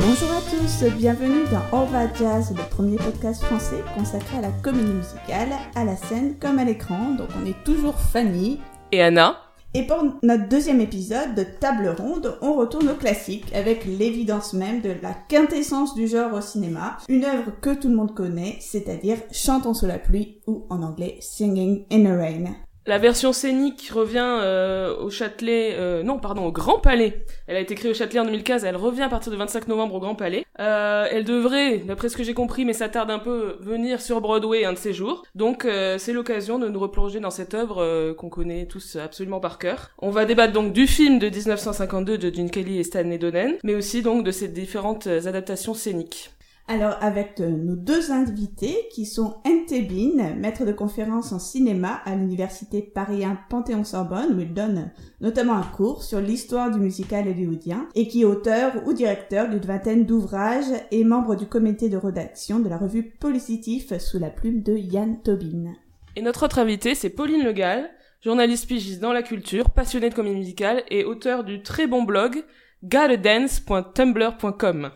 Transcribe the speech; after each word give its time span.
Bonjour 0.00 0.30
à 0.30 0.40
tous, 0.40 0.84
bienvenue 0.96 1.44
dans 1.50 1.78
All 1.78 2.10
Jazz, 2.18 2.54
le 2.56 2.62
premier 2.70 2.96
podcast 2.96 3.42
français 3.44 3.84
consacré 3.94 4.38
à 4.38 4.40
la 4.40 4.50
comédie 4.50 4.90
musicale, 4.90 5.50
à 5.74 5.84
la 5.84 5.96
scène 5.96 6.38
comme 6.38 6.58
à 6.58 6.64
l'écran. 6.64 7.10
Donc 7.10 7.28
on 7.38 7.44
est 7.44 7.62
toujours 7.62 7.98
Fanny 7.98 8.58
et 8.90 9.02
Anna. 9.02 9.36
Et 9.74 9.86
pour 9.86 10.02
notre 10.22 10.48
deuxième 10.48 10.80
épisode 10.80 11.34
de 11.34 11.44
Table 11.44 11.94
Ronde, 11.98 12.38
on 12.40 12.54
retourne 12.54 12.88
au 12.88 12.94
classique 12.94 13.54
avec 13.54 13.84
l'évidence 13.84 14.54
même 14.54 14.80
de 14.80 14.94
la 15.02 15.12
quintessence 15.28 15.94
du 15.94 16.08
genre 16.08 16.32
au 16.32 16.40
cinéma, 16.40 16.96
une 17.10 17.26
œuvre 17.26 17.52
que 17.60 17.74
tout 17.74 17.88
le 17.90 17.96
monde 17.96 18.14
connaît, 18.14 18.56
c'est-à-dire 18.60 19.18
Chantons 19.30 19.74
sous 19.74 19.86
la 19.86 19.98
pluie 19.98 20.40
ou 20.46 20.64
en 20.70 20.82
anglais 20.82 21.18
Singing 21.20 21.84
in 21.92 22.04
the 22.04 22.18
Rain. 22.18 22.54
La 22.84 22.98
version 22.98 23.32
scénique 23.32 23.90
revient 23.94 24.38
euh, 24.42 24.96
au 24.96 25.08
Châtelet, 25.08 25.76
euh, 25.78 26.02
non 26.02 26.18
pardon, 26.18 26.46
au 26.46 26.50
Grand 26.50 26.80
Palais. 26.80 27.24
Elle 27.46 27.54
a 27.54 27.60
été 27.60 27.76
créée 27.76 27.92
au 27.92 27.94
Châtelet 27.94 28.18
en 28.18 28.24
2015, 28.24 28.64
elle 28.64 28.74
revient 28.74 29.02
à 29.02 29.08
partir 29.08 29.30
du 29.30 29.38
25 29.38 29.68
novembre 29.68 29.94
au 29.94 30.00
Grand 30.00 30.16
Palais. 30.16 30.44
Euh, 30.58 31.06
elle 31.08 31.22
devrait, 31.22 31.78
d'après 31.78 32.08
ce 32.08 32.16
que 32.16 32.24
j'ai 32.24 32.34
compris, 32.34 32.64
mais 32.64 32.72
ça 32.72 32.88
tarde 32.88 33.12
un 33.12 33.20
peu, 33.20 33.56
venir 33.60 34.00
sur 34.00 34.20
Broadway 34.20 34.64
un 34.64 34.72
de 34.72 34.78
ces 34.78 34.92
jours. 34.92 35.22
Donc 35.36 35.62
c'est 35.62 36.12
l'occasion 36.12 36.58
de 36.58 36.68
nous 36.68 36.80
replonger 36.80 37.20
dans 37.20 37.30
cette 37.30 37.54
œuvre 37.54 38.12
qu'on 38.14 38.28
connaît 38.28 38.66
tous 38.66 38.96
absolument 38.96 39.38
par 39.38 39.58
cœur. 39.58 39.90
On 39.98 40.10
va 40.10 40.24
débattre 40.24 40.52
donc 40.52 40.72
du 40.72 40.88
film 40.88 41.20
de 41.20 41.28
1952 41.28 42.18
de 42.18 42.34
Gene 42.34 42.50
Kelly 42.50 42.78
et 42.78 42.84
Stanley 42.84 43.18
Donen, 43.18 43.54
mais 43.62 43.74
aussi 43.74 44.02
donc 44.02 44.24
de 44.24 44.32
ces 44.32 44.48
différentes 44.48 45.06
adaptations 45.06 45.74
scéniques. 45.74 46.30
Alors 46.72 46.96
avec 47.02 47.40
euh, 47.40 47.50
nos 47.50 47.76
deux 47.76 48.10
invités 48.12 48.88
qui 48.94 49.04
sont 49.04 49.34
Bin, 49.44 50.36
maître 50.36 50.64
de 50.64 50.72
conférence 50.72 51.32
en 51.32 51.38
cinéma 51.38 52.00
à 52.06 52.16
l'université 52.16 52.80
Paris 52.80 53.26
1 53.26 53.40
Panthéon-Sorbonne 53.50 54.34
où 54.34 54.40
il 54.40 54.54
donne 54.54 54.90
notamment 55.20 55.52
un 55.52 55.64
cours 55.64 56.02
sur 56.02 56.18
l'histoire 56.18 56.70
du 56.70 56.80
musical 56.80 57.28
hollywoodien 57.28 57.86
et 57.94 58.08
qui 58.08 58.22
est 58.22 58.24
auteur 58.24 58.72
ou 58.86 58.94
directeur 58.94 59.50
d'une 59.50 59.58
vingtaine 59.58 60.06
d'ouvrages 60.06 60.72
et 60.90 61.04
membre 61.04 61.36
du 61.36 61.44
comité 61.44 61.90
de 61.90 61.98
rédaction 61.98 62.58
de 62.58 62.70
la 62.70 62.78
revue 62.78 63.12
Policitif 63.20 63.94
sous 63.98 64.18
la 64.18 64.30
plume 64.30 64.62
de 64.62 64.74
Yann 64.74 65.20
Tobin. 65.20 65.74
Et 66.16 66.22
notre 66.22 66.46
autre 66.46 66.58
invité 66.58 66.94
c'est 66.94 67.10
Pauline 67.10 67.44
Legal, 67.44 67.90
journaliste 68.22 68.66
pigiste 68.66 69.02
dans 69.02 69.12
la 69.12 69.22
culture, 69.22 69.68
passionnée 69.68 70.08
de 70.08 70.14
comédie 70.14 70.38
musicale 70.38 70.84
et 70.88 71.04
auteur 71.04 71.44
du 71.44 71.62
très 71.62 71.86
bon 71.86 72.04
blog 72.04 72.42
gottadance.tumblr.com. 72.82 74.90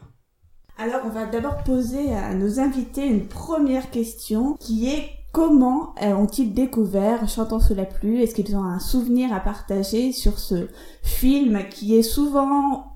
Alors, 0.79 1.01
on 1.07 1.09
va 1.09 1.25
d'abord 1.25 1.57
poser 1.65 2.13
à 2.15 2.35
nos 2.35 2.61
invités 2.61 3.07
une 3.07 3.27
première 3.27 3.91
question 3.91 4.59
qui 4.61 4.91
est 4.91 5.09
comment 5.33 5.95
euh, 6.03 6.13
ont-ils 6.13 6.53
découvert 6.53 7.27
Chantons 7.31 7.61
sous 7.61 7.75
la 7.75 7.87
pluie 7.87 8.23
Est-ce 8.23 8.35
qu'ils 8.35 8.55
ont 8.57 8.63
un 8.63 8.79
souvenir 8.79 9.33
à 9.33 9.41
partager 9.41 10.13
sur 10.13 10.39
ce 10.39 10.69
film 11.03 11.61
qui 11.71 11.97
est 11.97 12.03
souvent, 12.03 12.93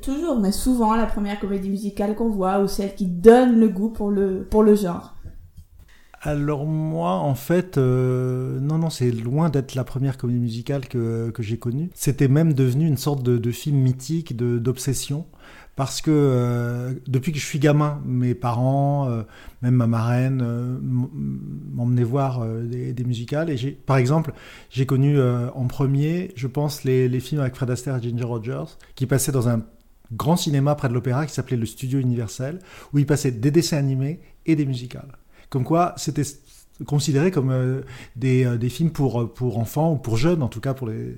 toujours, 0.00 0.38
mais 0.38 0.52
souvent 0.52 0.94
la 0.94 1.06
première 1.06 1.40
comédie 1.40 1.70
musicale 1.70 2.14
qu'on 2.14 2.30
voit 2.30 2.60
ou 2.60 2.68
celle 2.68 2.94
qui 2.94 3.06
donne 3.06 3.58
le 3.58 3.68
goût 3.68 3.90
pour 3.90 4.12
le, 4.12 4.46
pour 4.48 4.62
le 4.62 4.76
genre? 4.76 5.16
Alors 6.22 6.66
moi, 6.66 7.14
en 7.14 7.34
fait, 7.34 7.78
euh, 7.78 8.60
non, 8.60 8.78
non, 8.78 8.90
c'est 8.90 9.10
loin 9.10 9.50
d'être 9.50 9.74
la 9.74 9.82
première 9.82 10.18
comédie 10.18 10.38
musicale 10.38 10.86
que, 10.86 11.30
que 11.30 11.42
j'ai 11.42 11.58
connue. 11.58 11.90
C'était 11.94 12.28
même 12.28 12.52
devenu 12.52 12.86
une 12.86 12.96
sorte 12.96 13.24
de 13.24 13.50
film 13.50 13.78
mythique, 13.78 14.36
d'obsession 14.36 15.26
parce 15.76 16.00
que 16.00 16.10
euh, 16.12 16.94
depuis 17.06 17.32
que 17.32 17.38
je 17.38 17.44
suis 17.44 17.58
gamin, 17.58 18.00
mes 18.04 18.34
parents, 18.34 19.08
euh, 19.08 19.22
même 19.62 19.74
ma 19.74 19.86
marraine, 19.86 20.40
euh, 20.42 20.78
m'emmenaient 20.80 22.04
voir 22.04 22.46
des, 22.46 22.92
des, 22.92 23.04
musicales. 23.04 23.50
Et 23.50 23.70
par 23.72 23.96
exemple, 23.96 24.32
j'ai 24.70 24.86
connu 24.86 25.20
en 25.20 25.66
premier, 25.66 26.32
je 26.36 26.46
pense, 26.46 26.84
les, 26.84 27.08
les, 27.08 27.20
films 27.20 27.40
avec 27.40 27.56
Fred 27.56 27.70
Astaire 27.70 27.96
et 27.96 28.02
Ginger 28.02 28.24
Rogers, 28.24 28.76
qui 28.94 29.06
passaient 29.06 29.32
dans 29.32 29.48
un 29.48 29.62
grand 30.12 30.36
cinéma 30.36 30.74
près 30.74 30.88
de 30.88 30.94
l'opéra 30.94 31.26
qui 31.26 31.32
s'appelait 31.32 31.56
le 31.56 31.66
Studio 31.66 31.98
Universel, 31.98 32.60
où 32.92 32.98
ils 32.98 33.06
passaient 33.06 33.32
des 33.32 33.50
dessins 33.50 33.78
animés 33.78 34.20
et 34.46 34.54
des 34.54 34.66
musicales. 34.66 35.12
Comme 35.50 35.64
quoi, 35.64 35.94
c'était 35.96 36.24
considérés 36.86 37.30
comme 37.30 37.50
euh, 37.50 37.82
des, 38.16 38.44
euh, 38.44 38.56
des, 38.56 38.68
films 38.68 38.90
pour, 38.90 39.22
euh, 39.22 39.32
pour 39.32 39.58
enfants 39.58 39.92
ou 39.92 39.96
pour 39.96 40.16
jeunes, 40.16 40.42
en 40.42 40.48
tout 40.48 40.60
cas 40.60 40.74
pour 40.74 40.88
les, 40.88 41.16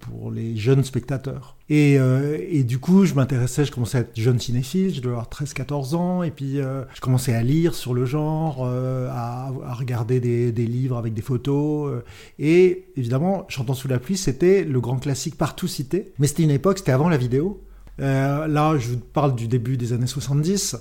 pour 0.00 0.30
les 0.30 0.56
jeunes 0.56 0.84
spectateurs. 0.84 1.56
Et, 1.68 1.94
et 1.94 2.62
du 2.62 2.78
coup, 2.78 3.06
je 3.06 3.14
m'intéressais, 3.14 3.64
je 3.64 3.72
commençais 3.72 3.98
à 3.98 4.00
être 4.02 4.14
jeune 4.14 4.38
cinéphile, 4.38 4.94
je 4.94 5.00
devais 5.00 5.14
avoir 5.14 5.28
13-14 5.30 5.94
ans, 5.94 6.22
et 6.22 6.30
puis 6.30 6.56
je 6.56 7.00
commençais 7.00 7.34
à 7.34 7.42
lire 7.42 7.74
sur 7.74 7.94
le 7.94 8.04
genre, 8.04 8.66
à, 8.66 9.46
à, 9.46 9.74
regarder 9.74 10.20
des, 10.20 10.52
des, 10.52 10.66
livres 10.66 10.98
avec 10.98 11.14
des 11.14 11.22
photos. 11.22 12.02
et 12.38 12.84
évidemment, 12.96 13.46
Chantons 13.48 13.72
sous 13.72 13.88
la 13.88 13.98
pluie, 13.98 14.18
c'était 14.18 14.62
le 14.64 14.78
grand 14.80 14.98
classique 14.98 15.38
partout 15.38 15.66
cité, 15.66 16.12
mais 16.18 16.26
c'était 16.26 16.42
une 16.42 16.50
époque, 16.50 16.78
c'était 16.78 16.92
avant 16.92 17.08
la 17.08 17.16
vidéo. 17.16 17.62
là, 17.98 18.76
je 18.76 18.90
vous 18.90 18.98
parle 18.98 19.34
du 19.34 19.48
début 19.48 19.78
des 19.78 19.94
années 19.94 20.06
70. 20.06 20.76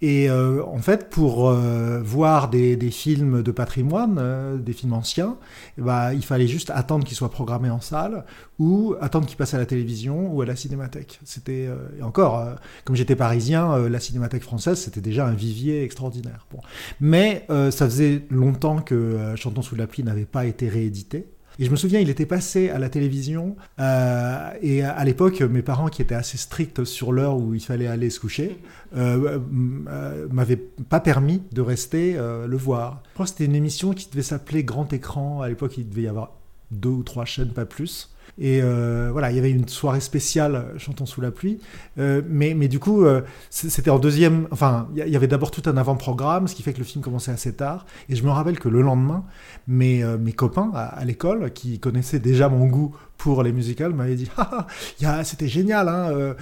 Et 0.00 0.30
euh, 0.30 0.64
en 0.64 0.78
fait, 0.78 1.10
pour 1.10 1.48
euh, 1.48 2.00
voir 2.00 2.50
des, 2.50 2.76
des, 2.76 2.90
films 2.92 3.42
de 3.42 3.50
patrimoine, 3.50 4.18
euh, 4.20 4.56
des 4.56 4.72
films 4.72 4.92
anciens, 4.92 5.36
bah, 5.76 6.14
il 6.14 6.24
fallait 6.24 6.46
juste 6.46 6.70
attendre 6.70 7.04
qu'ils 7.04 7.16
soient 7.16 7.32
programmés 7.32 7.70
en 7.70 7.80
salle 7.80 8.24
ou 8.60 8.94
attendre 9.00 9.26
qu'ils 9.26 9.36
passent 9.36 9.54
à 9.54 9.58
la 9.58 9.66
télévision 9.66 10.32
ou 10.32 10.40
à 10.40 10.46
la 10.46 10.54
cinémathèque. 10.54 11.18
C'était 11.24 11.68
et 11.98 12.02
encore, 12.02 12.44
comme 12.84 12.96
j'étais 12.96 13.16
parisien, 13.16 13.88
la 13.88 14.00
cinémathèque 14.00 14.42
française 14.42 14.78
c'était 14.78 15.00
déjà 15.00 15.26
un 15.26 15.34
vivier 15.34 15.84
extraordinaire. 15.84 16.46
Bon. 16.50 16.58
Mais 17.00 17.46
ça 17.48 17.86
faisait 17.86 18.24
longtemps 18.30 18.80
que 18.80 19.34
Chantons 19.36 19.62
sous 19.62 19.76
la 19.76 19.86
pluie 19.86 20.02
n'avait 20.02 20.24
pas 20.24 20.44
été 20.44 20.68
réédité. 20.68 21.26
Et 21.58 21.64
je 21.64 21.70
me 21.70 21.76
souviens, 21.76 21.98
il 21.98 22.08
était 22.08 22.26
passé 22.26 22.70
à 22.70 22.78
la 22.78 22.88
télévision. 22.88 23.56
Euh, 23.80 24.50
et 24.62 24.82
à, 24.82 25.04
l'époque, 25.04 25.40
mes 25.40 25.62
parents, 25.62 25.88
qui 25.88 26.02
étaient 26.02 26.14
assez 26.14 26.38
stricts 26.38 26.84
sur 26.84 27.12
l'heure 27.12 27.36
où 27.36 27.52
il 27.54 27.60
fallait 27.60 27.88
aller 27.88 28.10
se 28.10 28.20
coucher, 28.20 28.58
euh, 28.96 29.40
euh, 29.88 30.28
m'avaient 30.30 30.56
pas 30.56 31.00
permis 31.00 31.42
de 31.52 31.60
rester 31.60 32.14
euh, 32.16 32.46
le 32.46 32.56
voir. 32.56 33.02
Je 33.08 33.14
crois 33.14 33.26
que 33.26 33.30
c'était 33.30 33.44
une 33.46 33.56
émission 33.56 33.92
qui 33.92 34.08
devait 34.08 34.22
s'appeler 34.22 34.62
Grand 34.62 34.92
Écran. 34.92 35.42
À 35.42 35.48
l'époque, 35.48 35.76
il 35.78 35.88
devait 35.88 36.02
y 36.02 36.08
avoir 36.08 36.32
deux 36.70 36.90
ou 36.90 37.02
trois 37.02 37.24
chaînes, 37.24 37.50
pas 37.50 37.66
plus. 37.66 38.10
Et 38.38 38.60
euh, 38.62 39.08
voilà, 39.10 39.30
il 39.30 39.36
y 39.36 39.38
avait 39.38 39.50
une 39.50 39.66
soirée 39.66 40.00
spéciale 40.00 40.54
euh, 40.54 40.78
Chantons 40.78 41.06
sous 41.06 41.20
la 41.20 41.30
pluie. 41.30 41.58
Euh, 41.98 42.22
mais, 42.28 42.54
mais 42.54 42.68
du 42.68 42.78
coup, 42.78 43.04
c'était 43.50 43.90
en 43.90 43.98
deuxième. 43.98 44.46
Enfin, 44.50 44.88
il 44.96 45.08
y 45.08 45.16
avait 45.16 45.26
d'abord 45.26 45.50
tout 45.50 45.62
un 45.66 45.76
avant-programme, 45.76 46.46
ce 46.46 46.54
qui 46.54 46.62
fait 46.62 46.72
que 46.72 46.78
le 46.78 46.84
film 46.84 47.02
commençait 47.02 47.32
assez 47.32 47.52
tard. 47.52 47.86
Et 48.08 48.16
je 48.16 48.22
me 48.22 48.30
rappelle 48.30 48.58
que 48.58 48.68
le 48.68 48.82
lendemain, 48.82 49.24
mes, 49.66 50.04
mes 50.18 50.32
copains 50.32 50.70
à 50.74 51.04
l'école, 51.04 51.52
qui 51.52 51.78
connaissaient 51.80 52.18
déjà 52.18 52.48
mon 52.48 52.66
goût 52.66 52.94
pour 53.18 53.42
les 53.42 53.52
musicals 53.52 53.92
m'avait 53.92 54.14
dit 54.14 54.30
ah, 54.38 54.66
ah 55.04 55.24
c'était 55.24 55.48
génial 55.48 55.88
hein, 55.88 56.10
euh. 56.12 56.34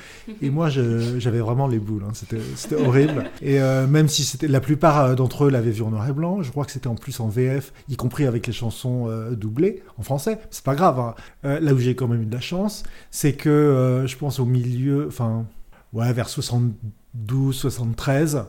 et 0.43 0.51
moi 0.51 0.69
j'avais 0.69 1.41
vraiment 1.41 1.67
les 1.67 1.79
boules 1.79 2.05
hein, 2.07 2.13
c'était 2.13 2.77
horrible 2.77 3.25
et 3.43 3.61
euh, 3.61 3.87
même 3.87 4.09
si 4.09 4.25
c'était 4.25 4.47
la 4.47 4.61
plupart 4.61 5.01
euh, 5.01 5.15
d'entre 5.15 5.47
eux 5.47 5.51
l'avaient 5.51 5.71
vu 5.71 5.83
en 5.83 5.91
noir 5.91 6.09
et 6.09 6.13
blanc 6.13 6.43
je 6.43 6.51
crois 6.51 6.65
que 6.65 6.71
c'était 6.71 6.87
en 6.87 6.95
plus 6.95 7.19
en 7.19 7.29
VF 7.29 7.73
y 7.89 7.97
compris 7.97 8.27
avec 8.27 8.47
les 8.47 8.53
chansons 8.53 9.09
doublées 9.33 9.83
en 9.99 10.03
français 10.03 10.39
c'est 10.51 10.65
pas 10.65 10.75
grave 10.75 11.01
hein. 11.01 11.15
là 11.43 11.73
où 11.73 11.79
j'ai 11.79 11.97
quand 11.97 12.09
même 12.09 12.23
eu 12.23 12.27
de 12.27 12.35
la 12.35 12.41
chance 12.41 12.85
c'est 13.11 13.33
que 13.33 14.05
je 14.07 14.17
pense 14.17 14.39
au 14.39 14.45
milieu 14.45 15.07
enfin 15.09 15.47
ouais 15.95 16.13
vers 16.13 16.29
72 16.29 17.57
73 17.57 18.45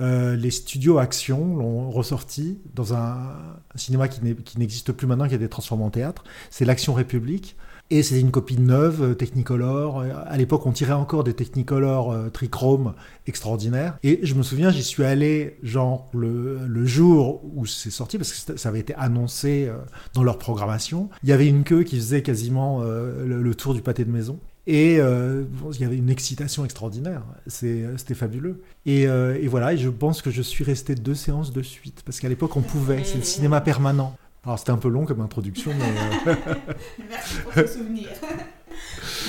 euh, 0.00 0.34
les 0.34 0.50
studios 0.50 0.98
Action 0.98 1.56
l'ont 1.56 1.88
ressorti 1.90 2.58
dans 2.74 2.94
un 2.94 3.36
cinéma 3.76 4.08
qui 4.08 4.20
n'existe 4.58 4.92
plus 4.92 5.06
maintenant, 5.06 5.28
qui 5.28 5.34
a 5.34 5.36
été 5.36 5.48
transformé 5.48 5.84
en 5.84 5.90
théâtre. 5.90 6.24
C'est 6.50 6.64
l'Action 6.64 6.94
République. 6.94 7.56
Et 7.90 8.02
c'est 8.02 8.18
une 8.18 8.30
copie 8.30 8.58
neuve, 8.58 9.02
euh, 9.02 9.14
Technicolor. 9.14 10.00
Euh, 10.00 10.10
à 10.26 10.38
l'époque, 10.38 10.64
on 10.64 10.72
tirait 10.72 10.94
encore 10.94 11.22
des 11.22 11.34
Technicolor 11.34 12.12
euh, 12.12 12.30
trichrome 12.30 12.94
extraordinaires. 13.26 13.98
Et 14.02 14.20
je 14.22 14.34
me 14.34 14.42
souviens, 14.42 14.70
j'y 14.70 14.82
suis 14.82 15.04
allé 15.04 15.58
genre 15.62 16.08
le, 16.14 16.60
le 16.66 16.86
jour 16.86 17.42
où 17.54 17.66
c'est 17.66 17.90
sorti, 17.90 18.16
parce 18.16 18.32
que 18.32 18.56
ça 18.56 18.68
avait 18.68 18.80
été 18.80 18.94
annoncé 18.94 19.70
dans 20.14 20.22
leur 20.22 20.38
programmation. 20.38 21.10
Il 21.22 21.28
y 21.28 21.32
avait 21.32 21.46
une 21.46 21.62
queue 21.64 21.82
qui 21.82 21.96
faisait 21.96 22.22
quasiment 22.22 22.82
le, 22.82 23.54
tour 23.54 23.74
du 23.74 23.82
pâté 23.82 24.04
de 24.04 24.10
maison. 24.10 24.38
Et 24.66 24.94
il 24.96 25.80
y 25.80 25.84
avait 25.84 25.96
une 25.96 26.10
excitation 26.10 26.64
extraordinaire. 26.64 27.22
C'était 27.46 28.14
fabuleux. 28.14 28.62
Et, 28.86 29.02
et, 29.02 29.48
voilà, 29.48 29.72
et 29.72 29.78
je 29.78 29.88
pense 29.88 30.20
que 30.20 30.30
je 30.30 30.42
suis 30.42 30.64
resté 30.64 30.94
deux 30.94 31.14
séances 31.14 31.52
de 31.52 31.62
suite. 31.62 32.02
Parce 32.04 32.20
qu'à 32.20 32.28
l'époque, 32.28 32.56
on 32.56 32.62
pouvait. 32.62 33.02
C'est 33.04 33.18
le 33.18 33.24
cinéma 33.24 33.60
permanent. 33.60 34.16
Alors, 34.44 34.58
c'était 34.58 34.72
un 34.72 34.76
peu 34.76 34.88
long 34.88 35.06
comme 35.06 35.20
introduction, 35.20 35.72
mais. 35.74 36.32
Euh... 36.32 36.34
Merci 37.08 37.36
pour 37.42 37.52
ce 37.54 37.66
souvenir. 37.66 38.08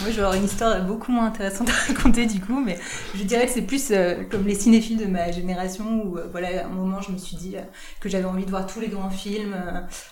Moi, 0.01 0.09
je 0.12 0.18
vais 0.18 0.24
avoir 0.24 0.33
une 0.33 0.44
histoire 0.44 0.83
beaucoup 0.83 1.12
moins 1.12 1.27
intéressante 1.27 1.69
à 1.69 1.94
raconter 1.94 2.25
du 2.25 2.42
coup, 2.42 2.59
mais 2.59 2.77
je 3.15 3.24
dirais 3.24 3.45
que 3.45 3.51
c'est 3.51 3.62
plus 3.62 3.92
euh, 3.92 4.24
comme 4.30 4.45
les 4.45 4.56
cinéphiles 4.56 4.97
de 4.97 5.06
ma 5.06 5.31
génération 5.31 6.03
où, 6.03 6.18
euh, 6.18 6.27
voilà, 6.31 6.63
à 6.63 6.65
un 6.65 6.69
moment, 6.69 7.01
je 7.01 7.12
me 7.13 7.18
suis 7.18 7.38
dit 7.38 7.56
euh, 7.56 7.62
que 8.01 8.09
j'avais 8.09 8.25
envie 8.25 8.44
de 8.44 8.50
voir 8.50 8.68
tous 8.68 8.81
les 8.81 8.89
grands 8.89 9.09
films, 9.09 9.56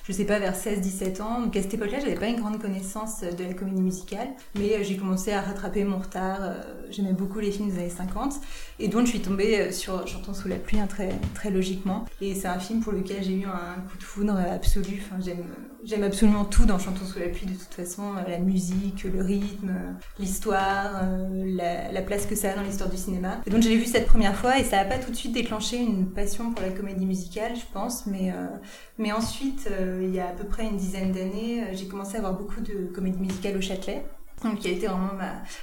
je 0.07 0.13
sais 0.13 0.23
pas, 0.23 0.39
vers 0.39 0.55
16-17 0.55 1.21
ans. 1.21 1.41
Donc 1.41 1.55
à 1.57 1.61
cette 1.61 1.73
époque-là, 1.73 1.99
j'avais 1.99 2.15
pas 2.15 2.27
une 2.27 2.39
grande 2.39 2.61
connaissance 2.61 3.21
de 3.21 3.43
la 3.43 3.53
comédie 3.53 3.81
musicale, 3.81 4.29
mais 4.55 4.83
j'ai 4.83 4.95
commencé 4.95 5.33
à 5.33 5.41
rattraper 5.41 5.83
mon 5.83 5.97
retard. 5.97 6.39
J'aimais 6.89 7.13
beaucoup 7.13 7.39
les 7.39 7.51
films 7.51 7.69
des 7.69 7.79
années 7.79 7.89
50, 7.89 8.35
et 8.79 8.87
donc 8.87 9.05
je 9.05 9.11
suis 9.11 9.21
tombée 9.21 9.71
sur 9.71 10.07
Chantons 10.07 10.33
sous 10.33 10.47
la 10.47 10.55
pluie, 10.55 10.79
hein, 10.79 10.87
très, 10.87 11.09
très 11.33 11.49
logiquement. 11.49 12.05
Et 12.21 12.35
c'est 12.35 12.47
un 12.47 12.59
film 12.59 12.79
pour 12.79 12.93
lequel 12.93 13.21
j'ai 13.23 13.33
eu 13.33 13.45
un 13.45 13.81
coup 13.89 13.97
de 13.97 14.03
foudre 14.03 14.37
absolu. 14.37 15.01
Enfin, 15.03 15.21
j'aime 15.83 16.03
absolument 16.03 16.45
tout 16.45 16.65
dans 16.65 16.79
Chantons 16.79 17.05
sous 17.05 17.19
la 17.19 17.27
pluie, 17.27 17.47
de 17.47 17.55
toute 17.55 17.73
façon, 17.73 18.13
la 18.27 18.39
musique, 18.39 19.03
le 19.03 19.21
rythme 19.21 19.72
l'histoire, 20.19 21.03
la, 21.31 21.91
la, 21.91 22.01
place 22.01 22.25
que 22.25 22.35
ça 22.35 22.51
a 22.51 22.55
dans 22.55 22.61
l'histoire 22.61 22.89
du 22.89 22.97
cinéma. 22.97 23.41
Et 23.45 23.49
donc 23.49 23.61
j'ai 23.61 23.75
vu 23.75 23.85
cette 23.85 24.07
première 24.07 24.35
fois 24.35 24.59
et 24.59 24.63
ça 24.63 24.77
n'a 24.77 24.85
pas 24.85 24.97
tout 24.97 25.11
de 25.11 25.15
suite 25.15 25.33
déclenché 25.33 25.77
une 25.77 26.07
passion 26.07 26.51
pour 26.51 26.61
la 26.61 26.71
comédie 26.71 27.05
musicale, 27.05 27.55
je 27.55 27.65
pense, 27.71 28.05
mais, 28.05 28.31
mais 28.97 29.11
ensuite, 29.11 29.69
il 30.01 30.13
y 30.13 30.19
a 30.19 30.27
à 30.27 30.31
peu 30.31 30.45
près 30.45 30.65
une 30.65 30.77
dizaine 30.77 31.11
d'années, 31.11 31.63
j'ai 31.73 31.87
commencé 31.87 32.17
à 32.17 32.21
voir 32.21 32.33
beaucoup 32.33 32.61
de 32.61 32.91
comédies 32.93 33.19
musicales 33.19 33.57
au 33.57 33.61
Châtelet 33.61 34.03
qui 34.59 34.67
a 34.67 34.71
été 34.71 34.87
vraiment 34.87 35.11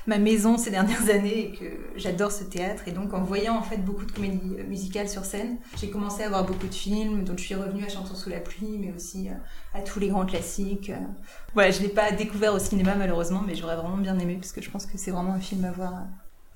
ma, 0.07 0.19
maison 0.19 0.57
ces 0.57 0.71
dernières 0.71 1.11
années 1.15 1.39
et 1.39 1.53
que 1.53 1.65
j'adore 1.97 2.33
ce 2.33 2.45
théâtre. 2.45 2.85
Et 2.87 2.93
donc 2.93 3.13
en 3.13 3.23
voyant 3.23 3.57
en 3.57 3.63
fait 3.63 3.79
beaucoup 3.79 4.05
de 4.05 4.13
comédies 4.13 4.57
euh, 4.59 4.65
musicales 4.65 5.09
sur 5.09 5.25
scène, 5.25 5.59
j'ai 5.79 5.91
commencé 5.91 6.23
à 6.23 6.29
voir 6.29 6.45
beaucoup 6.45 6.67
de 6.67 6.75
films, 6.75 7.25
donc 7.25 7.39
je 7.39 7.45
suis 7.45 7.55
revenue 7.55 7.85
à 7.85 7.89
Chantons 7.89 8.15
sous 8.15 8.31
la 8.31 8.41
pluie, 8.41 8.79
mais 8.79 8.93
aussi 8.95 9.29
euh, 9.29 9.33
à 9.75 9.83
tous 9.83 10.01
les 10.01 10.09
grands 10.09 10.27
classiques. 10.27 10.93
Ouais, 11.55 11.73
je 11.73 11.83
l'ai 11.83 11.89
pas 11.89 12.11
découvert 12.13 12.55
au 12.55 12.59
cinéma 12.59 12.95
malheureusement, 12.95 13.43
mais 13.47 13.55
j'aurais 13.55 13.77
vraiment 13.77 13.99
bien 13.99 14.19
aimé 14.19 14.37
parce 14.41 14.53
que 14.53 14.63
je 14.63 14.71
pense 14.71 14.87
que 14.87 14.97
c'est 14.97 15.11
vraiment 15.11 15.33
un 15.33 15.41
film 15.41 15.65
à 15.65 15.73
voir. 15.73 15.93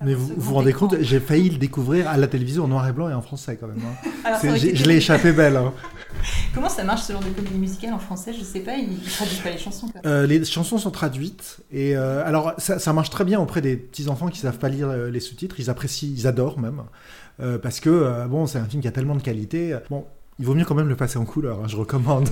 Mais 0.03 0.13
vous 0.13 0.33
vous 0.35 0.53
rendez 0.53 0.73
compte, 0.73 0.97
j'ai 0.99 1.21
failli 1.21 1.49
le 1.49 1.57
découvrir 1.57 2.09
à 2.09 2.17
la 2.17 2.27
télévision 2.27 2.65
en 2.65 2.67
noir 2.67 2.87
et 2.87 2.91
blanc 2.91 3.09
et 3.09 3.13
en 3.13 3.21
français 3.21 3.57
quand 3.59 3.67
même. 3.67 3.79
Hein. 3.79 4.37
je 4.43 4.85
l'ai 4.85 4.97
échappé 4.97 5.31
belle. 5.31 5.55
Hein. 5.55 5.73
Comment 6.53 6.67
ça 6.67 6.83
marche 6.83 7.03
ce 7.03 7.13
genre 7.13 7.23
de 7.23 7.29
comédie 7.29 7.57
musicale 7.57 7.93
en 7.93 7.99
français? 7.99 8.33
Je 8.33 8.43
sais 8.43 8.59
pas, 8.59 8.75
ils 8.75 8.99
traduisent 9.01 9.39
pas 9.39 9.51
les 9.51 9.57
chansons. 9.57 9.87
Euh, 10.05 10.27
les 10.27 10.43
chansons 10.43 10.77
sont 10.77 10.91
traduites 10.91 11.59
et 11.71 11.95
euh, 11.95 12.25
alors 12.25 12.53
ça, 12.57 12.93
marche 12.93 13.09
très 13.09 13.23
bien 13.23 13.39
auprès 13.39 13.61
des 13.61 13.77
petits 13.77 14.09
enfants 14.09 14.27
qui 14.27 14.39
savent 14.39 14.59
pas 14.59 14.69
lire 14.69 14.89
euh, 14.89 15.09
les 15.09 15.21
sous-titres. 15.21 15.59
Ils 15.59 15.69
apprécient, 15.69 16.09
ils 16.13 16.27
adorent 16.27 16.59
même 16.59 16.83
parce 17.61 17.81
que 17.81 18.25
bon, 18.27 18.47
c'est 18.47 18.59
un 18.59 18.65
film 18.65 18.81
qui 18.81 18.87
a 18.87 18.91
tellement 18.91 19.15
de 19.15 19.21
qualité. 19.21 19.77
Bon, 19.89 20.05
il 20.37 20.45
vaut 20.45 20.53
mieux 20.53 20.65
quand 20.65 20.75
même 20.75 20.89
le 20.89 20.97
passer 20.97 21.17
en 21.17 21.23
couleur, 21.23 21.59
hein, 21.59 21.67
je 21.67 21.77
recommande. 21.77 22.27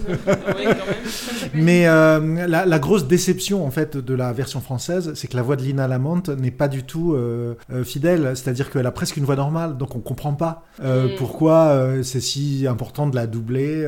Mais 1.53 1.87
euh, 1.87 2.47
la, 2.47 2.79
grosse 2.79 3.07
déception 3.07 3.65
en 3.65 3.71
fait 3.71 3.95
de 3.95 4.13
la 4.13 4.33
version 4.33 4.59
française, 4.59 5.13
c'est 5.15 5.29
que 5.29 5.37
la 5.37 5.41
voix 5.41 5.55
de 5.55 5.61
Lina 5.61 5.87
Lamante 5.87 6.27
n'est 6.27 6.51
pas 6.51 6.67
du 6.67 6.83
tout 6.83 7.13
euh, 7.13 7.55
euh, 7.71 7.85
fidèle, 7.85 8.35
c'est-à-dire 8.35 8.69
qu'elle 8.71 8.87
a 8.87 8.91
presque 8.91 9.15
une 9.15 9.23
voix 9.23 9.37
normale, 9.37 9.77
donc 9.77 9.95
on 9.95 9.99
comprend 9.99 10.33
pas 10.33 10.65
mm. 10.81 11.15
pourquoi 11.17 11.77
c'est 12.03 12.19
si 12.19 12.67
important 12.67 13.07
de 13.07 13.15
la 13.15 13.25
doubler 13.25 13.87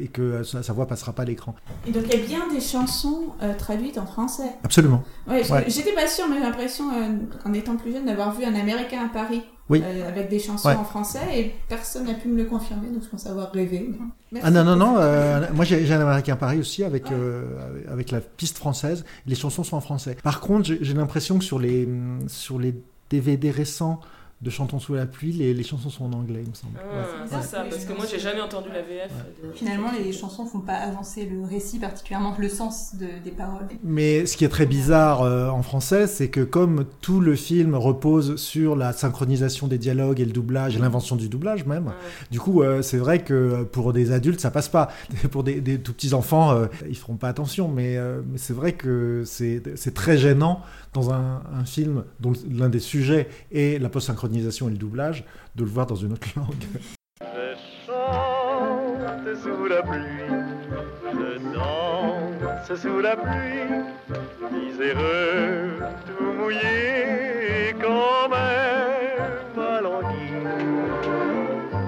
et 0.00 0.08
que 0.08 0.42
sa, 0.42 0.72
voix 0.72 0.86
passera 0.86 1.12
pas 1.12 1.22
à 1.22 1.26
l'écran. 1.26 1.54
Et 1.86 1.92
donc 1.92 2.04
il 2.06 2.18
y 2.18 2.22
a 2.22 2.26
bien 2.26 2.48
des 2.52 2.60
chansons 2.60 3.34
traduites 3.58 3.98
en 3.98 4.06
français. 4.06 4.50
Absolument. 4.64 5.04
Ouais, 5.28 5.42
J'étais 5.68 5.92
pas 5.92 6.08
sûre, 6.08 6.24
mais 6.28 6.36
j'ai 6.36 6.42
l'impression, 6.42 6.84
en 7.44 7.52
étant 7.52 7.76
plus 7.76 7.92
jeune, 7.92 8.06
d'avoir 8.06 8.34
vu 8.34 8.44
un 8.44 8.54
Américain 8.54 9.04
à 9.04 9.12
Paris 9.12 9.42
oui. 9.70 9.82
Euh, 9.82 10.08
avec 10.08 10.28
des 10.28 10.38
chansons 10.38 10.68
en 10.68 10.84
français 10.84 11.40
et 11.40 11.54
personne 11.68 12.06
n'a 12.06 12.14
pu 12.14 12.28
me 12.28 12.36
le 12.36 12.44
confirmer, 12.44 12.88
donc 12.88 13.02
je 13.02 13.08
pense 13.08 13.26
avoir 13.26 13.50
rêvé. 13.52 13.90
ah 14.42 14.50
non, 14.50 14.62
non, 14.62 14.76
non, 14.76 14.96
euh, 14.98 15.46
moi 15.54 15.64
j'ai 15.64 15.90
un 15.90 16.00
Américain 16.00 16.36
Paris 16.36 16.58
aussi 16.58 16.84
avec, 16.84 17.10
euh, 17.10 17.44
avec 17.90 18.10
la 18.10 18.20
piste 18.20 18.58
française, 18.58 19.04
les 19.26 19.34
chansons 19.34 19.64
sont 19.64 19.76
en 19.76 19.80
français. 19.80 20.16
Par 20.22 20.40
contre, 20.40 20.68
j'ai 20.80 20.94
l'impression 20.94 21.38
que 21.38 21.44
sur 21.44 21.58
les, 21.58 21.88
sur 22.26 22.58
les 22.58 22.74
DVD 23.08 23.50
récents, 23.50 24.00
de 24.44 24.50
Chantons 24.50 24.78
sous 24.78 24.94
la 24.94 25.06
pluie, 25.06 25.32
les, 25.32 25.54
les, 25.54 25.62
chansons 25.62 25.88
sont 25.88 26.04
en 26.04 26.12
anglais, 26.12 26.42
il 26.44 26.50
me 26.50 26.54
semble. 26.54 26.78
Ah, 26.78 27.24
c'est 27.26 27.48
ça, 27.48 27.64
parce 27.68 27.86
que 27.86 27.94
moi 27.94 28.04
j'ai 28.08 28.18
jamais 28.18 28.42
entendu 28.42 28.68
la 28.68 28.82
VF. 28.82 29.10
Finalement, 29.54 29.88
les 29.90 30.12
chansons 30.12 30.44
font 30.44 30.60
pas 30.60 30.74
avancer 30.74 31.24
le 31.24 31.42
récit, 31.42 31.78
particulièrement 31.78 32.36
le 32.38 32.48
sens 32.50 32.94
de, 32.94 33.06
des 33.24 33.30
paroles. 33.30 33.66
Mais 33.82 34.26
ce 34.26 34.36
qui 34.36 34.44
est 34.44 34.50
très 34.50 34.66
bizarre 34.66 35.22
euh, 35.22 35.48
en 35.48 35.62
français, 35.62 36.06
c'est 36.06 36.28
que 36.28 36.42
comme 36.42 36.84
tout 37.00 37.20
le 37.20 37.36
film 37.36 37.74
repose 37.74 38.36
sur 38.36 38.76
la 38.76 38.92
synchronisation 38.92 39.66
des 39.66 39.78
dialogues 39.78 40.20
et 40.20 40.26
le 40.26 40.32
doublage, 40.32 40.76
et 40.76 40.78
l'invention 40.78 41.16
du 41.16 41.30
doublage 41.30 41.64
même, 41.64 41.92
du 42.30 42.38
coup, 42.38 42.62
euh, 42.62 42.82
c'est 42.82 42.98
vrai 42.98 43.20
que 43.20 43.62
pour 43.62 43.94
des 43.94 44.12
adultes, 44.12 44.40
ça 44.40 44.50
passe 44.50 44.68
pas. 44.68 44.90
Pour 45.30 45.42
des, 45.42 45.60
des 45.60 45.78
tout 45.78 45.92
petits 45.94 46.12
enfants, 46.12 46.52
euh, 46.52 46.66
ils 46.88 46.96
feront 46.96 47.16
pas 47.16 47.28
attention, 47.28 47.68
mais, 47.68 47.98
mais 48.30 48.36
c'est 48.36 48.52
vrai 48.52 48.72
que 48.72 49.22
c'est 49.24 49.94
très 49.94 50.18
gênant 50.18 50.60
dans 50.92 51.12
un, 51.12 51.42
un 51.52 51.64
film 51.64 52.04
dont 52.20 52.32
l'un 52.50 52.68
des 52.68 52.78
sujets 52.78 53.28
est 53.52 53.80
la 53.80 53.88
post-synchronisation 53.88 54.33
et 54.38 54.70
le 54.70 54.76
doublage, 54.76 55.24
de 55.54 55.64
le 55.64 55.70
voir 55.70 55.86
dans 55.86 55.94
une 55.94 56.12
autre 56.12 56.28
langue. 56.36 56.64
Je 57.20 57.54
chante 57.86 59.36
sous 59.42 59.66
la 59.66 59.82
pluie, 59.82 60.02
je 61.12 61.54
danse 61.54 62.80
sous 62.80 63.00
la 63.00 63.16
pluie, 63.16 63.70
miséreux, 64.52 65.78
tout 66.06 66.32
mouillé 66.38 67.74
quand 67.80 68.28
même 68.28 69.32
malangui. 69.56 70.32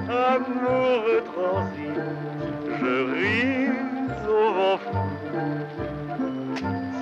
Amour 0.09 1.03
transi, 1.25 1.89
je 2.81 2.95
ris 3.13 3.69
au 4.29 4.53
vent 4.55 4.79
fou, 4.79 4.99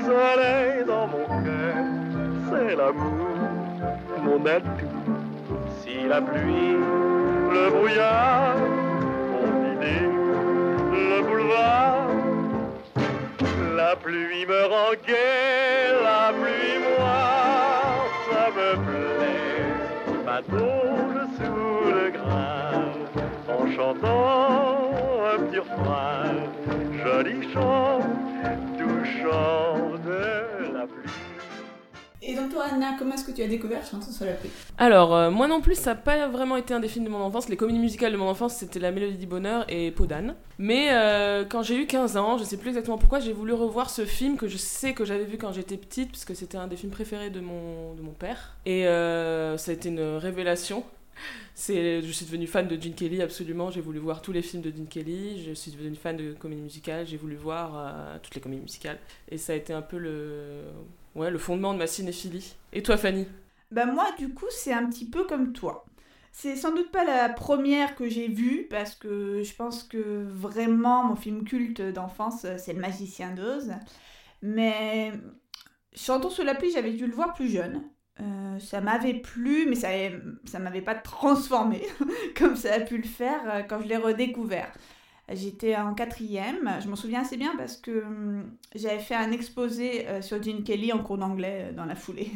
soleil 0.04 0.84
dans 0.86 1.06
mon 1.06 1.24
c'est 2.50 2.76
l'amour, 2.76 3.36
mon 4.24 4.46
atout. 4.46 4.93
La 6.02 6.20
pluie, 6.20 6.76
le 7.52 7.70
brouillard, 7.70 8.56
mon 9.30 9.72
idée, 9.72 10.06
le 10.92 11.22
boulevard, 11.22 12.08
la 13.76 13.96
pluie 13.96 14.44
me 14.46 14.66
rend 14.66 14.92
gai, 15.06 15.94
la 16.02 16.32
pluie 16.32 16.78
moi, 16.98 17.18
ça 18.30 18.50
me 18.50 18.70
plaît. 18.84 20.24
Ma 20.26 20.40
sous 20.42 21.90
le 21.90 22.10
grain, 22.10 22.92
en 23.48 23.62
chantant 23.74 25.24
un 25.32 25.38
petit 25.44 25.58
refrain, 25.58 26.34
joli 27.04 27.52
chant, 27.52 28.00
touchant 28.78 29.98
de 30.04 30.74
la 30.74 30.86
pluie. 30.86 31.23
Et 32.26 32.34
donc 32.34 32.50
toi, 32.50 32.64
Anna, 32.72 32.96
comment 32.98 33.14
est-ce 33.14 33.24
que 33.24 33.32
tu 33.32 33.42
as 33.42 33.48
découvert 33.48 33.84
Chantons 33.84 34.10
sur 34.10 34.24
la 34.24 34.32
pluie 34.32 34.48
Alors, 34.78 35.14
euh, 35.14 35.30
moi 35.30 35.46
non 35.46 35.60
plus, 35.60 35.74
ça 35.74 35.90
n'a 35.90 35.96
pas 35.96 36.26
vraiment 36.26 36.56
été 36.56 36.72
un 36.72 36.80
des 36.80 36.88
films 36.88 37.04
de 37.04 37.10
mon 37.10 37.20
enfance. 37.20 37.50
Les 37.50 37.56
comédies 37.56 37.78
musicales 37.78 38.12
de 38.12 38.16
mon 38.16 38.28
enfance, 38.28 38.56
c'était 38.56 38.78
La 38.78 38.92
Mélodie 38.92 39.18
du 39.18 39.26
Bonheur 39.26 39.66
et 39.68 39.90
Podane. 39.90 40.34
Mais 40.58 40.88
euh, 40.92 41.44
quand 41.44 41.62
j'ai 41.62 41.76
eu 41.76 41.86
15 41.86 42.16
ans, 42.16 42.38
je 42.38 42.44
sais 42.44 42.56
plus 42.56 42.68
exactement 42.68 42.96
pourquoi, 42.96 43.20
j'ai 43.20 43.34
voulu 43.34 43.52
revoir 43.52 43.90
ce 43.90 44.06
film 44.06 44.38
que 44.38 44.48
je 44.48 44.56
sais 44.56 44.94
que 44.94 45.04
j'avais 45.04 45.24
vu 45.24 45.36
quand 45.36 45.52
j'étais 45.52 45.76
petite, 45.76 46.12
puisque 46.12 46.34
c'était 46.34 46.56
un 46.56 46.66
des 46.66 46.76
films 46.76 46.92
préférés 46.92 47.28
de 47.28 47.40
mon, 47.40 47.92
de 47.92 48.00
mon 48.00 48.12
père. 48.12 48.56
Et 48.64 48.86
euh, 48.86 49.58
ça 49.58 49.72
a 49.72 49.74
été 49.74 49.90
une 49.90 50.16
révélation. 50.16 50.82
Je 51.56 52.00
suis 52.10 52.24
devenue 52.24 52.46
fan 52.46 52.66
de 52.66 52.80
Gene 52.80 52.94
Kelly 52.94 53.20
absolument. 53.20 53.70
J'ai 53.70 53.82
voulu 53.82 53.98
voir 53.98 54.22
tous 54.22 54.32
les 54.32 54.42
films 54.42 54.62
de 54.62 54.70
Gene 54.70 54.86
Kelly. 54.88 55.44
Je 55.46 55.52
suis 55.52 55.72
devenue 55.72 55.94
fan 55.94 56.16
de 56.16 56.32
comédie 56.32 56.62
musicale. 56.62 57.06
J'ai 57.06 57.18
voulu 57.18 57.36
voir 57.36 58.18
toutes 58.22 58.34
les 58.34 58.40
comédies 58.40 58.62
musicales. 58.62 58.98
Et 59.30 59.36
ça 59.36 59.52
a 59.52 59.56
été 59.56 59.72
un 59.72 59.82
peu 59.82 59.98
le, 59.98 60.62
Ouais, 61.14 61.30
le 61.30 61.38
fondement 61.38 61.72
de 61.72 61.78
ma 61.78 61.86
cinéphilie. 61.86 62.56
Et 62.72 62.82
toi, 62.82 62.96
Fanny? 62.96 63.26
Bah 63.70 63.86
moi, 63.86 64.06
du 64.18 64.32
coup, 64.34 64.46
c'est 64.50 64.72
un 64.72 64.86
petit 64.88 65.08
peu 65.08 65.24
comme 65.24 65.52
toi. 65.52 65.84
C'est 66.32 66.56
sans 66.56 66.74
doute 66.74 66.90
pas 66.90 67.04
la 67.04 67.28
première 67.28 67.94
que 67.94 68.08
j'ai 68.08 68.28
vue, 68.28 68.66
parce 68.68 68.94
que 68.96 69.42
je 69.42 69.54
pense 69.54 69.84
que 69.84 70.24
vraiment 70.28 71.04
mon 71.04 71.16
film 71.16 71.44
culte 71.44 71.80
d'enfance, 71.80 72.46
c'est 72.58 72.72
Le 72.72 72.80
Magicien 72.80 73.30
d'Oz. 73.32 73.72
Mais 74.42 75.12
Chantons 75.94 76.30
sous 76.30 76.42
la 76.42 76.54
pluie, 76.54 76.72
j'avais 76.72 76.92
dû 76.92 77.06
le 77.06 77.14
voir 77.14 77.34
plus 77.34 77.48
jeune. 77.48 77.82
Euh, 78.20 78.58
ça 78.58 78.80
m'avait 78.80 79.14
plu, 79.14 79.66
mais 79.68 79.74
ça, 79.76 79.88
ça 80.44 80.58
m'avait 80.58 80.82
pas 80.82 80.94
transformé 80.94 81.82
comme 82.36 82.56
ça 82.56 82.74
a 82.74 82.80
pu 82.80 82.96
le 82.98 83.04
faire 83.08 83.40
euh, 83.46 83.62
quand 83.62 83.80
je 83.80 83.88
l'ai 83.88 83.96
redécouvert. 83.96 84.72
J'étais 85.32 85.74
en 85.76 85.94
quatrième. 85.94 86.78
Je 86.82 86.88
m'en 86.88 86.96
souviens 86.96 87.22
assez 87.22 87.36
bien 87.36 87.54
parce 87.56 87.76
que 87.76 88.02
hum, 88.02 88.50
j'avais 88.74 88.98
fait 88.98 89.14
un 89.14 89.32
exposé 89.32 90.06
euh, 90.08 90.22
sur 90.22 90.42
Gene 90.42 90.62
Kelly 90.62 90.92
en 90.92 91.02
cours 91.02 91.18
d'anglais 91.18 91.68
euh, 91.70 91.72
dans 91.72 91.86
la 91.86 91.96
foulée. 91.96 92.30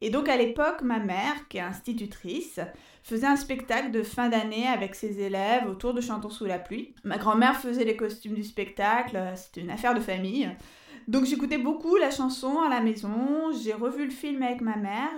Et 0.00 0.10
donc 0.10 0.28
à 0.28 0.36
l'époque, 0.36 0.82
ma 0.82 0.98
mère, 0.98 1.48
qui 1.48 1.58
est 1.58 1.62
institutrice, 1.62 2.60
faisait 3.02 3.26
un 3.26 3.36
spectacle 3.36 3.90
de 3.90 4.02
fin 4.02 4.28
d'année 4.28 4.66
avec 4.66 4.94
ses 4.94 5.20
élèves 5.20 5.66
autour 5.68 5.94
de 5.94 6.00
Chantons 6.00 6.30
sous 6.30 6.46
la 6.46 6.58
pluie. 6.58 6.94
Ma 7.04 7.18
grand-mère 7.18 7.56
faisait 7.56 7.84
les 7.84 7.96
costumes 7.96 8.34
du 8.34 8.42
spectacle, 8.42 9.16
euh, 9.16 9.36
c'était 9.36 9.60
une 9.60 9.70
affaire 9.70 9.94
de 9.94 10.00
famille. 10.00 10.50
Donc 11.08 11.26
j'écoutais 11.26 11.58
beaucoup 11.58 11.96
la 11.96 12.10
chanson 12.10 12.60
à 12.60 12.70
la 12.70 12.80
maison, 12.80 13.52
j'ai 13.62 13.74
revu 13.74 14.04
le 14.06 14.10
film 14.10 14.42
avec 14.42 14.62
ma 14.62 14.76
mère, 14.76 15.12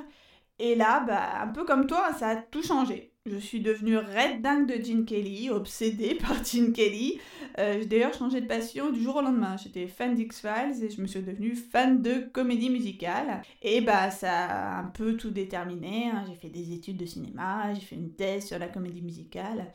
et 0.58 0.74
là, 0.74 1.00
bah, 1.00 1.42
un 1.42 1.48
peu 1.48 1.64
comme 1.64 1.86
toi, 1.86 2.12
ça 2.18 2.30
a 2.30 2.36
tout 2.36 2.62
changé. 2.62 3.12
Je 3.28 3.38
suis 3.38 3.60
devenue 3.60 3.96
red 3.96 4.40
dingue 4.40 4.68
de 4.68 4.80
Gene 4.82 5.04
Kelly, 5.04 5.50
obsédée 5.50 6.14
par 6.20 6.44
Gene 6.44 6.72
Kelly. 6.72 7.20
Euh, 7.58 7.78
j'ai 7.80 7.86
d'ailleurs 7.86 8.14
changé 8.14 8.40
de 8.40 8.46
passion 8.46 8.90
du 8.90 9.02
jour 9.02 9.16
au 9.16 9.20
lendemain. 9.20 9.56
J'étais 9.56 9.88
fan 9.88 10.14
d'X-Files 10.14 10.84
et 10.84 10.90
je 10.90 11.02
me 11.02 11.08
suis 11.08 11.22
devenue 11.22 11.56
fan 11.56 12.02
de 12.02 12.20
comédie 12.32 12.70
musicale. 12.70 13.42
Et 13.62 13.80
bah 13.80 14.12
ça 14.12 14.44
a 14.44 14.78
un 14.78 14.84
peu 14.84 15.16
tout 15.16 15.30
déterminé. 15.30 16.10
Hein. 16.12 16.24
J'ai 16.28 16.36
fait 16.36 16.50
des 16.50 16.72
études 16.72 16.98
de 16.98 17.06
cinéma, 17.06 17.74
j'ai 17.74 17.80
fait 17.80 17.96
une 17.96 18.12
thèse 18.12 18.46
sur 18.46 18.60
la 18.60 18.68
comédie 18.68 19.02
musicale. 19.02 19.72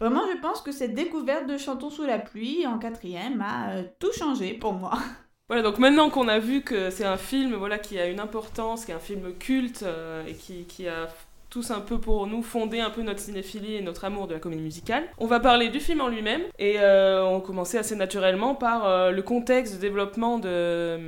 Vraiment, 0.00 0.22
je 0.32 0.40
pense 0.40 0.60
que 0.60 0.72
cette 0.72 0.94
découverte 0.94 1.46
de 1.46 1.56
Chantons 1.56 1.90
sous 1.90 2.04
la 2.04 2.18
pluie 2.18 2.66
en 2.66 2.78
quatrième 2.80 3.40
a 3.40 3.70
euh, 3.74 3.84
tout 4.00 4.12
changé 4.12 4.54
pour 4.54 4.72
moi. 4.72 4.98
Voilà, 5.50 5.62
donc 5.62 5.78
maintenant 5.78 6.10
qu'on 6.10 6.28
a 6.28 6.38
vu 6.38 6.60
que 6.60 6.90
c'est 6.90 7.06
un 7.06 7.16
film 7.16 7.54
voilà, 7.54 7.78
qui 7.78 7.98
a 7.98 8.06
une 8.06 8.20
importance, 8.20 8.84
qui 8.84 8.90
est 8.90 8.94
un 8.94 8.98
film 8.98 9.32
culte 9.38 9.82
euh, 9.82 10.26
et 10.26 10.34
qui, 10.34 10.64
qui 10.64 10.86
a 10.86 11.08
tous 11.50 11.70
un 11.70 11.80
peu 11.80 11.98
pour 11.98 12.26
nous 12.26 12.42
fonder 12.42 12.80
un 12.80 12.90
peu 12.90 13.02
notre 13.02 13.20
cinéphilie 13.20 13.76
et 13.76 13.80
notre 13.80 14.04
amour 14.04 14.26
de 14.26 14.34
la 14.34 14.40
comédie 14.40 14.62
musicale. 14.62 15.04
On 15.18 15.26
va 15.26 15.40
parler 15.40 15.68
du 15.68 15.80
film 15.80 16.00
en 16.00 16.08
lui-même 16.08 16.42
et 16.58 16.76
euh, 16.78 17.24
on 17.24 17.40
commençait 17.40 17.78
assez 17.78 17.96
naturellement 17.96 18.54
par 18.54 18.86
euh, 18.86 19.10
le 19.10 19.22
contexte 19.22 19.76
de 19.76 19.80
développement 19.80 20.38
de, 20.38 20.98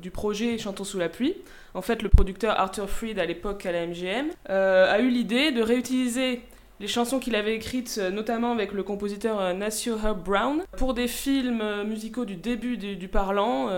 du 0.00 0.10
projet 0.10 0.58
Chantons 0.58 0.84
sous 0.84 0.98
la 0.98 1.08
pluie. 1.08 1.34
En 1.74 1.82
fait, 1.82 2.02
le 2.02 2.08
producteur 2.08 2.58
Arthur 2.58 2.88
Freed, 2.88 3.18
à 3.18 3.26
l'époque 3.26 3.64
à 3.66 3.72
la 3.72 3.86
MGM, 3.86 4.30
a 4.48 4.98
eu 5.00 5.08
l'idée 5.08 5.52
de 5.52 5.62
réutiliser 5.62 6.42
les 6.80 6.88
chansons 6.88 7.18
qu'il 7.18 7.36
avait 7.36 7.54
écrites, 7.54 7.98
euh, 8.00 8.10
notamment 8.10 8.52
avec 8.52 8.72
le 8.72 8.82
compositeur 8.82 9.38
euh, 9.38 9.52
Nacio 9.52 9.98
Herb 9.98 10.24
Brown, 10.24 10.64
pour 10.78 10.94
des 10.94 11.08
films 11.08 11.60
euh, 11.60 11.84
musicaux 11.84 12.24
du 12.24 12.36
début 12.36 12.78
du, 12.78 13.08
parlant, 13.08 13.68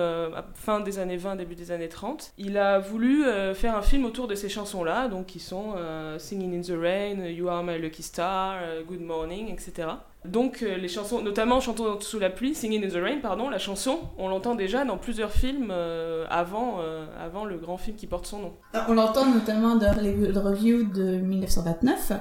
fin 0.55 0.81
des 0.81 0.99
années 0.99 1.17
20, 1.17 1.37
début 1.37 1.55
des 1.57 1.73
années 1.73 1.89
30. 1.89 2.33
Il 2.39 2.57
a 2.59 2.79
voulu 2.79 3.25
faire 3.55 3.77
un 3.77 3.83
film 3.83 4.05
autour 4.05 4.29
de 4.29 4.35
ces 4.35 4.49
chansons-là, 4.49 5.09
donc 5.09 5.27
qui 5.27 5.41
sont 5.41 5.75
Singing 6.19 6.59
in 6.59 6.61
the 6.61 6.79
Rain, 6.79 7.27
You 7.27 7.49
Are 7.49 7.65
My 7.65 7.79
Lucky 7.79 8.03
Star, 8.03 8.59
Good 8.87 9.01
Morning, 9.01 9.51
etc. 9.51 9.89
Donc 10.25 10.63
euh, 10.63 10.77
les 10.77 10.87
chansons, 10.87 11.21
notamment 11.21 11.61
Chantons 11.61 12.01
sous 12.01 12.21
la 12.21 12.31
pluie, 12.31 12.55
Singing 12.55 12.85
in 12.85 12.89
the 12.89 13.03
Rain, 13.03 13.19
pardon, 13.21 13.51
la 13.51 13.59
chanson, 13.59 13.99
on 14.19 14.29
l'entend 14.29 14.55
déjà 14.55 14.85
dans 14.85 14.97
plusieurs 14.97 15.33
films 15.33 15.71
euh, 15.73 16.27
avant, 16.31 16.77
euh, 16.81 17.07
avant 17.21 17.45
le 17.45 17.57
grand 17.57 17.77
film 17.77 17.97
qui 17.97 18.07
porte 18.07 18.27
son 18.27 18.39
nom. 18.39 18.53
On 18.89 18.95
l'entend 18.95 19.27
notamment 19.27 19.75
dans 19.75 19.95
le 20.01 20.39
review 20.39 20.85
de 20.85 21.17
1929, 21.17 22.13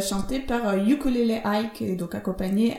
chanté 0.00 0.40
par 0.40 0.76
Ukulele 0.76 1.42
Ike, 1.44 1.82
et 1.82 1.96
donc 1.96 2.14
accompagné 2.14 2.78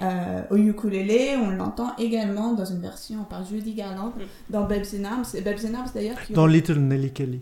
au 0.50 0.58
ukulélé. 0.58 1.36
On 1.38 1.52
l'entend 1.52 1.94
également 1.98 2.54
dans 2.54 2.66
une 2.66 2.82
version 2.82 3.24
par 3.30 3.46
Judy 3.46 3.74
Garland 3.74 4.14
mm. 4.18 4.22
dans 4.50 4.64
Babes 4.64 4.86
in 5.00 5.06
Arms. 5.06 5.26
Et 5.36 5.42
Babes 5.42 5.60
in 5.66 5.76
Arms 5.76 5.90
d'ailleurs. 5.94 6.18
Dans 6.32 6.48
Little 6.48 6.80
Nelly 6.80 7.12
Kelly. 7.12 7.42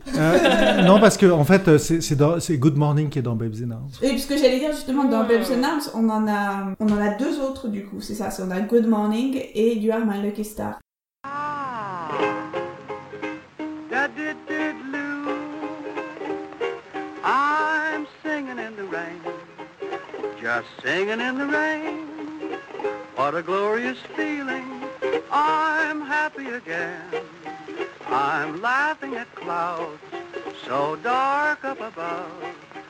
non, 0.86 1.00
parce 1.00 1.18
que 1.18 1.32
en 1.32 1.46
fait, 1.46 1.78
c'est 1.78 2.58
Good 2.58 2.78
Morning 2.78 3.10
qui 3.10 3.20
est 3.20 3.24
dans 3.24 3.36
Babes 3.36 3.56
in 3.64 3.72
Arms. 3.72 3.90
Et 4.02 4.10
puisque 4.10 4.38
j'allais 4.38 4.60
dire 4.60 4.72
justement 4.72 5.06
dans 5.06 5.24
Babes 5.24 5.52
in 5.52 5.64
Arms, 5.64 5.90
on 5.94 6.10
en 6.10 6.28
a, 6.28 6.76
on 6.80 6.88
en 6.88 7.02
a 7.02 7.10
deux 7.16 7.29
autres 7.38 7.68
du 7.68 7.86
coup, 7.86 8.02
c'est 8.02 8.16
ça, 8.16 8.32
c'est 8.32 8.42
on 8.42 8.50
a 8.50 8.62
Good 8.62 8.88
Morning 8.88 9.40
et 9.54 9.76
You 9.76 9.92
Are 9.92 10.06
My 10.06 10.22
Lucky 10.22 10.44
Star. 10.44 10.80
Ah. 11.24 12.10
I'm 17.22 18.08
singing 18.24 18.58
in 18.58 18.76
the 18.76 18.86
rain, 18.86 19.22
just 20.42 20.68
singing 20.82 21.20
in 21.20 21.38
the 21.38 21.46
rain. 21.46 22.08
What 23.16 23.36
a 23.36 23.44
glorious 23.44 24.00
feeling, 24.16 24.66
I'm 25.32 26.02
happy 26.02 26.48
again. 26.48 27.04
I'm 28.08 28.62
laughing 28.62 29.16
at 29.16 29.34
clouds 29.36 30.00
so 30.66 30.96
dark 30.98 31.66
up 31.66 31.82
above. 31.82 32.32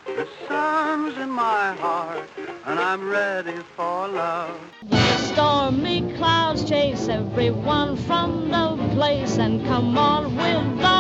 The 0.05 0.27
sun's 0.47 1.17
in 1.17 1.29
my 1.29 1.73
heart, 1.75 2.29
and 2.65 2.79
I'm 2.79 3.09
ready 3.09 3.57
for 3.75 4.07
love. 4.07 4.59
The 4.89 5.17
stormy 5.17 6.13
clouds 6.17 6.67
chase 6.67 7.07
everyone 7.07 7.97
from 7.97 8.49
the 8.49 8.77
place, 8.93 9.37
and 9.37 9.65
come 9.65 9.97
on 9.97 10.35
with 10.35 10.81
the 10.81 10.98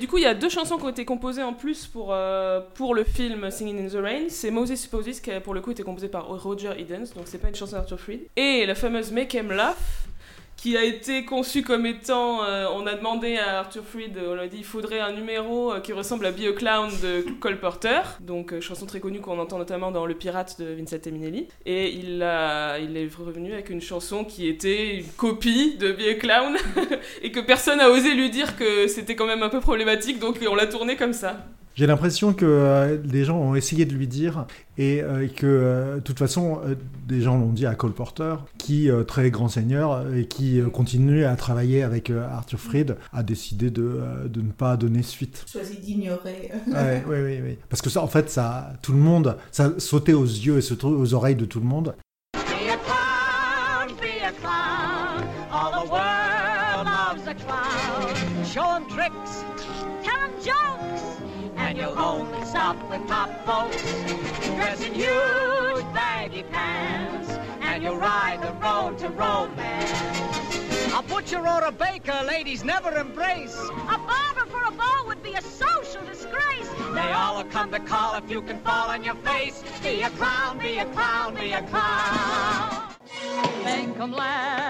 du 0.00 0.08
coup, 0.08 0.16
il 0.16 0.22
y 0.22 0.26
a 0.26 0.34
deux 0.34 0.48
chansons 0.48 0.78
qui 0.78 0.84
ont 0.84 0.88
été 0.88 1.04
composées 1.04 1.42
en 1.42 1.52
plus 1.52 1.86
pour, 1.86 2.12
euh, 2.12 2.60
le 2.94 3.04
film 3.04 3.50
Singing 3.50 3.86
in 3.86 3.88
the 3.88 4.02
Rain. 4.02 4.24
C'est 4.28 4.50
Moses 4.50 4.74
Supposes 4.74 5.20
qui 5.20 5.30
a 5.30 5.40
pour 5.40 5.54
le 5.54 5.60
coup 5.60 5.70
été 5.70 5.82
composé 5.82 6.08
par 6.08 6.26
Roger 6.26 6.72
Edens, 6.78 7.12
donc 7.14 7.24
c'est 7.26 7.38
pas 7.38 7.48
une 7.48 7.54
chanson 7.54 7.76
d'Arthur 7.76 8.00
Freed. 8.00 8.22
Et 8.36 8.64
la 8.66 8.74
fameuse 8.74 9.12
Make 9.12 9.34
Em 9.34 9.52
Laugh, 9.52 9.76
qui 10.60 10.76
a 10.76 10.84
été 10.84 11.24
conçu 11.24 11.62
comme 11.62 11.86
étant. 11.86 12.44
Euh, 12.44 12.66
on 12.74 12.86
a 12.86 12.94
demandé 12.94 13.38
à 13.38 13.60
Arthur 13.60 13.82
Freed, 13.82 14.18
on 14.18 14.34
lui 14.34 14.42
a 14.42 14.46
dit 14.46 14.58
il 14.58 14.64
faudrait 14.64 15.00
un 15.00 15.12
numéro 15.12 15.72
euh, 15.72 15.80
qui 15.80 15.94
ressemble 15.94 16.26
à 16.26 16.32
Be 16.32 16.42
a 16.50 16.52
Clown 16.52 16.90
de 17.02 17.24
Cole 17.40 17.58
Porter, 17.58 18.00
donc 18.20 18.52
euh, 18.52 18.60
chanson 18.60 18.84
très 18.84 19.00
connue 19.00 19.20
qu'on 19.20 19.38
entend 19.38 19.56
notamment 19.56 19.90
dans 19.90 20.04
Le 20.04 20.14
Pirate 20.14 20.60
de 20.60 20.66
Vincent 20.66 20.98
Minnelli. 21.10 21.48
Et 21.64 21.90
il, 21.92 22.22
a, 22.22 22.78
il 22.78 22.94
est 22.98 23.08
revenu 23.14 23.54
avec 23.54 23.70
une 23.70 23.80
chanson 23.80 24.22
qui 24.24 24.48
était 24.48 24.96
une 24.96 25.08
copie 25.16 25.78
de 25.78 25.92
Be 25.92 26.10
a 26.10 26.14
Clown 26.14 26.56
et 27.22 27.32
que 27.32 27.40
personne 27.40 27.78
n'a 27.78 27.88
osé 27.88 28.12
lui 28.12 28.28
dire 28.28 28.56
que 28.56 28.86
c'était 28.86 29.16
quand 29.16 29.26
même 29.26 29.42
un 29.42 29.48
peu 29.48 29.60
problématique, 29.60 30.18
donc 30.18 30.38
on 30.46 30.54
l'a 30.54 30.66
tourné 30.66 30.96
comme 30.96 31.14
ça. 31.14 31.38
J'ai 31.74 31.86
l'impression 31.86 32.32
que 32.32 32.44
euh, 32.44 32.98
des 32.98 33.24
gens 33.24 33.38
ont 33.38 33.54
essayé 33.54 33.84
de 33.84 33.94
lui 33.94 34.08
dire 34.08 34.46
et 34.76 35.02
euh, 35.02 35.28
que, 35.28 35.46
euh, 35.46 35.94
de 35.96 36.00
toute 36.00 36.18
façon, 36.18 36.60
des 37.06 37.20
gens 37.20 37.38
l'ont 37.38 37.52
dit 37.52 37.64
à 37.64 37.74
Cole 37.74 37.92
Porter, 37.92 38.36
qui, 38.58 38.90
très 39.06 39.30
grand 39.30 39.48
seigneur 39.48 40.12
et 40.14 40.26
qui 40.26 40.60
continue 40.72 41.24
à 41.24 41.36
travailler 41.36 41.82
avec 41.82 42.10
Arthur 42.10 42.58
Fried, 42.58 42.96
a 43.12 43.22
décidé 43.22 43.70
de, 43.70 44.00
de, 44.26 44.40
ne 44.40 44.50
pas 44.50 44.76
donner 44.76 45.02
suite. 45.02 45.44
Choisi 45.50 45.78
d'ignorer. 45.78 46.50
oui, 46.66 47.16
oui, 47.22 47.40
oui. 47.42 47.58
Parce 47.68 47.82
que 47.82 47.90
ça, 47.90 48.02
en 48.02 48.08
fait, 48.08 48.30
ça, 48.30 48.72
tout 48.82 48.92
le 48.92 48.98
monde, 48.98 49.36
ça 49.52 49.72
sautait 49.78 50.12
aux 50.12 50.24
yeux 50.24 50.58
et 50.58 50.84
aux 50.84 51.14
oreilles 51.14 51.36
de 51.36 51.44
tout 51.44 51.60
le 51.60 51.66
monde. 51.66 51.94
Show 58.52 58.80
tricks, 58.88 59.12
tell 59.12 59.20
jokes. 59.20 59.44
and 59.44 59.49
you'll 61.80 61.98
only 61.98 62.44
stop 62.44 62.76
with 62.90 63.06
top 63.08 63.30
folks. 63.46 63.82
Dress 64.54 64.84
in 64.84 64.92
huge 64.94 65.86
baggy 65.94 66.42
pants, 66.44 67.30
and 67.62 67.82
you'll 67.82 67.96
ride 67.96 68.40
the 68.42 68.52
road 68.64 68.98
to 68.98 69.08
romance. 69.08 69.90
A 70.94 71.02
butcher 71.02 71.40
or 71.46 71.64
a 71.64 71.72
baker, 71.72 72.22
ladies 72.26 72.62
never 72.64 72.94
embrace. 72.96 73.56
A 73.56 73.98
barber 73.98 74.46
for 74.50 74.62
a 74.64 74.70
ball 74.70 75.06
would 75.06 75.22
be 75.22 75.32
a 75.34 75.42
social 75.42 76.04
disgrace. 76.04 76.68
They 76.92 77.12
all 77.12 77.36
will 77.36 77.50
come 77.50 77.70
to 77.72 77.80
call 77.80 78.14
if 78.16 78.30
you 78.30 78.42
can 78.42 78.60
fall 78.60 78.90
on 78.90 79.02
your 79.02 79.14
face. 79.16 79.62
Be 79.82 80.02
a 80.02 80.10
clown, 80.10 80.58
be 80.58 80.78
a 80.78 80.86
clown, 80.86 81.34
be 81.34 81.52
a 81.52 81.62
clown. 81.62 82.94
Make 83.64 83.98
'em 83.98 84.12
laugh, 84.12 84.69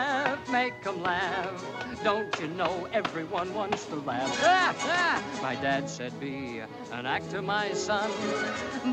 make 0.63 0.87
'em 0.87 1.03
laugh. 1.03 1.59
Don't 2.05 2.33
you 2.41 2.49
know 2.61 2.75
everyone 2.93 3.49
wants 3.55 3.87
to 3.87 3.97
laugh? 4.11 4.33
Ah, 4.45 4.75
ah. 5.01 5.17
My 5.43 5.55
dad 5.55 5.89
said, 5.89 6.13
be 6.21 6.61
an 6.97 7.07
actor, 7.17 7.41
my 7.41 7.73
son. 7.73 8.11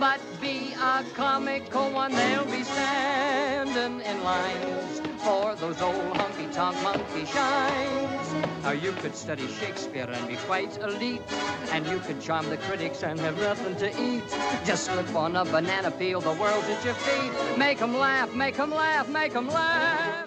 But 0.06 0.22
be 0.40 0.58
a 0.94 1.04
comical 1.14 1.88
one, 2.02 2.14
they'll 2.20 2.52
be 2.60 2.64
standing 2.64 3.96
in 4.10 4.18
lines 4.24 4.94
for 5.26 5.56
those 5.64 5.80
old 5.82 6.12
honky-tonk 6.20 6.76
monkey 6.88 7.26
shines. 7.36 8.28
Now 8.64 8.76
you 8.86 8.92
could 9.02 9.16
study 9.24 9.48
Shakespeare 9.60 10.10
and 10.18 10.24
be 10.34 10.38
quite 10.52 10.74
elite. 10.88 11.26
And 11.74 11.86
you 11.92 12.00
could 12.06 12.20
charm 12.28 12.46
the 12.54 12.60
critics 12.68 13.04
and 13.04 13.20
have 13.28 13.38
nothing 13.50 13.76
to 13.84 13.90
eat. 14.10 14.28
Just 14.70 14.86
slip 14.86 15.14
on 15.16 15.36
a 15.36 15.44
banana 15.44 15.92
peel, 15.92 16.22
the 16.22 16.36
world's 16.44 16.70
at 16.76 16.82
your 16.88 16.98
feet. 17.06 17.34
Make 17.58 17.82
'em 17.82 17.94
laugh, 18.08 18.30
make 18.44 18.58
'em 18.58 18.72
laugh, 18.84 19.08
make 19.10 19.36
'em 19.36 19.50
laugh. 19.60 20.27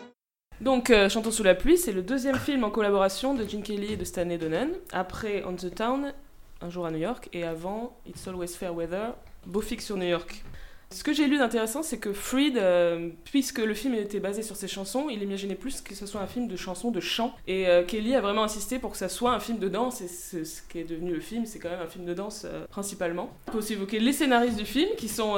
Donc, 0.61 0.91
euh, 0.91 1.09
Chantons 1.09 1.31
sous 1.31 1.43
la 1.43 1.55
pluie, 1.55 1.79
c'est 1.79 1.93
le 1.93 2.03
deuxième 2.03 2.39
film 2.39 2.65
en 2.65 2.71
collaboration 2.71 3.35
de 3.35 3.49
Gene 3.49 3.63
Kelly 3.63 3.95
et 3.95 3.97
de 3.97 4.05
Stanley 4.05 4.37
Donen. 4.37 4.73
Après 4.93 5.43
On 5.47 5.55
the 5.55 5.75
Town, 5.75 6.13
Un 6.61 6.69
jour 6.69 6.85
à 6.85 6.91
New 6.91 6.99
York, 6.99 7.31
et 7.33 7.45
avant 7.45 7.97
It's 8.07 8.29
Always 8.29 8.49
Fair 8.49 8.75
Weather, 8.75 9.15
Beau 9.47 9.63
fixe 9.63 9.87
sur 9.87 9.97
New 9.97 10.07
York. 10.07 10.45
Ce 10.93 11.05
que 11.05 11.13
j'ai 11.13 11.29
lu 11.29 11.39
d'intéressant, 11.39 11.85
c'est 11.85 11.99
que 11.99 12.13
Freed, 12.13 12.57
euh, 12.57 13.11
puisque 13.25 13.61
le 13.61 13.75
film 13.75 13.95
était 13.95 14.19
basé 14.19 14.43
sur 14.43 14.57
ses 14.57 14.67
chansons, 14.67 15.07
il 15.09 15.23
imaginait 15.23 15.55
plus 15.55 15.83
que 15.83 15.95
ce 15.95 16.05
soit 16.05 16.21
un 16.21 16.27
film 16.27 16.49
de 16.49 16.57
chansons, 16.57 16.91
de 16.91 16.99
chants. 16.99 17.33
Et 17.47 17.69
euh, 17.69 17.85
Kelly 17.85 18.17
a 18.17 18.21
vraiment 18.21 18.43
insisté 18.43 18.81
pour 18.81 18.91
que 18.91 18.97
ça 18.97 19.09
soit 19.09 19.33
un 19.33 19.39
film 19.39 19.61
de 19.61 19.69
danse, 19.69 20.01
et 20.01 20.09
ce 20.09 20.63
qui 20.69 20.81
est 20.81 20.85
devenu 20.85 21.15
le 21.15 21.21
film, 21.21 21.47
c'est 21.47 21.61
quand 21.61 21.71
même 21.71 21.81
un 21.81 21.87
film 21.87 22.07
de 22.07 22.13
danse 22.13 22.45
euh, 22.45 22.67
principalement. 22.67 23.31
On 23.47 23.53
peut 23.53 23.59
aussi 23.59 23.75
évoquer 23.75 24.01
les 24.01 24.13
scénaristes 24.13 24.59
du 24.59 24.65
film, 24.65 24.89
qui 24.97 25.07
sont 25.07 25.35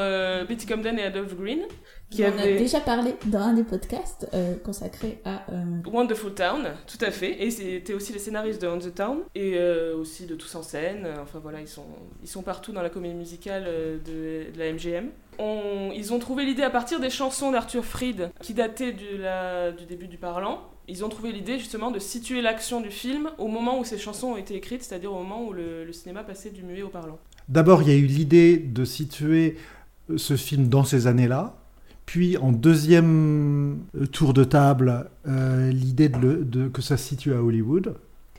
Betty 0.48 0.64
Comden 0.64 0.98
et 0.98 1.04
Adolph 1.04 1.36
Green. 1.36 1.60
Qui 2.08 2.24
On 2.24 2.38
a 2.38 2.46
déjà 2.46 2.80
parlé 2.80 3.14
dans 3.26 3.40
un 3.40 3.52
des 3.52 3.64
podcasts 3.64 4.28
consacrés 4.64 5.18
à... 5.24 5.44
Wonderful 5.86 6.34
Town, 6.34 6.68
tout 6.86 7.02
à 7.04 7.10
fait. 7.10 7.42
Et 7.42 7.50
c'était 7.50 7.94
aussi 7.94 8.12
les 8.12 8.18
scénaristes 8.18 8.60
de 8.62 8.68
On 8.68 8.78
the 8.78 8.94
Town, 8.94 9.20
et 9.34 9.58
aussi 9.92 10.24
de 10.24 10.34
Tous 10.34 10.54
en 10.54 10.62
scène. 10.62 11.06
Enfin 11.20 11.40
voilà, 11.40 11.60
ils 11.60 11.68
sont, 11.68 11.86
ils 12.22 12.28
sont 12.28 12.42
partout 12.42 12.72
dans 12.72 12.82
la 12.82 12.90
comédie 12.90 13.14
musicale 13.14 13.64
de, 13.64 14.50
de 14.50 14.58
la 14.58 14.72
MGM 14.72 15.10
ils 15.38 16.12
ont 16.12 16.18
trouvé 16.18 16.44
l'idée 16.44 16.62
à 16.62 16.70
partir 16.70 17.00
des 17.00 17.10
chansons 17.10 17.50
d'Arthur 17.50 17.84
Fried 17.84 18.30
qui 18.40 18.54
dataient 18.54 18.92
du, 18.92 19.86
début 19.88 20.08
du 20.08 20.18
parlant. 20.18 20.60
ils 20.88 21.04
ont 21.04 21.08
trouvé 21.08 21.32
l'idée 21.32 21.58
justement 21.58 21.90
de 21.90 21.98
situer 21.98 22.42
l'action 22.42 22.80
du 22.80 22.90
film 22.90 23.30
au 23.38 23.48
moment 23.48 23.78
où 23.80 23.84
ces 23.84 23.98
chansons 23.98 24.28
ont 24.28 24.36
été 24.36 24.54
écrites, 24.54 24.82
c'est-à-dire 24.82 25.12
au 25.12 25.18
moment 25.22 25.44
où 25.46 25.52
le, 25.52 25.84
le 25.84 25.92
cinéma 25.92 26.22
passait 26.22 26.50
du 26.50 26.62
muet 26.62 26.82
au 26.82 26.88
parlant. 26.88 27.18
D'abord, 27.48 27.82
il 27.82 27.88
y 27.88 27.92
a 27.92 27.96
eu 27.96 28.06
l'idée 28.06 28.56
de 28.56 28.84
situer 28.84 29.56
ce 30.16 30.36
film 30.36 30.68
dans 30.68 30.84
ces 30.84 31.06
années-là. 31.06 31.56
Puis 32.06 32.36
en 32.36 32.52
deuxième 32.52 33.78
euh, 33.96 34.06
tour 34.06 34.34
de 34.34 34.44
table, 34.44 35.08
euh, 35.28 35.70
l'idée 35.70 36.08
de, 36.08 36.18
le- 36.18 36.44
de- 36.44 36.68
que 36.68 36.82
ça 36.82 36.96
se 36.96 37.08
situe 37.08 37.32
à 37.32 37.42
Hollywood. 37.42 37.94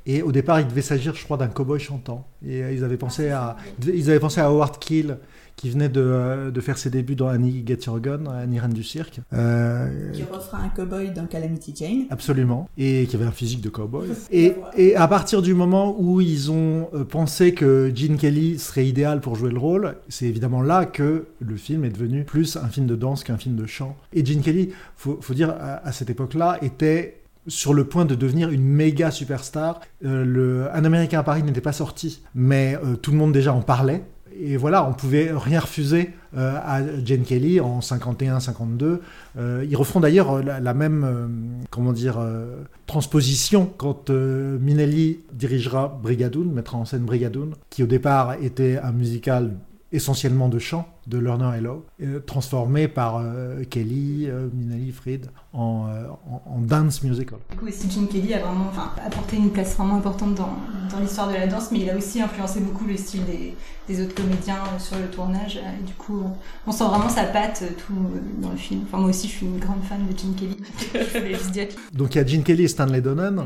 Et 0.06 0.22
au 0.22 0.34
départ, 0.34 0.60
il 0.60 0.68
devait 0.68 0.82
s'agir, 0.82 1.16
je 1.16 1.24
crois, 1.24 1.38
d'un 1.38 1.48
cowboy 1.48 1.80
chantant. 1.80 2.28
Et 2.46 2.62
euh, 2.62 2.74
ils 2.74 2.84
avaient 2.84 2.98
pensé 2.98 3.30
à, 3.30 3.56
ils 3.86 4.10
avaient 4.10 4.20
pensé 4.20 4.42
à 4.42 4.48
Howard 4.48 4.78
Keel, 4.80 5.18
qui 5.56 5.70
venait 5.70 5.90
de, 5.90 6.52
de 6.52 6.62
faire 6.62 6.78
ses 6.78 6.90
débuts 6.90 7.16
dans 7.16 7.28
Annie 7.28 7.64
Get 7.66 7.80
Your 7.86 8.00
Gun, 8.00 8.26
Annie 8.28 8.60
Reine 8.60 8.74
du 8.74 8.84
cirque. 8.84 9.20
Euh, 9.34 10.12
Qui 10.12 10.24
refera 10.24 10.60
un 10.60 10.70
cowboy 10.70 11.12
dans 11.12 11.26
Calamity 11.26 11.74
Jane. 11.76 12.06
Absolument. 12.10 12.68
Et 12.78 13.06
qui 13.08 13.16
avait 13.16 13.26
un 13.26 13.32
physique 13.32 13.62
de 13.62 13.70
cowboy. 13.70 14.08
Et, 14.32 14.56
et 14.76 14.96
à 14.96 15.08
partir 15.08 15.42
du 15.42 15.54
moment 15.54 15.96
où 16.00 16.22
ils 16.22 16.52
ont 16.52 16.90
euh, 16.94 17.04
pensé 17.04 17.54
que 17.54 17.92
Gene 17.94 18.18
Kelly 18.18 18.58
serait 18.60 18.88
idéal 18.88 19.22
pour 19.22 19.36
jouer 19.36 19.52
le 19.52 19.60
rôle, 19.60 19.96
c'est 20.10 20.26
évidemment 20.26 20.62
là 20.62 20.86
que 20.86 21.28
le 21.40 21.56
film 21.56 21.86
est 21.86 21.90
devenu 21.90 22.24
plus 22.24 22.58
un 22.58 22.68
film 22.68 22.88
de 22.88 22.96
danse 22.96 23.24
qu'un 23.24 23.38
film 23.38 23.56
de 23.56 23.66
chant. 23.66 23.96
Et 24.14 24.26
Gene 24.26 24.42
Kelly, 24.42 24.70
faut, 24.98 25.18
faut 25.22 25.34
dire, 25.34 25.50
à, 25.52 25.86
à 25.88 25.92
cette 25.92 26.10
époque-là, 26.10 26.58
était 26.62 27.20
sur 27.48 27.74
le 27.74 27.86
point 27.86 28.06
de 28.06 28.16
devenir 28.16 28.50
une 28.50 28.64
méga 28.64 29.12
superstar. 29.12 29.82
Euh, 30.06 30.24
le, 30.24 30.68
un 30.74 30.86
Américain 30.86 31.20
à 31.20 31.24
Paris 31.24 31.44
n'était 31.44 31.62
pas 31.62 31.74
sorti, 31.74 32.22
mais 32.36 32.78
euh, 32.84 32.96
tout 32.96 33.12
le 33.12 33.18
monde 33.18 33.34
déjà 33.34 33.54
en 33.54 33.62
parlait. 33.62 34.04
Et 34.40 34.58
voilà, 34.58 34.88
on 34.88 34.94
pouvait 34.94 35.32
rien 35.32 35.60
refuser 35.60 36.12
euh, 36.36 36.58
à 36.64 36.82
Jane 37.04 37.24
Kelly 37.24 37.60
en 37.60 37.80
51-52. 37.80 39.00
Euh, 39.38 39.66
ils 39.70 39.76
referont 39.76 40.00
d'ailleurs 40.00 40.32
euh, 40.32 40.42
la, 40.42 40.74
même, 40.74 41.64
comment 41.70 41.94
dire, 41.94 42.20
transposition 42.88 43.72
quand 43.78 44.10
Minelli 44.10 45.20
dirigera 45.34 46.00
Brigadoon, 46.02 46.46
mettra 46.46 46.78
en 46.78 46.86
scène 46.86 47.04
Brigadoon, 47.04 47.52
qui 47.70 47.84
au 47.84 47.88
départ 47.88 48.36
était 48.42 48.78
un 48.78 48.92
musical 48.92 49.52
essentiellement 49.92 50.50
de 50.50 50.60
chant 50.60 50.88
de 51.08 51.18
Lerner 51.18 51.58
Hello, 51.58 51.86
euh, 52.02 52.20
transformé 52.20 52.88
par 52.88 53.18
euh, 53.18 53.64
Kelly, 53.70 54.28
euh, 54.28 54.48
Minelli, 54.54 54.92
Fried 54.92 55.28
en, 55.52 55.88
euh, 55.88 56.08
en, 56.30 56.42
en 56.46 56.60
dance 56.60 57.04
musical. 57.04 57.40
Du 57.52 57.58
coup, 57.58 57.68
aussi, 57.68 57.90
Gene 57.90 58.08
Kelly 58.08 58.34
a 58.34 58.40
vraiment 58.40 58.72
apporté 59.06 59.36
une 59.36 59.52
place 59.52 59.76
vraiment 59.76 59.98
importante 59.98 60.36
dans, 60.36 60.56
dans 60.92 61.00
l'histoire 61.00 61.28
de 61.28 61.34
la 61.34 61.48
danse, 61.48 61.72
mais 61.72 61.80
il 61.80 61.90
a 61.90 61.98
aussi 61.98 62.22
influencé 62.22 62.62
beaucoup 62.62 62.86
le 62.86 62.96
style 62.96 63.26
des, 63.26 63.54
des 63.88 64.04
autres 64.04 64.16
comédiens 64.16 64.64
sur 64.80 64.98
le 64.98 65.08
tournage. 65.08 65.58
Et 65.58 65.84
du 65.86 65.94
coup, 65.94 66.24
on, 66.66 66.72
sent 66.72 66.86
vraiment 66.86 67.10
sa 67.10 67.26
patte 67.26 67.64
tout 67.86 67.94
dans 68.40 68.52
le 68.52 68.58
film. 68.58 68.82
Enfin, 68.86 69.00
moi 69.00 69.10
aussi, 69.10 69.28
je 69.28 69.34
suis 69.34 69.46
une 69.46 69.60
grande 69.60 69.84
fan 69.84 70.00
de 70.08 70.18
Gene 70.18 70.36
Kelly. 70.36 70.58
je 70.94 71.20
voulais 71.20 71.34
juste 71.34 71.52
dire. 71.52 71.68
Donc 71.94 72.16
il 72.16 72.20
y 72.20 72.22
a 72.22 72.26
Gene 72.26 72.44
Kelly 72.44 72.64
et 72.64 72.68
Stanley 72.70 73.02
Donen, 73.02 73.44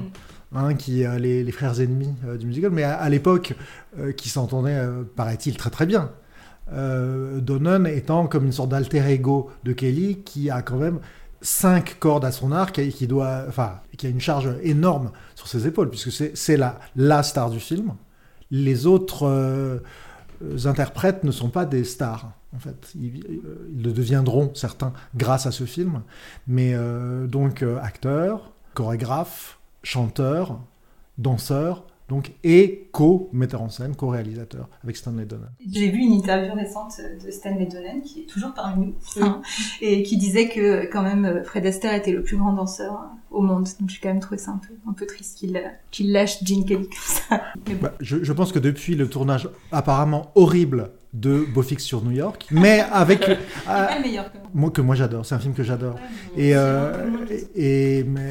hein, 0.54 0.76
qui 0.76 1.04
les, 1.20 1.44
les 1.44 1.52
frères 1.52 1.82
ennemis 1.82 2.14
du 2.40 2.46
musical, 2.46 2.70
mais 2.72 2.84
à, 2.84 2.96
à 2.96 3.10
l'époque, 3.10 3.56
qui 4.16 4.30
s'entendaient, 4.30 4.80
paraît-il, 5.16 5.58
très 5.58 5.72
très 5.72 5.88
bien. 5.88 6.12
Euh, 6.74 7.86
étant 7.86 8.28
comme 8.28 8.46
une 8.46 8.52
sorte 8.52 8.70
d'alter 8.70 9.00
ego 9.10 9.50
de 9.64 9.74
Kelly, 9.74 10.20
qui 10.24 10.50
a 10.50 10.62
quand 10.62 10.78
même 10.78 11.00
cinq 11.42 11.98
cordes 12.00 12.26
à 12.26 12.32
son 12.32 12.52
arc 12.52 12.80
et 12.80 12.90
qui 12.90 13.08
doit, 13.08 13.46
enfin, 13.48 13.80
qui 13.98 14.08
a 14.08 14.10
une 14.10 14.20
charge 14.20 14.50
énorme 14.64 15.12
sur 15.36 15.48
ses 15.48 15.68
épaules, 15.68 15.90
puisque 15.90 16.12
c'est 16.12 16.58
la, 16.58 16.80
la 16.96 17.24
star 17.24 17.50
du 17.50 17.60
film. 17.60 17.94
Les 18.52 18.86
autres 18.86 19.28
euh, 19.28 19.80
interprètes 20.66 21.24
ne 21.24 21.32
sont 21.32 21.50
pas 21.50 21.66
des 21.66 21.84
stars. 21.84 22.32
En 22.56 22.60
fait, 22.60 22.92
ils, 22.96 23.24
euh, 23.46 23.70
le 23.84 23.92
deviendront 23.92 24.52
certains 24.56 24.94
grâce 25.16 25.46
à 25.46 25.52
ce 25.52 25.66
film, 25.66 26.02
mais 26.48 26.74
euh, 26.74 27.28
donc 27.28 27.64
acteur, 27.82 28.52
chorégraphe, 28.74 29.60
chanteur, 29.84 30.60
danseur, 31.18 31.84
donc 32.10 32.32
et 32.44 32.90
co-metteur 32.92 33.62
en 33.62 33.70
scène, 33.70 33.96
co-réalisateur 33.96 34.70
avec 34.84 34.96
Stanley 34.96 35.26
Donen. 35.26 35.50
J'ai 35.70 35.90
vu 35.90 36.00
une 36.00 36.14
interview 36.14 36.54
récente 36.54 37.02
de 37.24 37.32
Stanley 37.32 37.66
Donen, 37.66 38.02
qui 38.02 38.22
est 38.22 38.26
toujours 38.26 38.54
parmi 38.54 38.88
nous, 38.88 39.24
hein, 39.24 39.42
et 39.82 40.04
qui 40.04 40.18
disait 40.18 40.48
que 40.48 40.86
quand 40.86 41.04
même 41.04 41.44
Fred 41.44 41.66
Astaire 41.66 41.94
était 41.94 42.12
le 42.12 42.24
plus 42.24 42.38
grand 42.38 42.54
danseur 42.54 42.94
euh, 42.94 43.36
au 43.38 43.42
monde. 43.42 43.68
Donc 43.80 43.90
j'ai 43.90 44.00
quand 44.02 44.10
même 44.10 44.20
trouvé 44.22 44.38
ça 44.38 44.52
un 44.52 44.58
peu, 44.58 44.74
un 44.90 44.94
peu 44.94 45.06
triste 45.06 45.38
qu'il 45.38 45.58
euh, 45.58 45.68
qu'il 45.92 46.12
lâche 46.12 46.44
Gene 46.44 46.66
Kelly 46.66 46.88
comme 46.88 46.98
ça. 47.04 47.42
Bon. 47.66 47.74
Bah, 47.82 47.94
je, 48.00 48.24
je 48.24 48.34
pense 48.34 48.52
que 48.52 48.60
depuis 48.60 48.96
le 48.96 49.10
tournage 49.10 49.50
apparemment 49.72 50.32
horrible 50.36 50.92
de 51.14 51.46
Beaufix 51.54 51.84
sur 51.84 52.04
New 52.04 52.12
York, 52.12 52.48
mais 52.52 52.84
avec 52.92 53.24
C'est 53.24 53.38
ah, 53.68 53.86
pas 53.86 53.96
le 53.98 54.02
meilleur 54.04 54.26
quand 54.32 54.40
même. 54.40 54.50
moi 54.54 54.70
que 54.72 54.82
moi 54.82 54.94
j'adore, 54.96 55.26
c'est 55.26 55.36
un 55.36 55.40
film 55.40 55.54
que 55.54 55.64
j'adore. 55.64 55.96
Et, 56.36 56.56
euh, 56.56 57.06
et, 57.56 58.00
et- 58.00 58.04
mais 58.04 58.30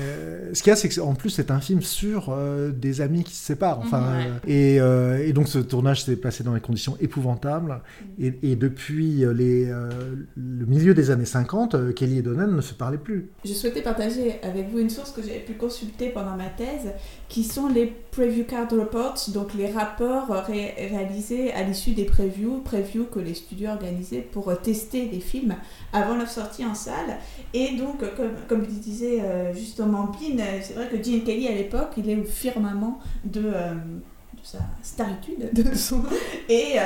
ce 0.52 0.62
qu'il 0.62 0.70
y 0.70 0.72
a, 0.72 0.76
c'est 0.76 0.88
qu'en 0.88 1.14
plus, 1.14 1.30
c'est 1.30 1.50
un 1.50 1.60
film 1.60 1.80
sur 1.82 2.28
euh, 2.30 2.70
des 2.70 3.00
amis 3.00 3.24
qui 3.24 3.34
se 3.34 3.44
séparent. 3.44 3.80
Enfin, 3.80 4.00
Mhm, 4.00 4.06
ouais. 4.16 4.24
euh, 4.26 4.46
et, 4.46 4.80
euh, 4.80 5.26
et 5.26 5.32
donc, 5.32 5.48
ce 5.48 5.58
tournage 5.58 6.04
s'est 6.04 6.16
passé 6.16 6.44
dans 6.44 6.52
des 6.54 6.60
conditions 6.60 6.96
épouvantables. 7.00 7.80
Et, 8.20 8.38
et 8.42 8.56
depuis 8.56 9.24
euh, 9.24 9.32
les, 9.32 9.68
euh, 9.70 9.88
le 10.36 10.66
milieu 10.66 10.94
des 10.94 11.10
années 11.10 11.24
50, 11.24 11.74
euh, 11.74 11.92
Kelly 11.92 12.18
et 12.18 12.22
Donen 12.22 12.54
ne 12.54 12.60
se 12.60 12.74
parlaient 12.74 12.98
plus. 12.98 13.30
Je 13.44 13.52
souhaitais 13.52 13.82
partager 13.82 14.36
avec 14.42 14.70
vous 14.70 14.78
une 14.78 14.90
source 14.90 15.10
que 15.12 15.22
j'avais 15.22 15.40
pu 15.40 15.54
consulter 15.54 16.10
pendant 16.10 16.36
ma 16.36 16.48
thèse, 16.50 16.92
qui 17.28 17.42
sont 17.42 17.68
les 17.68 17.86
preview 18.12 18.44
card 18.44 18.70
reports, 18.70 19.16
donc 19.28 19.54
les 19.54 19.70
rapports 19.70 20.28
ré- 20.28 20.74
réalisés 20.90 21.52
à 21.52 21.62
l'issue 21.62 21.90
des 21.90 22.04
previews, 22.04 22.60
previews 22.64 23.06
que 23.06 23.18
les 23.18 23.34
studios 23.34 23.70
organisaient 23.70 24.20
pour 24.20 24.56
tester 24.60 25.06
les 25.06 25.20
films 25.20 25.56
avant 25.92 26.16
leur 26.16 26.28
sortie 26.28 26.64
en 26.64 26.74
salle. 26.74 27.18
Et 27.52 27.76
donc, 27.76 27.98
comme, 28.16 28.32
comme 28.48 28.64
il 28.68 28.78
disait 28.78 29.20
euh, 29.20 29.52
justement 29.52 30.04
Bean, 30.04 30.38
euh, 30.38 30.60
c'est 30.62 30.74
vrai 30.74 30.88
que 30.88 31.02
Gene 31.02 31.24
Kelly 31.24 31.48
à 31.48 31.52
l'époque, 31.52 31.90
il 31.96 32.08
est 32.08 32.16
au 32.16 32.24
firmament 32.24 33.00
de... 33.24 33.42
euh, 33.44 33.74
de 33.74 34.40
sa 34.42 34.58
staritude 34.82 35.50
de 35.52 35.74
son... 35.74 36.02
et 36.48 36.76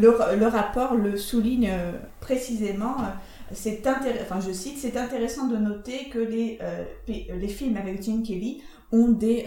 le, 0.00 0.16
le 0.38 0.46
rapport 0.46 0.94
le 0.94 1.16
souligne 1.16 1.70
précisément 2.20 2.94
enfin 3.50 4.40
je 4.40 4.52
cite, 4.52 4.78
c'est 4.78 4.96
intéressant 4.96 5.48
de 5.48 5.56
noter 5.56 6.08
que 6.10 6.20
les, 6.20 6.58
les 7.08 7.48
films 7.48 7.76
avec 7.76 8.02
Gene 8.02 8.22
Kelly 8.22 8.62
ont 8.92 9.08
des 9.08 9.44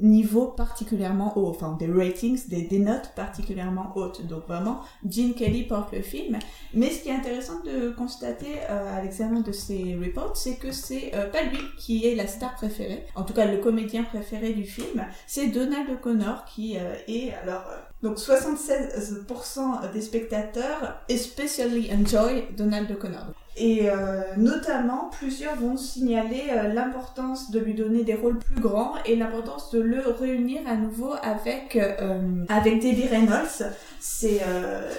niveaux 0.00 0.46
particulièrement 0.46 1.36
hauts, 1.38 1.48
enfin 1.48 1.76
des 1.78 1.90
ratings, 1.90 2.48
des, 2.48 2.78
notes 2.78 3.12
particulièrement 3.14 3.92
hautes. 3.94 4.26
Donc 4.26 4.46
vraiment, 4.46 4.80
Gene 5.08 5.34
Kelly 5.34 5.62
porte 5.64 5.92
le 5.92 6.02
film. 6.02 6.38
Mais 6.72 6.90
ce 6.90 7.02
qui 7.02 7.08
est 7.08 7.14
intéressant 7.14 7.60
de 7.64 7.90
constater 7.90 8.58
euh, 8.68 8.98
à 8.98 9.02
l'examen 9.02 9.40
de 9.40 9.52
ces 9.52 9.96
reports, 9.96 10.36
c'est 10.36 10.56
que 10.56 10.72
c'est 10.72 11.12
euh, 11.14 11.30
pas 11.30 11.42
lui 11.42 11.58
qui 11.78 12.06
est 12.06 12.14
la 12.14 12.26
star 12.26 12.54
préférée, 12.54 13.04
en 13.14 13.22
tout 13.22 13.32
cas 13.32 13.46
le 13.46 13.58
comédien 13.58 14.04
préféré 14.04 14.52
du 14.52 14.64
film, 14.64 15.04
c'est 15.26 15.48
Donald 15.48 15.88
O'Connor 15.90 16.44
qui 16.44 16.76
euh, 16.78 16.94
est 17.08 17.32
alors 17.42 17.64
euh, 17.70 17.76
donc 18.02 18.18
76% 18.18 19.92
des 19.92 20.00
spectateurs 20.00 21.02
especially 21.08 21.90
enjoy 21.92 22.44
Donald 22.56 22.90
O'Connor. 22.90 23.26
Et 23.56 23.88
euh, 23.88 24.22
notamment, 24.36 25.10
plusieurs 25.10 25.54
vont 25.54 25.76
signaler 25.76 26.42
euh, 26.50 26.72
l'importance 26.72 27.52
de 27.52 27.60
lui 27.60 27.74
donner 27.74 28.02
des 28.02 28.14
rôles 28.14 28.38
plus 28.38 28.60
grands 28.60 28.94
et 29.06 29.14
l'importance 29.14 29.70
de 29.70 29.80
le 29.80 30.00
réunir 30.00 30.62
à 30.66 30.74
nouveau 30.74 31.12
avec, 31.22 31.76
euh, 31.76 32.44
avec 32.48 32.82
Debbie 32.82 33.06
Reynolds. 33.06 33.72
C'est 34.00 34.40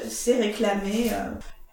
c'est 0.07 0.37
réclamé. 0.37 1.11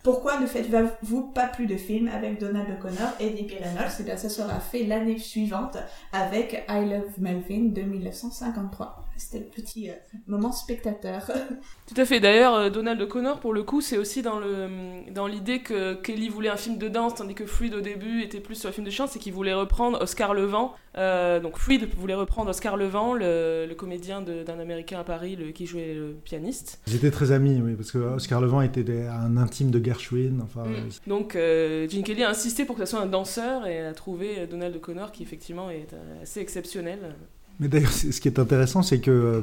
pourquoi 0.03 0.39
ne 0.41 0.47
faites-vous 0.47 1.29
pas 1.29 1.47
plus 1.47 1.67
de 1.67 1.77
films 1.77 2.09
avec 2.09 2.41
Donald 2.41 2.69
O'Connor 2.79 3.11
et 3.21 3.31
Debbie 3.31 3.59
Reynolds? 3.63 3.93
Et 4.01 4.03
bien, 4.03 4.17
ça 4.17 4.29
sera 4.29 4.59
fait 4.59 4.85
l'année 4.85 5.19
suivante 5.19 5.79
avec 6.13 6.65
I 6.69 6.85
Love 6.85 7.19
Melvin 7.19 7.71
de 7.73 7.83
1953. 7.83 9.02
C'était 9.17 9.39
le 9.39 9.45
petit 9.45 9.89
euh, 9.91 9.95
moment 10.27 10.53
spectateur. 10.53 11.31
Tout 11.87 12.01
à 12.01 12.05
fait. 12.05 12.19
D'ailleurs, 12.21 12.55
euh, 12.55 12.71
Donald 12.71 13.01
O'Connor, 13.01 13.41
pour 13.41 13.53
le 13.53 13.63
coup, 13.63 13.81
c'est 13.81 13.99
aussi 13.99 14.23
dans 14.23 14.39
le 14.39 14.69
dans 15.13 15.27
l'idée 15.27 15.61
que 15.61 15.95
Kelly 15.95 16.29
voulait 16.29 16.49
un 16.49 16.57
film 16.57 16.79
de 16.79 16.89
danse, 16.89 17.15
tandis 17.17 17.35
que 17.35 17.47
Freed 17.47 17.75
au 17.75 17.81
début 17.81 18.23
était 18.23 18.41
plus 18.41 18.55
sur 18.57 18.69
un 18.69 18.73
film 18.73 18.87
de 18.87 18.91
chant, 18.91 19.07
c'est 19.07 19.19
qu'il 19.19 19.33
voulait 19.33 19.55
reprendre 19.55 20.01
Oscar 20.01 20.35
Levant. 20.35 20.75
Euh, 20.99 21.41
donc 21.41 21.57
Freed 21.59 21.89
voulait 21.97 22.15
reprendre 22.15 22.51
Oscar 22.51 22.77
Levant, 22.77 23.15
le, 23.15 23.67
le 23.69 23.75
comédien 23.75 24.21
de- 24.21 24.43
d'un 24.43 24.59
Américain 24.59 25.01
à 25.01 25.05
Paris, 25.05 25.37
le, 25.37 25.51
qui 25.53 25.67
jouait 25.67 25.95
le 25.95 26.15
pianiste. 26.25 26.81
Ils 26.87 26.97
étaient 26.97 27.11
très 27.11 27.33
amis, 27.33 27.61
oui, 27.63 27.75
parce 27.75 27.91
que 27.93 27.99
Oscar 27.99 28.41
Levant 28.41 28.61
était 28.61 28.83
des- 28.85 29.07
un 29.07 29.37
intime 29.37 29.71
de 29.71 29.83
Gershwin. 29.83 30.41
Enfin, 30.43 30.63
Mm. 30.63 30.89
Donc 31.09 31.37
euh, 31.37 31.89
Gene 31.89 32.03
Kelly 32.03 32.23
a 32.25 32.31
insisté 32.31 32.65
pour 32.65 32.77
que 32.77 32.85
ce 32.85 32.91
soit 32.93 33.01
un 33.01 33.07
danseur 33.07 33.67
et 33.67 33.85
a 33.87 33.93
trouvé 33.95 34.47
Donald 34.47 34.75
O'Connor 34.77 35.13
qui 35.13 35.23
effectivement 35.23 35.71
est 35.71 35.89
assez 36.23 36.41
exceptionnel. 36.41 37.15
Mais 37.63 37.69
d'ailleurs, 37.69 37.93
ce 37.93 38.21
qui 38.21 38.27
est 38.27 38.41
intéressant, 38.41 38.83
c'est 38.83 38.99
que 38.99 39.43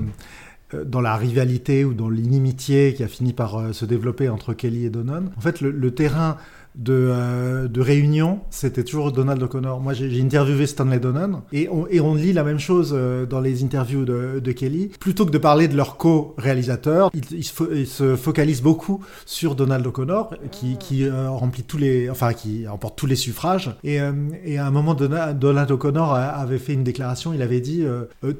euh, 0.73 0.83
dans 0.83 0.99
la 0.99 1.15
rivalité 1.15 1.85
ou 1.85 1.93
dans 1.93 2.09
l'inimitié 2.09 2.93
qui 2.93 3.03
a 3.03 3.07
fini 3.07 3.31
par 3.31 3.55
euh, 3.55 3.71
se 3.71 3.85
développer 3.85 4.27
entre 4.27 4.53
Kelly 4.53 4.85
et 4.85 4.89
Donon, 4.89 5.29
en 5.37 5.41
fait, 5.41 5.61
le, 5.61 5.71
le 5.71 5.91
terrain 5.91 6.37
de, 6.75 6.93
euh, 6.93 7.67
réunion, 7.77 8.41
c'était 8.49 8.83
toujours 8.83 9.11
Donald 9.11 9.41
O'Connor. 9.41 9.79
Moi, 9.79 9.93
j'ai 9.93 10.21
interviewé 10.21 10.67
Stanley 10.67 10.99
Donen 10.99 11.41
et 11.51 11.69
on, 11.69 12.15
lit 12.15 12.33
la 12.33 12.43
même 12.43 12.59
chose 12.59 12.93
euh, 12.93 13.25
dans 13.25 13.39
les 13.39 13.63
interviews 13.63 14.05
de, 14.05 14.51
Kelly. 14.51 14.91
Plutôt 14.99 15.25
que 15.25 15.31
de 15.31 15.37
parler 15.37 15.67
de 15.67 15.77
leur 15.77 15.97
co-réalisateur, 15.97 17.11
ils 17.13 17.23
il 17.31 17.43
se, 17.45 17.85
se 17.85 18.15
focalisent 18.15 18.61
beaucoup 18.61 19.03
sur 19.25 19.55
Donald 19.55 19.85
O'Connor, 19.85 20.33
qui, 20.51 21.03
euh, 21.03 21.29
remplit 21.29 21.63
tous 21.63 21.77
les, 21.77 22.09
enfin, 22.09 22.33
qui 22.33 22.67
remporte 22.67 22.97
tous 22.97 23.05
les 23.05 23.15
suffrages. 23.15 23.75
Et, 23.83 23.99
et 24.43 24.57
à 24.57 24.65
un 24.65 24.71
moment, 24.71 24.95
Donald 24.95 25.71
O'Connor 25.71 26.13
avait 26.13 26.57
fait 26.57 26.73
une 26.73 26.83
déclaration. 26.83 27.33
Il 27.33 27.41
avait 27.41 27.61
dit 27.61 27.85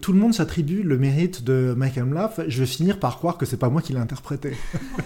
tout 0.01 0.13
le 0.13 0.19
monde 0.19 0.33
s'attribue 0.33 0.81
le 0.83 0.97
mérite 0.97 1.43
de 1.43 1.73
Mike 1.77 1.97
Amlaf. 1.97 2.39
Je 2.47 2.59
vais 2.59 2.65
finir 2.65 2.99
par 2.99 3.17
croire 3.17 3.37
que 3.37 3.45
c'est 3.45 3.57
pas 3.57 3.69
moi 3.69 3.81
qui 3.81 3.93
l'ai 3.93 3.99
interprété. 3.99 4.53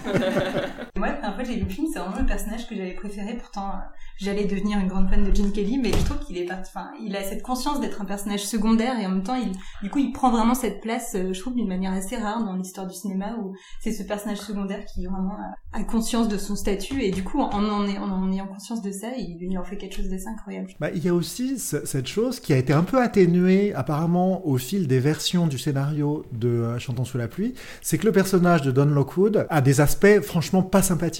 en 1.28 1.36
fait, 1.36 1.44
j'ai 1.44 1.56
vu 1.56 1.64
le 1.64 1.70
film, 1.70 1.86
c'est 1.92 1.98
vraiment 1.98 2.18
le 2.18 2.26
personnage 2.26 2.68
que 2.68 2.74
j'avais 2.74 2.94
préféré. 2.94 3.34
Pourtant, 3.34 3.68
euh, 3.68 3.80
j'allais 4.18 4.44
devenir 4.44 4.78
une 4.78 4.88
grande 4.88 5.08
fan 5.08 5.24
de 5.24 5.34
Gene 5.34 5.52
Kelly, 5.52 5.78
mais 5.78 5.90
je 5.90 6.04
trouve 6.04 6.18
qu'il 6.20 6.38
est 6.38 6.50
enfin, 6.52 6.90
il 7.02 7.14
a 7.16 7.22
cette 7.22 7.42
conscience 7.42 7.80
d'être 7.80 8.00
un 8.00 8.04
personnage 8.04 8.44
secondaire 8.44 8.98
et 8.98 9.06
en 9.06 9.10
même 9.10 9.22
temps, 9.22 9.38
du 9.82 9.90
coup, 9.90 9.98
il 9.98 10.12
prend 10.12 10.30
vraiment 10.30 10.54
cette 10.54 10.80
place, 10.80 11.14
euh, 11.14 11.32
je 11.32 11.40
trouve, 11.40 11.54
d'une 11.54 11.68
manière 11.68 11.92
assez 11.92 12.16
rare 12.16 12.44
dans 12.44 12.54
l'histoire 12.54 12.86
du 12.86 12.94
cinéma 12.94 13.36
où 13.40 13.54
c'est 13.80 13.92
ce 13.92 14.02
personnage 14.02 14.38
secondaire 14.38 14.84
qui 14.86 15.06
vraiment 15.06 15.36
a, 15.72 15.84
conscience 15.84 16.28
de 16.28 16.38
son 16.38 16.56
statut 16.56 17.02
et 17.02 17.10
du 17.10 17.24
coup, 17.24 17.40
en 17.40 17.50
en, 17.52 17.88
en, 17.88 18.32
ayant 18.32 18.46
conscience 18.46 18.82
de 18.82 18.90
ça, 18.90 19.08
il, 19.16 19.38
il 19.40 19.58
en 19.58 19.64
fait 19.64 19.76
quelque 19.76 19.96
chose 19.96 20.08
d'assez 20.08 20.28
incroyable. 20.28 20.68
Bah, 20.80 20.90
il 20.94 21.04
y 21.04 21.08
a 21.08 21.14
aussi 21.14 21.58
cette 21.58 22.06
chose 22.06 22.40
qui 22.40 22.52
a 22.52 22.56
été 22.56 22.72
un 22.72 22.84
peu 22.84 23.00
atténuée 23.00 23.74
apparemment 23.74 24.46
au 24.46 24.56
fil 24.56 24.86
des 24.86 25.00
versions 25.00 25.46
du 25.46 25.58
scénario 25.58 26.24
de 26.32 26.48
euh, 26.48 26.78
Chantons 26.78 27.04
sous 27.04 27.18
la 27.18 27.28
pluie, 27.28 27.54
c'est 27.82 27.98
que 27.98 28.06
le 28.06 28.12
personnage 28.12 28.62
de 28.62 28.70
Don 28.70 28.86
Lockwood 28.86 29.46
a 29.48 29.60
des 29.60 29.80
aspects 29.80 30.20
franchement 30.22 30.62
pas 30.62 30.82
sympathiques. 30.82 31.13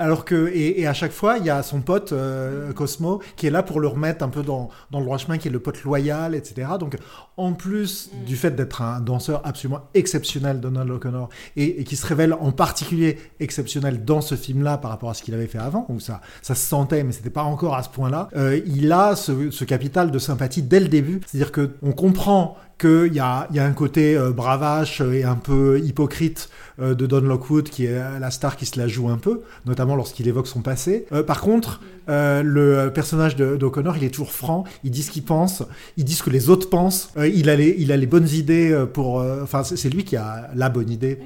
Alors 0.00 0.24
que, 0.24 0.50
et, 0.54 0.86
à 0.86 0.94
chaque 0.94 1.12
fois, 1.12 1.36
il 1.36 1.44
y 1.44 1.50
a 1.50 1.62
son 1.62 1.82
pote 1.82 2.12
euh, 2.12 2.72
Cosmo 2.72 3.20
qui 3.36 3.46
est 3.46 3.50
là 3.50 3.62
pour 3.62 3.80
le 3.80 3.86
remettre 3.86 4.24
un 4.24 4.30
peu 4.30 4.42
dans, 4.42 4.70
dans 4.90 4.98
le 4.98 5.04
droit 5.04 5.18
chemin, 5.18 5.36
qui 5.36 5.48
est 5.48 5.50
le 5.50 5.60
pote 5.60 5.82
loyal, 5.82 6.34
etc. 6.34 6.68
Donc, 6.80 6.96
en 7.36 7.52
plus 7.52 8.08
mm. 8.10 8.24
du 8.24 8.36
fait 8.36 8.52
d'être 8.52 8.80
un 8.80 9.00
danseur 9.00 9.42
absolument 9.44 9.82
exceptionnel, 9.92 10.58
Donald 10.58 10.90
O'Connor, 10.90 11.28
et, 11.56 11.84
qui 11.84 11.96
se 11.96 12.06
révèle 12.06 12.32
en 12.32 12.50
particulier 12.50 13.18
exceptionnel 13.40 14.02
dans 14.02 14.22
ce 14.22 14.36
film-là 14.36 14.78
par 14.78 14.90
rapport 14.90 15.10
à 15.10 15.14
ce 15.14 15.22
qu'il 15.22 15.34
avait 15.34 15.46
fait 15.46 15.58
avant, 15.58 15.84
où 15.90 16.00
ça, 16.00 16.22
ça 16.40 16.54
se 16.54 16.66
sentait, 16.66 17.04
mais 17.04 17.12
c'était 17.12 17.28
pas 17.28 17.42
encore 17.42 17.74
à 17.74 17.82
ce 17.82 17.90
point-là, 17.90 18.30
euh, 18.36 18.58
il 18.64 18.90
a 18.92 19.16
ce, 19.16 19.50
ce 19.50 19.64
capital 19.64 20.10
de 20.10 20.18
sympathie 20.18 20.62
dès 20.62 20.80
le 20.80 20.88
début. 20.88 21.20
C'est-à-dire 21.26 21.52
que 21.52 21.72
on 21.82 21.92
comprend 21.92 22.56
qu'il 22.80 23.12
y 23.12 23.20
a, 23.20 23.46
y 23.52 23.58
a 23.58 23.64
un 23.64 23.72
côté 23.72 24.16
euh, 24.16 24.30
bravache 24.30 25.02
et 25.02 25.24
un 25.24 25.36
peu 25.36 25.78
hypocrite 25.80 26.48
euh, 26.80 26.94
de 26.94 27.06
Don 27.06 27.20
Lockwood, 27.20 27.68
qui 27.68 27.84
est 27.84 28.00
la 28.18 28.30
star 28.30 28.56
qui 28.56 28.64
se 28.64 28.78
la 28.78 28.88
joue 28.88 29.10
un 29.10 29.18
peu, 29.18 29.42
notamment 29.66 29.94
lorsqu'il 29.94 30.26
évoque 30.28 30.46
son 30.46 30.62
passé. 30.62 31.06
Euh, 31.12 31.22
par 31.22 31.40
contre, 31.42 31.80
le 32.08 32.88
personnage 32.88 33.36
d'O'Connor, 33.36 33.96
il 33.96 34.02
est 34.02 34.10
toujours 34.10 34.32
franc, 34.32 34.64
il 34.82 34.90
dit 34.90 35.04
ce 35.04 35.12
qu'il 35.12 35.22
pense, 35.22 35.62
il 35.96 36.04
dit 36.04 36.14
ce 36.14 36.24
que 36.24 36.30
les 36.30 36.50
autres 36.50 36.68
pensent, 36.68 37.12
il, 37.16 37.48
a 37.48 37.54
les, 37.54 38.06
bonnes 38.06 38.28
idées 38.28 38.76
pour... 38.92 39.24
Enfin, 39.40 39.62
c'est 39.62 39.88
lui 39.88 40.02
qui 40.02 40.16
a 40.16 40.50
la 40.56 40.70
bonne 40.70 40.90
idée 40.90 41.20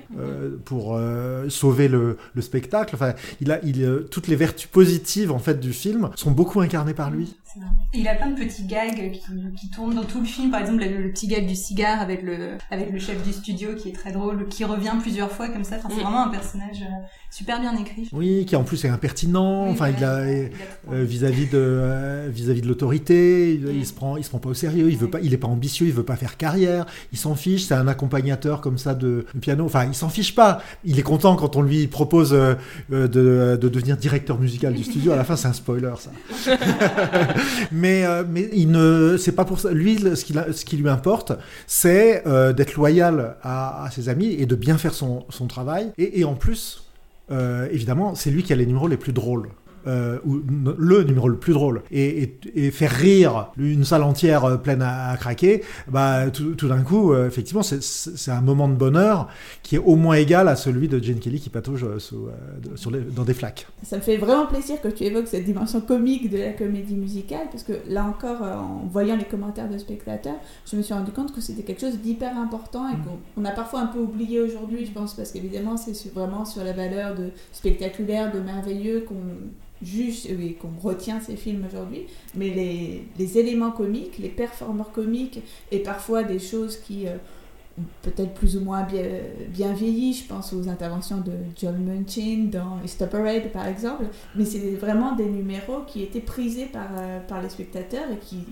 pour 0.67 1.01
sauver 1.49 1.89
le, 1.89 2.19
le, 2.35 2.43
spectacle. 2.43 2.95
Enfin, 2.97 3.15
il 3.41 3.51
a, 3.51 3.61
toutes 4.11 4.29
les 4.29 4.37
vertus 4.37 4.69
positives 4.69 5.33
en 5.33 5.39
fait 5.39 5.59
du 5.59 5.73
film 5.73 6.11
sont 6.17 6.33
beaucoup 6.33 6.61
incarnées 6.61 6.93
par 6.93 7.11
lui. 7.11 7.35
Il 7.93 8.09
a 8.09 8.15
plein 8.15 8.31
de 8.31 8.37
petits 8.37 8.65
gags 8.65 9.13
qui, 9.13 9.21
qui, 9.57 9.71
tournent 9.71 9.95
dans 9.95 10.05
tout 10.05 10.21
le 10.21 10.27
film. 10.27 10.51
Par 10.51 10.61
exemple, 10.61 10.85
le, 10.85 11.11
petit 11.13 11.29
gag 11.29 11.47
du 11.47 11.55
cigare 11.55 12.01
avec 12.01 12.23
le, 12.23 12.59
avec 12.71 12.91
le 12.91 12.99
chef 12.99 13.23
du 13.25 13.33
studio 13.33 13.75
qui 13.77 13.91
est 13.91 13.93
très 13.93 14.13
drôle, 14.13 14.49
qui 14.49 14.65
revient 14.65 14.95
plusieurs 15.01 15.31
fois 15.31 15.49
comme 15.49 15.63
ça. 15.63 15.77
Enfin, 15.77 15.89
c'est 15.91 16.01
mm. 16.01 16.03
vraiment 16.03 16.27
un 16.27 16.31
personnage 16.31 16.83
euh, 16.83 17.07
super 17.31 17.61
bien 17.61 17.77
écrit. 17.77 18.09
Oui, 18.13 18.45
qui 18.47 18.57
en 18.57 18.65
plus 18.65 18.85
est 18.85 18.89
impertinent. 18.89 19.69
enfin, 19.69 19.91
il 19.97 20.03
a 20.05 20.17
euh, 20.17 20.49
vis-à-vis 20.91 21.47
de 21.47 21.59
euh, 21.59 22.29
vis-à-vis 22.33 22.63
de 22.63 22.67
l'autorité, 22.67 23.55
il, 23.55 23.81
mm. 23.81 23.85
se 23.85 23.93
prend, 23.93 24.17
il 24.17 24.25
se 24.25 24.31
prend 24.31 24.41
pas 24.41 24.49
au 24.49 24.55
sérieux. 24.55 24.91
Il 24.91 24.97
veut 24.97 25.11
pas, 25.11 25.21
il 25.21 25.33
est 25.33 25.39
pas 25.39 25.49
ambitieux, 25.49 25.87
il 25.87 25.93
veut 25.93 26.05
pas 26.05 26.17
faire 26.17 26.37
carrière. 26.37 26.87
Il 27.13 27.19
s'en 27.19 27.37
fiche. 27.37 27.65
C'est 27.65 27.75
un 27.75 27.87
accompagnateur 27.87 28.61
comme 28.61 28.79
ça 28.79 28.95
de, 28.95 29.27
piano. 29.41 29.65
Enfin, 29.65 29.85
il 29.85 29.95
s'en 29.95 30.09
fiche 30.09 30.35
pas. 30.35 30.63
Il 30.85 30.99
est 30.99 31.03
content 31.03 31.37
quand 31.37 31.55
on 31.57 31.63
lui 31.63 31.87
propose 31.87 32.31
de, 32.31 33.07
de 33.07 33.57
devenir 33.69 33.97
directeur 33.97 34.41
musical 34.41 34.75
du 34.75 34.83
studio. 34.83 35.13
À 35.13 35.17
la 35.17 35.25
fin, 35.25 35.37
c'est 35.37 35.49
un 35.49 35.53
spoiler, 35.53 35.95
ça. 35.99 36.11
mais, 37.73 38.05
euh, 38.05 38.25
mais 38.29 38.49
il 38.53 38.71
ne, 38.71 39.17
c'est 39.19 39.33
pas 39.33 39.45
pour. 39.45 39.59
Lui, 39.71 39.99
ce 39.99 40.65
qui, 40.65 40.77
lui 40.77 40.89
importe, 40.89 41.33
c'est 41.67 42.27
euh, 42.27 42.53
d'être 42.53 42.75
loyal 42.75 43.37
à, 43.43 43.89
ses 43.93 44.09
amis 44.09 44.35
et 44.39 44.47
de 44.47 44.55
bien 44.55 44.79
faire 44.79 44.95
son, 44.95 45.25
travail. 45.49 45.93
Et, 45.99 46.21
et 46.21 46.25
en 46.25 46.35
plus, 46.35 46.85
euh, 47.31 47.69
évidemment, 47.71 48.15
c'est 48.15 48.31
lui 48.31 48.43
qui 48.43 48.53
a 48.53 48.57
les 48.57 48.67
numéros 48.67 48.89
les 48.89 48.97
plus 48.97 49.13
drôles. 49.13 49.49
Euh, 49.87 50.19
ou 50.25 50.41
le 50.79 51.03
numéro 51.05 51.29
le 51.29 51.37
plus 51.37 51.53
drôle, 51.53 51.83
et, 51.91 52.37
et, 52.55 52.71
faire 52.71 52.91
rire 52.91 53.49
une 53.59 53.85
salle 53.85 54.03
entière 54.03 54.45
euh, 54.47 54.57
pleine 54.57 54.81
à, 54.81 55.15
craquer, 55.19 55.63
bah, 55.89 56.31
tout, 56.31 56.55
tout 56.55 56.69
d'un 56.69 56.81
coup, 56.81 57.13
euh, 57.13 57.27
effectivement, 57.27 57.63
c'est 57.63 58.31
un 58.31 58.41
moment 58.41 58.67
de 58.69 58.75
bonheur 58.75 59.29
qui 59.63 59.77
est 59.77 59.79
au 59.79 59.97
moins 59.97 60.15
égal 60.15 60.49
à 60.49 60.57
celui 60.57 60.89
de 60.89 61.03
Jane 61.03 61.19
Kelly 61.19 61.39
qui 61.39 61.51
patauge 61.51 61.99
sous, 61.99 62.29
sur 62.77 62.91
les, 62.91 63.01
dans 63.01 63.25
des 63.25 63.35
flaques. 63.35 63.67
Ça 63.83 63.97
me 63.97 64.01
fait 64.01 64.17
vraiment 64.17 64.47
plaisir 64.47 64.81
que 64.81 64.89
tu 64.89 65.05
évoques 65.05 65.29
cette 65.29 65.45
dimension 65.45 65.83
comique 65.83 66.31
de 66.31 66.39
la 66.39 66.53
comédie 66.53 66.97
musicale, 66.97 67.49
parce 67.51 67.63
que 67.63 67.75
là 67.87 68.05
encore, 68.05 68.41
en 68.41 68.89
voyant 68.91 69.17
les 69.17 69.25
commentaires 69.25 69.69
de 69.69 69.77
spectateurs, 69.77 70.37
je 70.65 70.77
me 70.77 70.83
suis 70.83 70.95
rendu 70.95 71.11
compte 71.11 71.35
que 71.35 71.43
c'était 71.43 71.63
quelque 71.63 71.83
chose 71.83 71.99
d'hyper 71.99 72.39
important 72.39 72.89
et 72.89 72.97
mm. 72.97 73.05
qu'on 73.35 73.45
a 73.45 73.51
parfois 73.51 73.81
un 73.81 73.87
peu 73.87 73.99
oublié 73.99 74.41
aujourd'hui, 74.41 74.87
je 74.87 74.93
pense, 74.93 75.13
parce 75.13 75.31
qu'évidemment, 75.31 75.77
c'est 75.77 76.15
vraiment 76.15 76.47
sur 76.47 76.65
la 76.65 76.73
valeur 76.73 77.15
de 77.15 77.29
spectaculaire, 77.53 78.33
de 78.33 78.41
merveilleux 78.41 79.05
qu'on 79.07 79.17
juge 79.85 80.27
et 80.27 80.55
qu'on 80.55 80.73
retient 80.83 81.21
ces 81.21 81.37
films 81.37 81.65
aujourd'hui, 81.67 82.07
mais 82.35 82.51
les, 83.19 83.39
éléments 83.39 83.71
comiques, 83.71 84.19
les 84.19 84.29
performeurs 84.29 84.93
comiques 84.93 85.41
et 85.71 85.81
parfois 85.81 86.23
des 86.23 86.39
choses 86.39 86.77
qui 86.77 87.07
euh, 87.07 87.17
ont 87.79 87.85
peut-être 88.03 88.35
plus 88.35 88.57
ou 88.57 88.61
moins 88.61 88.83
bien, 88.83 89.05
bien, 89.49 89.73
vieilli, 89.73 90.15
je 90.15 90.27
pense 90.27 90.53
aux 90.53 90.69
interventions 90.69 91.19
de 91.19 91.33
John 91.61 91.77
Munchin 91.85 92.49
dans 92.51 92.87
Stop 92.87 93.11
Parade 93.11 93.51
par 93.53 93.67
exemple, 93.67 94.05
mais 94.35 94.45
c'est 94.45 94.77
vraiment 94.77 95.15
des 95.15 95.27
numéros 95.27 95.83
qui 95.87 96.03
étaient 96.03 96.21
prisés 96.21 96.67
par, 96.67 96.89
euh, 96.99 97.43
les 97.43 97.49
spectateurs 97.49 98.11
et 98.13 98.19
qui, 98.19 98.45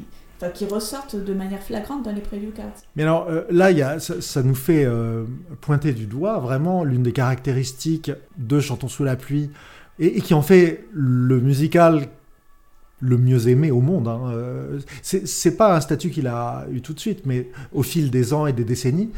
ressortent 0.68 1.14
de 1.14 1.34
manière 1.34 1.62
flagrante 1.62 2.02
dans 2.02 2.10
les 2.10 2.20
preview 2.20 2.50
cards. 2.50 2.72
Mais 2.96 3.04
alors 3.04 3.28
euh, 3.30 3.42
là, 3.48 4.00
ça, 4.00 4.42
nous 4.42 4.56
fait 4.56 4.84
pointer 5.60 5.92
du 5.92 6.06
doigt 6.06 6.40
vraiment 6.40 6.82
l'une 6.82 7.04
des 7.04 7.12
caractéristiques 7.12 8.10
de 8.38 8.58
Chantons 8.58 8.88
sous 8.88 9.04
la 9.04 9.14
pluie 9.14 9.50
et, 9.98 10.20
qui 10.20 10.34
en 10.34 10.42
fait 10.42 10.84
le 10.92 11.40
musical 11.40 12.08
le 13.02 13.18
mieux 13.18 13.48
aimé 13.48 13.70
au 13.70 13.80
monde. 13.80 14.08
Hein. 14.08 14.20
Euh, 14.32 14.78
c'est 15.02 15.56
pas 15.56 15.76
un 15.76 15.80
statut 15.80 16.10
qu'il 16.10 16.28
a 16.28 16.66
eu 16.72 16.80
tout 16.80 16.94
de 16.94 17.00
suite, 17.00 17.26
mais 17.26 17.48
au 17.72 17.82
fil 17.82 18.10
des 18.10 18.32
ans 18.32 18.46
et 18.46 18.52
des 18.52 18.64
décennies, 18.64 19.10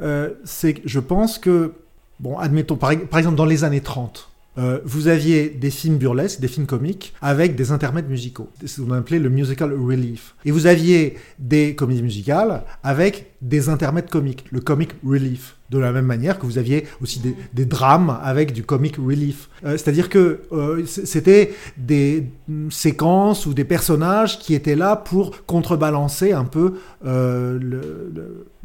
euh, 0.00 0.30
c'est 0.44 0.80
je 0.84 1.00
pense 1.00 1.38
que, 1.38 1.72
bon, 2.20 2.38
admettons, 2.38 2.76
par, 2.76 2.92
exemple, 2.92 3.34
dans 3.34 3.44
les 3.44 3.64
années 3.64 3.80
30, 3.80 4.30
euh, 4.58 4.80
vous 4.84 5.08
aviez 5.08 5.48
des 5.48 5.70
films 5.70 5.96
burlesques, 5.96 6.40
des 6.40 6.46
films 6.46 6.66
comiques, 6.66 7.14
avec 7.20 7.56
des 7.56 7.72
intermèdes 7.72 8.08
musicaux. 8.08 8.48
C'est 8.60 8.68
ce 8.68 8.80
qu'on 8.80 8.92
appelait 8.92 9.18
le 9.18 9.30
musical 9.30 9.72
relief. 9.72 10.34
Et 10.44 10.50
vous 10.50 10.66
aviez 10.66 11.16
des 11.38 11.74
comédies 11.74 12.02
musicales 12.02 12.62
avec 12.84 13.32
des 13.40 13.68
intermèdes 13.68 14.08
comiques, 14.08 14.44
le 14.52 14.60
comic 14.60 14.90
relief 15.04 15.56
de 15.72 15.78
la 15.78 15.90
même 15.90 16.04
manière 16.04 16.38
que 16.38 16.44
vous 16.44 16.58
aviez 16.58 16.86
aussi 17.00 17.20
des, 17.52 17.64
drames 17.64 18.18
avec 18.22 18.52
du 18.52 18.62
comic 18.62 18.96
relief. 18.96 19.48
Euh, 19.64 19.72
c'est-à-dire 19.72 20.08
que 20.10 20.42
euh, 20.52 20.84
c'était 20.86 21.54
des 21.78 22.26
séquences 22.70 23.46
ou 23.46 23.54
des 23.54 23.64
personnages 23.64 24.38
qui 24.38 24.54
étaient 24.54 24.76
là 24.76 24.96
pour 24.96 25.44
contrebalancer 25.46 26.32
un 26.32 26.44
peu 26.44 26.74
euh, 27.06 27.58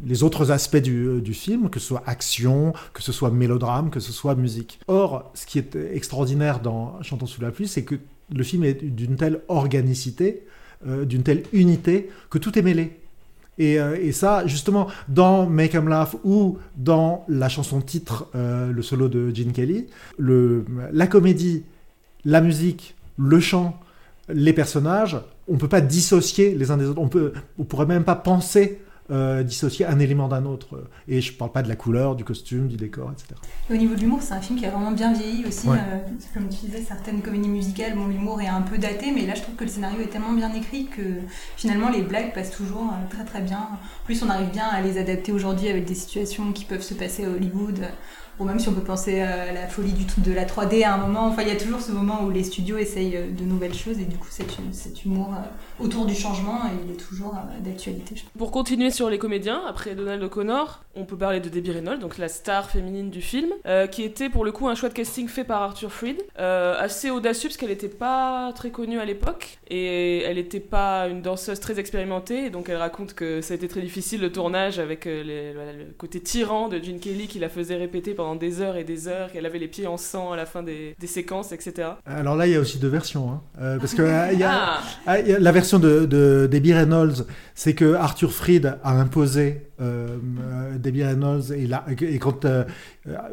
les 0.04 0.22
autres 0.22 0.50
aspects 0.50 0.76
du, 0.76 1.22
du, 1.22 1.32
film, 1.32 1.70
que 1.70 1.80
ce 1.80 1.86
soit 1.86 2.02
action, 2.06 2.74
que 2.92 3.02
ce 3.02 3.12
soit 3.12 3.30
mélodrame, 3.30 3.88
que 3.88 4.00
ce 4.00 4.12
soit 4.12 4.34
musique. 4.34 4.78
Or, 4.86 5.30
ce 5.34 5.46
qui 5.46 5.58
est 5.58 5.74
extraordinaire 5.94 6.60
dans 6.60 7.02
Chantons 7.02 7.26
sous 7.26 7.40
la 7.40 7.50
pluie, 7.50 7.68
c'est 7.68 7.84
que 7.84 7.94
le 8.34 8.44
film 8.44 8.64
est 8.64 8.84
d'une 8.84 9.16
telle 9.16 9.40
organicité, 9.48 10.42
d'une 10.84 11.22
telle 11.22 11.42
unité, 11.52 12.10
que 12.28 12.36
tout 12.36 12.58
est 12.58 12.62
mêlé. 12.62 13.00
Euh, 13.60 13.96
et, 14.00 14.12
ça, 14.12 14.46
justement, 14.46 14.88
dans 15.08 15.46
Make 15.46 15.74
'em 15.74 15.88
Laugh 15.88 16.16
ou 16.24 16.58
dans 16.76 17.24
la 17.28 17.48
chanson 17.48 17.80
titre, 17.80 18.28
euh, 18.34 18.70
le 18.72 18.82
solo 18.82 19.08
de 19.08 19.34
Gene 19.34 19.52
Kelly, 19.52 19.86
la 20.18 21.06
comédie, 21.06 21.64
la 22.24 22.40
musique, 22.40 22.94
le 23.16 23.40
chant, 23.40 23.78
les 24.28 24.52
personnages, 24.52 25.18
on 25.48 25.54
ne 25.54 25.58
peut 25.58 25.68
pas 25.68 25.80
dissocier 25.80 26.54
les 26.54 26.70
uns 26.70 26.76
des 26.76 26.86
autres. 26.86 27.00
On 27.00 27.08
peut, 27.08 27.32
on 27.58 27.64
pourrait 27.64 27.86
même 27.86 28.04
pas 28.04 28.14
penser 28.14 28.80
euh, 29.10 29.42
dissocier 29.42 29.86
un 29.86 29.98
élément 29.98 30.28
d'un 30.28 30.44
autre. 30.44 30.84
Et 31.06 31.20
je 31.20 31.32
parle 31.32 31.52
pas 31.52 31.62
de 31.62 31.68
la 31.68 31.76
couleur, 31.76 32.14
du 32.14 32.24
costume, 32.24 32.68
du 32.68 32.76
décor, 32.76 33.10
etc. 33.12 33.40
au 33.70 33.76
niveau 33.76 33.94
de 33.94 34.00
l'humour, 34.00 34.20
c'est 34.20 34.34
un 34.34 34.40
film 34.40 34.58
qui 34.58 34.66
a 34.66 34.70
vraiment 34.70 34.92
bien 34.92 35.12
vieilli 35.12 35.46
aussi. 35.46 35.68
Euh, 35.68 35.98
comme 36.34 36.48
tu 36.48 36.66
disais, 36.66 36.82
certaines 36.82 37.22
comédies 37.22 37.48
musicales, 37.48 37.94
bon, 37.94 38.06
l'humour 38.06 38.40
est 38.42 38.48
un 38.48 38.62
peu 38.62 38.76
daté, 38.76 39.12
mais 39.12 39.26
là, 39.26 39.34
je 39.34 39.42
trouve 39.42 39.54
que 39.54 39.64
le 39.64 39.70
scénario 39.70 40.00
est 40.00 40.08
tellement 40.08 40.32
bien 40.32 40.52
écrit 40.52 40.86
que 40.86 41.02
finalement, 41.56 41.88
les 41.88 42.02
blagues 42.02 42.34
passent 42.34 42.56
toujours 42.56 42.84
euh, 42.84 43.10
très 43.10 43.24
très 43.24 43.40
bien. 43.40 43.58
En 43.58 44.04
plus, 44.04 44.22
on 44.22 44.28
arrive 44.28 44.50
bien 44.50 44.66
à 44.66 44.80
les 44.82 44.98
adapter 44.98 45.32
aujourd'hui 45.32 45.68
avec 45.68 45.86
des 45.86 45.94
situations 45.94 46.52
qui 46.52 46.64
peuvent 46.64 46.82
se 46.82 46.94
passer 46.94 47.24
à 47.24 47.30
Hollywood 47.30 47.80
ou 48.38 48.44
même 48.44 48.58
si 48.58 48.68
on 48.68 48.72
peut 48.72 48.80
penser 48.80 49.20
à 49.20 49.52
la 49.52 49.66
folie 49.66 49.92
du 49.92 50.04
tout 50.04 50.20
de 50.20 50.32
la 50.32 50.44
3D 50.44 50.84
à 50.84 50.94
un 50.94 50.98
moment. 50.98 51.26
Enfin, 51.26 51.42
il 51.42 51.48
y 51.48 51.52
a 51.52 51.56
toujours 51.56 51.80
ce 51.80 51.92
moment 51.92 52.22
où 52.24 52.30
les 52.30 52.44
studios 52.44 52.78
essayent 52.78 53.16
euh, 53.16 53.30
de 53.30 53.44
nouvelles 53.44 53.74
choses 53.74 53.98
et 53.98 54.04
du 54.04 54.16
coup, 54.16 54.28
cet, 54.30 54.56
cet 54.72 55.04
humour 55.04 55.34
euh, 55.34 55.84
autour 55.84 56.06
du 56.06 56.14
changement, 56.14 56.60
il 56.84 56.92
est 56.92 56.96
toujours 56.96 57.34
euh, 57.34 57.60
d'actualité. 57.60 58.16
Pour 58.36 58.50
continuer 58.50 58.90
sur 58.90 59.10
les 59.10 59.18
comédiens, 59.18 59.62
après 59.66 59.94
Donald 59.94 60.22
O'Connor, 60.22 60.84
on 60.94 61.04
peut 61.04 61.16
parler 61.16 61.40
de 61.40 61.48
Debbie 61.48 61.72
Reynolds, 61.72 61.98
donc 61.98 62.18
la 62.18 62.28
star 62.28 62.70
féminine 62.70 63.10
du 63.10 63.22
film, 63.22 63.50
qui 63.92 64.02
était 64.02 64.28
pour 64.28 64.44
le 64.44 64.50
coup 64.50 64.68
un 64.68 64.74
choix 64.74 64.88
de 64.88 64.94
casting 64.94 65.28
fait 65.28 65.44
par 65.44 65.62
Arthur 65.62 65.92
Freed, 65.92 66.20
assez 66.36 67.10
audacieux 67.10 67.48
parce 67.48 67.56
qu'elle 67.56 67.68
n'était 67.68 67.88
pas 67.88 68.52
très 68.52 68.70
connue 68.70 68.98
à 68.98 69.04
l'époque 69.04 69.58
et 69.68 70.22
elle 70.22 70.36
n'était 70.36 70.58
pas 70.58 71.06
une 71.06 71.22
danseuse 71.22 71.60
très 71.60 71.78
expérimentée, 71.78 72.50
donc 72.50 72.68
elle 72.68 72.78
raconte 72.78 73.14
que 73.14 73.40
ça 73.40 73.54
a 73.54 73.56
été 73.56 73.68
très 73.68 73.80
difficile 73.80 74.20
le 74.20 74.32
tournage 74.32 74.80
avec 74.80 75.04
le 75.06 75.92
côté 75.96 76.20
tyran 76.20 76.68
de 76.68 76.82
Gene 76.82 76.98
Kelly 76.98 77.28
qui 77.28 77.38
la 77.38 77.48
faisait 77.48 77.76
répéter 77.76 78.14
pendant 78.14 78.27
des 78.36 78.60
heures 78.60 78.76
et 78.76 78.84
des 78.84 79.08
heures, 79.08 79.32
qu'elle 79.32 79.46
avait 79.46 79.58
les 79.58 79.68
pieds 79.68 79.86
en 79.86 79.96
sang 79.96 80.32
à 80.32 80.36
la 80.36 80.46
fin 80.46 80.62
des, 80.62 80.94
séquences, 81.06 81.52
etc. 81.52 81.88
Alors 82.06 82.36
là, 82.36 82.46
il 82.46 82.52
y 82.52 82.56
a 82.56 82.60
aussi 82.60 82.78
deux 82.78 82.88
versions. 82.88 83.30
Hein. 83.30 83.42
Euh, 83.60 83.78
parce 83.78 83.94
que 83.94 84.02
euh, 84.02 84.26
ah. 85.06 85.20
Y 85.20 85.32
a, 85.32 85.38
la 85.38 85.52
version 85.52 85.78
de, 85.78 86.04
de 86.06 86.48
Debbie 86.50 86.74
Reynolds, 86.74 87.26
c'est 87.54 87.74
que 87.74 87.94
Arthur 87.94 88.32
Fried 88.32 88.78
a 88.82 88.92
imposé 88.92 89.40
euh, 89.48 89.67
Debbie 89.78 91.04
Reynolds 91.04 91.52
et, 91.52 92.18
quand 92.18 92.46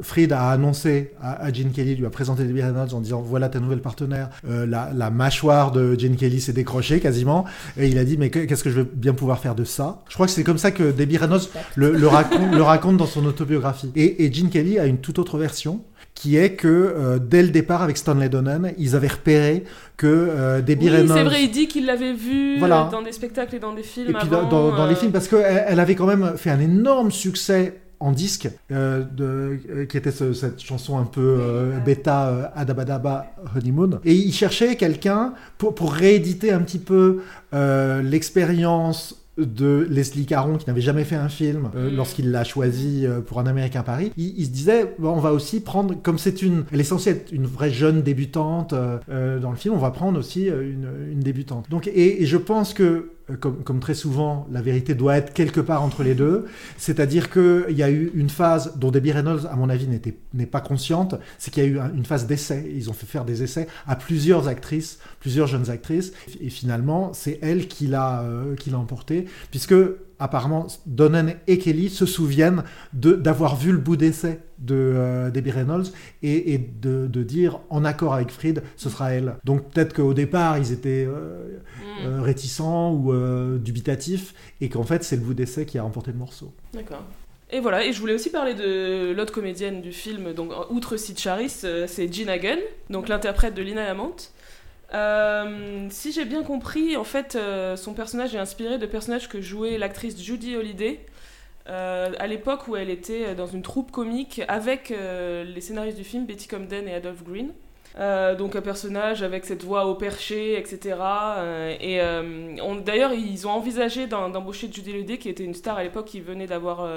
Fried 0.02 0.32
a 0.32 0.50
annoncé 0.50 1.12
à, 1.22 1.52
Gene 1.52 1.72
Kelly, 1.72 1.96
lui 1.96 2.06
a 2.06 2.10
présenté 2.10 2.44
Debbie 2.46 2.62
Reynolds 2.62 2.94
en 2.94 3.02
disant 3.02 3.22
voilà 3.22 3.50
ta 3.50 3.60
nouvelle 3.60 3.82
partenaire, 3.82 4.30
la, 4.44 4.92
la, 4.94 5.10
mâchoire 5.10 5.72
de 5.72 5.98
Gene 5.98 6.16
Kelly 6.16 6.40
s'est 6.40 6.54
décrochée 6.54 7.00
quasiment 7.00 7.46
et 7.78 7.88
il 7.88 7.98
a 7.98 8.04
dit 8.04 8.18
mais 8.18 8.30
qu'est-ce 8.30 8.64
que 8.64 8.70
je 8.70 8.78
veux 8.78 8.90
bien 8.92 9.14
pouvoir 9.14 9.40
faire 9.40 9.56
de 9.56 9.64
ça? 9.64 10.04
Je 10.10 10.14
crois 10.14 10.28
que 10.28 10.32
c'est 10.32 10.44
comme 10.44 10.58
ça 10.58 10.72
que 10.72 10.92
Debbie 10.92 11.18
Reynolds 11.18 11.50
le, 11.76 11.92
le, 11.92 12.08
raconte, 12.08 12.54
le 12.54 12.62
raconte 12.62 12.98
dans 12.98 13.06
son 13.06 13.26
autobiographie. 13.26 13.92
Et, 13.96 14.26
et 14.26 14.32
Gene 14.32 14.50
Kelly 14.50 14.80
a 14.80 14.86
une 14.86 14.98
toute 14.98 15.20
autre 15.20 15.38
version 15.38 15.82
qui 16.16 16.38
est 16.38 16.54
que 16.54 16.68
euh, 16.68 17.20
dès 17.20 17.44
le 17.44 17.50
départ 17.50 17.84
avec 17.84 17.98
Stanley 17.98 18.30
Donen, 18.30 18.74
ils 18.78 18.96
avaient 18.96 19.10
repéré 19.10 19.66
que 19.98 20.08
euh, 20.08 20.62
Debbie 20.62 20.90
oui, 20.90 21.08
c'est 21.08 21.24
vrai, 21.24 21.44
il 21.44 21.52
dit 21.52 21.68
qu'il 21.68 21.86
l'avait 21.86 22.14
vu 22.14 22.64
euh, 22.64 22.68
dans 22.90 23.02
des 23.02 23.12
spectacles 23.12 23.56
et 23.56 23.60
dans 23.60 23.74
des 23.74 23.84
films. 23.84 24.10
Et 24.10 24.14
puis 24.14 24.30
dans, 24.30 24.88
les 24.88 24.96
films, 24.96 25.12
parce 25.12 25.28
qu'elle 25.28 25.66
elle 25.68 25.80
avait 25.80 25.96
quand 25.96 26.08
même 26.08 26.34
fait 26.38 26.50
un 26.50 26.60
énorme 26.60 27.12
succès 27.12 27.82
en 28.00 28.12
disque, 28.12 28.50
de, 28.70 29.86
qui 29.90 29.98
était 29.98 30.12
cette 30.12 30.62
chanson 30.62 30.98
un 30.98 31.06
peu 31.06 31.72
bêta 31.86 32.52
Adabadaba 32.56 33.32
Honeymoon. 33.56 34.00
Et 34.04 34.14
il 34.14 34.34
cherchait 34.34 34.76
quelqu'un 34.76 35.34
pour, 35.58 35.76
pour 35.76 35.94
rééditer 35.94 36.52
un 36.52 36.60
petit 36.60 36.80
peu 36.80 37.22
l'expérience 37.54 39.25
de 39.38 39.86
Leslie 39.90 40.26
Caron 40.26 40.58
qui 40.58 40.66
n'avait 40.68 40.82
jamais 40.82 41.04
fait 41.04 41.16
un 41.16 41.30
film 41.30 41.70
euh, 41.76 41.90
mm. 41.90 41.96
lorsqu'il 41.96 42.32
l'a 42.32 42.44
choisi 42.44 43.06
euh, 43.06 43.22
pour 43.22 43.40
un 43.40 43.48
Américain 43.48 43.84
Paris 43.84 44.12
il, 44.18 44.46
se 44.46 44.50
disait 44.50 44.96
bon, 44.98 45.10
on 45.10 45.20
va 45.20 45.34
aussi 45.34 45.60
prendre 45.60 45.96
comme 46.02 46.18
c'est 46.18 46.42
une 46.42 46.64
elle 46.72 46.80
est 46.80 46.86
censée 46.86 47.12
être 47.12 47.32
une 47.32 47.46
vraie 47.46 47.72
jeune 47.72 48.02
débutante 48.02 48.74
euh, 48.74 49.40
dans 49.40 49.52
le 49.52 49.58
film 49.58 49.76
on 49.76 49.80
va 49.80 49.92
prendre 49.92 50.18
aussi 50.18 50.48
une, 50.48 50.88
une 51.12 51.20
débutante 51.20 51.70
donc 51.70 51.88
et, 51.88 52.22
et, 52.22 52.26
je 52.26 52.38
pense 52.38 52.74
que 52.74 53.12
euh, 53.30 53.36
comme, 53.38 53.80
très 53.80 53.96
souvent, 53.96 54.48
la 54.52 54.62
vérité 54.62 54.94
doit 54.94 55.18
être 55.18 55.34
quelque 55.34 55.60
part 55.60 55.84
entre 55.84 56.04
les 56.04 56.14
deux. 56.14 56.46
C'est-à-dire 56.78 57.32
qu'il 57.32 57.76
y 57.76 57.84
a 57.84 57.90
eu 57.90 58.12
une 58.14 58.30
phase 58.30 58.78
dont 58.78 58.92
Debbie 58.92 59.12
Reynolds, 59.12 59.48
à 59.50 59.56
mon 59.56 59.70
avis, 59.70 59.88
n'est 60.34 60.46
pas 60.46 60.62
consciente, 60.62 61.16
c'est 61.40 61.52
qu'il 61.52 61.64
y 61.64 61.66
a 61.66 61.70
eu 61.70 61.80
une 61.96 62.06
phase 62.06 62.28
d'essai. 62.28 62.72
Ils 62.76 62.90
ont 62.90 62.94
fait 62.94 63.08
faire 63.08 63.26
des 63.26 63.42
essais 63.42 63.68
à 63.88 63.96
plusieurs 63.96 64.48
actrices, 64.48 65.00
plusieurs 65.20 65.48
jeunes 65.48 65.70
actrices, 65.70 66.14
et 66.40 66.50
finalement, 66.50 67.14
c'est 67.14 67.40
elle 67.42 67.68
qui 67.68 67.88
l'a 67.88 68.22
euh, 68.22 68.56
emporté, 68.74 69.26
puisque 69.50 69.76
apparemment, 70.20 70.68
Donnan 70.86 71.36
et 71.48 71.58
Kelly 71.58 71.90
se 71.90 72.06
souviennent 72.06 72.64
d'avoir 72.94 73.56
vu 73.56 73.72
le 73.72 73.78
bout 73.78 73.96
d'essai 73.96 74.40
de 74.60 74.76
euh, 74.76 75.30
Debbie 75.30 75.52
Reynolds 75.52 75.88
et, 76.24 76.58
de, 76.58 77.08
dire 77.24 77.60
en 77.70 77.84
accord 77.84 78.14
avec 78.14 78.30
Fried, 78.30 78.64
ce 78.78 78.90
sera 78.90 79.12
elle. 79.12 79.36
Donc 79.44 79.70
peut-être 79.72 79.94
qu'au 79.94 80.14
départ, 80.14 80.58
ils 80.58 80.72
étaient 80.72 81.06
euh, 81.08 81.60
mm. 81.80 82.06
euh, 82.06 82.22
réticents 82.22 82.94
ou 82.94 83.14
dubitatifs 83.58 84.34
et 84.62 84.70
qu'en 84.70 84.84
fait, 84.84 85.04
c'est 85.04 85.16
le 85.16 85.22
bout 85.22 85.34
d'essai 85.34 85.66
qui 85.66 85.78
a 85.78 85.84
remporté 85.84 86.12
le 86.12 86.18
morceau. 86.18 86.54
D'accord. 86.74 87.04
Et 87.52 87.60
voilà, 87.60 87.86
et 87.86 87.94
je 87.94 88.00
voulais 88.00 88.16
aussi 88.16 88.32
parler 88.32 88.56
de 88.56 89.14
l'autre 89.16 89.32
comédienne 89.32 89.82
du 89.82 89.92
film, 89.92 90.34
donc 90.34 90.52
outre 90.72 90.98
Sid 90.98 91.20
Charis, 91.20 91.50
c'est 91.50 92.12
Gina 92.12 92.34
Hagen, 92.34 92.58
donc 92.90 93.08
l'interprète 93.08 93.54
de 93.54 93.62
Lina 93.62 93.86
Lamont. 93.86 94.16
Euh, 94.96 95.88
si 95.90 96.12
j'ai 96.12 96.26
bien 96.26 96.44
compris, 96.44 96.96
en 96.96 97.04
fait, 97.04 97.36
euh, 97.36 97.76
son 97.76 97.94
personnage 97.94 98.34
est 98.34 98.40
inspiré 98.40 98.78
de 98.78 98.86
personnages 98.86 99.28
que 99.28 99.42
jouait 99.42 99.78
l'actrice 99.78 100.18
Judy 100.22 100.56
Holliday 100.56 101.02
euh, 101.68 102.12
à 102.18 102.28
l'époque 102.28 102.68
où 102.68 102.76
elle 102.76 102.90
était 102.90 103.36
dans 103.36 103.48
une 103.48 103.62
troupe 103.62 103.92
comique 103.92 104.42
avec 104.48 104.90
les 104.90 105.62
scénaristes 105.62 105.98
du 105.98 106.04
film 106.04 106.26
Betty 106.26 106.48
Comden 106.48 106.88
et 106.88 106.94
Adolph 106.94 107.24
Green. 107.24 107.52
donc 108.38 108.56
un 108.56 108.62
personnage 108.62 109.24
avec 109.24 109.46
cette 109.46 109.64
voix 109.64 109.86
au 109.88 109.96
perché, 109.96 110.60
etc. 110.60 110.96
et 111.82 112.00
d'ailleurs, 112.86 113.14
ils 113.14 113.48
ont 113.48 113.52
envisagé 113.52 114.06
d'embaucher 114.06 114.70
Judy 114.72 114.92
Holliday, 114.92 115.18
qui 115.18 115.30
était 115.30 115.44
une 115.44 115.56
star 115.56 115.78
à 115.78 115.84
l'époque, 115.84 116.06
qui 116.06 116.22
venait 116.22 116.48
d'avoir 116.48 116.88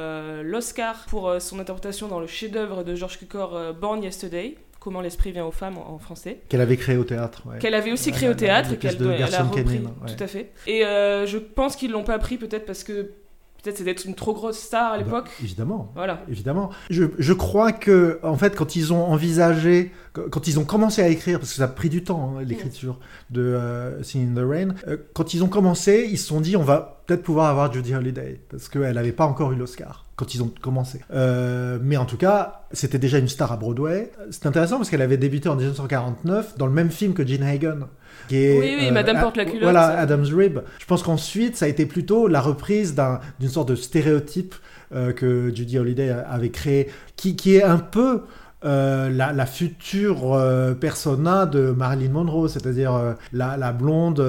l'Oscar 0.43 1.07
pour 1.07 1.35
son 1.41 1.59
interprétation 1.59 2.07
dans 2.07 2.21
le 2.21 2.27
chef-d'œuvre 2.27 2.85
de 2.85 2.95
George 2.95 3.19
Cukor, 3.19 3.73
Born 3.73 4.03
Yesterday. 4.03 4.59
Comment 4.81 5.01
l'esprit 5.01 5.33
vient 5.33 5.45
aux 5.45 5.53
femmes 5.53 5.77
en, 5.77 5.99
français. 5.99 6.41
Qu'elle 6.49 6.61
avait 6.61 6.77
créé 6.77 6.97
au 6.97 7.05
théâtre. 7.05 7.43
Qu'elle 7.59 7.75
avait 7.75 7.93
aussi 7.93 8.13
créé 8.13 8.29
au 8.29 8.35
théâtre 8.35 8.73
et 8.73 8.77
qu'elle 8.77 9.01
a 9.35 9.43
repris. 9.43 9.81
Tout 9.81 10.23
à 10.23 10.27
fait. 10.27 10.53
Et 10.67 10.85
euh, 10.85 11.27
je 11.27 11.39
pense 11.39 11.77
qu'ils 11.77 11.91
l'ont 11.91 12.05
pas 12.05 12.19
pris 12.19 12.37
peut-être 12.37 12.65
parce 12.65 12.85
que 12.85 13.13
peut-être 13.63 13.79
c'était 13.79 13.93
une 13.93 14.15
trop 14.15 14.33
grosse 14.33 14.59
star 14.59 14.93
à 14.93 14.95
ah 14.95 14.99
bah, 14.99 15.05
l'époque. 15.05 15.31
évidemment. 15.43 15.93
Voilà. 15.95 16.23
Évidemment. 16.29 16.71
Je, 16.91 17.05
je, 17.19 17.33
crois 17.33 17.73
que 17.73 18.21
en 18.23 18.37
fait 18.37 18.55
quand 18.57 18.77
ils 18.77 18.93
ont 18.93 19.05
envisagé, 19.05 19.93
quand 20.13 20.47
ils 20.47 20.59
ont 20.59 20.65
commencé 20.65 21.03
à 21.03 21.09
écrire, 21.09 21.39
parce 21.39 21.51
que 21.51 21.57
ça 21.57 21.65
a 21.65 21.69
pris 21.69 21.89
du 21.89 22.05
temps 22.05 22.37
hein, 22.37 22.43
l'écriture 22.45 22.99
de 23.31 23.43
euh, 23.43 24.03
Singing 24.03 24.33
in 24.33 24.43
the 24.43 24.49
Rain, 24.49 24.75
euh, 24.87 24.97
quand 25.15 25.35
ils 25.35 25.43
ont 25.43 25.49
commencé, 25.49 26.09
ils 26.11 26.19
se 26.19 26.27
sont 26.27 26.41
dit 26.41 26.57
on 26.57 26.63
va 26.63 27.03
peut-être 27.07 27.23
pouvoir 27.23 27.47
avoir 27.47 27.73
Judy 27.73 27.95
Holliday 27.95 28.41
parce 28.51 28.69
qu'elle 28.69 28.95
n'avait 28.95 29.13
pas 29.13 29.27
encore 29.27 29.53
eu 29.53 29.57
l'Oscar 29.57 30.05
quand 30.17 30.35
ils 30.35 30.43
ont 30.43 30.53
commencé. 30.61 31.01
Euh, 31.13 31.79
mais 31.81 31.97
en 31.97 32.05
tout 32.05 32.17
cas, 32.17 32.63
c'était 32.73 32.99
déjà 32.99 33.19
une 33.19 33.29
star 33.29 33.53
à 33.53 33.57
Broadway. 33.57 34.11
C'est 34.31 34.47
intéressant 34.47 34.77
parce 34.77 34.91
qu'elle 34.91 35.03
avait 35.03 35.17
débuté 35.17 35.49
en 35.49 35.55
1949 35.55 36.59
dans 36.59 36.67
le 36.67 36.73
même 36.73 36.91
film 36.91 37.15
que 37.15 37.25
Gene 37.27 37.45
Hagen. 37.45 37.87
Qui 38.29 38.37
est, 38.37 38.59
oui, 38.59 38.77
oui, 38.81 38.91
Madame 38.91 39.21
porte 39.21 39.37
la 39.37 39.45
culotte. 39.45 39.63
Voilà, 39.63 39.87
Adam's 39.99 40.33
Rib. 40.33 40.61
Je 40.79 40.85
pense 40.87 41.03
qu'ensuite, 41.03 41.57
ça 41.57 41.67
a 41.67 41.69
été 41.69 41.87
plutôt 41.87 42.29
la 42.29 42.41
reprise 42.41 42.95
d'une 43.39 43.49
sorte 43.49 43.69
de 43.69 43.75
stéréotype 43.75 44.55
euh, 44.95 45.13
que 45.13 45.55
Judy 45.55 45.79
Holliday 45.79 46.11
avait 46.11 46.51
créé, 46.51 46.89
qui, 47.17 47.37
qui 47.37 47.57
est 47.57 47.63
un 47.63 47.79
peu 47.79 48.23
euh, 48.65 49.09
la, 49.09 49.47
future 49.47 50.35
euh, 50.35 50.75
persona 50.75 51.47
de 51.47 51.71
Marilyn 51.71 52.11
Monroe, 52.11 52.49
c'est-à-dire 52.49 52.93
euh, 52.93 53.13
la, 53.33 53.73
blonde 53.73 54.21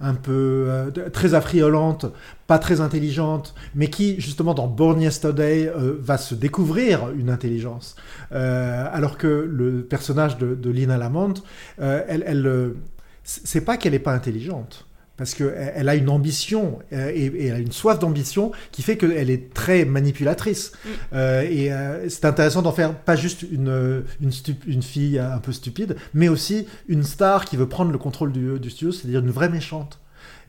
un 0.00 0.14
peu 0.14 0.68
très 1.12 1.34
affriolante, 1.34 2.06
pas 2.48 2.58
très 2.58 2.80
intelligente, 2.80 3.54
mais 3.76 3.88
qui 3.88 4.20
justement 4.20 4.52
dans 4.52 4.66
Born 4.66 5.00
Yesterday 5.00 5.70
va 5.76 6.18
se 6.18 6.34
découvrir 6.34 7.10
une 7.16 7.30
intelligence, 7.30 7.94
alors 8.32 9.16
que 9.16 9.48
le 9.48 9.82
personnage 9.82 10.38
de, 10.38 10.70
Lina 10.70 10.96
Lamont, 10.96 11.34
elle, 11.78 12.24
elle 12.26 12.72
c'est 13.26 13.64
pas 13.64 13.76
qu'elle 13.76 13.94
est 13.94 13.98
pas 13.98 14.12
intelligente 14.12 14.86
parce 15.16 15.34
qu'elle 15.34 15.88
a 15.88 15.94
une 15.94 16.08
ambition 16.08 16.78
euh, 16.92 17.10
et, 17.14 17.46
elle 17.46 17.54
a 17.54 17.58
une 17.58 17.72
soif 17.72 17.98
d'ambition 17.98 18.52
qui 18.70 18.82
fait 18.82 18.96
qu'elle 18.96 19.30
est 19.30 19.52
très 19.52 19.84
manipulatrice. 19.84 20.72
Mm. 20.72 20.88
Euh, 21.14 21.42
et 21.48 21.72
euh, 21.72 22.08
c'est 22.08 22.24
intéressant 22.26 22.62
d'en 22.62 22.72
faire 22.72 22.94
pas 22.94 23.16
juste 23.16 23.42
une, 23.42 24.04
une, 24.20 24.30
une, 24.66 24.82
fille 24.82 25.18
un 25.18 25.38
peu 25.38 25.52
stupide, 25.52 25.96
mais 26.14 26.28
aussi 26.28 26.66
une 26.88 27.02
star 27.02 27.44
qui 27.46 27.56
veut 27.56 27.68
prendre 27.68 27.90
le 27.90 27.98
contrôle 27.98 28.32
du, 28.32 28.58
du 28.60 28.70
studio, 28.70 28.92
c'est-à-dire 28.92 29.20
une 29.20 29.30
vraie 29.30 29.48
méchante. 29.48 30.00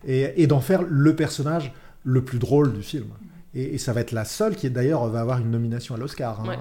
Et, 0.06 0.42
et 0.42 0.48
d'en 0.48 0.60
faire 0.60 0.84
le 0.84 1.16
personnage 1.16 1.74
le 2.04 2.24
plus 2.24 2.40
drôle 2.40 2.74
du 2.74 2.84
film. 2.84 3.08
Et, 3.56 3.76
et 3.76 3.78
ça 3.78 3.94
va 3.94 4.02
être 4.02 4.12
la 4.12 4.26
seule 4.26 4.56
qui 4.56 4.70
d'ailleurs 4.70 5.08
va 5.08 5.22
avoir 5.22 5.40
une 5.40 5.50
nomination 5.50 5.96
à 5.96 5.98
l'Oscar. 5.98 6.42
Hein. 6.42 6.56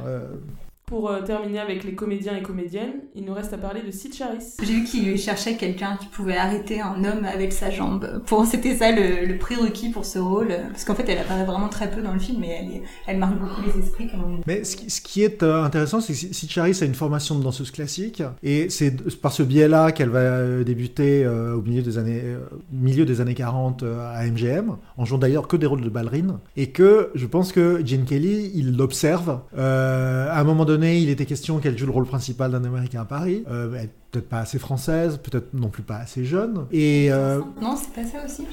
Pour 0.86 1.10
euh, 1.10 1.20
terminer 1.20 1.58
avec 1.58 1.82
les 1.82 1.96
comédiens 1.96 2.36
et 2.36 2.42
comédiennes, 2.42 3.00
il 3.16 3.24
nous 3.24 3.34
reste 3.34 3.52
à 3.52 3.58
parler 3.58 3.82
de 3.82 3.90
Sid 3.90 4.14
Charis. 4.14 4.54
J'ai 4.62 4.72
vu 4.72 4.84
qu'il 4.84 5.18
cherchait 5.18 5.56
quelqu'un 5.56 5.96
qui 6.00 6.06
pouvait 6.06 6.36
arrêter 6.36 6.80
un 6.80 7.02
homme 7.02 7.24
avec 7.24 7.52
sa 7.52 7.70
jambe. 7.70 8.22
Pour 8.26 8.46
c'était 8.46 8.76
ça 8.76 8.92
le, 8.92 9.26
le, 9.26 9.36
prérequis 9.36 9.88
pour 9.88 10.04
ce 10.04 10.20
rôle, 10.20 10.54
parce 10.70 10.84
qu'en 10.84 10.94
fait 10.94 11.08
elle 11.08 11.18
apparaît 11.18 11.44
vraiment 11.44 11.68
très 11.68 11.90
peu 11.90 12.02
dans 12.02 12.12
le 12.12 12.20
film, 12.20 12.38
mais 12.40 12.60
elle, 12.60 12.82
elle 13.08 13.18
marque 13.18 13.36
beaucoup 13.36 13.62
les 13.66 13.82
esprits. 13.82 14.08
Mais 14.46 14.62
ce 14.62 14.76
qui, 14.76 14.88
ce 14.88 15.00
qui 15.00 15.24
est 15.24 15.42
euh, 15.42 15.64
intéressant, 15.64 16.00
c'est 16.00 16.12
que 16.12 16.32
Sid 16.32 16.50
Charis 16.50 16.78
a 16.80 16.84
une 16.84 16.94
formation 16.94 17.36
de 17.36 17.42
danseuse 17.42 17.72
classique, 17.72 18.22
et 18.44 18.70
c'est 18.70 19.20
par 19.20 19.32
ce 19.32 19.42
biais-là 19.42 19.90
qu'elle 19.90 20.10
va 20.10 20.20
euh, 20.20 20.62
débuter 20.62 21.26
au 21.26 21.62
milieu 21.62 21.82
des 21.82 21.98
années 21.98 22.22
milieu 22.70 23.04
des 23.04 23.20
années 23.20 23.34
40 23.34 23.82
à 23.82 24.24
MGM, 24.24 24.76
en 24.96 25.04
jouant 25.04 25.18
d'ailleurs 25.18 25.48
que 25.48 25.56
des 25.56 25.66
rôles 25.66 25.80
de 25.80 25.90
ballerine, 25.90 26.38
et 26.56 26.70
que 26.70 27.10
je 27.16 27.26
pense 27.26 27.50
que 27.50 27.84
Gene 27.84 28.04
Kelly 28.04 28.52
il 28.54 28.76
l'observe 28.76 29.40
à 29.56 30.40
un 30.40 30.44
moment 30.44 30.64
donné 30.64 30.75
donné, 30.76 30.98
il 31.00 31.08
était 31.10 31.26
question 31.26 31.58
qu'elle 31.58 31.76
joue 31.78 31.86
le 31.86 31.92
rôle 31.92 32.06
principal 32.06 32.50
d'un 32.52 32.64
Américain 32.64 33.02
à 33.02 33.04
Paris. 33.04 33.42
Euh, 33.50 33.74
elle 33.78 33.90
peut-être 34.12 34.28
pas 34.28 34.38
assez 34.38 34.58
française, 34.58 35.18
peut-être 35.22 35.52
non 35.52 35.68
plus 35.68 35.82
pas 35.82 35.96
assez 35.96 36.24
jeune. 36.24 36.66
Et 36.72 37.08
euh, 37.10 37.40
Non, 37.60 37.76
c'est 37.76 37.92
pas 37.92 38.08
ça 38.08 38.24
aussi 38.24 38.44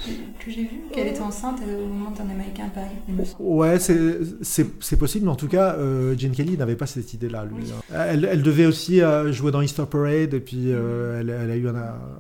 que 0.43 0.51
j'ai 0.51 0.63
vu, 0.63 0.81
qu'elle 0.91 1.07
était 1.07 1.21
enceinte 1.21 1.59
au 1.65 1.87
moment 1.87 2.11
d'un 2.11 2.29
Américain 2.29 2.65
à 2.65 2.69
Paris. 2.69 3.25
ouais, 3.39 3.79
c'est- 3.79 4.95
possible, 4.97 5.25
mais 5.25 5.31
en 5.31 5.35
tout 5.35 5.47
cas, 5.47 5.75
euh, 5.75 6.15
Jane 6.17 6.31
Kelly 6.31 6.57
n'avait 6.57 6.75
pas 6.75 6.85
cette 6.85 7.13
idée-là, 7.13 7.45
lui. 7.45 7.65
Elle, 7.93 8.25
elle 8.25 8.41
devait 8.41 8.65
aussi 8.65 9.01
euh, 9.01 9.31
jouer 9.31 9.51
dans 9.51 9.61
Easter 9.61 9.85
Parade, 9.89 10.33
et 10.33 10.39
puis 10.39 10.65
euh, 10.73 11.19
elle, 11.21 11.29
elle 11.29 11.51
a 11.51 11.55
eu 11.55 11.67
un, 11.67 11.75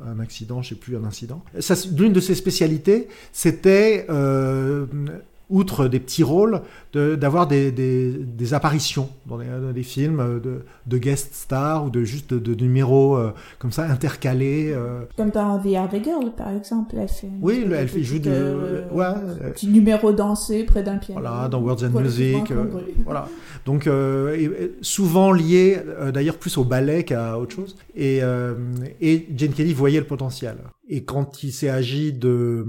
un 0.07 0.19
accident, 0.19 0.61
je 0.61 0.69
sais 0.69 0.75
plus, 0.75 0.95
un 0.95 1.03
incident. 1.03 1.43
L'une 1.97 2.13
de 2.13 2.19
ses 2.19 2.35
spécialités, 2.35 3.07
c'était, 3.31 4.05
euh, 4.09 4.85
outre 5.53 5.87
des 5.87 5.99
petits 5.99 6.23
rôles, 6.23 6.61
de- 6.93 7.15
d'avoir 7.15 7.47
des, 7.47 7.71
des, 7.71 8.11
des 8.11 8.53
apparitions 8.53 9.09
dans 9.27 9.37
des, 9.37 9.45
dans 9.45 9.71
des 9.71 9.83
films 9.83 10.19
euh, 10.19 10.39
de, 10.39 10.61
de 10.87 10.97
guest 10.97 11.33
stars 11.33 11.85
ou 11.85 11.89
de 11.89 12.03
juste 12.03 12.33
de, 12.33 12.39
de 12.53 12.55
numéros 12.61 13.15
euh, 13.17 13.31
comme 13.59 13.71
ça 13.71 13.83
intercalés. 13.85 14.71
euh. 14.73 15.01
Comme 15.15 15.29
dans 15.29 15.59
The 15.59 15.75
Harvey 15.75 16.01
Girl, 16.03 16.31
par 16.35 16.49
exemple. 16.49 16.95
Elle 16.97 17.07
fait 17.07 17.29
Oui, 17.41 17.65
elle 17.71 17.87
fait 17.87 18.03
joue 18.03 18.19
de, 18.19 18.29
euh, 18.31 18.81
ouais, 18.91 19.05
euh, 19.05 19.51
petit 19.51 19.67
numéro 19.67 20.11
dansé 20.11 20.63
près 20.63 20.83
d'un 20.83 20.97
piano. 20.97 21.21
Voilà, 21.21 21.47
dans 21.47 21.61
Words 21.61 21.83
and 21.85 21.99
Music. 22.01 22.51
euh, 22.51 22.65
voilà. 23.05 23.27
Donc, 23.65 23.87
euh, 23.87 24.35
et- 24.35 24.75
souvent 24.81 25.31
lié 25.31 25.77
d'ailleurs 26.13 26.37
plus 26.37 26.57
au 26.57 26.63
ballet 26.63 27.03
qu'à 27.03 27.37
autre 27.37 27.55
chose. 27.55 27.75
Et, 27.95 28.19
euh, 28.23 28.55
et 29.01 29.27
Jane 29.35 29.51
Kelly 29.51 29.73
voyait 29.73 29.99
le 29.99 30.05
potentiel. 30.07 30.57
Et 30.89 31.03
quand 31.03 31.43
il 31.43 31.51
s'est 31.53 31.69
agi 31.69 32.11
de, 32.13 32.65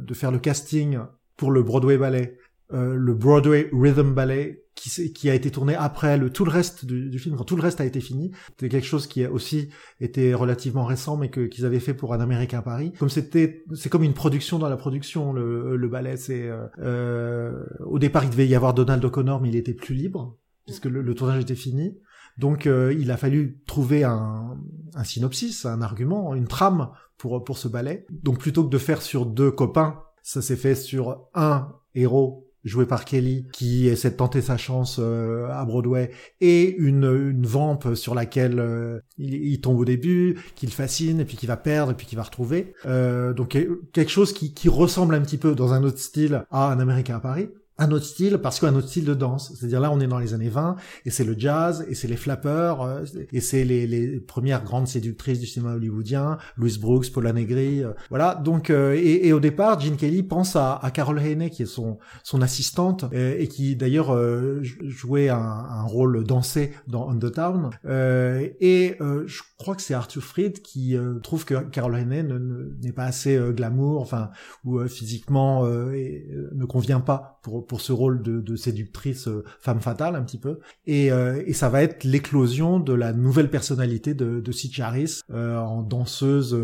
de 0.00 0.14
faire 0.14 0.30
le 0.30 0.38
casting 0.38 0.98
pour 1.38 1.50
le 1.50 1.62
Broadway 1.62 1.96
Ballet, 1.96 2.36
euh, 2.74 2.94
le 2.94 3.14
Broadway 3.14 3.70
Rhythm 3.72 4.12
Ballet, 4.12 4.64
qui, 4.74 5.12
qui 5.12 5.28
a 5.28 5.34
été 5.34 5.50
tourné 5.50 5.74
après 5.74 6.16
le 6.18 6.30
tout 6.30 6.44
le 6.44 6.52
reste 6.52 6.84
du, 6.84 7.10
du 7.10 7.18
film, 7.18 7.34
quand 7.36 7.44
tout 7.44 7.56
le 7.56 7.62
reste 7.62 7.80
a 7.80 7.84
été 7.84 8.00
fini, 8.00 8.30
c'était 8.50 8.68
quelque 8.68 8.86
chose 8.86 9.08
qui 9.08 9.24
a 9.24 9.32
aussi 9.32 9.70
été 10.00 10.34
relativement 10.34 10.84
récent, 10.84 11.16
mais 11.16 11.30
qu'ils 11.30 11.64
avaient 11.64 11.80
fait 11.80 11.94
pour 11.94 12.12
un 12.14 12.20
Américain 12.20 12.62
Paris. 12.62 12.92
Comme 12.98 13.08
c'était, 13.08 13.64
c'est 13.74 13.88
comme 13.88 14.04
une 14.04 14.14
production 14.14 14.58
dans 14.60 14.68
la 14.68 14.76
production. 14.76 15.32
Le, 15.32 15.76
le 15.76 15.88
ballet, 15.88 16.16
c'est 16.16 16.48
euh, 16.48 16.66
euh, 16.80 17.64
au 17.86 17.98
départ 17.98 18.22
il 18.24 18.30
devait 18.30 18.46
y 18.46 18.54
avoir 18.54 18.72
Donald 18.74 19.04
O'Connor, 19.04 19.40
mais 19.40 19.48
il 19.48 19.56
était 19.56 19.74
plus 19.74 19.94
libre 19.94 20.36
puisque 20.66 20.84
le, 20.84 21.02
le 21.02 21.14
tournage 21.14 21.42
était 21.42 21.56
fini. 21.56 21.98
Donc 22.36 22.66
euh, 22.66 22.94
il 22.96 23.10
a 23.10 23.16
fallu 23.16 23.58
trouver 23.66 24.04
un, 24.04 24.56
un 24.94 25.04
synopsis, 25.04 25.66
un 25.66 25.82
argument, 25.82 26.34
une 26.36 26.46
trame 26.46 26.90
pour 27.16 27.42
pour 27.42 27.58
ce 27.58 27.66
ballet. 27.66 28.06
Donc 28.10 28.38
plutôt 28.38 28.62
que 28.62 28.70
de 28.70 28.78
faire 28.78 29.02
sur 29.02 29.26
deux 29.26 29.50
copains, 29.50 30.02
ça 30.28 30.42
s'est 30.42 30.56
fait 30.56 30.74
sur 30.74 31.30
un 31.34 31.72
héros 31.94 32.46
joué 32.62 32.84
par 32.84 33.06
Kelly 33.06 33.46
qui 33.50 33.88
essaie 33.88 34.10
de 34.10 34.16
tenter 34.16 34.42
sa 34.42 34.58
chance 34.58 34.98
euh, 35.00 35.48
à 35.48 35.64
Broadway 35.64 36.10
et 36.42 36.76
une, 36.76 37.04
une 37.04 37.46
vampe 37.46 37.94
sur 37.94 38.14
laquelle 38.14 38.60
euh, 38.60 39.00
il, 39.16 39.58
tombe 39.62 39.78
au 39.78 39.86
début, 39.86 40.38
qu'il 40.54 40.70
fascine 40.70 41.20
et 41.20 41.24
puis 41.24 41.38
qu'il 41.38 41.48
va 41.48 41.56
perdre 41.56 41.92
et 41.92 41.94
puis 41.94 42.06
qu'il 42.06 42.18
va 42.18 42.24
retrouver. 42.24 42.74
Euh, 42.84 43.32
donc 43.32 43.56
quelque 43.94 44.10
chose 44.10 44.34
qui, 44.34 44.52
qui 44.52 44.68
ressemble 44.68 45.14
un 45.14 45.22
petit 45.22 45.38
peu 45.38 45.54
dans 45.54 45.72
un 45.72 45.82
autre 45.82 45.98
style 45.98 46.44
à 46.50 46.70
un 46.70 46.78
Américain 46.78 47.16
à 47.16 47.20
Paris. 47.20 47.48
Un 47.80 47.92
autre 47.92 48.04
style 48.06 48.38
parce 48.38 48.58
qu'un 48.58 48.74
autre 48.74 48.88
style 48.88 49.04
de 49.04 49.14
danse. 49.14 49.52
C'est-à-dire 49.54 49.80
là 49.80 49.90
on 49.92 50.00
est 50.00 50.06
dans 50.08 50.18
les 50.18 50.34
années 50.34 50.48
20 50.48 50.76
et 51.04 51.10
c'est 51.10 51.24
le 51.24 51.34
jazz 51.38 51.86
et 51.88 51.94
c'est 51.94 52.08
les 52.08 52.16
flappeurs 52.16 52.82
euh, 52.82 53.04
et 53.32 53.40
c'est 53.40 53.64
les, 53.64 53.86
les 53.86 54.18
premières 54.18 54.64
grandes 54.64 54.88
séductrices 54.88 55.38
du 55.38 55.46
cinéma 55.46 55.74
hollywoodien, 55.74 56.38
Louise 56.56 56.78
Brooks, 56.78 57.12
Paula 57.12 57.32
Negri, 57.32 57.84
euh, 57.84 57.92
voilà. 58.10 58.34
Donc 58.34 58.70
euh, 58.70 58.94
et, 58.96 59.28
et 59.28 59.32
au 59.32 59.38
départ 59.40 59.78
Gene 59.78 59.96
Kelly 59.96 60.24
pense 60.24 60.56
à, 60.56 60.74
à 60.74 60.90
Carol 60.90 61.18
Haney 61.20 61.50
qui 61.50 61.62
est 61.62 61.66
son 61.66 61.98
son 62.24 62.42
assistante 62.42 63.04
euh, 63.12 63.36
et 63.38 63.46
qui 63.46 63.76
d'ailleurs 63.76 64.16
jouait 64.62 65.28
un, 65.28 65.38
un, 65.38 65.82
rôle 65.84 66.24
dansé 66.24 66.72
dans 66.88 67.08
On 67.08 67.16
the 67.18 67.32
Town 67.32 67.70
et 67.88 68.96
je 68.98 69.40
crois 69.56 69.74
que 69.76 69.82
c'est 69.82 69.94
Arthur 69.94 70.22
Fried 70.22 70.62
qui 70.62 70.96
trouve 71.22 71.44
que 71.44 71.54
Carol 71.54 71.94
Haney 71.94 72.22
ne- 72.22 72.38
ne- 72.38 72.74
n'est 72.82 72.92
pas 72.92 73.04
assez 73.04 73.38
glamour, 73.54 74.00
enfin 74.00 74.30
ou 74.64 74.80
physiquement 74.88 75.66
et, 75.92 76.26
ne 76.52 76.64
convient 76.64 77.00
pas 77.00 77.38
pour 77.42 77.66
pour 77.68 77.80
ce 77.80 77.92
rôle 77.92 78.22
de, 78.22 78.40
de 78.40 78.56
séductrice 78.56 79.28
euh, 79.28 79.44
femme 79.60 79.80
fatale 79.80 80.16
un 80.16 80.22
petit 80.22 80.38
peu. 80.38 80.58
Et, 80.86 81.12
euh, 81.12 81.42
et 81.46 81.52
ça 81.52 81.68
va 81.68 81.82
être 81.82 82.04
l'éclosion 82.04 82.80
de 82.80 82.92
la 82.92 83.12
nouvelle 83.12 83.50
personnalité 83.50 84.14
de, 84.14 84.40
de 84.40 84.52
Sitch 84.52 84.80
Harris 84.80 85.20
euh, 85.30 85.56
en 85.58 85.82
danseuse 85.82 86.56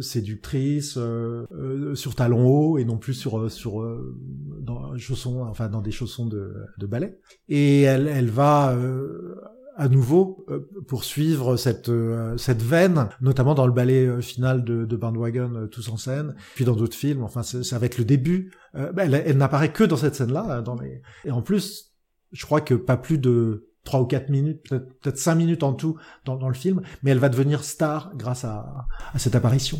séductrice 0.00 0.98
sur 1.94 2.14
talons 2.14 2.46
hauts 2.46 2.78
et 2.78 2.84
non 2.84 2.98
plus 2.98 3.14
sur 3.14 3.50
sur 3.50 3.82
dans 4.60 4.96
chaussons 4.98 5.44
enfin 5.44 5.68
dans 5.68 5.80
des 5.80 5.90
chaussons 5.90 6.26
de, 6.26 6.54
de 6.78 6.86
ballet. 6.86 7.18
Et 7.48 7.82
elle 7.82 8.08
elle 8.08 8.30
va 8.30 8.76
à 9.76 9.88
nouveau 9.88 10.44
euh, 10.48 10.68
poursuivre 10.86 11.56
cette 11.56 11.88
euh, 11.88 12.36
cette 12.36 12.62
veine, 12.62 13.08
notamment 13.20 13.54
dans 13.54 13.66
le 13.66 13.72
ballet 13.72 14.06
euh, 14.06 14.20
final 14.20 14.64
de, 14.64 14.84
de 14.84 14.96
Bandwagon, 14.96 15.68
tous 15.70 15.88
en 15.88 15.96
scène, 15.96 16.34
puis 16.54 16.64
dans 16.64 16.76
d'autres 16.76 16.96
films. 16.96 17.22
Enfin, 17.22 17.42
ça 17.42 17.78
va 17.78 17.86
être 17.86 17.98
le 17.98 18.04
début. 18.04 18.52
Ben, 18.74 18.92
elle, 18.98 19.14
elle 19.14 19.36
n'apparaît 19.36 19.72
que 19.72 19.84
dans 19.84 19.96
cette 19.96 20.14
scène-là. 20.14 20.62
Dans 20.62 20.76
les... 20.76 21.02
Et 21.24 21.30
en 21.30 21.42
plus, 21.42 21.92
je 22.32 22.44
crois 22.46 22.60
que 22.60 22.74
pas 22.74 22.96
plus 22.96 23.18
de 23.18 23.68
trois 23.84 24.00
ou 24.00 24.06
quatre 24.06 24.30
minutes, 24.30 24.68
peut-être 24.68 25.18
cinq 25.18 25.34
minutes 25.34 25.62
en 25.62 25.72
tout 25.72 25.98
dans, 26.24 26.36
dans 26.36 26.48
le 26.48 26.54
film, 26.54 26.82
mais 27.02 27.10
elle 27.10 27.18
va 27.18 27.28
devenir 27.28 27.64
star 27.64 28.12
grâce 28.16 28.44
à, 28.44 28.86
à 29.12 29.18
cette 29.18 29.34
apparition. 29.34 29.78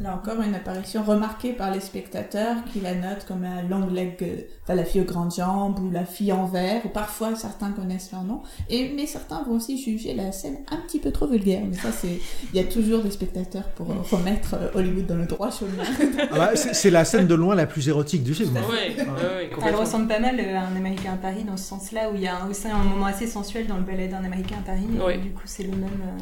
Là 0.00 0.16
encore, 0.16 0.42
une 0.42 0.56
apparition 0.56 1.04
remarquée 1.04 1.52
par 1.52 1.70
les 1.70 1.78
spectateurs 1.78 2.56
qui 2.72 2.80
la 2.80 2.94
notent 2.94 3.24
comme 3.28 3.44
un 3.44 3.62
long 3.62 3.86
leg, 3.86 4.16
enfin 4.64 4.74
la 4.74 4.84
fille 4.84 5.00
aux 5.02 5.04
grandes 5.04 5.32
jambes 5.32 5.78
ou 5.78 5.88
la 5.92 6.04
fille 6.04 6.32
en 6.32 6.46
verre, 6.46 6.84
ou 6.84 6.88
parfois 6.88 7.36
certains 7.36 7.70
connaissent 7.70 8.10
leur 8.10 8.24
nom, 8.24 8.42
et, 8.68 8.90
mais 8.96 9.06
certains 9.06 9.44
vont 9.44 9.52
aussi 9.52 9.80
juger 9.80 10.14
la 10.14 10.32
scène 10.32 10.56
un 10.72 10.78
petit 10.78 10.98
peu 10.98 11.12
trop 11.12 11.28
vulgaire. 11.28 11.62
Mais 11.64 11.76
ça, 11.76 11.92
c'est, 11.92 12.18
il 12.52 12.56
y 12.56 12.58
a 12.58 12.64
toujours 12.68 13.04
des 13.04 13.12
spectateurs 13.12 13.68
pour 13.76 13.88
euh, 13.92 13.94
remettre 14.10 14.54
euh, 14.54 14.68
Hollywood 14.74 15.06
dans 15.06 15.14
le 15.14 15.26
droit 15.26 15.50
chemin. 15.52 15.84
Ah 16.32 16.36
bah, 16.36 16.50
c'est 16.56 16.74
c'est 16.74 16.90
la 16.90 17.04
scène 17.04 17.28
de 17.28 17.34
loin 17.36 17.54
la 17.54 17.66
plus 17.66 17.86
érotique 17.88 18.24
du 18.24 18.34
film. 18.34 18.56
Ouais, 18.56 18.96
ouais, 18.96 19.06
ouais, 19.06 19.50
Elle 19.64 19.74
ressemble 19.76 20.08
pas 20.08 20.18
mal 20.18 20.40
euh, 20.40 20.56
à 20.58 20.62
un 20.62 20.74
Américain 20.74 21.12
à 21.12 21.16
Paris 21.18 21.44
dans 21.44 21.56
ce 21.56 21.64
sens-là, 21.64 22.10
où 22.10 22.16
il 22.16 22.22
y 22.22 22.26
a 22.26 22.42
un- 22.42 22.50
aussi 22.50 22.66
un 22.66 22.82
moment 22.82 23.06
assez 23.06 23.28
sensuel 23.28 23.68
dans 23.68 23.76
le 23.76 23.84
ballet 23.84 24.08
d'un 24.08 24.24
Américain 24.24 24.56
à 24.58 24.66
Paris. 24.66 24.88
et 25.14 25.18
du 25.18 25.30
coup, 25.30 25.42
c'est 25.44 25.62
le 25.62 25.70
même 25.76 25.84
euh, 26.02 26.20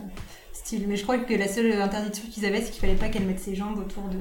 Mais 0.88 0.96
je 0.96 1.02
crois 1.02 1.18
que 1.18 1.34
la 1.34 1.48
seule 1.48 1.72
interdiction 1.72 2.28
qu'ils 2.30 2.46
avaient, 2.46 2.60
c'est 2.60 2.70
qu'il 2.70 2.80
fallait 2.80 2.94
pas 2.94 3.08
qu'elle 3.08 3.26
mette 3.26 3.40
ses 3.40 3.54
jambes 3.54 3.78
autour 3.78 4.04
de, 4.08 4.18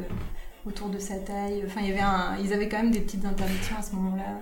autour 0.65 0.89
de 0.89 0.99
sa 0.99 1.15
taille. 1.15 1.63
Enfin, 1.65 1.81
il 1.81 1.89
y 1.89 1.91
avait 1.91 2.01
un, 2.01 2.37
ils 2.43 2.53
avaient 2.53 2.69
quand 2.69 2.77
même 2.77 2.91
des 2.91 3.01
petites 3.01 3.25
interdictions 3.25 3.75
à 3.77 3.81
ce 3.81 3.95
moment-là. 3.95 4.39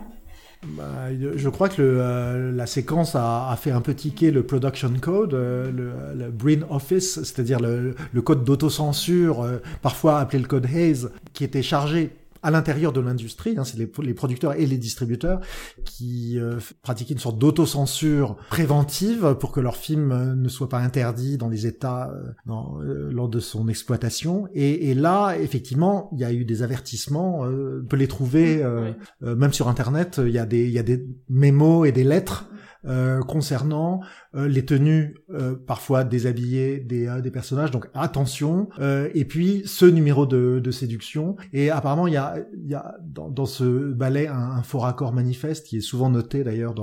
Bah, 0.65 1.10
je 1.36 1.49
crois 1.49 1.69
que 1.69 1.81
euh, 1.81 2.51
la 2.51 2.65
séquence 2.65 3.15
a, 3.15 3.55
fait 3.62 3.71
un 3.71 3.81
peu 3.81 3.93
tiquer 3.93 4.31
le 4.31 4.43
production 4.43 4.91
code, 4.99 5.33
euh, 5.33 5.71
le, 5.71 6.31
le 6.31 6.65
Office, 6.69 7.21
c'est-à-dire 7.23 7.60
le, 7.60 7.95
le 8.12 8.21
code 8.21 8.43
d'autocensure, 8.43 9.43
euh, 9.43 9.62
parfois 9.81 10.19
appelé 10.19 10.39
le 10.39 10.47
code 10.47 10.65
Hayes, 10.65 11.07
qui 11.33 11.43
était 11.43 11.62
chargé 11.62 12.10
à 12.47 12.51
l'intérieur 12.51 12.93
de 12.93 13.01
l'industrie, 13.01 13.55
hein, 13.57 13.65
c'est 13.65 13.77
les, 13.77 13.91
les 14.01 14.13
producteurs 14.13 14.53
et 14.53 14.65
les 14.65 14.77
distributeurs 14.77 15.41
qui 15.83 16.39
euh, 16.39 16.60
pratiquaient 16.81 17.13
une 17.13 17.19
sorte 17.19 17.38
d'autocensure 17.38 18.38
préventive 18.49 19.36
pour 19.38 19.51
que 19.51 19.60
leur 19.60 19.75
film 19.75 20.13
euh, 20.13 20.33
ne 20.33 20.47
soit 20.47 20.69
pas 20.69 20.79
interdit 20.79 21.38
dans 21.38 21.49
les 21.49 21.67
États 21.67 22.10
euh, 22.10 22.31
dans, 22.45 22.79
euh, 22.79 23.12
lors 23.12 23.27
de 23.27 23.41
son 23.41 23.67
exploitation. 23.67 24.47
Et, 24.53 24.89
et 24.89 24.93
là, 24.93 25.36
effectivement, 25.36 26.10
il 26.13 26.19
y 26.19 26.23
a 26.23 26.31
eu 26.31 26.45
des 26.45 26.63
avertissements, 26.63 27.43
euh, 27.43 27.81
on 27.83 27.86
peut 27.86 27.97
les 27.97 28.07
trouver 28.07 28.63
euh, 28.63 28.93
euh, 29.23 29.36
même 29.36 29.51
sur 29.51 29.67
Internet, 29.67 30.21
il 30.23 30.31
y 30.31 30.39
a 30.39 30.45
des, 30.45 30.67
il 30.67 30.71
y 30.71 30.79
a 30.79 30.83
des 30.83 31.05
mémos 31.27 31.86
et 31.86 31.91
des 31.91 32.05
lettres 32.05 32.45
euh, 32.86 33.22
concernant 33.22 34.02
euh, 34.36 34.48
les 34.48 34.63
tenues 34.63 35.18
euh, 35.34 35.56
parfois 35.56 36.04
déshabillées 36.04 36.80
des, 36.80 37.32
personnages. 37.32 37.72
Donc 37.72 37.90
attention. 37.94 38.70
Et 39.13 39.26
puis 39.26 39.63
ce 39.66 39.86
numéro 39.86 40.26
de, 40.26 40.72
séduction. 40.72 41.36
Et 41.54 41.70
apparemment 41.70 42.08
il 42.08 42.13
y 42.13 42.18
a, 42.18 42.96
dans, 43.02 43.46
ce 43.46 43.63
ballet 43.92 44.28
un, 44.28 44.36
un 44.36 44.63
fort 44.63 44.86
accord 44.86 45.13
manifeste 45.13 45.66
qui 45.66 45.78
est 45.78 45.82
souvent 45.82 46.10
noté 46.10 46.44
d'ailleurs 46.44 46.76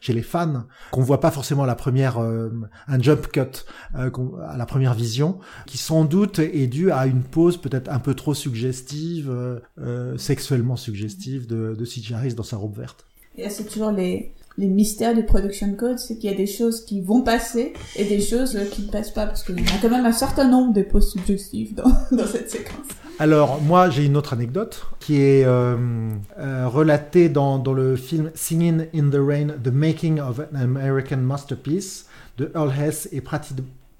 chez 0.00 0.12
les 0.12 0.22
fans 0.22 0.66
qu'on 0.90 1.02
voit 1.02 1.20
pas 1.20 1.30
forcément 1.30 1.64
à 1.64 1.66
la 1.66 1.74
première 1.74 2.18
un 2.18 3.00
jump 3.00 3.26
cut 3.28 3.64
à 3.94 4.56
la 4.56 4.66
première 4.66 4.94
vision 4.94 5.38
qui 5.66 5.76
sans 5.76 6.04
doute 6.04 6.38
est 6.38 6.66
dû 6.66 6.90
à 6.90 7.06
une 7.06 7.22
pose 7.22 7.60
peut-être 7.60 7.90
un 7.90 7.98
peu 7.98 8.14
trop 8.14 8.34
suggestive 8.34 9.32
sexuellement 10.16 10.76
suggestive 10.76 11.46
de, 11.46 11.74
de 11.74 11.84
C.J. 11.84 12.14
Harris 12.14 12.34
dans 12.34 12.42
sa 12.42 12.56
robe 12.56 12.76
verte. 12.76 13.06
Et 13.36 13.50
c'est 13.50 13.64
toujours 13.64 13.90
les, 13.90 14.32
les 14.58 14.68
mystères 14.68 15.14
du 15.14 15.22
production 15.22 15.74
code, 15.74 15.98
c'est 15.98 16.16
qu'il 16.16 16.30
y 16.30 16.32
a 16.32 16.36
des 16.36 16.46
choses 16.46 16.84
qui 16.84 17.00
vont 17.00 17.22
passer 17.22 17.74
et 17.96 18.04
des 18.04 18.20
choses 18.20 18.56
euh, 18.56 18.64
qui 18.64 18.82
ne 18.82 18.90
passent 18.90 19.10
pas, 19.10 19.26
parce 19.26 19.42
qu'il 19.42 19.60
y 19.60 19.68
a 19.68 19.78
quand 19.80 19.90
même 19.90 20.06
un 20.06 20.12
certain 20.12 20.48
nombre 20.48 20.72
de 20.72 20.82
poses 20.82 21.12
suggestives 21.12 21.74
dans, 22.10 22.26
cette 22.26 22.50
séquence. 22.50 22.86
Alors, 23.18 23.60
moi, 23.62 23.90
j'ai 23.90 24.04
une 24.04 24.16
autre 24.16 24.32
anecdote 24.32 24.86
qui 24.98 25.20
est 25.20 25.44
euh, 25.44 25.76
euh, 26.38 26.68
relatée 26.68 27.28
dans, 27.28 27.62
le 27.72 27.96
film 27.96 28.30
Singing 28.34 28.86
in 28.94 29.10
the 29.10 29.20
Rain, 29.20 29.48
The 29.62 29.72
Making 29.72 30.20
of 30.20 30.40
an 30.40 30.56
American 30.56 31.18
Masterpiece 31.18 32.06
de 32.38 32.50
Earl 32.54 32.70
Hess 32.70 33.08
et 33.12 33.20
Prati- 33.20 33.54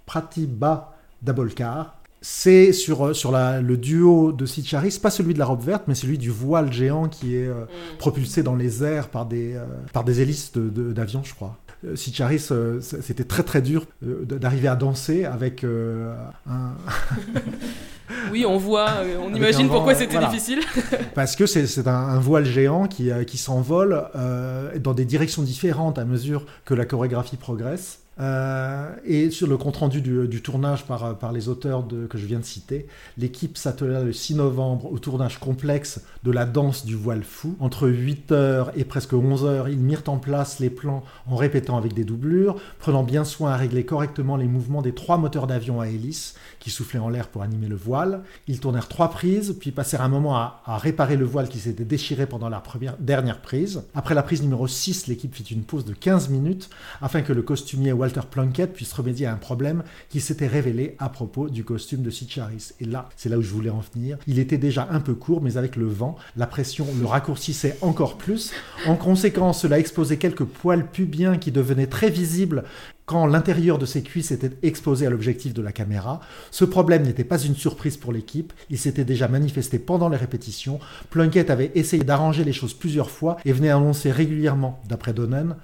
Pratibha 0.07 0.95
Dabolkar. 1.23 1.96
C'est 2.29 2.73
sur, 2.73 3.15
sur 3.15 3.31
la, 3.31 3.61
le 3.61 3.77
duo 3.77 4.33
de 4.33 4.47
Sid 4.47 4.67
Charis, 4.67 4.99
pas 5.01 5.11
celui 5.11 5.33
de 5.33 5.39
la 5.39 5.45
robe 5.47 5.63
verte, 5.63 5.85
mais 5.87 5.95
celui 5.95 6.19
du 6.19 6.29
voile 6.31 6.73
géant 6.73 7.09
qui 7.09 7.37
est 7.37 7.47
euh, 7.47 7.55
Mm. 7.67 7.99
propulsé 7.99 8.43
dans 8.43 8.57
les 8.57 8.83
airs 8.83 9.11
par 9.11 9.27
des, 9.27 9.55
euh, 9.55 9.65
par 9.93 10.03
des 10.03 10.21
hélices 10.23 10.51
de- 10.53 10.69
de- 10.69 10.93
d'avions, 10.93 11.23
je 11.23 11.33
crois. 11.35 11.57
Sitcharis, 11.95 12.49
c'était 12.81 13.23
très 13.23 13.45
très 13.45 13.63
dur 13.63 13.87
d'arriver 14.03 14.67
à 14.67 14.75
danser 14.75 15.25
avec 15.25 15.63
un... 15.63 16.15
Oui, 18.33 18.45
on 18.45 18.57
voit, 18.57 18.89
euh, 18.91 19.19
on 19.21 19.33
imagine 19.35 19.69
pourquoi 19.69 19.95
c'était 19.95 20.19
difficile. 20.19 20.61
Parce 21.15 21.37
que 21.37 21.47
c'est 21.47 21.87
un, 21.87 22.19
voile 22.19 22.45
géant 22.45 22.87
qui, 22.89 23.11
euh, 23.13 23.23
qui 23.25 23.37
s'envole 23.39 24.03
euh, 24.17 24.77
dans 24.81 24.95
des 24.95 25.05
directions 25.05 25.43
différentes 25.43 25.99
à 25.99 26.05
mesure 26.05 26.45
que 26.65 26.75
la 26.75 26.85
chorégraphie 26.87 27.37
progresse. 27.37 28.01
Euh, 28.19 28.95
et 29.05 29.31
sur 29.31 29.47
le 29.47 29.57
compte-rendu 29.57 30.01
du, 30.01 30.43
tournage 30.43 30.85
par, 30.87 31.33
les 31.33 31.49
auteurs 31.49 31.87
que 32.09 32.17
je 32.17 32.27
viens 32.27 32.39
de 32.39 32.45
citer, 32.45 32.87
l'équipe 33.19 33.59
s'attela 33.59 34.03
le 34.03 34.13
6 34.13 34.37
novembre 34.37 34.91
au 34.91 34.99
tournage 34.99 35.39
complexe 35.39 36.01
de 36.25 36.31
la 36.31 36.47
danse 36.47 36.85
du 36.85 36.95
voile 36.95 37.25
fou. 37.25 37.57
Entre 37.61 37.89
8h 37.89 38.69
et 38.77 38.85
presque 38.85 39.13
11h, 39.13 39.71
ils 39.71 39.79
mirent 39.79 40.03
en 40.07 40.19
place 40.19 40.61
les 40.61 40.71
plans 40.71 41.05
en 41.27 41.37
répétant 41.37 41.77
avec 41.77 41.95
des 41.95 42.05
doublures, 42.05 42.57
prenant 42.79 43.03
bien 43.03 43.25
soin 43.25 43.53
à 43.53 43.57
régler 43.57 43.85
correctement 43.85 44.37
les 44.37 44.47
mouvements 44.47 44.83
des 44.83 44.95
trois 44.95 45.19
moteurs 45.19 45.47
d'avion 45.47 45.81
à 45.81 45.89
hélice 45.89 46.35
qui 46.59 46.71
soufflaient 46.71 46.99
en 46.99 47.09
l'air 47.09 47.29
pour 47.29 47.43
animer 47.43 47.69
le 47.69 47.77
voile. 47.77 48.23
Ils 48.49 48.61
tournèrent 48.61 48.89
trois 48.89 49.11
prises, 49.11 49.57
puis 49.61 49.71
passèrent 49.73 50.03
un 50.03 50.09
moment 50.09 50.37
à, 50.37 50.63
réparer 50.79 51.17
le 51.17 51.25
voile 51.25 51.49
qui 51.49 51.59
s'était 51.59 51.85
déchiré 51.85 52.27
pendant 52.27 52.49
la 52.49 52.63
dernière 52.99 53.41
prise. 53.41 53.85
Après 53.95 54.15
la 54.15 54.23
prise 54.23 54.43
numéro 54.43 54.67
6, 54.67 55.07
l'équipe 55.07 55.35
fit 55.35 55.55
une 55.55 55.63
pause 55.63 55.85
de 55.85 55.93
15 55.93 56.29
minutes 56.29 56.71
afin 57.01 57.23
que 57.23 57.33
le 57.33 57.43
costumier 57.43 57.93
Walter 58.07 58.29
Plunkett 58.31 58.73
puisse 58.73 58.93
remédier 58.93 59.27
à 59.27 59.33
un 59.33 59.37
problème 59.37 59.83
qui 60.11 60.21
s'était 60.21 60.47
révélé 60.47 60.95
à 61.01 61.09
propos 61.09 61.49
du 61.49 61.65
costume 61.65 62.03
de 62.03 62.11
Sitcharis. 62.11 62.71
Et 62.81 62.85
là, 62.85 63.09
c'est 63.17 63.29
là 63.29 63.37
où 63.37 63.43
je 63.43 63.51
voulais 63.51 63.71
en 63.71 63.83
venir. 63.93 64.17
Il 64.29 64.39
était 64.39 64.59
déjà 64.59 64.87
un 64.93 65.01
peu 65.01 65.15
court, 65.15 65.43
mais 65.43 65.57
avec 65.57 65.75
le 65.75 65.87
vent, 65.87 66.15
la 66.37 66.47
pression 66.47 66.87
le 67.01 67.07
raccourcissait 67.07 67.79
encore 67.81 68.17
plus. 68.17 68.53
En 68.87 68.95
conséquence, 68.95 69.61
cela 69.61 69.81
exposait 69.81 70.19
quelques 70.19 70.45
poils 70.45 70.87
pubiens 70.87 71.37
qui 71.37 71.51
devenaient 71.51 71.89
très 71.89 72.09
visibles 72.09 72.63
quand 73.07 73.27
l'intérieur 73.27 73.79
de 73.79 73.87
ses 73.87 74.03
cuisses 74.03 74.33
était 74.33 74.51
exposé 74.65 75.07
à 75.07 75.11
l'objectif 75.11 75.55
de 75.55 75.63
la 75.63 75.73
caméra. 75.73 76.21
Ce 76.51 76.65
problème 76.65 77.05
n'était 77.05 77.25
pas 77.25 77.39
une 77.39 77.55
surprise 77.55 77.97
pour 77.97 78.13
l'équipe, 78.13 78.53
il 78.69 78.79
s'était 78.79 79.05
déjà 79.05 79.29
manifesté 79.29 79.79
pendant 79.79 80.09
les 80.09 80.17
répétitions. 80.17 80.81
Plunkett 81.11 81.51
avait 81.51 81.71
essayé 81.77 82.03
d'arranger 82.03 82.43
les 82.43 82.53
choses 82.53 82.75
plusieurs 82.75 83.11
fois 83.11 83.37
et 83.45 83.53
venait 83.53 83.71
annoncer 83.71 84.11
régulièrement, 84.11 84.81
d'après 84.89 85.13
Donnen, 85.13 85.55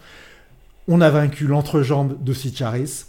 on 0.93 1.01
a 1.01 1.09
vaincu 1.09 1.47
l'entrejambe 1.47 2.23
de 2.23 2.35
Sitcharis. 2.35 3.07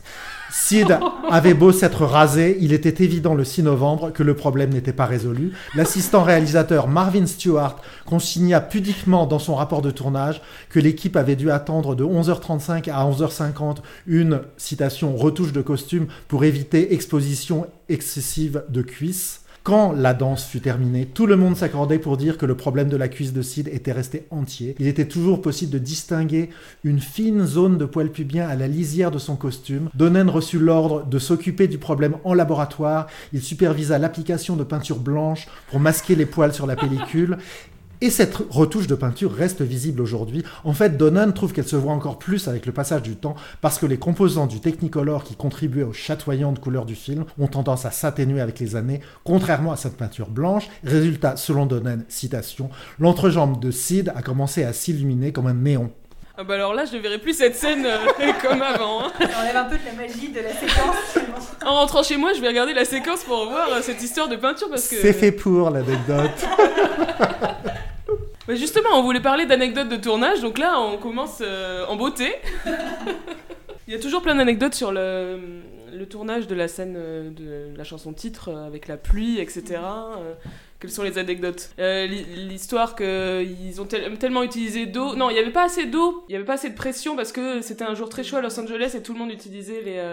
Sid 0.49 0.99
avait 1.29 1.53
beau 1.53 1.73
s'être 1.73 2.05
rasé, 2.05 2.57
il 2.61 2.71
était 2.71 3.03
évident 3.03 3.33
le 3.33 3.43
6 3.43 3.63
novembre 3.63 4.11
que 4.11 4.23
le 4.23 4.35
problème 4.35 4.69
n'était 4.69 4.93
pas 4.93 5.05
résolu. 5.05 5.51
L'assistant 5.75 6.23
réalisateur 6.23 6.87
Marvin 6.87 7.25
Stewart 7.25 7.81
consigna 8.05 8.61
pudiquement 8.61 9.25
dans 9.25 9.39
son 9.39 9.55
rapport 9.55 9.81
de 9.81 9.91
tournage 9.91 10.41
que 10.69 10.79
l'équipe 10.79 11.17
avait 11.17 11.35
dû 11.35 11.51
attendre 11.51 11.95
de 11.95 12.05
11h35 12.05 12.89
à 12.89 13.03
11h50 13.09 13.77
une 14.07 14.41
citation 14.55 15.17
retouche 15.17 15.51
de 15.51 15.61
costume 15.61 16.07
pour 16.29 16.45
éviter 16.45 16.93
exposition 16.93 17.67
excessive 17.89 18.63
de 18.69 18.81
cuisses. 18.81 19.42
Quand 19.63 19.93
la 19.93 20.13
danse 20.13 20.43
fut 20.43 20.59
terminée, 20.59 21.05
tout 21.05 21.25
le 21.25 21.37
monde 21.37 21.55
s'accordait 21.55 21.97
pour 21.97 22.17
dire 22.17 22.37
que 22.37 22.45
le 22.45 22.57
problème 22.57 22.89
de 22.89 22.97
la 22.97 23.07
cuisse 23.07 23.31
de 23.31 23.41
Sid 23.41 23.69
était 23.69 23.93
resté 23.93 24.27
entier. 24.29 24.75
Il 24.77 24.87
était 24.87 25.07
toujours 25.07 25.41
possible 25.41 25.71
de 25.71 25.77
distinguer 25.77 26.49
une 26.83 26.99
fine 26.99 27.45
zone 27.45 27.77
de 27.77 27.85
poils 27.85 28.11
pubiens 28.11 28.49
à 28.49 28.57
la 28.57 28.67
lisière 28.67 29.09
de 29.09 29.19
son 29.19 29.37
costume. 29.37 29.89
Donnen 29.93 30.29
reçut 30.29 30.59
l'ordre 30.59 31.05
de 31.05 31.17
s'occuper 31.17 31.69
du 31.69 31.77
problème 31.77 32.17
en 32.25 32.33
laboratoire. 32.33 33.07
Il 33.31 33.41
supervisa 33.41 33.97
l'application 33.97 34.57
de 34.57 34.65
peinture 34.65 34.99
blanche 34.99 35.47
pour 35.69 35.79
masquer 35.79 36.15
les 36.15 36.25
poils 36.25 36.53
sur 36.53 36.67
la 36.67 36.75
pellicule 36.75 37.37
et 38.03 38.09
cette 38.09 38.35
retouche 38.49 38.87
de 38.87 38.95
peinture 38.95 39.31
reste 39.31 39.61
visible 39.61 40.01
aujourd'hui. 40.01 40.43
En 40.65 40.73
fait, 40.73 40.97
Donnan 40.97 41.31
trouve 41.31 41.53
qu'elle 41.53 41.65
se 41.65 41.77
voit 41.77 41.93
encore 41.93 42.19
plus 42.19 42.49
avec 42.49 42.65
le 42.65 42.73
passage 42.73 43.01
du 43.01 43.15
temps 43.15 43.35
parce 43.61 43.79
que 43.79 43.85
les 43.85 43.95
composants 43.95 44.45
du 44.45 44.59
Technicolor 44.59 45.23
qui 45.23 45.35
contribuaient 45.35 45.83
aux 45.83 45.93
chatoyantes 45.93 46.59
couleurs 46.59 46.83
du 46.83 46.95
film 46.95 47.23
ont 47.39 47.47
tendance 47.47 47.85
à 47.85 47.91
s'atténuer 47.91 48.41
avec 48.41 48.59
les 48.59 48.75
années, 48.75 48.99
contrairement 49.23 49.71
à 49.71 49.77
cette 49.77 49.95
peinture 49.95 50.29
blanche. 50.29 50.67
Résultat, 50.83 51.37
selon 51.37 51.65
Donnan, 51.65 52.03
citation, 52.09 52.69
l'entrejambe 52.99 53.61
de 53.61 53.71
Sid 53.71 54.11
a 54.13 54.21
commencé 54.21 54.65
à 54.65 54.73
s'illuminer 54.73 55.31
comme 55.31 55.47
un 55.47 55.53
néon. 55.53 55.89
Ah 56.35 56.43
bah 56.43 56.55
alors 56.55 56.73
là, 56.73 56.83
je 56.83 56.97
ne 56.97 57.01
verrai 57.01 57.19
plus 57.19 57.37
cette 57.37 57.55
scène 57.55 57.85
euh, 57.85 58.33
comme 58.41 58.61
avant. 58.61 59.05
Hein. 59.05 59.11
On 59.17 59.41
enlève 59.41 59.55
un 59.55 59.65
peu 59.65 59.77
de 59.77 59.85
la 59.85 59.93
magie 59.93 60.27
de 60.27 60.41
la 60.41 60.51
séquence. 60.51 61.19
en 61.65 61.75
rentrant 61.75 62.03
chez 62.03 62.17
moi, 62.17 62.33
je 62.33 62.41
vais 62.41 62.49
regarder 62.49 62.73
la 62.73 62.83
séquence 62.83 63.23
pour 63.23 63.45
voir 63.45 63.69
euh, 63.71 63.81
cette 63.81 64.03
histoire 64.03 64.27
de 64.27 64.35
peinture 64.35 64.67
parce 64.69 64.89
que... 64.89 64.97
C'est 64.97 65.13
fait 65.13 65.31
pour 65.31 65.69
l'anecdote. 65.69 66.45
Bah, 68.47 68.55
justement, 68.55 68.89
on 68.95 69.03
voulait 69.03 69.21
parler 69.21 69.45
d'anecdotes 69.45 69.87
de 69.87 69.95
tournage, 69.95 70.41
donc 70.41 70.57
là 70.57 70.77
on 70.77 70.97
commence 70.97 71.41
euh, 71.41 71.85
en 71.87 71.95
beauté. 71.95 72.33
Il 73.87 73.93
y 73.93 73.95
a 73.95 73.99
toujours 73.99 74.21
plein 74.21 74.35
d'anecdotes 74.35 74.73
sur 74.73 74.91
le, 74.91 75.37
tournage 76.09 76.47
de 76.47 76.55
la 76.55 76.67
scène 76.67 76.95
euh, 76.97 77.29
de 77.29 77.77
la 77.77 77.85
chanson 77.85 78.11
titre 78.11 78.49
euh, 78.49 78.67
avec 78.67 78.89
la 78.89 78.97
pluie, 78.97 79.39
etc. 79.39 79.79
Quelles 80.81 80.91
sont 80.91 81.03
les 81.03 81.17
anecdotes? 81.17 81.69
L'histoire 81.77 82.97
qu'ils 82.97 83.79
ont 83.79 83.85
tellement 83.85 84.43
utilisé 84.43 84.87
d'eau. 84.87 85.15
Non, 85.15 85.29
il 85.29 85.35
n'y 85.35 85.39
avait 85.39 85.53
pas 85.53 85.63
assez 85.63 85.85
d'eau, 85.85 86.25
il 86.27 86.33
n'y 86.33 86.35
avait 86.35 86.43
pas 86.43 86.55
assez 86.55 86.69
de 86.69 86.75
pression 86.75 87.15
parce 87.15 87.31
que 87.31 87.61
c'était 87.61 87.85
un 87.85 87.95
jour 87.95 88.09
très 88.09 88.25
chaud 88.25 88.35
à 88.35 88.41
Los 88.41 88.59
Angeles 88.59 88.91
et 88.93 89.01
tout 89.01 89.13
le 89.13 89.19
monde 89.19 89.31
utilisait 89.31 89.81
les, 89.81 90.03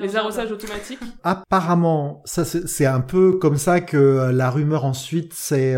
les 0.00 0.16
arrosages 0.16 0.50
automatiques. 0.50 0.98
Apparemment, 1.22 2.22
ça 2.24 2.44
c'est 2.44 2.86
un 2.86 3.00
peu 3.00 3.34
comme 3.34 3.56
ça 3.56 3.80
que 3.80 4.32
la 4.32 4.50
rumeur 4.50 4.84
ensuite 4.84 5.32
s'est 5.32 5.76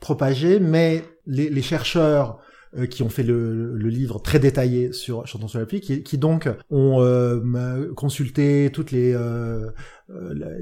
propagée, 0.00 0.58
mais 0.58 1.04
les, 1.30 1.62
chercheurs 1.62 2.38
euh, 2.76 2.86
qui 2.86 3.02
ont 3.02 3.08
fait 3.08 3.22
le, 3.22 3.76
livre 3.76 4.20
très 4.20 4.38
détaillé 4.38 4.92
sur 4.92 5.26
Chantons 5.26 5.48
sur 5.48 5.58
la 5.58 5.66
pluie, 5.66 5.80
qui, 5.80 6.18
donc 6.18 6.48
ont 6.70 7.00
euh, 7.00 7.92
consulté 7.94 8.70
toutes 8.72 8.90
les, 8.90 9.12
euh, 9.14 9.70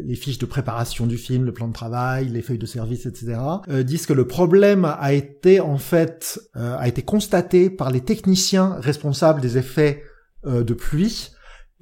les 0.04 0.14
fiches 0.14 0.38
de 0.38 0.46
préparation 0.46 1.06
du 1.06 1.18
film, 1.18 1.44
le 1.44 1.52
plan 1.52 1.68
de 1.68 1.72
travail, 1.72 2.28
les 2.28 2.42
feuilles 2.42 2.58
de 2.58 2.66
service, 2.66 3.06
etc., 3.06 3.38
disent 3.82 4.06
que 4.06 4.12
le 4.12 4.26
problème 4.26 4.84
a 4.84 5.12
été 5.12 5.60
en 5.60 5.78
fait 5.78 6.40
a 6.54 6.86
été 6.86 7.02
constaté 7.02 7.70
par 7.70 7.90
les 7.90 8.00
techniciens 8.00 8.76
responsables 8.80 9.40
des 9.40 9.58
effets 9.58 10.02
de 10.44 10.74
pluie 10.74 11.30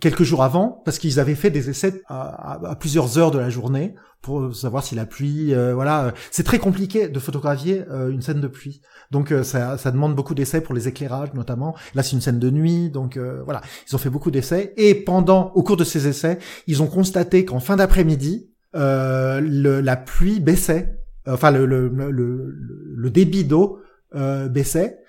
quelques 0.01 0.25
jours 0.25 0.43
avant, 0.43 0.83
parce 0.85 0.99
qu'ils 0.99 1.21
avaient 1.21 1.35
fait 1.35 1.51
des 1.51 1.71
essais 1.71 2.03
à, 2.09 2.77
plusieurs 2.79 3.19
heures 3.19 3.31
de 3.31 3.39
la 3.39 3.51
journée 3.51 3.95
pour 4.21 4.55
savoir 4.55 4.83
si 4.83 4.95
la 4.95 5.07
pluie, 5.07 5.55
euh, 5.55 5.73
voilà, 5.73 6.13
c'est 6.33 6.43
très 6.43 6.59
compliqué 6.59 7.09
de 7.09 7.19
photographier 7.21 7.85
euh, 7.91 8.11
une 8.11 8.23
scène 8.23 8.41
de 8.41 8.49
pluie. 8.49 8.81
Donc 9.13 9.31
euh, 9.31 9.45
ça, 9.45 9.79
ça, 9.79 9.93
demande 9.93 10.17
beaucoup 10.17 10.35
d'essais 10.35 10.61
pour 10.61 10.75
les 10.75 10.89
éclairages 10.89 11.33
notamment. 11.33 11.77
Là 11.95 12.03
c'est 12.03 12.13
une 12.13 12.21
scène 12.21 12.41
de 12.41 12.51
nuit, 12.51 12.91
donc 12.91 13.19
voilà, 13.19 13.61
ils 13.89 13.95
ont 13.95 13.99
fait 13.99 14.11
beaucoup 14.11 14.31
d'essais. 14.31 14.75
Et 14.77 14.95
pendant, 14.95 15.53
au 15.55 15.63
cours 15.63 15.77
de 15.77 15.85
ces 15.85 16.09
essais, 16.09 16.39
ils 16.67 16.83
ont 16.83 16.89
constaté 16.89 17.45
qu'en 17.45 17.61
fin 17.61 17.77
d'après-midi, 17.77 18.51
la 18.75 19.97
pluie 19.97 20.41
baissait, 20.41 20.99
enfin 21.27 21.51
le, 21.51 21.65
le, 21.65 21.89
le, 21.89 22.55
le 22.97 23.11
débit 23.11 23.45
d'eau 23.45 23.81
euh, 24.15 24.49
baissait. 24.49 25.01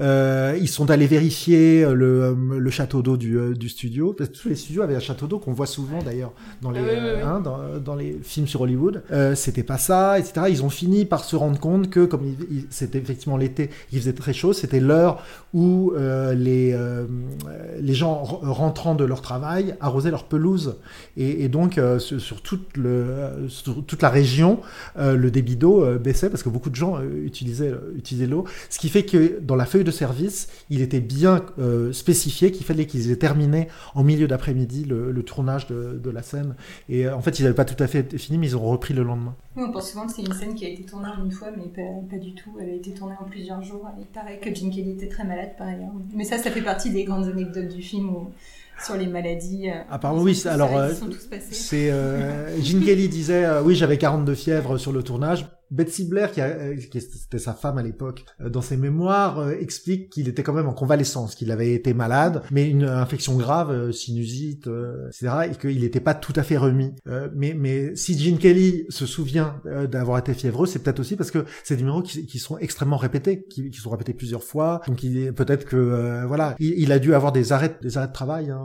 Euh, 0.00 0.56
ils 0.60 0.68
sont 0.68 0.90
allés 0.90 1.06
vérifier 1.06 1.84
euh, 1.84 1.94
le, 1.94 2.22
euh, 2.22 2.58
le 2.58 2.70
château 2.70 3.02
d'eau 3.02 3.16
du, 3.16 3.54
du, 3.54 3.68
studio. 3.68 4.12
Parce 4.12 4.30
que 4.30 4.36
tous 4.36 4.48
les 4.48 4.54
studios 4.54 4.82
avaient 4.82 4.96
un 4.96 5.00
château 5.00 5.26
d'eau 5.26 5.38
qu'on 5.38 5.52
voit 5.52 5.66
souvent 5.66 6.02
d'ailleurs 6.02 6.32
dans 6.62 6.70
les 6.70 6.80
ah 6.80 7.28
hein, 7.28 7.40
dans, 7.40 7.78
dans, 7.78 7.94
les 7.94 8.18
films 8.22 8.46
sur 8.46 8.60
Hollywood. 8.60 9.02
c'était 9.34 9.62
pas 9.62 9.78
ça, 9.78 10.18
etc. 10.18 10.46
Ils 10.48 10.64
ont 10.64 10.70
fini 10.70 11.04
par 11.04 11.24
se 11.24 11.36
rendre 11.36 11.58
compte 11.58 11.90
que 11.90 12.04
comme 12.04 12.22
c'était 12.70 12.98
effectivement 12.98 13.36
l'été, 13.36 13.70
il 13.92 13.98
faisait 13.98 14.12
très 14.12 14.32
chaud, 14.32 14.52
c'était 14.52 14.80
l'heure 14.80 15.22
où 15.52 15.92
les 15.96 16.76
les 17.80 17.94
gens 17.94 18.22
rentrant 18.22 18.94
de 18.94 19.04
leur 19.04 19.22
travail 19.22 19.74
arrosaient 19.80 20.10
leur 20.10 20.24
pelouse 20.24 20.76
et, 21.16 21.44
et 21.44 21.48
donc 21.48 21.80
sur, 21.98 22.42
toute 22.42 22.76
le 22.76 23.46
sur 23.48 23.84
toute 23.84 24.02
la 24.02 24.10
région, 24.10 24.60
le 24.96 25.30
débit 25.30 25.56
d'eau 25.56 25.84
baissait 25.98 26.30
parce 26.30 26.42
que 26.42 26.48
beaucoup 26.48 26.70
de 26.70 26.76
gens 26.76 27.00
utilisaient 27.02 27.74
utilisaient 27.96 28.26
l'eau 28.26 28.45
ce 28.70 28.78
qui 28.78 28.88
fait 28.88 29.04
que 29.04 29.40
dans 29.40 29.56
la 29.56 29.66
feuille 29.66 29.84
de 29.84 29.90
service, 29.90 30.48
il 30.70 30.82
était 30.82 31.00
bien 31.00 31.44
euh, 31.58 31.92
spécifié 31.92 32.50
qu'il 32.50 32.64
fallait 32.64 32.86
qu'ils 32.86 33.10
aient 33.10 33.16
terminé 33.16 33.68
en 33.94 34.02
milieu 34.02 34.26
d'après-midi 34.26 34.84
le, 34.84 35.22
tournage 35.22 35.66
de, 35.66 36.10
la 36.10 36.22
scène. 36.22 36.54
Et 36.88 37.06
euh, 37.06 37.16
en 37.16 37.20
fait, 37.20 37.38
ils 37.38 37.42
n'avaient 37.42 37.54
pas 37.54 37.64
tout 37.64 37.82
à 37.82 37.86
fait 37.86 38.18
fini, 38.18 38.38
mais 38.38 38.46
ils 38.46 38.56
ont 38.56 38.64
repris 38.64 38.94
le 38.94 39.02
lendemain. 39.02 39.34
Oui, 39.56 39.64
on 39.66 39.72
pense 39.72 39.90
souvent 39.90 40.06
que 40.06 40.12
c'est 40.12 40.22
une 40.22 40.32
scène 40.32 40.54
qui 40.54 40.64
a 40.64 40.68
été 40.68 40.84
tournée 40.84 41.08
une 41.22 41.32
fois, 41.32 41.48
mais 41.56 41.64
pas, 41.64 42.18
du 42.18 42.34
tout. 42.34 42.50
Elle 42.60 42.70
a 42.70 42.74
été 42.74 42.92
tournée 42.92 43.14
en 43.20 43.24
plusieurs 43.24 43.62
jours. 43.62 43.88
Il 43.98 44.06
paraît 44.06 44.38
que 44.38 44.54
Jim 44.54 44.70
Kelly 44.70 44.92
était 44.92 45.08
très 45.08 45.24
malade 45.24 45.50
par 45.58 45.68
ailleurs. 45.68 45.92
Mais 46.14 46.24
ça, 46.24 46.38
ça 46.38 46.50
fait 46.50 46.62
partie 46.62 46.90
des 46.90 47.04
grandes 47.04 47.26
anecdotes 47.26 47.68
du 47.68 47.82
film 47.82 48.10
sur 48.84 48.96
les 48.96 49.06
maladies. 49.06 49.70
Euh, 49.70 49.82
Apparemment, 49.90 50.22
oui. 50.22 50.40
Alors, 50.46 50.70
c'est 51.50 51.90
Gene 52.62 52.84
Kelly 52.84 53.08
disait, 53.08 53.46
oui, 53.64 53.74
j'avais 53.74 53.98
42 53.98 54.34
fièvres 54.34 54.78
sur 54.78 54.92
le 54.92 55.02
tournage 55.02 55.46
Betsy 55.70 56.04
Blair, 56.04 56.30
qui, 56.30 56.40
euh, 56.40 56.76
qui 56.76 56.98
était 56.98 57.38
sa 57.38 57.52
femme 57.52 57.78
à 57.78 57.82
l'époque, 57.82 58.24
euh, 58.40 58.48
dans 58.48 58.62
ses 58.62 58.76
mémoires, 58.76 59.38
euh, 59.38 59.52
explique 59.52 60.10
qu'il 60.10 60.28
était 60.28 60.42
quand 60.42 60.52
même 60.52 60.68
en 60.68 60.72
convalescence, 60.72 61.34
qu'il 61.34 61.50
avait 61.50 61.72
été 61.72 61.92
malade, 61.94 62.42
mais 62.50 62.68
une 62.68 62.84
infection 62.84 63.36
grave, 63.36 63.90
sinusite, 63.92 64.68
etc., 65.08 65.50
et 65.50 65.56
qu'il 65.56 65.80
n'était 65.80 66.00
pas 66.00 66.14
tout 66.14 66.32
à 66.36 66.42
fait 66.42 66.56
remis. 66.56 66.92
mais, 67.34 67.54
mais 67.54 67.96
si 67.96 68.18
Gene 68.18 68.38
Kelly 68.38 68.86
se 68.88 69.06
souvient 69.06 69.60
d'avoir 69.90 70.18
été 70.18 70.34
fiévreux, 70.34 70.66
c'est 70.66 70.78
peut-être 70.80 71.00
aussi 71.00 71.16
parce 71.16 71.30
que 71.30 71.44
c'est 71.64 71.76
des 71.76 71.82
numéros 71.82 72.02
qui, 72.02 72.38
sont 72.38 72.58
extrêmement 72.58 72.96
répétés, 72.96 73.44
qui, 73.44 73.72
sont 73.72 73.90
répétés 73.90 74.14
plusieurs 74.14 74.42
fois. 74.42 74.80
Donc 74.86 75.00
peut-être 75.00 75.64
que 75.64 76.24
voilà, 76.26 76.54
il, 76.58 76.92
a 76.92 76.98
dû 76.98 77.14
avoir 77.14 77.32
des 77.32 77.52
arrêts, 77.52 77.76
des 77.82 77.98
arrêts 77.98 78.08
de 78.08 78.12
travail. 78.12 78.50
Hein, 78.50 78.64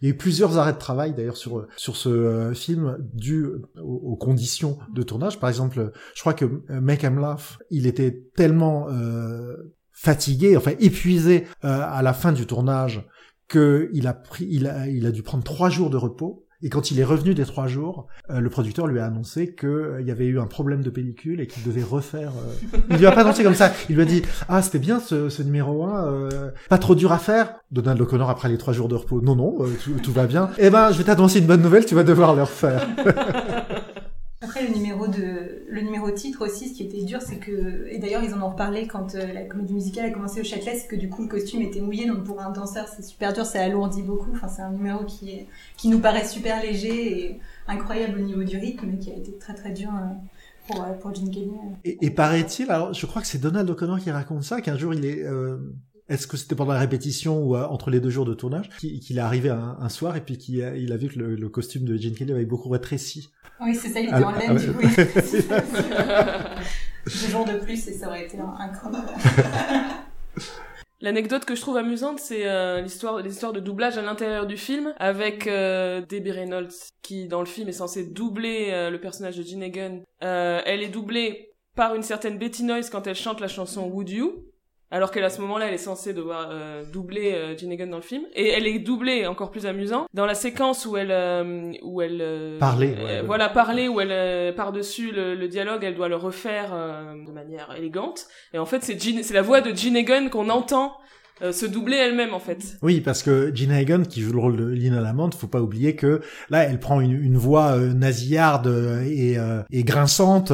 il 0.00 0.08
y 0.08 0.10
a 0.10 0.14
eu 0.14 0.16
plusieurs 0.16 0.58
arrêts 0.58 0.72
de 0.72 0.78
travail 0.78 1.14
d'ailleurs 1.14 1.36
sur 1.36 1.66
sur 1.76 1.96
ce 1.96 2.52
film 2.54 2.98
dû 3.12 3.46
aux 3.80 4.16
conditions 4.16 4.78
de 4.94 5.02
tournage. 5.02 5.40
Par 5.40 5.48
exemple, 5.48 5.92
je 6.14 6.20
crois 6.20 6.34
que 6.34 6.44
euh, 6.44 6.80
Make 6.80 7.04
Em 7.04 7.18
Laugh, 7.18 7.58
il 7.70 7.86
était 7.86 8.22
tellement 8.36 8.86
euh, 8.88 9.74
fatigué, 9.92 10.56
enfin 10.56 10.72
épuisé 10.78 11.44
euh, 11.64 11.80
à 11.82 12.02
la 12.02 12.12
fin 12.12 12.32
du 12.32 12.46
tournage 12.46 13.06
que 13.48 13.90
il 13.92 14.06
a 14.06 14.14
pris, 14.14 14.46
il 14.48 14.66
a, 14.66 14.88
il 14.88 15.06
a 15.06 15.10
dû 15.10 15.22
prendre 15.22 15.44
trois 15.44 15.68
jours 15.68 15.90
de 15.90 15.96
repos. 15.96 16.40
Et 16.62 16.70
quand 16.70 16.90
il 16.90 16.98
est 16.98 17.04
revenu 17.04 17.34
des 17.34 17.44
trois 17.44 17.66
jours, 17.66 18.06
le 18.30 18.48
producteur 18.48 18.86
lui 18.86 18.98
a 18.98 19.04
annoncé 19.04 19.54
qu'il 19.54 20.02
y 20.06 20.10
avait 20.10 20.24
eu 20.24 20.40
un 20.40 20.46
problème 20.46 20.82
de 20.82 20.88
pellicule 20.88 21.42
et 21.42 21.46
qu'il 21.46 21.62
devait 21.62 21.82
refaire. 21.82 22.32
Il 22.88 22.96
lui 22.96 23.04
a 23.04 23.12
pas 23.12 23.20
annoncé 23.20 23.42
comme 23.42 23.54
ça. 23.54 23.70
Il 23.90 23.96
lui 23.96 24.02
a 24.02 24.06
dit 24.06 24.22
ah 24.48 24.62
c'était 24.62 24.78
bien 24.78 24.98
ce, 24.98 25.28
ce 25.28 25.42
numéro 25.42 25.84
1, 25.84 26.30
pas 26.70 26.78
trop 26.78 26.94
dur 26.94 27.12
à 27.12 27.18
faire. 27.18 27.56
Donald 27.70 28.00
O'Connor 28.00 28.30
après 28.30 28.48
les 28.48 28.56
trois 28.56 28.72
jours 28.72 28.88
de 28.88 28.94
repos. 28.94 29.20
Non 29.20 29.36
non, 29.36 29.58
tout, 29.82 29.92
tout, 30.02 30.12
va 30.12 30.26
bien. 30.26 30.48
Eh 30.56 30.70
ben 30.70 30.90
je 30.90 30.96
vais 30.96 31.04
t'annoncer 31.04 31.40
une 31.40 31.46
bonne 31.46 31.60
nouvelle, 31.60 31.84
tu 31.84 31.94
vas 31.94 32.04
devoir 32.04 32.34
le 32.34 32.44
refaire. 32.44 32.88
Après, 34.44 34.62
le 34.62 34.74
numéro 34.74 35.08
de, 35.08 35.64
le 35.68 35.80
numéro 35.80 36.10
titre 36.10 36.46
aussi, 36.46 36.68
ce 36.68 36.74
qui 36.74 36.82
était 36.82 37.02
dur, 37.02 37.22
c'est 37.22 37.38
que, 37.38 37.86
et 37.88 37.98
d'ailleurs, 37.98 38.22
ils 38.22 38.34
en 38.34 38.42
ont 38.42 38.50
reparlé 38.50 38.86
quand 38.86 39.14
euh, 39.14 39.32
la 39.32 39.42
comédie 39.44 39.72
musicale 39.72 40.04
a 40.04 40.10
commencé 40.10 40.38
au 40.38 40.44
Châtelet, 40.44 40.76
c'est 40.76 40.86
que 40.86 40.96
du 40.96 41.08
coup, 41.08 41.22
le 41.22 41.28
costume 41.28 41.62
était 41.62 41.80
mouillé, 41.80 42.06
donc 42.06 42.24
pour 42.24 42.42
un 42.42 42.50
danseur, 42.50 42.86
c'est 42.88 43.02
super 43.02 43.32
dur, 43.32 43.46
ça 43.46 43.62
alourdit 43.62 44.02
beaucoup. 44.02 44.30
Enfin, 44.34 44.48
c'est 44.48 44.60
un 44.60 44.70
numéro 44.70 45.04
qui 45.04 45.30
est, 45.30 45.46
qui 45.78 45.88
nous 45.88 45.98
paraît 45.98 46.26
super 46.26 46.62
léger 46.62 47.24
et 47.24 47.40
incroyable 47.66 48.18
au 48.18 48.22
niveau 48.22 48.42
du 48.42 48.58
rythme, 48.58 48.86
mais 48.90 48.98
qui 48.98 49.10
a 49.10 49.14
été 49.14 49.32
très 49.38 49.54
très 49.54 49.72
dur. 49.72 49.90
Euh, 49.90 50.12
pour, 50.66 50.82
euh, 50.82 50.94
pour 50.94 51.14
Gene 51.14 51.30
Kelly. 51.30 51.50
Et, 51.84 52.06
et 52.06 52.10
paraît-il, 52.10 52.70
alors 52.70 52.94
je 52.94 53.04
crois 53.04 53.20
que 53.20 53.28
c'est 53.28 53.36
Donald 53.36 53.68
O'Connor 53.68 53.98
qui 53.98 54.10
raconte 54.10 54.44
ça, 54.44 54.62
qu'un 54.62 54.78
jour 54.78 54.94
il 54.94 55.04
est 55.04 55.22
est-ce 56.08 56.26
que 56.26 56.36
c'était 56.36 56.54
pendant 56.54 56.72
la 56.72 56.80
répétition 56.80 57.42
ou 57.42 57.56
entre 57.56 57.90
les 57.90 58.00
deux 58.00 58.10
jours 58.10 58.24
de 58.24 58.34
tournage 58.34 58.68
qu'il 58.78 59.16
est 59.16 59.20
arrivé 59.20 59.48
un, 59.50 59.88
soir 59.88 60.16
et 60.16 60.20
puis 60.20 60.36
qu'il 60.38 60.62
a, 60.62 60.76
il 60.76 60.92
a 60.92 60.96
vu 60.96 61.08
que 61.08 61.18
le, 61.18 61.48
costume 61.48 61.84
de 61.84 61.96
Gene 61.96 62.14
Kelly 62.14 62.32
avait 62.32 62.44
beaucoup 62.44 62.68
rétréci? 62.68 63.30
Oui, 63.60 63.74
c'est 63.74 63.88
ça, 63.88 64.00
il 64.00 64.06
était 64.06 64.24
en 64.24 64.32
laine, 64.32 64.56
du 64.56 64.72
coup. 64.72 64.82
Deux 67.06 67.28
jours 67.30 67.44
de 67.44 67.58
plus 67.58 67.86
et 67.88 67.92
ça 67.92 68.08
aurait 68.08 68.24
été 68.24 68.38
incroyable. 68.38 69.08
L'anecdote 71.00 71.44
que 71.44 71.54
je 71.54 71.60
trouve 71.60 71.76
amusante, 71.76 72.18
c'est 72.18 72.46
euh, 72.46 72.80
l'histoire, 72.80 73.18
l'histoire 73.20 73.52
de 73.52 73.60
doublage 73.60 73.98
à 73.98 74.02
l'intérieur 74.02 74.46
du 74.46 74.56
film 74.56 74.94
avec 74.96 75.46
euh, 75.46 76.00
Debbie 76.00 76.30
Reynolds 76.30 76.72
qui, 77.02 77.28
dans 77.28 77.40
le 77.40 77.46
film, 77.46 77.68
est 77.68 77.72
censée 77.72 78.06
doubler 78.06 78.68
euh, 78.70 78.88
le 78.88 78.98
personnage 78.98 79.36
de 79.36 79.42
Jean 79.42 79.60
Hagen. 79.60 80.00
Euh, 80.22 80.62
elle 80.64 80.82
est 80.82 80.88
doublée 80.88 81.52
par 81.76 81.94
une 81.94 82.02
certaine 82.02 82.38
Betty 82.38 82.62
Noyes 82.62 82.88
quand 82.90 83.06
elle 83.06 83.16
chante 83.16 83.40
la 83.40 83.48
chanson 83.48 83.86
Would 83.86 84.08
You? 84.08 84.46
Alors 84.94 85.10
qu'à 85.10 85.28
ce 85.28 85.40
moment-là, 85.40 85.66
elle 85.66 85.74
est 85.74 85.78
censée 85.78 86.12
devoir 86.12 86.50
euh, 86.52 86.84
doubler 86.84 87.32
euh, 87.32 87.58
Ginnigan 87.58 87.88
dans 87.88 87.96
le 87.96 88.02
film, 88.02 88.22
et 88.32 88.50
elle 88.50 88.64
est 88.68 88.78
doublée, 88.78 89.26
encore 89.26 89.50
plus 89.50 89.66
amusant, 89.66 90.06
dans 90.14 90.24
la 90.24 90.36
séquence 90.36 90.86
où 90.86 90.96
elle, 90.96 91.10
euh, 91.10 91.72
où 91.82 92.00
elle 92.00 92.20
euh, 92.20 92.60
parler, 92.60 92.94
voilà, 93.26 93.48
parler, 93.48 93.88
où 93.88 94.00
elle 94.00 94.54
par 94.54 94.70
dessus 94.70 95.10
le, 95.10 95.48
dialogue, 95.48 95.82
elle 95.82 95.96
doit 95.96 96.08
le 96.08 96.14
refaire 96.14 96.70
de 96.70 97.32
manière 97.32 97.74
élégante, 97.76 98.28
et 98.52 98.58
en 98.58 98.66
fait, 98.66 98.84
c'est 98.84 98.94
c'est 99.00 99.34
la 99.34 99.42
voix 99.42 99.60
de 99.60 99.74
Ginnigan 99.74 100.28
qu'on 100.28 100.48
entend. 100.48 100.92
se 101.40 101.66
doubler 101.66 101.96
elle-même 101.96 102.32
en 102.32 102.38
fait. 102.38 102.76
Oui, 102.80 103.00
parce 103.00 103.24
que 103.24 103.50
Gina 103.52 103.74
Hagen, 103.74 104.04
qui 104.08 104.20
joue 104.20 104.32
le 104.32 104.38
rôle 104.38 104.56
de 104.56 104.66
Lina 104.66 105.00
Lamont, 105.00 105.32
faut 105.32 105.48
pas 105.48 105.60
oublier 105.60 105.96
que 105.96 106.20
là, 106.48 106.62
elle 106.62 106.78
prend 106.78 107.00
une, 107.00 107.20
une 107.20 107.36
voix 107.36 107.76
nasillarde 107.76 109.02
et, 109.04 109.36
et 109.72 109.82
grinçante, 109.82 110.52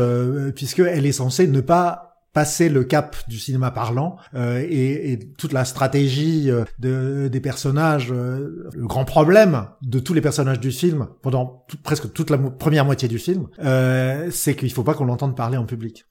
puisque 0.56 0.78
elle 0.78 1.04
est 1.04 1.12
censée 1.12 1.46
ne 1.46 1.60
pas 1.60 2.09
passer 2.32 2.68
le 2.68 2.84
cap 2.84 3.16
du 3.28 3.38
cinéma 3.38 3.70
parlant 3.70 4.16
euh, 4.34 4.64
et, 4.68 5.12
et, 5.12 5.18
toute 5.18 5.52
la 5.52 5.64
stratégie 5.64 6.50
euh, 6.50 6.64
de, 6.78 7.28
des 7.28 7.40
personnages, 7.40 8.12
euh, 8.12 8.68
le 8.72 8.86
grand 8.86 9.04
problème 9.04 9.66
de 9.82 9.98
tous 9.98 10.14
les 10.14 10.20
personnages 10.20 10.60
du 10.60 10.70
film 10.70 11.08
pendant 11.22 11.66
presque 11.82 12.12
toute 12.12 12.30
la 12.30 12.38
première 12.38 12.84
moitié 12.84 13.08
du 13.08 13.18
film, 13.18 13.48
euh, 13.64 14.28
c'est 14.30 14.54
qu'il 14.54 14.72
faut 14.72 14.84
pas 14.84 14.94
qu'on 14.94 15.06
l'entende 15.06 15.36
parler 15.36 15.56
en 15.56 15.66
public. 15.66 16.06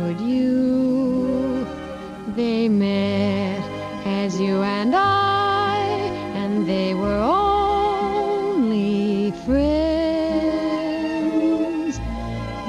Would 0.00 0.20
you? 0.20 1.66
They 2.36 2.68
met 2.68 3.60
as 4.04 4.38
you 4.40 4.62
and 4.62 4.94
I, 4.94 5.78
and 6.34 6.66
they 6.66 6.94
were 6.94 7.18
only 7.18 9.32
friends. 9.46 9.70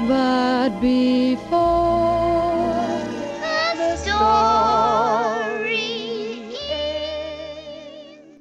But 0.08 0.70
before 0.80 1.38
the 3.76 3.96
story 3.96 5.32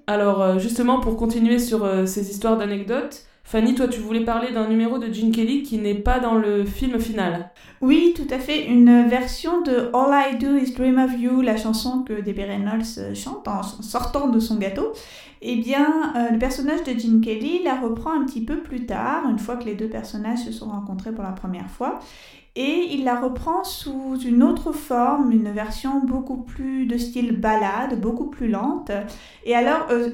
Alors 0.08 0.42
euh, 0.42 0.58
justement, 0.60 1.00
pour 1.00 1.16
continuer 1.18 1.60
sur 1.60 1.84
euh, 1.86 2.06
ces 2.06 2.30
histoires 2.32 2.58
d'anecdotes, 2.58 3.26
Fanny, 3.52 3.76
toi, 3.76 3.90
tu 3.90 4.00
voulais 4.00 4.24
parler 4.24 4.54
d'un 4.54 4.70
numéro 4.70 4.98
de 4.98 5.12
Gene 5.12 5.30
Kelly 5.30 5.64
qui 5.64 5.78
n'est 5.78 5.94
pas 5.94 6.22
dans 6.22 6.36
le 6.36 6.64
film 6.64 6.98
final. 7.02 7.50
Oui, 7.82 8.14
tout 8.16 8.34
à 8.34 8.40
fait. 8.40 8.66
Une 8.66 9.10
version 9.10 9.60
de 9.60 9.90
All 9.94 10.32
I 10.32 10.38
Do 10.38 10.56
Is 10.56 10.72
Dream 10.72 10.98
of 10.98 11.20
You, 11.20 11.42
la 11.42 11.58
chanson 11.58 12.04
que 12.04 12.22
Debbie 12.22 12.46
Reynolds 12.46 13.14
chante 13.14 13.50
en 13.50 13.62
sortant 13.62 14.30
de 14.30 14.40
son 14.40 14.56
gâteau. 14.56 14.94
Eh 15.42 15.58
bien, 15.58 16.14
euh, 16.16 16.32
le 16.32 16.40
personnage 16.40 16.84
de 16.84 16.98
Gene 16.98 17.20
Kelly 17.20 17.62
la 17.62 17.76
reprend 17.76 18.14
un 18.14 18.24
petit 18.24 18.46
peu 18.46 18.60
plus 18.60 18.86
tard, 18.86 19.24
une 19.30 19.40
fois 19.40 19.58
que 19.58 19.66
les 19.66 19.76
deux 19.76 19.90
personnages 19.90 20.46
se 20.46 20.54
sont 20.54 20.70
rencontrés 20.70 21.12
pour 21.12 21.26
la 21.26 21.32
première 21.32 21.70
fois 21.70 22.00
et 22.56 22.88
il 22.92 23.06
la 23.06 23.16
reprend 23.16 23.64
sous 23.64 24.20
une 24.20 24.44
autre 24.44 24.74
forme, 24.74 25.32
une 25.32 25.52
version 25.52 26.02
beaucoup 26.02 26.38
plus 26.38 26.86
de 26.86 26.98
style 26.98 27.40
ballade, 27.40 28.00
beaucoup 28.02 28.26
plus 28.26 28.50
lente. 28.50 28.92
Et 29.46 29.56
alors, 29.56 29.88
euh, 29.90 30.10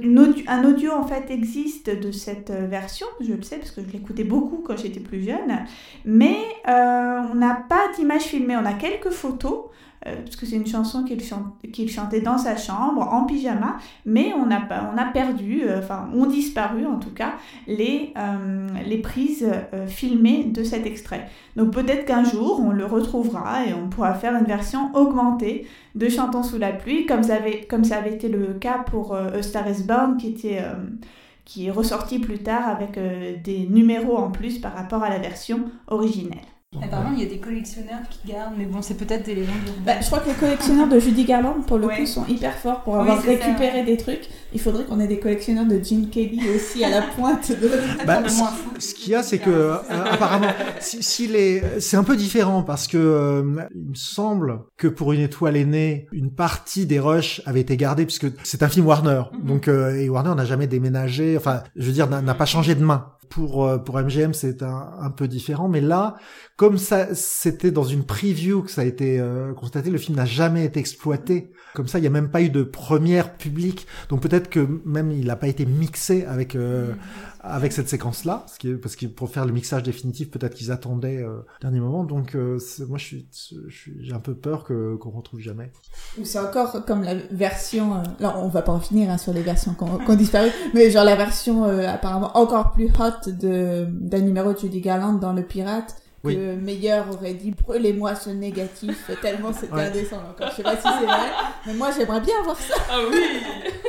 un 0.47 0.63
audio 0.63 0.91
en 0.91 1.03
fait 1.03 1.31
existe 1.31 1.89
de 1.89 2.11
cette 2.11 2.51
euh, 2.51 2.67
version, 2.67 3.07
je 3.21 3.33
le 3.33 3.41
sais 3.41 3.57
parce 3.57 3.71
que 3.71 3.81
je 3.81 3.91
l'écoutais 3.91 4.23
beaucoup 4.23 4.57
quand 4.63 4.77
j'étais 4.77 4.99
plus 4.99 5.23
jeune, 5.23 5.65
mais 6.05 6.38
euh, 6.67 7.21
on 7.31 7.35
n'a 7.35 7.55
pas 7.67 7.91
d'image 7.95 8.23
filmée, 8.23 8.55
on 8.55 8.65
a 8.65 8.73
quelques 8.73 9.09
photos. 9.09 9.65
Euh, 10.08 10.22
parce 10.24 10.36
que 10.36 10.45
c'est 10.45 10.55
une 10.55 10.68
chanson 10.68 11.03
qu'il 11.03 11.89
chantait 11.89 12.22
dans 12.22 12.38
sa 12.38 12.55
chambre, 12.55 13.01
en 13.12 13.26
pyjama, 13.26 13.78
mais 14.05 14.34
on 14.34 14.49
a, 14.51 15.05
perdu, 15.05 15.64
euh, 15.64 15.80
enfin, 15.80 16.10
ont 16.14 16.26
disparu 16.26 16.86
en 16.86 16.97
tout 16.97 17.14
cas, 17.14 17.34
les, 17.68 18.14
euh, 18.18 18.68
prises 19.03 19.47
filmées 19.88 20.45
de 20.45 20.64
cet 20.64 20.86
extrait. 20.86 21.30
Donc 21.55 21.72
peut-être 21.72 22.05
qu'un 22.05 22.24
jour, 22.24 22.62
on 22.66 22.72
le 22.72 22.86
retrouvera 22.86 23.66
et 23.66 23.74
on 23.74 23.89
pourra 23.89 24.16
faire 24.16 24.36
une 24.36 24.45
version 24.45 24.93
augmentée 24.95 25.68
de 25.93 26.10
Chantons 26.10 26.41
sous 26.41 26.58
la 26.58 26.72
pluie, 26.72 27.05
comme 27.05 27.24
ça 27.24 27.36
avait, 27.36 28.14
été 28.14 28.28
le 28.28 28.55
cas 28.55 28.80
pour 28.80 29.16
A 29.16 29.41
Star 29.43 29.70
is 29.70 29.84
Born, 29.84 30.18
qui 30.18 31.68
est 31.68 31.72
ressorti 31.72 32.18
plus 32.18 32.39
tard 32.39 32.68
avec 32.68 32.99
des 33.43 33.68
numéros 33.68 34.18
en 34.18 34.32
plus 34.32 34.58
par 34.58 34.74
rapport 34.74 35.03
à 35.03 35.10
la 35.10 35.20
version 35.20 35.66
originelle. 35.88 36.57
Apparemment, 36.76 37.13
il 37.15 37.24
y 37.24 37.26
a 37.26 37.30
des 37.30 37.38
collectionneurs 37.38 38.01
qui 38.09 38.28
gardent, 38.28 38.55
mais 38.57 38.65
bon, 38.65 38.82
c'est 38.82 38.97
peut-être 38.97 39.26
des 39.26 39.36
légendes 39.36 39.55
bah, 39.86 39.93
je 40.01 40.05
crois 40.07 40.20
que 40.20 40.28
les 40.28 40.36
collectionneurs 40.36 40.89
de 40.89 40.99
Judy 40.99 41.24
Garland, 41.24 41.61
pour 41.65 41.78
le 41.78 41.88
coup, 41.88 42.05
sont 42.05 42.26
hyper 42.26 42.57
forts 42.57 42.84
pour 42.84 42.97
avoir 42.97 43.22
récupéré 43.22 43.84
des 43.86 43.95
trucs. 43.95 44.28
Il 44.53 44.59
faudrait 44.59 44.84
qu'on 44.84 44.99
ait 44.99 45.07
des 45.07 45.20
collectionneurs 45.20 45.65
de 45.65 45.82
Gene 45.82 46.09
Kelly 46.09 46.41
aussi 46.53 46.84
à 46.84 46.89
la 46.89 47.03
pointe 47.03 47.51
de. 47.51 47.72
bah, 48.05 48.22
ce 48.80 48.93
qu'il 48.93 49.13
y 49.13 49.15
a, 49.15 49.24
c'est 49.24 49.38
que 49.38 49.49
euh, 49.49 49.78
apparemment, 49.89 50.49
si, 50.82 51.28
les... 51.28 51.63
c'est 51.80 51.95
un 51.95 52.03
peu 52.03 52.18
différent 52.18 52.63
parce 52.63 52.88
que 52.88 52.97
euh, 52.97 53.65
il 53.74 53.91
me 53.91 53.95
semble 53.95 54.59
que 54.76 54.89
pour 54.89 55.13
une 55.13 55.22
étoile 55.22 55.55
aînée, 55.55 56.09
une 56.11 56.32
partie 56.32 56.86
des 56.86 56.99
rushs 56.99 57.41
avait 57.45 57.61
été 57.61 57.78
gardée 57.78 58.05
puisque 58.05 58.28
c'est 58.43 58.61
un 58.61 58.68
film 58.68 58.86
Warner, 58.86 59.24
mhm. 59.32 59.47
donc 59.47 59.70
euh, 59.70 59.95
et 59.95 60.09
Warner 60.09 60.36
n'a 60.36 60.43
jamais 60.43 60.68
déménagé. 60.68 61.38
Enfin, 61.38 61.63
je 61.78 61.86
veux 61.86 61.93
dire, 61.93 62.09
n'a 62.09 62.34
pas 62.34 62.45
changé 62.45 62.76
de 62.76 62.84
main. 62.84 63.13
Pour, 63.30 63.65
euh, 63.65 63.78
pour 63.78 63.99
MGM, 63.99 64.34
c'est 64.34 64.63
un, 64.63 64.93
un, 64.99 65.09
peu 65.09 65.28
différent, 65.28 65.67
mais 65.67 65.82
là, 65.82 66.15
comme 66.55 66.78
ça, 66.78 67.13
c'était 67.13 67.71
dans 67.71 67.84
une 67.84 68.03
preview 68.03 68.63
que 68.63 68.71
ça 68.71 68.82
a 68.82 68.86
été 68.86 69.19
euh, 69.19 69.53
constaté, 69.53 69.89
le 69.89 69.97
film 69.97 70.17
n'a 70.17 70.25
jamais 70.25 70.65
été 70.65 70.80
exploité. 70.80 71.51
Comme 71.75 71.88
ça, 71.88 71.99
il 71.99 72.01
n'y 72.01 72.07
a 72.07 72.11
même 72.11 72.32
pas 72.32 72.41
eu 72.41 72.49
de 72.49 72.63
première 72.63 73.36
publique. 73.36 73.86
Donc 74.09 74.21
peut-être 74.21 74.49
que 74.49 74.67
même 74.86 75.11
il 75.11 75.28
n'a 75.28 75.36
pas 75.36 75.47
été 75.47 75.65
mixé 75.65 76.25
avec 76.25 76.55
euh, 76.55 76.93
avec 77.47 77.71
cette 77.73 77.89
séquence-là, 77.89 78.45
ce 78.47 78.59
qui 78.59 78.73
parce 78.73 78.95
que 78.95 79.05
pour 79.05 79.29
faire 79.29 79.45
le 79.45 79.53
mixage 79.53 79.83
définitif, 79.83 80.29
peut-être 80.29 80.55
qu'ils 80.55 80.71
attendaient 80.71 81.21
euh, 81.23 81.39
dernier 81.61 81.79
moment. 81.79 82.03
Donc 82.03 82.35
euh, 82.35 82.59
moi, 82.87 82.97
je 82.97 83.05
suis, 83.05 83.27
j'ai 83.99 84.13
un 84.13 84.19
peu 84.19 84.35
peur 84.35 84.63
que 84.63 84.95
qu'on 84.95 85.11
retrouve 85.11 85.39
jamais. 85.39 85.71
C'est 86.23 86.39
encore 86.39 86.85
comme 86.85 87.03
la 87.03 87.15
version... 87.31 87.95
euh, 87.95 88.03
Là, 88.19 88.37
on 88.39 88.47
va 88.47 88.61
pas 88.61 88.71
en 88.71 88.79
finir 88.79 89.09
hein, 89.09 89.17
sur 89.17 89.33
les 89.33 89.41
versions 89.41 89.73
qui 89.73 89.83
ont 89.83 90.15
disparu, 90.15 90.49
mais 90.73 90.89
genre 90.91 91.03
la 91.05 91.15
version 91.15 91.65
euh, 91.65 91.87
apparemment 91.87 92.35
encore 92.37 92.71
plus 92.71 92.89
hot 92.99 93.31
de 93.31 93.87
d'un 93.89 94.21
numéro 94.21 94.53
de 94.53 94.57
Judy 94.57 94.81
Garland 94.81 95.13
dans 95.13 95.33
Le 95.33 95.43
Pirate. 95.43 95.95
Oui. 96.24 96.36
Que 96.36 96.55
Meilleur 96.55 97.05
aurait 97.13 97.36
dit 97.36 97.51
brûlez-moi 97.51 98.15
ce 98.15 98.32
négatif 98.32 99.09
tellement 99.22 99.53
c'était 99.53 99.74
Ouais. 99.74 99.86
indécent 99.86 100.18
encore. 100.18 100.49
Je 100.51 100.55
sais 100.57 100.63
pas 100.63 100.76
si 100.76 100.82
c'est 100.84 101.05
vrai, 101.05 101.28
mais 101.68 101.74
moi 101.76 101.89
j'aimerais 101.95 102.22
bien 102.22 102.34
voir 102.43 102.57
ça. 102.57 102.74
Ah 102.89 102.97
oui 103.09 103.18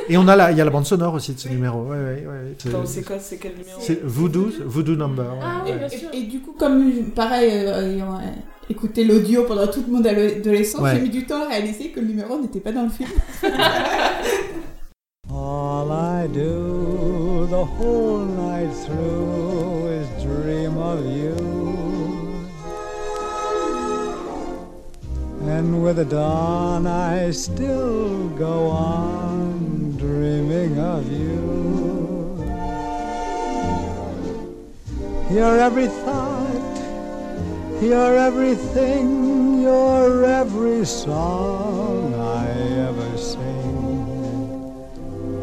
Et 0.07 0.17
on 0.17 0.27
a 0.27 0.35
la, 0.35 0.51
il 0.51 0.57
y 0.57 0.61
a 0.61 0.65
la 0.65 0.69
bande 0.71 0.85
sonore 0.85 1.15
aussi 1.15 1.33
de 1.33 1.39
ce 1.39 1.49
numéro. 1.49 1.81
Ouais, 1.85 1.97
ouais, 1.97 2.25
ouais. 2.27 2.55
C'est- 2.85 3.03
quoi 3.03 3.17
C'est 3.19 3.37
quel 3.37 3.53
numéro 3.57 3.79
C'est 3.81 4.01
Voodoo, 4.03 4.49
Voodoo 4.65 4.95
Number. 4.95 5.25
ouais. 5.25 5.39
Ah 5.41 5.61
oui, 5.65 5.71
bien 5.73 5.87
Et, 5.87 5.97
sûr. 5.97 6.09
et 6.13 6.21
du 6.23 6.39
coup, 6.41 6.53
comme 6.57 7.11
pareil, 7.15 7.49
euh, 7.51 7.93
ayant 7.95 8.13
euh, 8.15 8.21
écouté 8.69 9.03
l'audio 9.05 9.43
pendant 9.45 9.67
toute 9.67 9.87
mon 9.87 10.03
adolescence, 10.05 10.81
Ouais. 10.81 10.95
j'ai 10.95 11.01
mis 11.01 11.09
du 11.09 11.25
temps 11.25 11.43
à 11.43 11.47
réaliser 11.47 11.89
que 11.89 11.99
le 11.99 12.05
numéro 12.07 12.39
n'était 12.39 12.59
pas 12.59 12.71
dans 12.71 12.83
le 12.83 12.89
film. 12.89 13.09
All 15.31 15.91
I 15.91 16.27
do 16.27 17.47
the 17.49 17.63
whole 17.63 18.25
night 18.25 18.71
through 18.85 19.87
is 19.87 20.07
dream 20.23 20.77
of 20.77 20.99
you. 21.05 21.35
And 25.59 25.83
with 25.83 25.97
the 25.97 26.05
dawn, 26.05 26.87
I 26.87 27.31
still 27.31 28.29
go 28.29 28.69
on 28.69 29.97
dreaming 29.97 30.79
of 30.79 31.11
you. 31.11 32.37
You're 35.29 35.59
every 35.59 35.87
thought, 35.87 36.77
you're 37.81 38.17
everything, 38.17 39.61
you're 39.61 40.23
every 40.23 40.85
song 40.85 42.13
I 42.13 42.47
ever 42.87 43.17
sing 43.17 44.07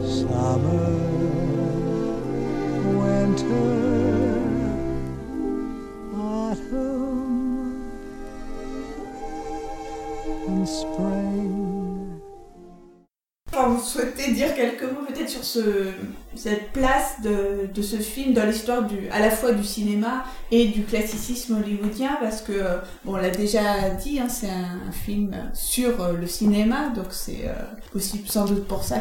summer, 0.03 0.97
winter, 3.01 4.16
spring. 10.67 11.67
Enfin, 13.53 13.69
vous 13.69 13.81
souhaitez 13.81 14.33
dire 14.33 14.55
quelques 14.55 14.83
mots 14.83 15.07
peut-être 15.09 15.31
sur 15.31 15.45
ce, 15.45 15.61
cette 16.35 16.73
place 16.73 17.23
de, 17.23 17.81
ce 17.81 17.97
film 17.97 18.35
dans 18.35 18.45
l'histoire 18.45 18.85
à 19.13 19.21
la 19.21 19.31
fois 19.31 19.53
du 19.53 19.65
cinéma 19.65 20.25
et 20.51 20.67
du 20.67 20.83
classicisme 20.83 21.57
hollywoodien 21.63 22.19
parce 22.21 22.43
que, 22.43 22.53
euh, 22.53 22.79
bon, 23.05 23.15
on 23.15 23.17
l'a 23.17 23.31
déjà 23.31 23.91
dit, 23.91 24.19
hein, 24.21 24.29
c'est 24.29 24.51
un, 24.51 24.93
film 24.93 25.35
sur 25.55 26.03
euh, 26.03 26.13
le 26.15 26.27
cinéma, 26.27 26.89
donc 26.95 27.07
c'est 27.11 27.47
euh, 27.47 27.55
aussi 27.95 28.23
sans 28.27 28.45
doute 28.47 28.67
pour 28.67 28.83
ça 28.83 28.97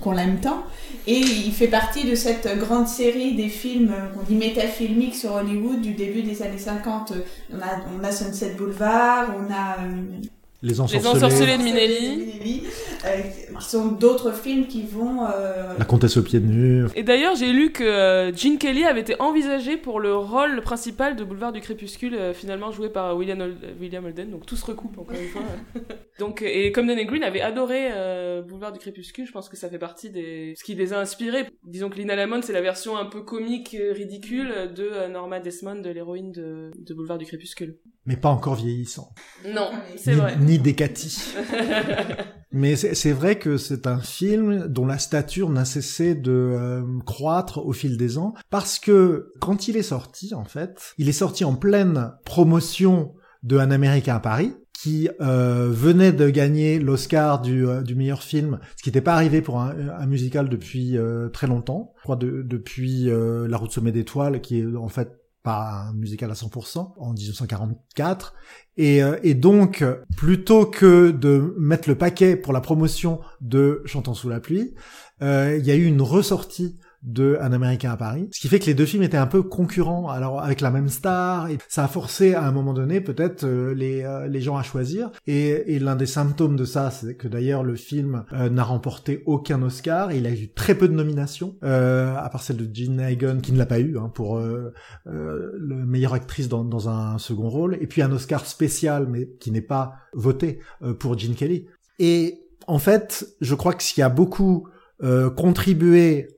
qu'on, 0.00 0.12
l'aime 0.12 0.40
tant. 0.40 0.62
Et 1.06 1.18
il 1.18 1.52
fait 1.52 1.68
partie 1.68 2.04
de 2.04 2.14
cette 2.14 2.58
grande 2.58 2.88
série 2.88 3.34
des 3.34 3.48
films 3.48 3.92
euh, 3.92 4.08
qu'on 4.08 4.22
dit 4.22 4.34
métafilmiques 4.34 5.14
sur 5.14 5.34
Hollywood 5.34 5.80
du 5.80 5.94
début 5.94 6.22
des 6.22 6.42
années 6.42 6.58
50. 6.58 7.12
On 7.52 8.04
a, 8.04 8.12
Sunset 8.12 8.54
Boulevard, 8.58 9.32
on 9.38 9.52
a... 9.52 9.84
euh, 9.84 10.20
Les 10.62 10.70
Les 10.70 10.80
ensorcelés. 10.80 11.58
de 11.58 11.62
Minelli. 11.62 12.16
Minelli, 12.16 12.62
euh, 13.04 13.20
qui 13.58 13.64
sont 13.64 13.88
d'autres 13.88 14.32
films 14.32 14.66
qui 14.66 14.82
vont 14.82 15.24
euh, 15.24 15.74
La 15.78 15.84
comtesse 15.84 16.16
au 16.16 16.22
pied 16.22 16.40
de 16.40 16.46
mur. 16.46 16.90
Et 16.94 17.02
d'ailleurs, 17.02 17.36
j'ai 17.36 17.52
lu 17.52 17.72
que 17.72 17.84
euh, 17.84 18.34
Gene 18.34 18.58
Kelly 18.58 18.84
avait 18.84 19.00
été 19.00 19.20
envisagé 19.20 19.76
pour 19.76 20.00
le 20.00 20.14
rôle 20.16 20.62
principal 20.62 21.14
de 21.14 21.24
Boulevard 21.24 21.52
du 21.52 21.60
Crépuscule, 21.60 22.14
euh, 22.14 22.32
finalement 22.32 22.70
joué 22.72 22.88
par 22.88 23.16
William, 23.16 23.54
William 23.80 24.04
Holden, 24.04 24.30
donc 24.30 24.46
tout 24.46 24.56
se 24.56 24.64
recoupe 24.64 24.98
encore 24.98 25.16
une 25.16 25.28
fois. 25.28 25.42
donc, 26.18 26.42
et 26.42 26.72
comme 26.72 26.86
Danny 26.86 27.04
Green 27.04 27.22
avait 27.22 27.42
adoré 27.42 27.88
euh, 27.92 28.42
Boulevard 28.42 28.72
du 28.72 28.78
Crépuscule, 28.78 29.26
je 29.26 29.32
pense 29.32 29.48
que 29.48 29.56
ça 29.56 29.68
fait 29.68 29.78
partie 29.78 30.10
des... 30.10 30.54
ce 30.56 30.64
qui 30.64 30.74
les 30.74 30.92
a 30.92 30.98
inspirés. 30.98 31.46
Disons 31.64 31.90
que 31.90 31.96
Lina 31.96 32.16
Lamont, 32.16 32.40
c'est 32.42 32.52
la 32.54 32.62
version 32.62 32.96
un 32.96 33.06
peu 33.06 33.22
comique, 33.22 33.76
ridicule 33.92 34.72
de 34.74 35.10
Norma 35.12 35.40
Desmond, 35.40 35.80
de 35.82 35.90
l'héroïne 35.90 36.32
de, 36.32 36.70
de 36.76 36.94
Boulevard 36.94 37.18
du 37.18 37.26
Crépuscule. 37.26 37.76
Mais 38.06 38.16
pas 38.16 38.28
encore 38.28 38.54
vieillissant. 38.54 39.12
Non, 39.44 39.70
c'est 39.96 40.12
ni, 40.12 40.16
vrai. 40.20 40.36
Ni 40.46 40.58
Décati. 40.58 41.34
Mais 42.52 42.76
c'est 42.76 43.12
vrai 43.12 43.38
que 43.38 43.58
c'est 43.58 43.86
un 43.86 43.98
film 44.00 44.66
dont 44.68 44.86
la 44.86 44.98
stature 44.98 45.50
n'a 45.50 45.64
cessé 45.66 46.14
de 46.14 46.30
euh, 46.32 46.82
croître 47.04 47.58
au 47.66 47.72
fil 47.72 47.98
des 47.98 48.16
ans, 48.16 48.32
parce 48.50 48.78
que 48.78 49.32
quand 49.40 49.68
il 49.68 49.76
est 49.76 49.82
sorti, 49.82 50.32
en 50.34 50.44
fait, 50.44 50.94
il 50.96 51.08
est 51.08 51.12
sorti 51.12 51.44
en 51.44 51.54
pleine 51.54 52.12
promotion 52.24 53.14
de 53.42 53.58
Un 53.58 53.70
Américain 53.70 54.14
à 54.16 54.20
Paris, 54.20 54.54
qui 54.72 55.08
euh, 55.20 55.68
venait 55.70 56.12
de 56.12 56.30
gagner 56.30 56.78
l'Oscar 56.78 57.42
du, 57.42 57.66
euh, 57.66 57.82
du 57.82 57.94
meilleur 57.94 58.22
film, 58.22 58.58
ce 58.76 58.82
qui 58.82 58.88
n'était 58.88 59.00
pas 59.02 59.14
arrivé 59.14 59.42
pour 59.42 59.60
un, 59.60 60.06
musical 60.06 60.48
depuis 60.48 60.96
très 61.32 61.46
longtemps, 61.48 61.92
je 61.98 62.02
crois 62.04 62.16
de- 62.16 62.42
depuis 62.42 63.10
La 63.10 63.56
Route 63.58 63.72
Sommet 63.72 63.92
d'étoiles, 63.92 64.40
qui 64.40 64.60
est 64.60 64.76
en 64.76 64.88
fait 64.88 65.10
pas 65.46 65.86
un 65.88 65.92
musical 65.92 66.28
à 66.28 66.34
100%, 66.34 66.94
en 66.98 67.12
1944. 67.12 68.34
Et, 68.76 69.00
euh, 69.00 69.16
et 69.22 69.34
donc, 69.34 69.84
plutôt 70.16 70.66
que 70.66 71.12
de 71.12 71.54
mettre 71.56 71.88
le 71.88 71.94
paquet 71.94 72.34
pour 72.34 72.52
la 72.52 72.60
promotion 72.60 73.20
de 73.40 73.80
Chantons 73.84 74.14
sous 74.14 74.28
la 74.28 74.40
pluie, 74.40 74.74
euh, 75.22 75.56
il 75.56 75.64
y 75.64 75.70
a 75.70 75.76
eu 75.76 75.84
une 75.84 76.02
ressortie 76.02 76.80
de 77.02 77.38
Un 77.40 77.52
Américain 77.52 77.90
à 77.90 77.96
Paris, 77.96 78.28
ce 78.32 78.40
qui 78.40 78.48
fait 78.48 78.58
que 78.58 78.66
les 78.66 78.74
deux 78.74 78.86
films 78.86 79.02
étaient 79.02 79.16
un 79.16 79.26
peu 79.26 79.42
concurrents, 79.42 80.08
alors 80.08 80.42
avec 80.42 80.60
la 80.60 80.70
même 80.70 80.88
star, 80.88 81.48
et 81.48 81.58
ça 81.68 81.84
a 81.84 81.88
forcé 81.88 82.34
à 82.34 82.44
un 82.46 82.52
moment 82.52 82.74
donné 82.74 83.00
peut-être 83.00 83.44
euh, 83.44 83.74
les, 83.74 84.02
euh, 84.02 84.26
les 84.28 84.40
gens 84.40 84.56
à 84.56 84.62
choisir. 84.62 85.10
Et, 85.26 85.74
et 85.74 85.78
l'un 85.78 85.96
des 85.96 86.06
symptômes 86.06 86.56
de 86.56 86.64
ça, 86.64 86.90
c'est 86.90 87.14
que 87.14 87.28
d'ailleurs 87.28 87.62
le 87.62 87.76
film 87.76 88.24
euh, 88.32 88.48
n'a 88.48 88.64
remporté 88.64 89.22
aucun 89.26 89.62
Oscar, 89.62 90.12
il 90.12 90.26
a 90.26 90.30
eu 90.30 90.52
très 90.52 90.74
peu 90.74 90.88
de 90.88 90.94
nominations, 90.94 91.56
euh, 91.62 92.14
à 92.16 92.28
part 92.28 92.42
celle 92.42 92.56
de 92.56 92.68
Jean 92.72 92.98
Hagen 92.98 93.38
qui 93.42 93.52
ne 93.52 93.58
l'a 93.58 93.66
pas 93.66 93.80
eu 93.80 93.98
hein, 93.98 94.10
pour 94.12 94.38
euh, 94.38 94.72
le 95.04 95.86
meilleure 95.86 96.14
actrice 96.14 96.48
dans, 96.48 96.64
dans 96.64 96.88
un 96.88 97.18
second 97.18 97.48
rôle, 97.48 97.76
et 97.80 97.86
puis 97.86 98.02
un 98.02 98.12
Oscar 98.12 98.46
spécial, 98.46 99.06
mais 99.08 99.28
qui 99.40 99.50
n'est 99.50 99.60
pas 99.60 99.94
voté 100.12 100.60
pour 100.98 101.18
Gene 101.18 101.34
Kelly. 101.34 101.66
Et 101.98 102.42
en 102.66 102.78
fait, 102.78 103.26
je 103.40 103.54
crois 103.54 103.72
que 103.74 103.82
ce 103.82 103.94
qui 103.94 104.02
a 104.02 104.08
beaucoup 104.08 104.68
euh, 105.02 105.30
contribué 105.30 106.28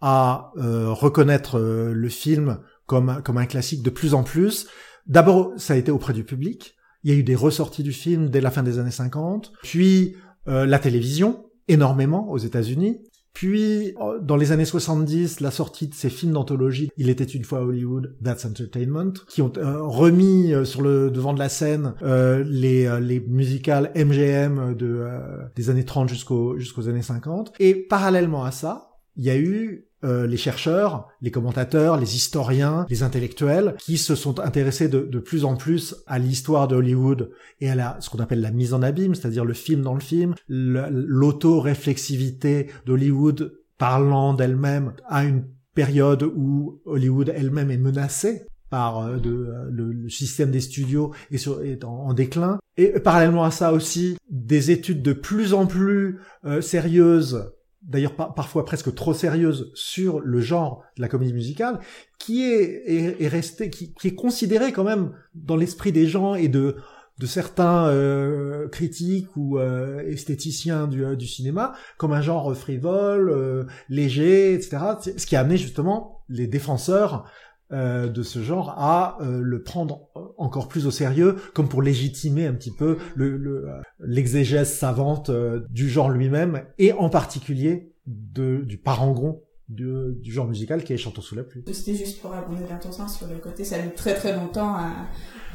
à 0.00 0.52
euh, 0.56 0.90
reconnaître 0.90 1.58
euh, 1.58 1.92
le 1.92 2.08
film 2.08 2.58
comme, 2.86 3.20
comme 3.24 3.38
un 3.38 3.46
classique 3.46 3.82
de 3.82 3.90
plus 3.90 4.14
en 4.14 4.22
plus, 4.22 4.66
d'abord, 5.06 5.52
ça 5.56 5.74
a 5.74 5.76
été 5.76 5.90
auprès 5.90 6.12
du 6.12 6.24
public. 6.24 6.74
Il 7.04 7.12
y 7.12 7.14
a 7.14 7.18
eu 7.18 7.22
des 7.22 7.34
ressorties 7.34 7.82
du 7.82 7.92
film 7.92 8.28
dès 8.28 8.40
la 8.40 8.50
fin 8.50 8.62
des 8.62 8.78
années 8.78 8.90
50, 8.90 9.52
puis 9.62 10.16
euh, 10.48 10.66
la 10.66 10.78
télévision, 10.78 11.46
énormément 11.68 12.30
aux 12.30 12.38
États-Unis, 12.38 13.00
puis, 13.32 13.94
euh, 14.00 14.18
dans 14.20 14.36
les 14.36 14.52
années 14.52 14.64
70, 14.64 15.40
la 15.40 15.50
sortie 15.50 15.88
de 15.88 15.94
ces 15.94 16.10
films 16.10 16.32
d'anthologie, 16.32 16.90
Il 16.96 17.08
était 17.08 17.24
une 17.24 17.44
fois 17.44 17.62
Hollywood, 17.62 18.16
That's 18.22 18.44
Entertainment, 18.44 19.12
qui 19.28 19.40
ont 19.40 19.52
euh, 19.56 19.82
remis 19.82 20.52
euh, 20.52 20.64
sur 20.64 20.82
le 20.82 21.10
devant 21.10 21.32
de 21.32 21.38
la 21.38 21.48
scène 21.48 21.94
euh, 22.02 22.44
les, 22.46 22.86
euh, 22.86 23.00
les 23.00 23.20
musicales 23.20 23.92
MGM 23.94 24.74
de, 24.74 25.06
des 25.54 25.70
années 25.70 25.84
30 25.84 26.08
jusqu'aux 26.08 26.58
jusqu'aux 26.58 26.88
années 26.88 27.02
50. 27.02 27.52
Et 27.60 27.74
parallèlement 27.74 28.44
à 28.44 28.50
ça, 28.50 28.98
il 29.16 29.24
y 29.24 29.30
a 29.30 29.38
eu 29.38 29.86
euh, 30.04 30.26
les 30.26 30.36
chercheurs, 30.36 31.08
les 31.20 31.30
commentateurs, 31.30 31.98
les 31.98 32.16
historiens, 32.16 32.86
les 32.88 33.02
intellectuels 33.02 33.74
qui 33.78 33.98
se 33.98 34.14
sont 34.14 34.40
intéressés 34.40 34.88
de, 34.88 35.00
plus 35.18 35.44
en 35.44 35.56
plus 35.56 35.96
à 36.06 36.18
l'histoire 36.18 36.68
de 36.68 36.76
Hollywood 36.76 37.30
et 37.60 37.70
à 37.70 37.74
la, 37.74 37.96
ce 38.00 38.10
qu'on 38.10 38.20
appelle 38.20 38.40
la 38.40 38.50
mise 38.50 38.72
en 38.74 38.82
abîme, 38.82 39.14
c'est-à-dire 39.14 39.44
le 39.44 39.54
film 39.54 39.82
dans 39.82 39.94
le 39.94 40.00
film, 40.00 40.34
le- 40.48 40.88
l'auto-réflexivité 40.90 42.68
d'Hollywood 42.86 43.52
parlant 43.78 44.34
d'elle-même 44.34 44.92
à 45.08 45.24
une 45.24 45.44
période 45.74 46.22
où 46.22 46.80
Hollywood 46.84 47.32
elle-même 47.34 47.70
est 47.70 47.78
menacée 47.78 48.46
par 48.70 48.98
euh, 49.04 49.18
euh, 49.26 49.68
le, 49.70 50.08
système 50.08 50.50
des 50.50 50.60
studios 50.60 51.12
est, 51.30 51.84
en 51.84 52.12
déclin. 52.14 52.58
Et 52.76 52.88
parallèlement 53.00 53.44
à 53.44 53.50
ça 53.50 53.72
aussi, 53.72 54.16
des 54.30 54.70
études 54.70 55.02
de 55.02 55.12
plus 55.12 55.52
en 55.54 55.66
plus 55.66 56.20
euh, 56.44 56.60
sérieuses, 56.60 57.52
d'ailleurs 57.82 58.14
par- 58.14 58.34
parfois 58.34 58.64
presque 58.64 58.94
trop 58.94 59.14
sérieuses, 59.14 59.70
sur 59.74 60.20
le 60.20 60.40
genre 60.40 60.84
de 60.96 61.02
la 61.02 61.08
comédie 61.08 61.32
musicale, 61.32 61.80
qui 62.18 62.44
est, 62.44 62.82
est, 62.86 63.22
est 63.22 63.28
resté, 63.28 63.70
qui, 63.70 63.94
qui 63.94 64.08
est 64.08 64.14
considéré 64.14 64.72
quand 64.72 64.84
même 64.84 65.12
dans 65.34 65.56
l'esprit 65.56 65.92
des 65.92 66.06
gens 66.06 66.34
et 66.34 66.48
de 66.48 66.76
de 67.18 67.26
certains 67.26 67.86
euh, 67.88 68.66
critiques 68.68 69.28
ou 69.36 69.58
euh, 69.58 70.00
esthéticiens 70.08 70.86
du, 70.86 71.04
euh, 71.04 71.16
du 71.16 71.26
cinéma 71.26 71.74
comme 71.98 72.12
un 72.14 72.22
genre 72.22 72.56
frivole, 72.56 73.28
euh, 73.28 73.64
léger, 73.90 74.54
etc. 74.54 74.78
Ce 75.18 75.26
qui 75.26 75.36
a 75.36 75.40
amené 75.40 75.58
justement 75.58 76.22
les 76.30 76.46
défenseurs 76.46 77.26
euh, 77.72 78.08
de 78.08 78.22
ce 78.22 78.42
genre 78.42 78.70
à 78.70 79.18
euh, 79.20 79.40
le 79.42 79.62
prendre 79.62 80.08
encore 80.38 80.68
plus 80.68 80.86
au 80.86 80.90
sérieux, 80.90 81.36
comme 81.54 81.68
pour 81.68 81.82
légitimer 81.82 82.46
un 82.46 82.54
petit 82.54 82.74
peu 82.74 82.98
le- 83.14 83.36
le, 83.36 83.68
euh, 83.68 83.80
l'exégèse 84.00 84.72
savante 84.72 85.30
euh, 85.30 85.60
du 85.70 85.88
genre 85.88 86.10
lui-même, 86.10 86.62
et 86.78 86.92
en 86.92 87.08
particulier 87.10 87.92
de, 88.06 88.62
du 88.64 88.78
parangon 88.78 89.42
du, 89.68 90.32
genre 90.32 90.48
musical 90.48 90.82
qui 90.82 90.92
est 90.92 90.96
Chantons 90.96 91.20
sous 91.22 91.36
la 91.36 91.44
pluie. 91.44 91.62
C'était 91.72 91.94
juste 91.94 92.20
pour 92.20 92.34
abonder 92.34 92.62
ton 92.80 92.90
sens 92.90 93.16
sur 93.16 93.28
le 93.28 93.36
côté, 93.36 93.62
ça 93.62 93.76
a 93.76 93.82
mis 93.82 93.92
très 93.92 94.14
très 94.14 94.34
longtemps 94.34 94.74
à, 94.74 94.90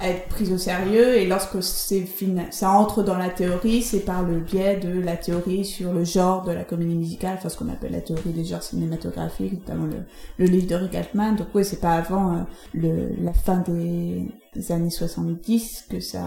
à 0.02 0.10
être 0.10 0.28
pris 0.28 0.52
au 0.52 0.58
sérieux 0.58 1.16
et 1.16 1.26
lorsque 1.26 1.64
c'est 1.64 2.06
ça 2.52 2.70
entre 2.72 3.02
dans 3.04 3.18
la 3.18 3.30
théorie, 3.30 3.82
c'est 3.82 4.02
par 4.02 4.24
le 4.24 4.40
biais 4.40 4.78
de 4.78 5.00
la 5.00 5.16
théorie 5.16 5.64
sur 5.64 5.94
le 5.94 6.04
genre 6.04 6.44
de 6.44 6.52
la 6.52 6.64
comédie 6.66 6.96
musicale, 6.96 7.36
enfin 7.38 7.48
ce 7.50 7.58
qu'on 7.58 7.70
appelle 7.70 7.94
la 7.94 8.02
théorie 8.02 8.32
des 8.32 8.44
genres 8.44 8.62
cinématographiques, 8.64 9.54
notamment 9.54 9.86
le, 9.86 9.98
le 10.38 10.46
livre 10.52 10.68
de 10.68 10.76
Rick 10.76 10.96
Altman. 10.96 11.36
Donc 11.38 11.48
oui, 11.54 11.64
c'est 11.64 11.80
pas 11.80 11.94
avant 11.94 12.34
euh, 12.36 12.40
le, 12.74 13.10
la 13.24 13.32
fin 13.34 13.64
des 13.66 14.28
années 14.70 14.90
70 14.90 15.86
que 15.90 16.00
ça, 16.00 16.24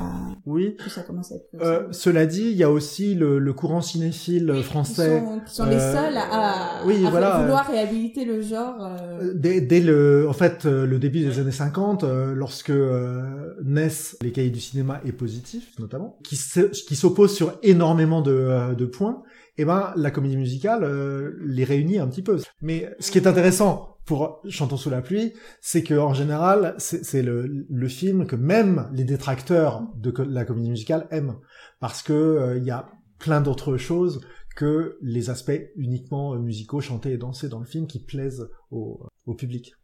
Oui. 0.47 0.77
que 0.77 0.91
ça 0.91 1.03
commence 1.03 1.33
à 1.33 1.37
être 1.37 1.49
Euh, 1.61 1.89
cela 1.93 2.27
dit, 2.27 2.51
il 2.51 2.57
y 2.57 2.63
a 2.63 2.71
aussi 2.71 3.15
le, 3.15 3.39
le 3.39 3.53
courant 3.55 3.81
cinéphile 3.81 4.53
Qui 4.57 4.63
français. 4.63 5.21
sont, 5.21 5.41
qui 5.47 5.55
sont 5.55 5.65
les 5.67 5.77
euh, 5.77 5.95
seuls 5.95 6.17
à, 6.17 6.81
à, 6.81 6.87
oui, 6.87 7.05
à 7.07 7.11
voilà, 7.11 7.39
vouloir 7.41 7.67
réhabiliter 7.67 8.25
le 8.25 8.43
genre. 8.43 8.75
euh, 8.81 9.33
Dès, 9.35 9.61
dès 9.63 9.81
le, 9.81 10.27
en 10.29 10.33
fait, 10.35 10.65
le 10.65 10.99
début 10.99 11.21
des 11.21 11.39
années 11.39 11.51
50, 11.53 12.05
euh, 12.05 12.35
lorsque 12.35 12.71
euh, 12.71 13.55
naissent 13.65 14.17
les 14.23 14.33
cahiers 14.33 14.51
du 14.51 14.61
cinéma 14.61 15.01
et 15.05 15.13
positif, 15.13 15.79
notamment, 15.79 16.19
qui 16.25 16.37
se- 16.37 16.71
qui 16.87 16.97
s'opposent 16.97 17.35
sur 17.35 17.59
énormément 17.63 18.23
de, 18.23 18.33
euh, 18.33 18.75
de 18.75 18.87
points, 18.87 19.23
et 19.57 19.65
ben 19.65 19.93
la 19.97 20.11
comédie 20.11 20.37
musicale 20.37 20.85
euh, 20.85 21.33
les 21.41 21.65
réunit 21.65 21.99
un 21.99 22.07
petit 22.09 22.23
peu. 22.23 22.39
Mais 22.63 22.95
ce 23.01 23.11
qui 23.11 23.19
est 23.19 23.27
intéressant 23.27 23.97
pour 24.05 24.41
Chantons 24.49 24.77
sous 24.77 24.91
la 24.91 25.03
pluie, 25.03 25.35
c'est 25.61 25.83
que 25.83 25.95
en 25.95 26.15
général, 26.15 26.75
c'est 26.79 27.23
le, 27.23 27.67
film 27.89 28.27
que 28.27 28.37
même 28.37 28.89
les 28.93 29.05
détracteurs 29.05 29.83
de 29.97 30.13
la 30.23 30.45
comédie 30.45 30.71
musicale 30.71 31.07
aiment, 31.11 31.37
parce 31.81 32.03
que 32.03 32.13
euh, 32.13 32.57
il 32.59 32.65
y 32.65 32.71
a 32.71 32.89
plein 33.19 33.41
d'autres 33.41 33.77
choses 33.77 34.21
que 34.57 34.97
les 35.03 35.31
aspects 35.31 35.61
uniquement 35.77 36.37
musicaux, 36.37 36.81
chantés 36.81 37.13
et 37.13 37.19
dansés 37.19 37.49
dans 37.49 37.61
le 37.61 37.67
film 37.67 37.87
qui 37.87 37.99
plaisent 38.01 38.49
au 38.71 39.35
public. 39.37 39.75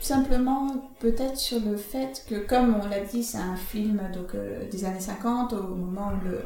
Simplement, 0.00 0.90
peut-être 1.00 1.38
sur 1.38 1.60
le 1.60 1.76
fait 1.76 2.24
que, 2.28 2.46
comme 2.46 2.74
on 2.74 2.88
l'a 2.88 3.00
dit, 3.00 3.22
c'est 3.22 3.38
un 3.38 3.56
film 3.56 4.00
donc, 4.12 4.34
euh, 4.34 4.68
des 4.70 4.84
années 4.84 5.00
50, 5.00 5.52
au 5.54 5.74
moment 5.74 6.12
où 6.12 6.24
le, 6.28 6.40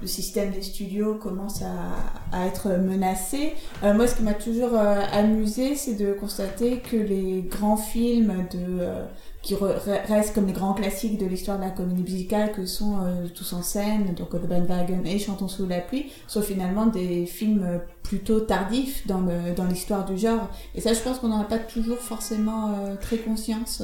le 0.00 0.06
système 0.06 0.50
des 0.50 0.62
studios 0.62 1.14
commence 1.14 1.62
à, 1.62 2.46
être 2.46 2.68
menacé. 2.70 3.54
Euh, 3.84 3.94
moi, 3.94 4.06
ce 4.06 4.16
qui 4.16 4.22
m'a 4.22 4.34
toujours 4.34 4.74
euh, 4.74 5.00
amusé, 5.12 5.76
c'est 5.76 5.94
de 5.94 6.12
constater 6.12 6.78
que 6.78 6.96
les 6.96 7.42
grands 7.42 7.76
films 7.76 8.46
de, 8.50 8.58
euh, 8.80 9.04
qui 9.42 9.54
re- 9.54 9.78
re- 9.78 10.06
restent 10.08 10.34
comme 10.34 10.46
les 10.46 10.52
grands 10.52 10.74
classiques 10.74 11.18
de 11.18 11.26
l'histoire 11.26 11.58
de 11.58 11.62
la 11.62 11.70
comédie 11.70 12.02
musicale, 12.02 12.52
que 12.52 12.66
sont 12.66 12.96
euh, 13.04 13.28
Tous 13.32 13.52
en 13.52 13.62
scène, 13.62 14.14
donc 14.14 14.30
The 14.30 14.46
Bandwagon 14.48 15.02
et 15.04 15.18
Chantons 15.18 15.48
sous 15.48 15.66
la 15.66 15.80
pluie, 15.80 16.10
sont 16.26 16.42
finalement 16.42 16.86
des 16.86 17.26
films 17.26 17.80
plutôt 18.02 18.40
tardifs 18.40 19.06
dans 19.06 19.22
l'histoire 19.68 20.04
du 20.04 20.18
genre. 20.18 20.48
Et 20.74 20.80
ça, 20.80 20.94
je 20.94 21.00
pense 21.00 21.18
qu'on 21.18 21.28
n'en 21.28 21.42
a 21.42 21.44
pas 21.44 21.58
toujours 21.58 21.98
forcément 21.98 22.74
très 23.00 23.18
conscience. 23.18 23.82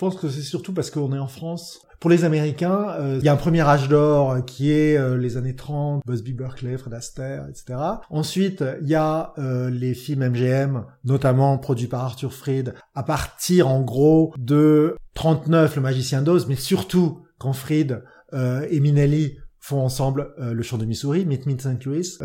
Pense 0.00 0.16
que 0.16 0.30
c'est 0.30 0.40
surtout 0.40 0.72
parce 0.72 0.90
qu'on 0.90 1.12
est 1.12 1.18
en 1.18 1.28
France. 1.28 1.82
Pour 1.98 2.08
les 2.08 2.24
Américains, 2.24 2.88
euh, 2.98 3.18
il 3.20 3.24
y 3.26 3.28
a 3.28 3.34
un 3.34 3.36
premier 3.36 3.60
âge 3.60 3.90
d'or 3.90 4.42
qui 4.46 4.72
est 4.72 4.96
euh, 4.96 5.18
les 5.18 5.36
années 5.36 5.54
30, 5.54 6.02
Busby 6.06 6.32
Berkeley, 6.32 6.78
Fred 6.78 6.94
Astaire, 6.94 7.46
etc. 7.50 7.78
Ensuite, 8.08 8.64
il 8.80 8.88
y 8.88 8.94
a 8.94 9.34
euh, 9.36 9.68
les 9.68 9.92
films 9.92 10.26
MGM, 10.26 10.86
notamment 11.04 11.58
produits 11.58 11.86
par 11.86 12.02
Arthur 12.02 12.32
Fried, 12.32 12.72
à 12.94 13.02
partir 13.02 13.68
en 13.68 13.82
gros 13.82 14.32
de 14.38 14.96
39, 15.12 15.76
Le 15.76 15.82
Magicien 15.82 16.22
d'Oz, 16.22 16.46
mais 16.48 16.56
surtout 16.56 17.20
quand 17.36 17.52
Fried 17.52 18.02
et 18.32 18.80
Minelli 18.80 19.36
font 19.58 19.82
ensemble 19.82 20.32
le 20.38 20.62
chant 20.62 20.78
de 20.78 20.86
Missouri, 20.86 21.26
Meet 21.26 21.44
Me 21.46 21.58
St. 21.58 21.84
Louis. 21.84 22.16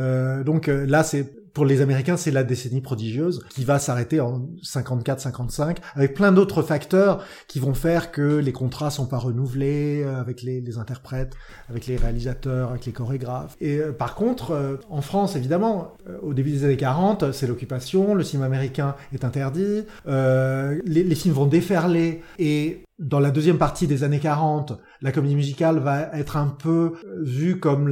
Donc 0.46 0.68
là, 0.68 1.04
c'est 1.04 1.34
pour 1.56 1.66
les 1.66 1.82
Américains, 1.82 2.18
c'est 2.18 2.32
la 2.32 2.44
décennie 2.44 2.82
prodigieuse 2.82 3.42
qui 3.50 3.64
va 3.64 3.80
s'arrêter 3.80 4.20
en 4.20 4.42
54-55, 4.62 5.78
avec 5.96 6.14
plein 6.14 6.34
d'autres 6.34 6.62
facteurs 6.62 7.24
qui 7.48 7.60
vont 7.60 7.74
faire 7.74 8.12
que 8.12 8.40
les 8.40 8.52
contrats 8.52 8.92
sont 8.92 9.06
pas 9.06 9.18
renouvelés 9.18 10.04
euh, 10.04 10.20
avec 10.20 10.42
les, 10.44 10.78
interprètes, 10.78 11.34
avec 11.70 11.88
les 11.88 11.96
réalisateurs, 11.96 12.72
avec 12.72 12.86
les 12.86 12.92
chorégraphes. 12.92 13.56
Et 13.62 13.78
euh, 13.78 13.94
par 13.94 14.16
contre, 14.16 14.52
euh, 14.52 14.76
en 14.90 15.02
France, 15.02 15.38
évidemment, 15.38 15.94
au 16.22 16.34
début 16.34 16.52
des 16.52 16.66
années 16.66 16.76
40, 16.76 17.32
c'est 17.32 17.48
l'occupation, 17.48 18.16
le 18.16 18.24
cinéma 18.24 18.48
américain 18.48 18.96
est 19.14 19.24
interdit, 19.24 19.86
les, 20.06 21.04
les 21.04 21.16
films 21.16 21.34
vont 21.34 21.46
déferler 21.46 22.22
et 22.38 22.85
dans 22.98 23.20
la 23.20 23.32
deuxième 23.32 23.58
partie 23.58 23.88
des 23.88 24.04
années 24.04 24.20
40, 24.20 24.74
la 25.02 25.12
comédie 25.12 25.36
musicale 25.36 25.80
va 25.80 26.10
être 26.14 26.38
un 26.38 26.48
peu 26.48 26.94
euh, 27.04 27.24
vue 27.24 27.60
comme 27.60 27.90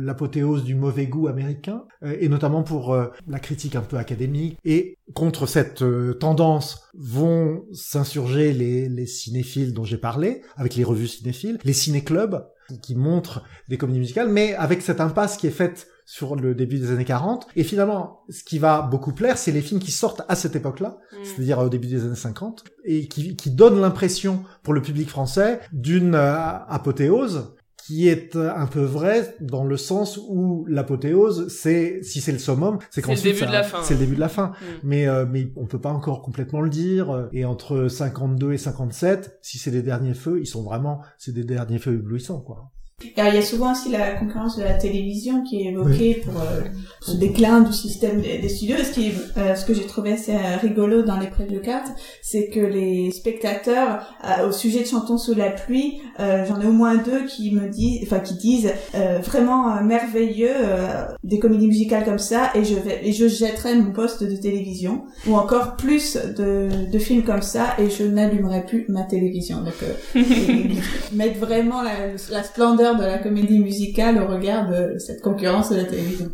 l'apothéose 0.00 0.64
du 0.64 0.74
mauvais 0.74 1.06
goût 1.06 1.28
américain, 1.28 1.84
euh, 2.02 2.16
et 2.20 2.28
notamment 2.28 2.62
pour 2.62 2.94
euh, 2.94 3.08
la 3.28 3.38
critique 3.38 3.76
un 3.76 3.82
peu 3.82 3.98
académique. 3.98 4.58
Et 4.64 4.96
contre 5.14 5.46
cette 5.46 5.84
tendance 6.18 6.88
vont 6.94 7.64
s'insurger 7.72 8.52
les 8.52 9.06
cinéphiles 9.06 9.74
dont 9.74 9.84
j'ai 9.84 9.98
parlé, 9.98 10.42
avec 10.56 10.74
les 10.76 10.84
revues 10.84 11.08
cinéphiles, 11.08 11.58
les 11.64 11.72
ciné-clubs, 11.72 12.46
qui- 12.70 12.80
qui 12.80 12.94
montrent 12.94 13.42
des 13.68 13.76
comédies 13.78 13.98
musicales, 13.98 14.28
mais 14.28 14.54
avec 14.54 14.82
cette 14.82 15.00
impasse 15.00 15.36
qui 15.36 15.46
est 15.46 15.50
faite 15.50 15.88
sur 16.06 16.34
le 16.34 16.54
début 16.56 16.78
des 16.78 16.90
années 16.90 17.04
40. 17.04 17.46
Et 17.54 17.62
finalement, 17.62 18.22
ce 18.30 18.42
qui 18.42 18.58
va 18.58 18.82
beaucoup 18.82 19.12
plaire, 19.12 19.38
c'est 19.38 19.52
les 19.52 19.60
films 19.60 19.78
qui 19.80 19.92
sortent 19.92 20.22
à 20.28 20.34
cette 20.34 20.56
époque-là, 20.56 20.98
Mm. 21.12 21.16
c'est-à-dire 21.24 21.58
au 21.60 21.68
début 21.68 21.86
des 21.86 22.04
années 22.04 22.16
50, 22.16 22.64
et 22.84 23.06
qui, 23.06 23.36
qui 23.36 23.50
donnent 23.50 23.80
l'impression 23.80 24.42
pour 24.64 24.72
le 24.74 24.82
public 24.82 25.08
français 25.08 25.60
d'une 25.72 26.14
euh, 26.16 26.34
apothéose 26.68 27.54
qui 27.90 28.08
est 28.08 28.36
un 28.36 28.66
peu 28.68 28.82
vraie 28.82 29.34
dans 29.40 29.64
le 29.64 29.76
sens 29.76 30.16
où 30.28 30.64
l'apothéose, 30.68 31.48
c'est 31.48 31.98
si 32.04 32.20
c'est 32.20 32.30
le 32.30 32.38
summum, 32.38 32.78
c'est 32.82 33.00
C'est 33.00 33.02
qu'ensuite 33.02 33.24
le 33.24 33.30
début 33.32 33.40
ça- 33.40 33.46
de 33.46 33.52
la 33.52 33.62
fin. 33.64 33.82
C'est 33.82 33.94
le 33.94 34.00
début 34.00 34.14
de 34.14 34.20
la 34.20 34.28
fin. 34.28 34.46
Mm. 34.48 34.64
Mais 34.84 35.08
euh, 35.08 35.26
mais 35.28 35.52
on 35.56 35.66
peut 35.66 35.80
pas 35.80 35.90
encore 35.90 36.22
complètement 36.22 36.60
le 36.60 36.70
dire. 36.70 37.10
euh, 37.10 37.26
Et 37.32 37.44
entre 37.44 37.88
52 37.88 38.52
et 38.52 38.58
57, 38.58 39.38
si 39.42 39.58
c'est 39.58 39.72
des 39.72 39.82
derniers 39.82 40.14
feux, 40.14 40.38
ils 40.40 40.46
sont 40.46 40.62
vraiment 40.62 41.00
c'est 41.18 41.32
des 41.34 41.42
derniers 41.42 41.78
feux 41.78 41.94
éblouissants 41.94 42.40
quoi. 42.40 42.70
Alors, 43.16 43.32
il 43.32 43.36
y 43.36 43.38
a 43.38 43.46
souvent 43.46 43.72
aussi 43.72 43.90
la 43.90 44.12
concurrence 44.14 44.56
de 44.56 44.62
la 44.62 44.74
télévision 44.74 45.42
qui 45.42 45.62
est 45.62 45.70
évoquée 45.70 46.22
pour 46.24 46.40
euh, 46.40 46.60
ce 47.00 47.12
déclin 47.12 47.60
du 47.60 47.72
système 47.72 48.20
des, 48.20 48.38
des 48.38 48.48
studios. 48.48 48.76
Et 48.76 48.84
ce, 48.84 48.92
qui, 48.92 49.12
euh, 49.36 49.54
ce 49.54 49.64
que 49.64 49.74
j'ai 49.74 49.86
trouvé 49.86 50.12
assez 50.12 50.32
euh, 50.34 50.56
rigolo 50.60 51.02
dans 51.02 51.18
les 51.18 51.26
preview 51.28 51.60
cards, 51.60 51.88
c'est 52.22 52.48
que 52.48 52.60
les 52.60 53.10
spectateurs, 53.10 54.06
euh, 54.24 54.48
au 54.48 54.52
sujet 54.52 54.80
de 54.80 54.86
Chantons 54.86 55.18
sous 55.18 55.34
la 55.34 55.50
pluie, 55.50 56.00
euh, 56.18 56.44
j'en 56.46 56.60
ai 56.60 56.66
au 56.66 56.72
moins 56.72 56.96
deux 56.96 57.24
qui 57.26 57.52
me 57.52 57.68
disent, 57.68 58.00
enfin 58.04 58.20
qui 58.20 58.34
disent 58.34 58.72
euh, 58.94 59.18
vraiment 59.22 59.76
euh, 59.76 59.82
merveilleux 59.82 60.50
euh, 60.54 61.04
des 61.24 61.38
comédies 61.38 61.68
musicales 61.68 62.04
comme 62.04 62.18
ça, 62.18 62.50
et 62.54 62.64
je 62.64 62.74
vais 62.74 63.00
et 63.02 63.12
je 63.12 63.28
jetterai 63.28 63.74
mon 63.76 63.92
poste 63.92 64.22
de 64.24 64.36
télévision, 64.36 65.04
ou 65.26 65.36
encore 65.36 65.76
plus 65.76 66.16
de, 66.16 66.68
de 66.90 66.98
films 66.98 67.22
comme 67.22 67.42
ça, 67.42 67.74
et 67.78 67.88
je 67.88 68.04
n'allumerai 68.04 68.64
plus 68.66 68.84
ma 68.88 69.02
télévision. 69.04 69.58
Donc 69.58 69.74
euh, 69.82 70.20
et 70.20 70.70
mettre 71.14 71.38
vraiment 71.38 71.82
la, 71.82 71.92
la 72.30 72.42
splendeur 72.42 72.89
de 72.98 73.04
la 73.04 73.18
comédie 73.18 73.60
musicale 73.60 74.22
au 74.22 74.26
regard 74.26 74.68
de 74.68 74.98
cette 74.98 75.22
concurrence 75.22 75.70
de 75.70 75.76
la 75.76 75.84
télévision. 75.84 76.30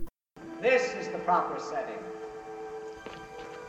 This 0.63 0.83
is 1.01 1.09
the 1.09 1.19
proper 1.25 1.59
setting. 1.59 1.97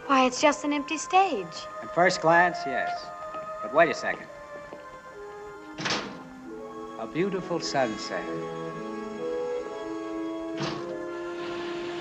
Why, 0.08 0.26
it's 0.26 0.42
just 0.42 0.64
an 0.64 0.74
empty 0.74 0.98
stage. 0.98 1.68
At 1.84 1.94
first 1.94 2.22
glance, 2.22 2.58
yes. 2.66 2.90
But 3.62 3.74
wait 3.74 3.90
a 3.90 3.94
second. 3.94 4.28
A 7.00 7.06
beautiful 7.06 7.60
sunset. 7.60 8.24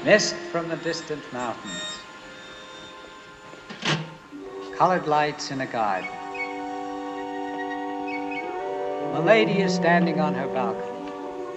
Mist 0.05 0.35
from 0.53 0.69
the 0.69 0.77
distant 0.77 1.21
mountains. 1.33 2.01
Colored 4.77 5.07
lights 5.09 5.51
in 5.51 5.61
a 5.63 5.67
garden. 5.67 6.09
A 9.17 9.21
lady 9.21 9.61
is 9.63 9.75
standing 9.75 10.21
on 10.21 10.35
her 10.35 10.47
balcony 10.49 11.11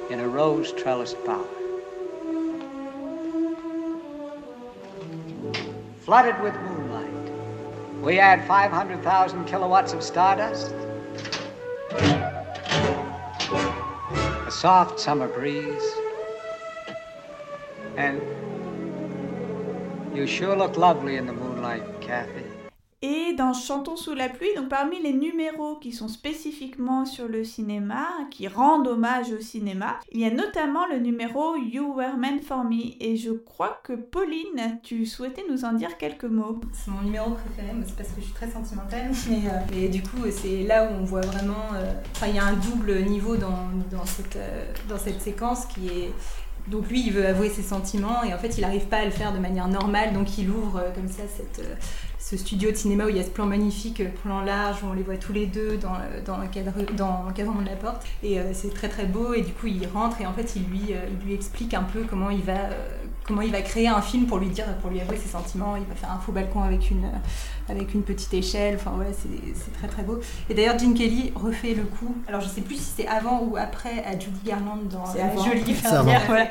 in 0.10 0.22
a 0.22 0.28
rose 0.30 0.72
trellised 0.72 1.22
bower. 1.26 1.45
Flooded 5.99 6.41
with 6.41 6.55
moonlight. 6.62 8.01
We 8.01 8.18
add 8.18 8.47
500,000 8.47 9.43
kilowatts 9.43 9.91
of 9.91 10.01
stardust. 10.01 10.74
A 14.47 14.49
soft 14.49 14.97
summer 14.97 15.28
breeze. 15.28 15.84
And 17.97 18.22
you 20.16 20.26
sure 20.26 20.55
look 20.55 20.78
lovely 20.78 21.18
in 21.18 21.26
the 21.28 21.34
moonlight, 21.34 21.84
Kathy. 21.99 22.45
Et 23.40 23.42
dans 23.42 23.54
Chantons 23.54 23.96
sous 23.96 24.16
la 24.16 24.28
pluie, 24.28 24.50
donc 24.58 24.68
parmi 24.68 25.02
les 25.02 25.14
numéros 25.14 25.76
qui 25.78 25.94
sont 25.94 26.10
spécifiquement 26.10 27.06
sur 27.06 27.28
le 27.30 27.46
cinéma, 27.46 28.06
qui 28.32 28.50
rendent 28.50 28.88
hommage 28.88 29.32
au 29.32 29.40
cinéma, 29.40 29.98
il 30.12 30.20
y 30.20 30.26
a 30.26 30.30
notamment 30.32 30.86
le 30.88 31.00
numéro 31.00 31.56
You 31.56 31.94
Were 31.96 32.18
Meant 32.18 32.42
for 32.46 32.66
Me. 32.66 32.96
Et 33.00 33.16
je 33.16 33.32
crois 33.32 33.80
que 33.84 33.94
Pauline, 33.94 34.80
tu 34.84 35.06
souhaitais 35.06 35.46
nous 35.50 35.64
en 35.64 35.72
dire 35.74 35.98
quelques 35.98 36.26
mots. 36.26 36.60
C'est 36.74 36.92
mon 36.92 37.02
numéro 37.02 37.32
préféré, 37.32 37.74
mais 37.74 37.86
c'est 37.88 37.96
parce 37.96 38.10
que 38.10 38.20
je 38.20 38.26
suis 38.26 38.34
très 38.34 38.52
sentimentale. 38.52 39.12
Mais, 39.30 39.44
euh, 39.48 39.86
et 39.86 39.88
du 39.90 40.02
coup, 40.02 40.24
c'est 40.32 40.64
là 40.64 40.90
où 40.92 40.96
on 40.96 41.06
voit 41.06 41.22
vraiment. 41.22 41.74
euh, 41.76 41.94
Enfin, 42.16 42.28
il 42.28 42.36
y 42.36 42.40
a 42.40 42.46
un 42.46 42.54
double 42.54 43.04
niveau 43.04 43.38
dans, 43.38 43.70
dans, 43.90 44.06
cette, 44.06 44.36
euh, 44.36 44.66
dans 44.90 44.98
cette 44.98 45.22
séquence 45.22 45.66
qui 45.66 45.88
est 45.88 46.12
Donc 46.68 46.90
lui, 46.90 47.04
il 47.06 47.14
veut 47.14 47.26
avouer 47.26 47.50
ses 47.50 47.64
sentiments 47.64 48.24
et 48.24 48.34
en 48.34 48.38
fait, 48.38 48.58
il 48.58 48.62
n'arrive 48.62 48.88
pas 48.88 48.98
à 48.98 49.06
le 49.06 49.12
faire 49.12 49.34
de 49.34 49.40
manière 49.40 49.68
normale. 49.68 50.14
Donc 50.14 50.38
il 50.38 50.50
ouvre 50.50 50.84
comme 50.94 51.08
ça 51.08 51.24
cette, 51.28 51.62
ce 52.20 52.38
studio 52.38 52.70
de 52.70 52.76
cinéma 52.76 53.06
où 53.06 53.10
il 53.10 53.18
y 53.18 53.20
a 53.20 53.24
ce 53.24 53.30
plan 53.30 53.46
magnifique, 53.46 54.04
plan 54.22 54.42
large, 54.42 54.84
où 54.84 54.88
on 54.88 54.94
les 54.94 55.02
voit 55.02 55.18
tous 55.18 55.34
les 55.34 55.48
deux 55.48 55.78
dans, 55.78 55.98
dans, 56.26 56.46
cadre, 56.48 56.74
dans 56.96 57.24
l'encadrement 57.24 57.62
de 57.62 57.68
la 57.68 57.76
porte. 57.76 58.06
Et 58.22 58.38
c'est 58.54 58.74
très 58.74 58.90
très 58.90 59.06
beau. 59.06 59.34
Et 59.34 59.42
du 59.42 59.54
coup, 59.54 59.68
il 59.68 59.88
rentre 59.88 60.22
et 60.22 60.26
en 60.26 60.34
fait, 60.34 60.56
il 60.56 60.64
lui, 60.66 60.94
lui 61.26 61.34
explique 61.34 61.74
un 61.74 61.84
peu 61.84 62.04
comment 62.10 62.30
il 62.30 62.44
va 62.44 62.58
comment 63.24 63.42
il 63.42 63.52
va 63.52 63.62
créer 63.62 63.88
un 63.88 64.02
film 64.02 64.26
pour 64.26 64.40
lui 64.40 64.50
dire, 64.50 64.66
pour 64.82 64.90
lui 64.90 65.00
avouer 65.00 65.18
ses 65.18 65.30
sentiments. 65.30 65.76
Il 65.76 65.86
va 65.86 65.96
faire 65.96 66.12
un 66.12 66.20
faux 66.20 66.32
balcon 66.32 66.64
avec 66.64 66.90
une, 66.90 67.10
avec 67.70 67.94
une 67.94 68.04
petite 68.04 68.34
échelle. 68.34 68.76
Enfin 68.76 68.92
voilà, 68.96 69.12
c'est 69.14 69.74
très 69.74 69.88
très 69.88 70.04
beau. 70.04 70.20
Et 70.50 70.54
d'ailleurs, 70.54 70.78
Gene 70.78 70.94
Kelly 70.94 71.32
refait 71.36 71.74
le 71.74 71.84
coup. 71.84 72.16
Alors 72.28 72.42
je 72.42 72.48
sais 72.48 72.62
plus 72.62 72.76
si 72.76 72.92
c'est 72.98 73.08
avant 73.08 73.42
ou 73.44 73.58
après 73.58 74.04
à 74.06 74.18
Judy 74.18 74.40
Garland 74.46 74.80
dans 74.90 75.04
La 75.14 75.36
Jolie 75.36 75.74
fermière. 75.74 76.24
Voilà. 76.28 76.48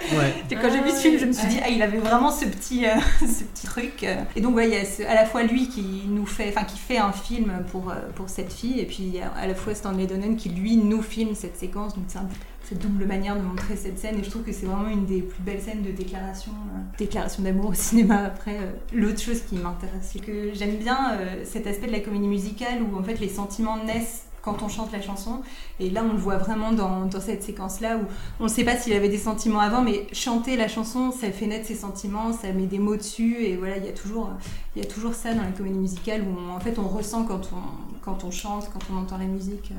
Quand 0.51 0.71
j'ai 0.71 0.83
vu 0.83 0.91
ce 0.91 1.01
film, 1.01 1.19
je 1.19 1.27
me 1.27 1.33
suis 1.33 1.49
dit, 1.49 1.59
ah, 1.63 1.69
il 1.69 1.83
avait 1.83 1.99
vraiment 1.99 2.31
ce 2.31 2.45
petit, 2.45 2.87
euh, 2.87 2.95
ce 3.21 3.45
petit 3.45 3.67
truc. 3.67 4.07
Et 4.37 4.41
donc, 4.41 4.57
ouais, 4.57 4.69
il 4.69 4.75
y 4.75 5.05
a 5.05 5.11
à 5.11 5.15
la 5.15 5.25
fois 5.25 5.43
lui 5.43 5.69
qui 5.69 6.05
nous 6.09 6.27
fait, 6.27 6.49
enfin, 6.49 6.65
qui 6.65 6.79
fait 6.79 6.99
un 6.99 7.13
film 7.13 7.65
pour, 7.71 7.91
euh, 7.91 7.95
pour 8.15 8.29
cette 8.29 8.53
fille, 8.53 8.81
et 8.81 8.87
puis 8.87 9.15
à 9.21 9.47
la 9.47 9.55
fois 9.55 9.75
Stanley 9.75 10.07
Donen 10.07 10.37
qui 10.37 10.49
lui 10.49 10.77
nous 10.77 11.03
filme 11.03 11.35
cette 11.35 11.57
séquence. 11.57 11.95
Donc 11.95 12.05
c'est 12.09 12.19
un 12.19 12.29
cette 12.69 12.81
double 12.81 13.07
manière 13.07 13.35
de 13.37 13.41
montrer 13.41 13.77
cette 13.77 13.99
scène 13.99 14.19
et 14.19 14.25
je 14.25 14.29
trouve 14.29 14.43
que 14.43 14.53
c'est 14.53 14.67
vraiment 14.67 14.89
une 14.89 15.07
des 15.07 15.23
plus 15.23 15.43
belles 15.43 15.61
scènes 15.61 15.83
de 15.83 15.91
déclaration, 15.91 16.53
euh, 17.01 17.39
d'amour 17.39 17.71
au 17.71 17.75
cinéma. 17.75 18.25
Après, 18.27 18.59
euh, 18.59 18.73
l'autre 18.93 19.21
chose 19.21 19.41
qui 19.43 19.57
m'intéresse, 19.57 20.11
c'est 20.13 20.19
que 20.19 20.53
j'aime 20.53 20.77
bien 20.77 21.13
euh, 21.13 21.45
cet 21.45 21.67
aspect 21.67 21.87
de 21.87 21.93
la 21.93 22.01
comédie 22.01 22.29
musicale 22.29 22.83
où 22.83 22.99
en 22.99 23.03
fait 23.03 23.21
les 23.21 23.29
sentiments 23.29 23.83
naissent 23.85 24.25
quand 24.43 24.63
on 24.63 24.69
chante 24.69 24.93
la 24.93 25.01
chanson. 25.01 25.41
Et 25.81 25.89
là, 25.89 26.05
on 26.05 26.13
le 26.13 26.19
voit 26.19 26.37
vraiment 26.37 26.73
dans, 26.73 27.11
cette 27.21 27.43
séquence-là 27.43 27.97
où 27.97 28.03
on 28.39 28.45
ne 28.45 28.49
sait 28.49 28.65
pas 28.65 28.77
s'il 28.77 28.93
avait 28.93 29.09
des 29.09 29.19
sentiments 29.19 29.61
avant, 29.61 29.83
mais 29.83 30.07
chanter 30.13 30.57
la 30.57 30.69
chanson, 30.69 31.11
ça 31.11 31.31
fait 31.31 31.47
naître 31.47 31.67
ses 31.67 31.75
sentiments, 31.75 32.33
ça 32.33 32.53
met 32.53 32.67
des 32.67 32.79
mots 32.79 32.97
dessus. 32.97 33.37
Et 33.41 33.57
voilà, 33.57 33.79
il 33.79 33.85
y 33.85 33.89
a 33.89 33.93
toujours, 33.93 34.31
il 34.77 34.83
y 34.83 34.85
a 34.85 34.89
toujours 34.89 35.15
ça 35.15 35.33
dans 35.35 35.43
la 35.43 35.53
comédie 35.53 35.79
musicale 35.79 36.23
où 36.23 36.51
en 36.51 36.61
fait 36.61 36.79
on 36.79 36.87
ressent 36.87 37.25
quand 37.25 38.25
on 38.25 38.31
chante, 38.31 38.71
quand 38.73 38.81
on 38.93 38.99
entend 38.99 39.19
la 39.19 39.25
musique. 39.25 39.73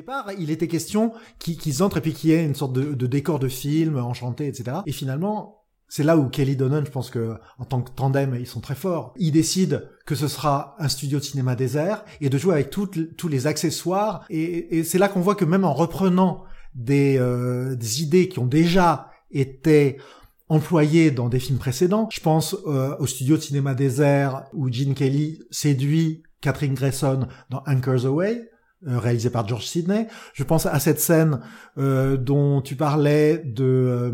Départ, 0.00 0.30
il 0.38 0.50
était 0.50 0.68
question 0.68 1.12
qu'ils 1.38 1.82
entrent 1.82 1.98
et 1.98 2.00
puis 2.00 2.14
qu'il 2.14 2.30
y 2.30 2.32
ait 2.32 2.44
une 2.44 2.54
sorte 2.54 2.72
de, 2.72 3.06
décor 3.06 3.38
de 3.38 3.48
film 3.48 3.98
enchanté, 3.98 4.46
etc. 4.46 4.78
Et 4.86 4.92
finalement, 4.92 5.60
c'est 5.88 6.04
là 6.04 6.16
où 6.16 6.28
Kelly 6.28 6.56
Donen, 6.56 6.86
je 6.86 6.90
pense 6.90 7.10
que 7.10 7.34
en 7.58 7.64
tant 7.64 7.82
que 7.82 7.90
tandem, 7.90 8.36
ils 8.38 8.46
sont 8.46 8.60
très 8.60 8.74
forts. 8.74 9.12
Ils 9.18 9.32
décident 9.32 9.80
que 10.06 10.14
ce 10.14 10.28
sera 10.28 10.76
un 10.78 10.88
studio 10.88 11.18
de 11.18 11.24
cinéma 11.24 11.54
désert 11.54 12.04
et 12.20 12.30
de 12.30 12.38
jouer 12.38 12.54
avec 12.54 12.70
tous 12.70 13.28
les 13.28 13.46
accessoires. 13.46 14.24
Et, 14.30 14.84
c'est 14.84 14.98
là 14.98 15.08
qu'on 15.08 15.20
voit 15.20 15.34
que 15.34 15.44
même 15.44 15.64
en 15.64 15.74
reprenant 15.74 16.44
des, 16.74 17.18
euh, 17.18 17.76
idées 17.98 18.28
qui 18.28 18.38
ont 18.38 18.46
déjà 18.46 19.10
été 19.32 19.98
employées 20.48 21.10
dans 21.10 21.28
des 21.28 21.40
films 21.40 21.58
précédents, 21.58 22.08
je 22.10 22.20
pense 22.20 22.56
euh, 22.66 22.96
au 22.98 23.06
studio 23.06 23.36
de 23.36 23.42
cinéma 23.42 23.74
désert 23.74 24.44
où 24.52 24.72
Gene 24.72 24.94
Kelly 24.94 25.42
séduit 25.50 26.22
Catherine 26.40 26.74
Grayson 26.74 27.28
dans 27.50 27.62
Anchors 27.66 28.06
Away. 28.06 28.49
Euh, 28.88 28.98
réalisé 28.98 29.28
par 29.28 29.46
George 29.46 29.66
Sidney. 29.66 30.06
Je 30.32 30.42
pense 30.42 30.64
à 30.64 30.80
cette 30.80 31.00
scène 31.00 31.40
euh, 31.76 32.16
dont 32.16 32.62
tu 32.62 32.76
parlais 32.76 33.36
de 33.36 33.62
euh, 33.62 34.10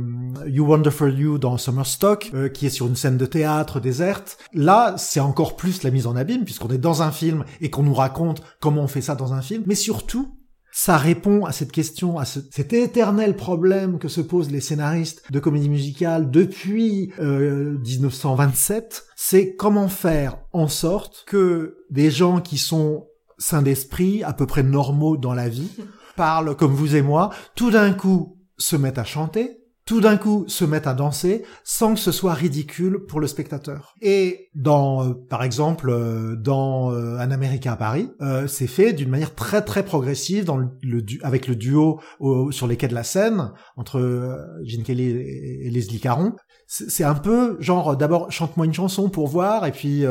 You 0.48 0.66
Wonderful 0.66 1.16
You 1.16 1.38
dans 1.38 1.56
Summer 1.56 1.86
Stock, 1.86 2.32
qui 2.52 2.66
est 2.66 2.70
sur 2.70 2.88
une 2.88 2.96
scène 2.96 3.16
de 3.16 3.26
théâtre 3.26 3.78
déserte. 3.78 4.38
Là, 4.52 4.96
c'est 4.98 5.20
encore 5.20 5.54
plus 5.54 5.84
la 5.84 5.92
mise 5.92 6.08
en 6.08 6.16
abîme, 6.16 6.44
puisqu'on 6.44 6.70
est 6.70 6.78
dans 6.78 7.02
un 7.02 7.12
film 7.12 7.44
et 7.60 7.70
qu'on 7.70 7.84
nous 7.84 7.94
raconte 7.94 8.42
comment 8.58 8.82
on 8.82 8.88
fait 8.88 9.02
ça 9.02 9.14
dans 9.14 9.34
un 9.34 9.40
film. 9.40 9.62
Mais 9.66 9.76
surtout, 9.76 10.34
ça 10.72 10.96
répond 10.96 11.44
à 11.44 11.52
cette 11.52 11.70
question, 11.70 12.18
à 12.18 12.24
cet 12.24 12.72
éternel 12.72 13.36
problème 13.36 14.00
que 14.00 14.08
se 14.08 14.20
posent 14.20 14.50
les 14.50 14.60
scénaristes 14.60 15.22
de 15.30 15.38
comédie 15.38 15.68
musicale 15.68 16.28
depuis 16.32 17.12
1927. 17.20 19.04
C'est 19.14 19.54
comment 19.54 19.86
faire 19.86 20.38
en 20.52 20.66
sorte 20.66 21.22
que 21.28 21.84
des 21.88 22.10
gens 22.10 22.40
qui 22.40 22.58
sont 22.58 23.06
sains 23.38 23.62
d'esprit, 23.62 24.22
à 24.22 24.32
peu 24.32 24.46
près 24.46 24.62
normaux 24.62 25.16
dans 25.16 25.34
la 25.34 25.48
vie, 25.48 25.70
parlent 26.16 26.56
comme 26.56 26.72
vous 26.72 26.96
et 26.96 27.02
moi, 27.02 27.30
tout 27.54 27.70
d'un 27.70 27.92
coup 27.92 28.38
se 28.58 28.76
mettent 28.76 28.98
à 28.98 29.04
chanter, 29.04 29.58
tout 29.86 30.00
d'un 30.00 30.16
coup 30.16 30.44
se 30.48 30.64
mettent 30.64 30.88
à 30.88 30.94
danser 30.94 31.44
sans 31.62 31.94
que 31.94 32.00
ce 32.00 32.10
soit 32.10 32.34
ridicule 32.34 33.06
pour 33.06 33.20
le 33.20 33.28
spectateur. 33.28 33.94
Et 34.02 34.48
dans, 34.54 35.06
euh, 35.06 35.14
par 35.14 35.44
exemple, 35.44 35.90
euh, 35.90 36.34
dans 36.34 36.92
euh, 36.92 37.18
Un 37.18 37.30
Américain 37.30 37.72
à 37.72 37.76
Paris, 37.76 38.10
c'est 38.48 38.66
fait 38.66 38.92
d'une 38.92 39.08
manière 39.08 39.34
très 39.34 39.62
très 39.62 39.84
progressive 39.84 40.44
dans 40.44 40.56
le, 40.56 41.06
avec 41.22 41.46
le 41.46 41.54
duo 41.54 42.00
sur 42.50 42.66
les 42.66 42.76
quais 42.76 42.88
de 42.88 42.94
la 42.94 43.04
Seine 43.04 43.52
entre 43.76 44.44
Gene 44.64 44.82
Kelly 44.82 45.04
et, 45.04 45.70
Leslie 45.70 46.00
Caron. 46.00 46.32
C'est 46.66 47.04
un 47.04 47.14
peu 47.14 47.56
genre 47.60 47.96
d'abord 47.96 48.32
chante-moi 48.32 48.66
une 48.66 48.74
chanson 48.74 49.08
pour 49.08 49.28
voir 49.28 49.66
et 49.66 49.70
puis 49.70 50.02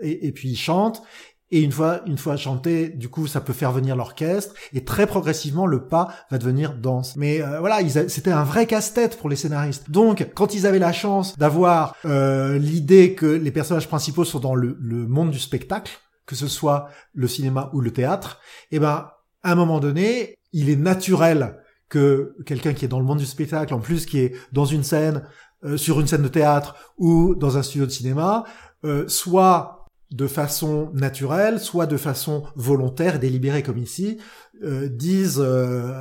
et, 0.00 0.26
et 0.26 0.32
puis 0.32 0.56
chante 0.56 1.02
et 1.50 1.62
une 1.62 1.72
fois, 1.72 2.02
une 2.06 2.18
fois 2.18 2.36
chanté, 2.36 2.88
du 2.90 3.08
coup, 3.08 3.26
ça 3.26 3.40
peut 3.40 3.54
faire 3.54 3.72
venir 3.72 3.96
l'orchestre. 3.96 4.54
Et 4.74 4.84
très 4.84 5.06
progressivement, 5.06 5.66
le 5.66 5.86
pas 5.86 6.08
va 6.30 6.36
devenir 6.36 6.74
danse. 6.74 7.16
Mais 7.16 7.40
euh, 7.40 7.60
voilà, 7.60 7.78
c'était 8.08 8.32
un 8.32 8.44
vrai 8.44 8.66
casse-tête 8.66 9.18
pour 9.18 9.30
les 9.30 9.36
scénaristes. 9.36 9.90
Donc, 9.90 10.28
quand 10.34 10.54
ils 10.54 10.66
avaient 10.66 10.78
la 10.78 10.92
chance 10.92 11.38
d'avoir 11.38 11.96
euh, 12.04 12.58
l'idée 12.58 13.14
que 13.14 13.26
les 13.26 13.50
personnages 13.50 13.88
principaux 13.88 14.24
sont 14.24 14.40
dans 14.40 14.54
le, 14.54 14.76
monde 14.80 15.30
du 15.30 15.38
spectacle, 15.38 15.92
que 16.26 16.34
ce 16.34 16.48
soit 16.48 16.88
le 17.14 17.26
cinéma 17.28 17.70
ou 17.72 17.80
le 17.80 17.92
théâtre, 17.92 18.40
eh 18.70 18.78
ben, 18.78 19.10
à 19.42 19.52
un 19.52 19.54
moment 19.54 19.80
donné, 19.80 20.36
il 20.52 20.68
est 20.68 20.76
naturel 20.76 21.62
que 21.88 22.36
quelqu'un 22.44 22.74
qui 22.74 22.84
est 22.84 22.88
dans 22.88 23.00
le 23.00 23.06
monde 23.06 23.18
du 23.18 23.26
spectacle, 23.26 23.72
en 23.72 23.80
plus 23.80 24.04
qui 24.04 24.18
est 24.18 24.34
dans 24.52 24.66
une 24.66 24.82
scène, 24.82 25.22
euh, 25.64 25.78
sur 25.78 25.98
une 25.98 26.06
scène 26.06 26.22
de 26.22 26.28
théâtre 26.28 26.76
ou 26.98 27.34
dans 27.34 27.56
un 27.56 27.62
studio 27.62 27.86
de 27.86 27.90
cinéma, 27.90 28.44
soit 29.08 29.77
de 30.10 30.26
façon 30.26 30.90
naturelle, 30.94 31.60
soit 31.60 31.86
de 31.86 31.96
façon 31.96 32.44
volontaire 32.56 33.18
délibérée 33.18 33.62
comme 33.62 33.78
ici, 33.78 34.18
euh, 34.62 34.88
disent 34.88 35.40
euh, 35.40 35.92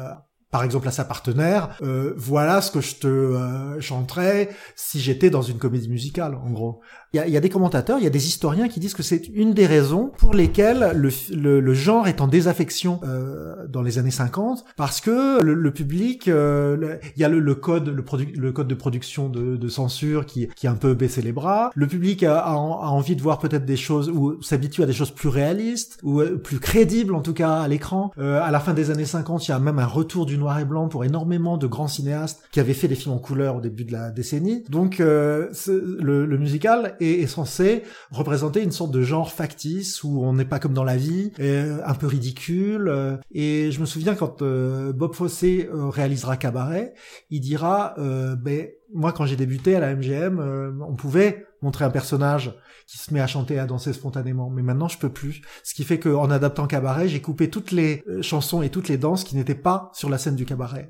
par 0.49 0.63
exemple 0.63 0.87
à 0.87 0.91
sa 0.91 1.03
partenaire, 1.03 1.77
euh, 1.81 2.13
voilà 2.15 2.61
ce 2.61 2.71
que 2.71 2.81
je 2.81 2.95
te 2.95 3.79
chanterais 3.79 4.49
si 4.75 4.99
j'étais 4.99 5.29
dans 5.29 5.41
une 5.41 5.57
comédie 5.57 5.89
musicale, 5.89 6.35
en 6.35 6.51
gros. 6.51 6.81
Il 7.13 7.17
y 7.17 7.19
a, 7.19 7.27
y 7.27 7.37
a, 7.37 7.39
des 7.39 7.49
commentateurs, 7.49 7.99
il 7.99 8.03
y 8.03 8.07
a 8.07 8.11
des 8.11 8.27
historiens 8.27 8.67
qui 8.67 8.79
disent 8.79 8.93
que 8.93 9.03
c'est 9.03 9.27
une 9.29 9.53
des 9.53 9.65
raisons 9.65 10.11
pour 10.17 10.33
lesquelles 10.33 10.91
le, 10.93 11.09
le, 11.35 11.59
le 11.61 11.73
genre 11.73 12.07
est 12.07 12.19
en 12.19 12.27
désaffection 12.27 12.99
euh, 13.03 13.65
dans 13.67 13.81
les 13.81 13.97
années 13.97 14.11
50, 14.11 14.65
parce 14.75 15.01
que 15.01 15.41
le, 15.41 15.53
le 15.53 15.71
public, 15.71 16.27
euh, 16.27 16.97
il 17.15 17.21
y 17.21 17.25
a 17.25 17.29
le, 17.29 17.55
code, 17.55 17.87
le, 17.87 18.51
code 18.51 18.67
de 18.67 18.75
production 18.75 19.29
de, 19.29 19.55
de, 19.55 19.67
censure 19.69 20.25
qui, 20.25 20.47
qui 20.55 20.67
a 20.67 20.71
un 20.71 20.75
peu 20.75 20.93
baissé 20.93 21.21
les 21.21 21.31
bras. 21.31 21.71
Le 21.75 21.87
public 21.87 22.23
a, 22.23 22.39
a, 22.39 22.53
envie 22.55 23.15
de 23.15 23.21
voir 23.21 23.39
peut-être 23.39 23.65
des 23.65 23.77
choses 23.77 24.09
ou 24.09 24.41
s'habitue 24.41 24.83
à 24.83 24.85
des 24.85 24.93
choses 24.93 25.11
plus 25.11 25.29
réalistes 25.29 25.99
ou 26.03 26.21
euh, 26.21 26.37
plus 26.37 26.59
crédibles 26.59 27.15
en 27.15 27.21
tout 27.21 27.33
cas 27.33 27.53
à 27.61 27.67
l'écran. 27.67 28.11
Euh, 28.17 28.41
à 28.41 28.51
la 28.51 28.59
fin 28.59 28.73
des 28.73 28.91
années 28.91 29.05
50, 29.05 29.47
il 29.47 29.51
y 29.51 29.53
a 29.53 29.59
même 29.59 29.79
un 29.79 29.85
retour 29.85 30.25
du 30.25 30.37
noir 30.37 30.59
et 30.59 30.65
blanc 30.65 30.87
pour 30.89 31.05
énormément 31.05 31.57
de 31.57 31.67
grands 31.67 31.87
cinéastes 31.87 32.43
qui 32.51 32.59
avaient 32.59 32.73
fait 32.73 32.87
des 32.87 32.95
films 32.95 33.15
en 33.15 33.19
couleur 33.19 33.55
au 33.55 33.61
début 33.61 33.85
de 33.85 33.93
la 33.93 34.11
décennie. 34.11 34.63
Donc 34.69 34.97
le 34.99 36.37
musical 36.37 36.96
est, 36.99 37.27
censé 37.27 37.83
représenter 38.11 38.63
une 38.63 38.71
sorte 38.71 38.91
de 38.91 39.01
genre 39.01 39.31
factice 39.31 40.03
où 40.03 40.23
on 40.23 40.33
n'est 40.33 40.45
pas 40.45 40.59
comme 40.59 40.73
dans 40.73 40.83
la 40.83 40.97
vie, 40.97 41.31
un 41.39 41.93
peu 41.93 42.07
ridicule. 42.07 42.87
Euh, 42.89 43.17
et 43.31 43.71
je 43.71 43.79
me 43.79 43.85
souviens 43.85 44.15
quand 44.15 44.41
euh, 44.41 44.91
Bob 44.93 45.13
Fosse 45.13 45.43
euh, 45.43 45.89
réalisera 45.89 46.37
Cabaret, 46.37 46.93
il 47.29 47.41
dira 47.41 47.95
ben 47.97 48.67
moi 48.93 49.11
quand 49.11 49.25
j'ai 49.25 49.35
débuté 49.35 49.75
à 49.75 49.79
la 49.79 49.95
MGM, 49.95 50.39
on 50.87 50.95
pouvait 50.95 51.45
montrer 51.61 51.85
un 51.85 51.89
personnage 51.89 52.53
qui 52.87 52.97
se 52.97 53.13
met 53.13 53.19
à 53.19 53.27
chanter 53.27 53.55
et 53.55 53.59
à 53.59 53.65
danser 53.65 53.91
spontanément. 53.93 54.49
Mais 54.49 54.61
maintenant, 54.61 54.87
je 54.87 54.97
peux 54.97 55.09
plus. 55.09 55.41
Ce 55.63 55.73
qui 55.73 55.83
fait 55.83 55.99
qu'en 55.99 56.29
adaptant 56.29 56.67
Cabaret, 56.67 57.07
j'ai 57.07 57.21
coupé 57.21 57.49
toutes 57.49 57.71
les 57.71 58.03
chansons 58.21 58.61
et 58.61 58.69
toutes 58.69 58.87
les 58.87 58.97
danses 58.97 59.23
qui 59.23 59.35
n'étaient 59.35 59.55
pas 59.55 59.91
sur 59.93 60.09
la 60.09 60.17
scène 60.17 60.35
du 60.35 60.45
cabaret. 60.45 60.89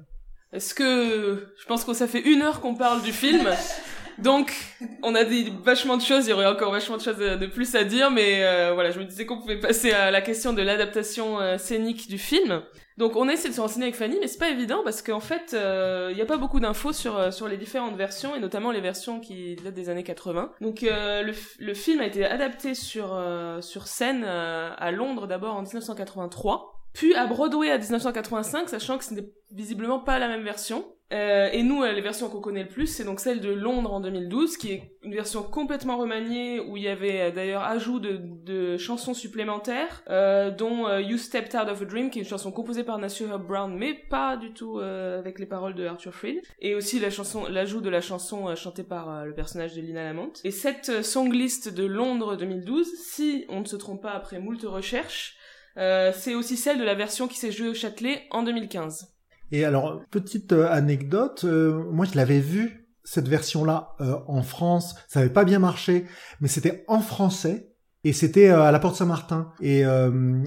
Est-ce 0.54 0.74
que 0.74 1.48
je 1.60 1.66
pense 1.66 1.84
que 1.84 1.94
ça 1.94 2.08
fait 2.08 2.22
une 2.22 2.42
heure 2.42 2.62
qu'on 2.62 2.76
parle 2.76 3.02
du 3.02 3.12
film 3.12 3.48
Donc, 4.20 4.54
on 5.04 5.16
a 5.16 5.24
dit 5.24 5.54
vachement 5.64 5.98
de 5.98 6.02
choses, 6.02 6.28
il 6.28 6.32
y 6.32 6.34
aurait 6.34 6.48
encore 6.48 6.72
vachement 6.72 6.98
de 6.98 7.02
choses 7.02 7.18
de, 7.18 7.46
plus 7.46 7.76
à 7.76 7.84
dire, 7.84 8.10
mais 8.10 8.44
euh, 8.44 8.72
voilà, 8.74 8.92
je 8.92 9.00
me 9.00 9.06
disais 9.06 9.26
qu'on 9.26 9.40
pouvait 9.40 9.60
passer 9.60 9.92
à 9.92 10.12
la 10.12 10.22
question 10.22 10.54
de 10.54 10.62
l'adaptation 10.62 11.40
euh, 11.40 11.58
scénique 11.58 12.08
du 12.08 12.18
film. 12.18 12.64
Donc 12.98 13.16
on 13.16 13.30
essaie 13.30 13.50
de 13.50 13.54
se 13.54 13.62
renseigner 13.62 13.86
avec 13.86 13.96
Fanny, 13.96 14.18
mais 14.20 14.28
c'est 14.28 14.40
pas 14.40 14.50
évident 14.50 14.82
parce 14.84 15.04
qu'en 15.04 15.20
fait, 15.20 15.54
il 15.54 16.16
n'y 16.16 16.22
a 16.22 16.26
pas 16.26 16.38
beaucoup 16.38 16.60
d'infos 16.60 16.94
sur 16.94 17.32
sur 17.32 17.48
les 17.48 17.58
différentes 17.58 17.96
versions 17.96 18.36
et 18.36 18.40
notamment 18.40 18.72
les 18.72 18.82
versions 18.82 19.20
qui 19.20 19.56
datent 19.56 19.76
des 19.76 19.90
années 19.90 20.04
80. 20.04 20.54
Donc 20.62 20.82
le, 20.82 21.32
le 21.60 21.74
film 21.76 22.02
a 22.02 22.08
été 22.08 22.26
adapté 22.26 22.74
sur 22.74 23.16
sur 23.62 23.86
scène 23.86 24.24
à 24.24 24.92
Londres 24.92 25.28
d'abord 25.28 25.58
en 25.58 25.62
1983 25.62 26.78
puis 26.98 27.14
à 27.14 27.28
Broadway 27.28 27.70
à 27.70 27.78
1985, 27.78 28.70
sachant 28.70 28.98
que 28.98 29.06
ce 29.06 29.14
n'est 29.14 29.30
visiblement 29.52 30.00
pas 30.00 30.18
la 30.18 30.28
même 30.28 30.42
version. 30.42 30.84
Euh, 31.14 31.50
et 31.54 31.64
nous, 31.64 31.84
euh, 31.84 31.94
les 31.94 32.02
versions 32.02 32.30
qu'on 32.30 32.42
connaît 32.42 32.64
le 32.64 32.70
plus, 32.70 32.88
c'est 32.88 33.06
donc 33.06 33.20
celle 33.20 33.40
de 33.40 33.50
Londres 33.50 33.94
en 33.94 34.02
2012, 34.02 34.58
qui 34.58 34.74
est 34.74 34.92
une 35.04 35.14
version 35.14 35.42
complètement 35.42 35.98
remaniée, 35.98 36.60
où 36.60 36.76
il 36.76 36.84
y 36.84 36.90
avait 36.90 37.22
euh, 37.22 37.32
d'ailleurs 37.32 37.64
ajout 37.64 38.00
de, 38.00 38.20
de, 38.22 38.78
chansons 38.78 39.14
supplémentaires, 39.14 40.04
euh, 40.10 40.52
dont 40.52 40.88
euh, 40.88 41.02
You 41.02 41.18
Stepped 41.18 41.56
Out 41.56 41.70
of 41.70 41.82
a 41.82 41.86
Dream, 41.86 42.10
qui 42.10 42.20
est 42.20 42.24
une 42.24 42.28
chanson 42.28 42.52
composée 42.52 42.84
par 42.84 43.00
Herb 43.02 43.48
Brown, 43.48 43.74
mais 43.74 43.94
pas 43.94 44.36
du 44.36 44.52
tout 44.52 44.80
avec 44.80 45.40
les 45.40 45.46
paroles 45.46 45.76
de 45.76 45.86
Arthur 45.86 46.14
Freed, 46.14 46.42
et 46.60 46.76
aussi 46.76 47.00
la 47.00 47.10
chanson, 47.10 47.46
l'ajout 47.48 47.82
de 47.82 47.90
la 47.90 48.02
chanson 48.02 48.54
chantée 48.56 48.84
par 48.84 49.26
le 49.26 49.34
personnage 49.34 49.76
de 49.76 49.82
Lina 49.82 50.04
Lamont. 50.04 50.34
Et 50.44 50.52
cette 50.52 51.04
songlist 51.04 51.74
de 51.74 51.86
Londres 51.86 52.36
2012, 52.36 52.88
si 52.96 53.46
on 53.50 53.62
ne 53.62 53.66
se 53.66 53.76
trompe 53.76 54.02
pas 54.02 54.12
après 54.12 54.40
moult 54.40 54.62
recherches, 54.64 55.38
euh, 55.78 56.12
c'est 56.14 56.36
aussi 56.36 56.58
celle 56.58 56.80
de 56.80 56.84
la 56.84 56.96
version 56.96 57.28
qui 57.28 57.38
s'est 57.38 57.52
jouée 57.52 57.70
au 57.70 57.74
Châtelet 57.74 58.24
en 58.32 58.44
2015. 58.44 59.17
Et 59.52 59.66
alors, 59.66 60.02
petite 60.12 60.54
euh, 60.54 60.70
anecdote, 60.70 61.44
euh, 61.46 61.84
moi 61.92 62.06
je 62.06 62.16
l'avais 62.16 62.40
vue, 62.40 62.88
cette 63.04 63.30
version-là, 63.30 63.96
en 64.28 64.44
France, 64.44 64.96
ça 65.08 65.22
n'avait 65.22 65.32
pas 65.32 65.46
bien 65.46 65.60
marché, 65.60 66.04
mais 66.42 66.50
c'était 66.50 66.84
en 66.90 67.00
français, 67.00 67.72
et 68.04 68.12
c'était 68.12 68.50
à 68.50 68.70
la 68.70 68.80
Porte 68.80 68.98
Saint-Martin. 68.98 69.54
Et 69.62 69.84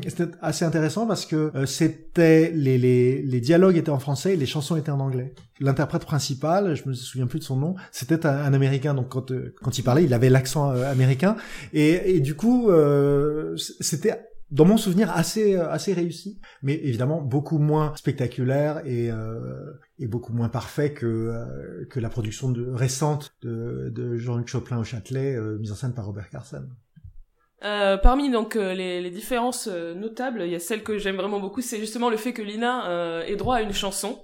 c'était 0.07 0.37
assez 0.43 0.67
intéressant 0.67 1.07
parce 1.07 1.25
que 1.25 1.51
c'était 1.65 2.53
les, 2.55 2.77
les, 2.77 3.23
les, 3.23 3.41
dialogues 3.41 3.79
étaient 3.79 3.91
en 3.91 3.99
français 3.99 4.35
et 4.35 4.37
les 4.37 4.45
chansons 4.45 4.77
étaient 4.77 4.91
en 4.91 5.01
anglais. 5.01 5.35
L'interprète 5.59 6.05
principal, 6.05 6.75
je 6.75 6.87
me 6.87 6.93
souviens 6.93 7.27
plus 7.27 7.39
de 7.39 7.45
son 7.45 7.57
nom, 7.57 7.77
c'était 7.93 8.27
un, 8.27 8.53
américain. 8.53 8.93
Donc 8.93 9.09
quand 9.09 9.33
quand 9.63 9.79
il 9.79 9.83
parlait, 9.83 10.05
il 10.05 10.13
avait 10.13 10.29
l'accent 10.29 10.69
américain. 10.71 11.37
Et, 11.73 12.17
et, 12.17 12.21
du 12.21 12.35
coup, 12.35 12.71
c'était 13.57 14.30
dans 14.51 14.65
mon 14.65 14.77
souvenir 14.77 15.11
assez 15.11 15.57
euh, 15.57 15.71
assez 15.71 15.93
réussi, 15.93 16.41
mais 16.63 16.75
évidemment 16.75 17.21
beaucoup 17.21 17.59
moins 17.59 17.95
spectaculaire 17.97 18.85
et, 18.85 19.11
euh, 19.11 19.73
beaucoup 20.01 20.33
moins 20.33 20.49
parfait 20.49 20.93
que 20.93 21.07
euh, 21.07 22.01
la 22.01 22.09
production 22.09 22.53
récente 22.73 23.33
de, 23.43 24.17
Jean-Luc 24.17 24.49
Choplin 24.49 24.79
au 24.79 24.85
Châtelet, 24.85 25.39
mise 25.59 25.73
en 25.73 25.75
scène 25.75 25.95
par 25.95 26.07
Robert 26.07 26.29
Carson. 26.31 26.67
Parmi 27.61 28.31
donc 28.31 28.55
les, 28.55 29.03
les, 29.03 29.11
différences 29.11 29.67
notables, 29.69 30.43
il 30.47 30.51
y 30.51 30.55
a 30.55 30.59
celle 30.59 30.83
que 30.83 30.97
j'aime 30.97 31.17
vraiment 31.17 31.39
beaucoup, 31.39 31.61
c'est 31.61 31.79
justement 31.79 32.09
le 32.09 32.17
fait 32.17 32.33
que 32.33 32.41
Lina 32.41 33.23
ait 33.27 33.37
droit 33.37 33.57
à 33.57 33.63
une 33.63 33.75
chanson. 33.75 34.23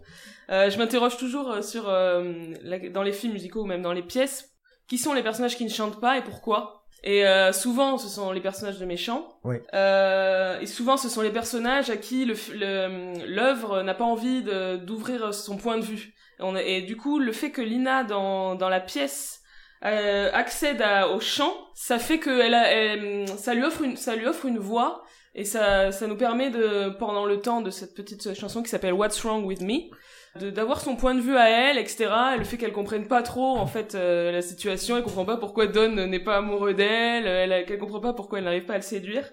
je 0.49 0.79
m'interroge 0.79 1.19
toujours 1.19 1.63
sur 1.63 1.85
dans 1.85 3.03
les 3.03 3.13
films 3.13 3.35
musicaux 3.35 3.63
ou 3.63 3.67
même 3.67 3.83
dans 3.83 3.93
les 3.93 4.03
pièces, 4.03 4.57
qui 4.89 4.97
sont 4.97 5.13
les 5.13 5.23
personnages 5.23 5.57
qui 5.57 5.65
ne 5.65 5.71
chantent 5.71 6.01
pas 6.01 6.17
et 6.17 6.23
pourquoi? 6.23 6.86
Et 7.03 7.27
euh, 7.27 7.53
souvent, 7.53 7.99
ce 7.99 8.09
sont 8.09 8.33
les 8.33 8.41
personnages 8.41 8.79
de 8.79 8.85
méchants. 8.85 9.29
Oui. 9.45 9.57
Euh, 9.75 10.59
et 10.61 10.67
souvent, 10.67 10.97
ce 10.97 11.09
sont 11.09 11.23
les 11.23 11.31
personnages 11.31 11.91
à 11.91 11.97
qui 11.97 12.25
l'œuvre 12.25 13.83
n'a 13.83 13.95
pas 13.95 14.05
envie 14.05 14.43
d'ouvrir 14.43 15.33
son 15.33 15.57
point 15.57 15.79
de 15.79 15.85
vue. 15.85 16.15
Et, 16.39 16.43
on 16.43 16.57
et, 16.57 16.83
du 16.83 16.97
coup, 16.97 17.19
le 17.19 17.33
fait 17.33 17.51
que 17.51 17.63
Lina, 17.63 18.05
dans, 18.05 18.55
dans 18.55 18.69
la 18.69 18.81
pièce, 18.81 19.41
euh, 19.85 20.31
accède 20.33 20.83
à, 20.83 21.11
au 21.11 21.21
chant, 21.21 21.55
ça 21.75 21.99
fait 21.99 22.19
que 22.19 22.41
elle, 22.41 22.55
a, 22.55 22.71
elle, 22.73 23.29
ça 23.29 23.55
lui 23.55 23.63
offre 23.63 23.83
une, 23.83 23.97
ça 23.97 24.17
lui 24.17 24.27
offre 24.27 24.47
une 24.47 24.59
voix. 24.59 25.05
Et 25.39 25.45
ça, 25.45 25.93
ça 25.93 26.07
nous 26.07 26.17
permet 26.17 26.49
de, 26.49 26.89
pendant 26.99 27.27
le 27.27 27.43
temps 27.43 27.61
de 27.61 27.71
cette 27.71 27.95
petite 27.95 28.33
chanson 28.35 28.63
qui 28.63 28.71
s'appelle 28.71 28.95
What's 28.95 29.21
Wrong 29.23 29.45
With 29.45 29.61
Me, 29.61 29.91
d'avoir 30.37 30.81
son 30.81 30.97
point 30.97 31.15
de 31.15 31.21
vue 31.21 31.37
à 31.37 31.49
elle, 31.49 31.79
etc. 31.79 32.11
Et 32.35 32.39
le 32.39 32.45
fait 32.45 32.57
qu'elle 32.57 32.73
comprenne 32.73 33.09
pas 33.09 33.23
trop 33.23 33.57
en 33.57 33.67
fait 33.67 33.95
euh, 33.95 34.31
la 34.33 34.43
situation, 34.43 34.97
elle 34.97 35.03
comprend 35.03 35.25
pas 35.25 35.37
pourquoi 35.37 35.67
Don 35.67 36.07
n'est 36.07 36.21
pas 36.21 36.37
amoureux 36.37 36.75
d'elle, 36.75 37.27
elle, 37.27 37.65
qu'elle 37.67 37.79
comprend 37.79 38.01
pas 38.01 38.13
pourquoi 38.13 38.39
elle 38.39 38.45
n'arrive 38.45 38.65
pas 38.65 38.75
à 38.75 38.79
le 38.79 38.83
séduire. 38.83 39.25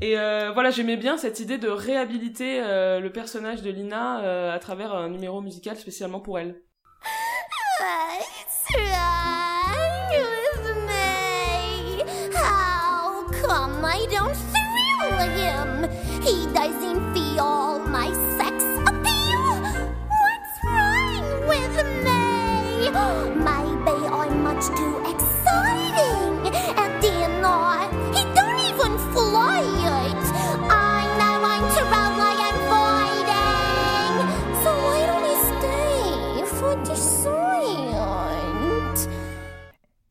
Et 0.00 0.18
euh, 0.18 0.50
voilà, 0.52 0.70
j'aimais 0.70 0.96
bien 0.96 1.16
cette 1.16 1.40
idée 1.40 1.58
de 1.58 1.68
réhabiliter 1.68 2.60
euh, 2.60 3.00
le 3.00 3.12
personnage 3.12 3.62
de 3.62 3.70
Lina 3.70 4.52
à 4.52 4.58
travers 4.58 4.94
un 4.94 5.08
numéro 5.08 5.40
musical 5.40 5.76
spécialement 5.76 6.20
pour 6.20 6.38
elle. 6.38 6.60
He 16.24 16.91
me. 22.92 23.06
Maybe 23.44 24.06
I'm 24.06 24.42
much 24.42 24.66
too 24.76 24.94
exciting. 25.12 26.52
And 26.80 26.92
dinner, 27.00 27.88
he 28.14 28.22
don't 28.36 28.60
even 28.70 28.92
flirt. 29.12 30.24
I 30.70 31.00
know 31.18 31.34
I'm 31.52 31.64
too 31.74 31.86
rowdy 31.92 32.32
and 32.48 32.60
fighting. 32.70 34.14
So 34.62 34.70
why 34.84 35.00
don't 35.08 35.26
he 35.30 35.36
stay 35.50 36.44
for 36.58 36.74
the? 36.84 37.22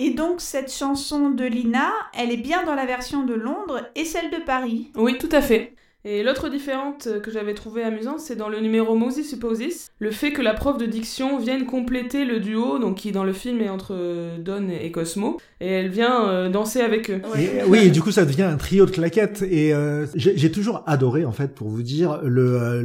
Et 0.04 0.10
donc 0.16 0.42
cette 0.42 0.74
chanson 0.74 1.30
de 1.30 1.46
Lina, 1.46 1.92
elle 2.16 2.32
est 2.32 2.38
bien 2.38 2.64
dans 2.64 2.74
la 2.74 2.88
version 2.88 3.24
de 3.24 3.36
Londres 3.36 3.88
et 3.94 4.04
celle 4.04 4.32
de 4.32 4.38
Paris. 4.38 4.92
Oui, 4.96 5.20
tout 5.20 5.30
à 5.32 5.42
fait. 5.42 5.76
Et 6.04 6.24
l'autre 6.24 6.50
différente 6.50 7.08
que 7.22 7.32
j'avais 7.32 7.54
trouvé 7.54 7.84
amusante, 7.84 8.20
c'est 8.20 8.36
dans 8.36 8.50
le 8.50 8.60
numéro 8.60 8.96
Moses 8.96 9.22
Supposes, 9.22 9.90
le 10.00 10.12
fait 10.12 10.32
que 10.32 10.42
la 10.42 10.54
prof 10.54 10.78
de 10.78 10.86
diction 10.86 11.38
vienne 11.38 11.66
compléter 11.66 12.26
le 12.26 12.40
duo, 12.40 12.80
donc 12.80 12.98
qui 12.98 13.12
dans 13.12 13.24
le 13.24 13.34
film 13.34 13.62
est 13.62 13.70
entre 13.70 14.38
Don 14.40 14.68
et 14.70 14.92
Cosmo, 14.92 15.40
et 15.60 15.68
elle 15.68 15.90
vient 15.90 16.28
euh, 16.28 16.50
danser 16.50 16.82
avec 16.82 17.10
eux. 17.12 17.22
oui, 17.68 17.80
et 17.80 17.90
du 17.92 18.02
coup 18.02 18.12
ça 18.12 18.26
devient 18.26 18.44
un 18.44 18.58
trio 18.58 18.86
de 18.86 18.92
claquettes. 18.92 19.44
Et 19.44 19.74
euh, 19.74 20.08
j'ai 20.16 20.52
toujours 20.52 20.84
adoré, 20.88 21.26
en 21.26 21.32
fait, 21.32 21.54
pour 21.54 21.70
vous 21.70 21.84
dire, 21.84 22.20
le 22.24 22.82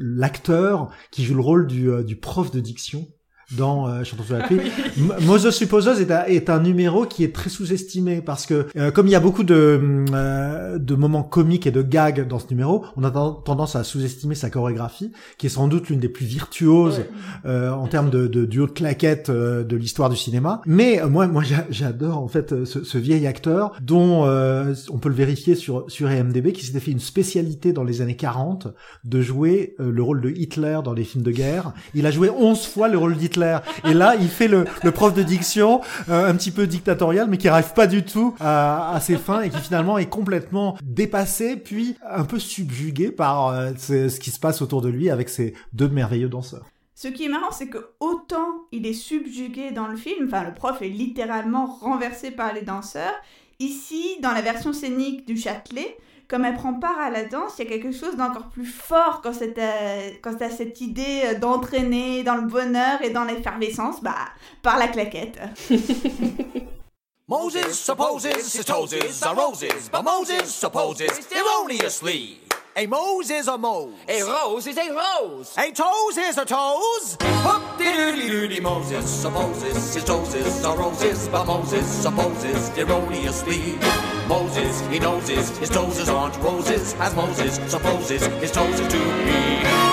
l'acteur 0.00 0.90
qui 1.10 1.24
joue 1.24 1.34
le 1.34 1.40
rôle 1.40 1.66
du, 1.66 1.90
euh, 1.90 2.02
du 2.02 2.16
prof 2.16 2.50
de 2.50 2.60
diction 2.60 3.06
dans 3.52 3.88
euh, 3.88 4.04
Chantons 4.04 4.22
sous 4.24 4.32
la 4.32 4.40
pluie. 4.46 4.60
Moses 5.22 5.50
Supposos 5.50 6.00
est 6.00 6.10
un, 6.10 6.24
est 6.24 6.50
un 6.50 6.60
numéro 6.60 7.06
qui 7.06 7.24
est 7.24 7.34
très 7.34 7.50
sous-estimé 7.50 8.20
parce 8.20 8.46
que 8.46 8.66
euh, 8.76 8.90
comme 8.90 9.06
il 9.06 9.10
y 9.10 9.16
a 9.16 9.20
beaucoup 9.20 9.44
de, 9.44 10.04
euh, 10.12 10.78
de 10.78 10.94
moments 10.94 11.22
comiques 11.22 11.66
et 11.66 11.70
de 11.70 11.82
gags 11.82 12.26
dans 12.26 12.38
ce 12.38 12.46
numéro, 12.50 12.84
on 12.96 13.04
a 13.04 13.10
tendance 13.10 13.76
à 13.76 13.84
sous-estimer 13.84 14.34
sa 14.34 14.50
chorégraphie, 14.50 15.12
qui 15.38 15.46
est 15.46 15.50
sans 15.50 15.68
doute 15.68 15.88
l'une 15.88 16.00
des 16.00 16.08
plus 16.08 16.26
virtuoses 16.26 17.02
euh, 17.44 17.70
en 17.70 17.86
termes 17.86 18.10
de, 18.10 18.26
de 18.26 18.44
duo 18.44 18.66
de 18.66 18.72
claquettes 18.72 19.30
de 19.30 19.76
l'histoire 19.76 20.10
du 20.10 20.16
cinéma. 20.16 20.60
Mais 20.66 21.00
moi, 21.08 21.26
moi, 21.26 21.42
j'adore 21.70 22.18
en 22.18 22.28
fait 22.28 22.64
ce, 22.64 22.84
ce, 22.84 22.98
vieil 22.98 23.26
acteur 23.26 23.72
dont 23.80 24.24
on 24.24 24.98
peut 24.98 25.08
le 25.08 25.14
vérifier 25.14 25.54
sur 25.54 25.84
sur 25.88 26.10
IMDb, 26.10 26.52
qui 26.52 26.64
s'était 26.64 26.80
fait 26.80 26.90
une 26.90 27.00
spécialité 27.00 27.72
dans 27.72 27.84
les 27.84 28.02
années 28.02 28.16
40 28.16 28.68
de 29.04 29.20
jouer 29.20 29.74
le 29.78 30.02
rôle 30.02 30.20
de 30.20 30.30
Hitler 30.30 30.80
dans 30.84 30.92
les 30.92 31.04
films 31.04 31.24
de 31.24 31.30
guerre. 31.30 31.72
Il 31.94 32.06
a 32.06 32.10
joué 32.10 32.30
11 32.30 32.66
fois 32.66 32.88
le 32.88 32.98
rôle 32.98 33.16
d'Hitler 33.16 33.39
et 33.84 33.94
là, 33.94 34.16
il 34.16 34.28
fait 34.28 34.48
le, 34.48 34.64
prof 34.92 35.14
de 35.14 35.22
diction, 35.22 35.80
euh, 36.08 36.28
un 36.28 36.34
petit 36.34 36.50
peu 36.50 36.66
dictatorial, 36.66 37.28
mais 37.28 37.38
qui 37.38 37.48
arrive 37.48 37.72
pas 37.74 37.86
du 37.86 38.04
tout 38.04 38.34
à, 38.40 38.98
ses 39.00 39.16
fins 39.16 39.42
et 39.42 39.50
qui 39.50 39.58
finalement 39.58 39.98
est 39.98 40.08
complètement 40.08 40.76
dépassé, 40.82 41.56
puis 41.56 41.96
un 42.08 42.24
peu 42.24 42.38
subjugué 42.38 43.10
par 43.10 43.48
euh, 43.48 43.70
ce, 43.78 44.18
qui 44.18 44.30
se 44.30 44.38
passe 44.38 44.62
autour 44.62 44.82
de 44.82 44.88
lui 44.88 45.10
avec 45.10 45.28
ces 45.28 45.54
deux 45.72 45.88
merveilleux 45.88 46.28
danseurs. 46.28 46.66
Ce 46.94 47.08
qui 47.08 47.24
est 47.24 47.28
marrant, 47.28 47.50
c'est 47.50 47.68
que 47.68 47.92
autant 47.98 48.66
il 48.72 48.86
est 48.86 48.92
subjugué 48.92 49.70
dans 49.70 49.86
le 49.86 49.96
film, 49.96 50.26
enfin 50.26 50.44
le 50.44 50.52
prof 50.52 50.82
est 50.82 50.88
littéralement 50.88 51.66
renversé 51.66 52.30
par 52.30 52.52
les 52.52 52.62
danseurs, 52.62 53.14
ici, 53.58 54.18
dans 54.22 54.32
la 54.32 54.42
version 54.42 54.72
scénique 54.72 55.26
du 55.26 55.36
Châtelet, 55.36 55.96
comme 56.30 56.44
elle 56.44 56.54
prend 56.54 56.74
part 56.74 56.98
à 57.00 57.10
la 57.10 57.24
danse, 57.24 57.54
il 57.58 57.64
y 57.64 57.66
a 57.66 57.70
quelque 57.70 57.90
chose 57.90 58.16
d'encore 58.16 58.48
plus 58.50 58.64
fort 58.64 59.20
quand 59.20 59.32
c'est 59.34 59.58
euh, 59.58 60.10
as 60.40 60.50
cette 60.50 60.80
idée 60.80 61.22
euh, 61.24 61.38
d'entraîner 61.38 62.22
dans 62.22 62.36
le 62.36 62.46
bonheur 62.46 63.02
et 63.02 63.10
dans 63.10 63.24
l'effervescence, 63.24 64.00
bah, 64.00 64.14
par 64.62 64.78
la 64.78 64.86
claquette. 64.86 65.40
Moses 67.28 67.72
supposes 67.72 68.28
Moses 70.02 70.46
supposes 70.46 71.02
erroneously. 71.32 72.49
A 72.76 72.86
Mose 72.86 73.30
is 73.30 73.48
a 73.48 73.58
Mose. 73.58 73.94
A 74.08 74.22
rose 74.22 74.66
is 74.68 74.78
a 74.78 74.90
rose. 74.90 75.54
A 75.58 75.72
toes 75.72 76.16
is 76.16 76.38
a 76.38 76.44
toes. 76.44 77.16
Hoop 77.20 77.78
doody 77.78 78.28
doody 78.28 78.60
Moses 78.60 79.10
supposes 79.10 79.94
his 79.94 80.04
toes 80.04 80.64
are 80.64 80.78
roses, 80.78 81.28
but 81.28 81.46
Moses 81.46 81.84
supposes 81.84 82.70
erroneously. 82.78 83.76
Moses, 84.28 84.80
he 84.86 85.00
knows 85.00 85.28
his, 85.28 85.58
his 85.58 85.68
toes 85.68 86.08
aren't 86.08 86.36
roses, 86.38 86.94
as 87.00 87.14
Moses 87.16 87.56
supposes 87.68 88.24
his 88.40 88.52
toes 88.52 88.78
to 88.78 88.86
be. 88.86 88.98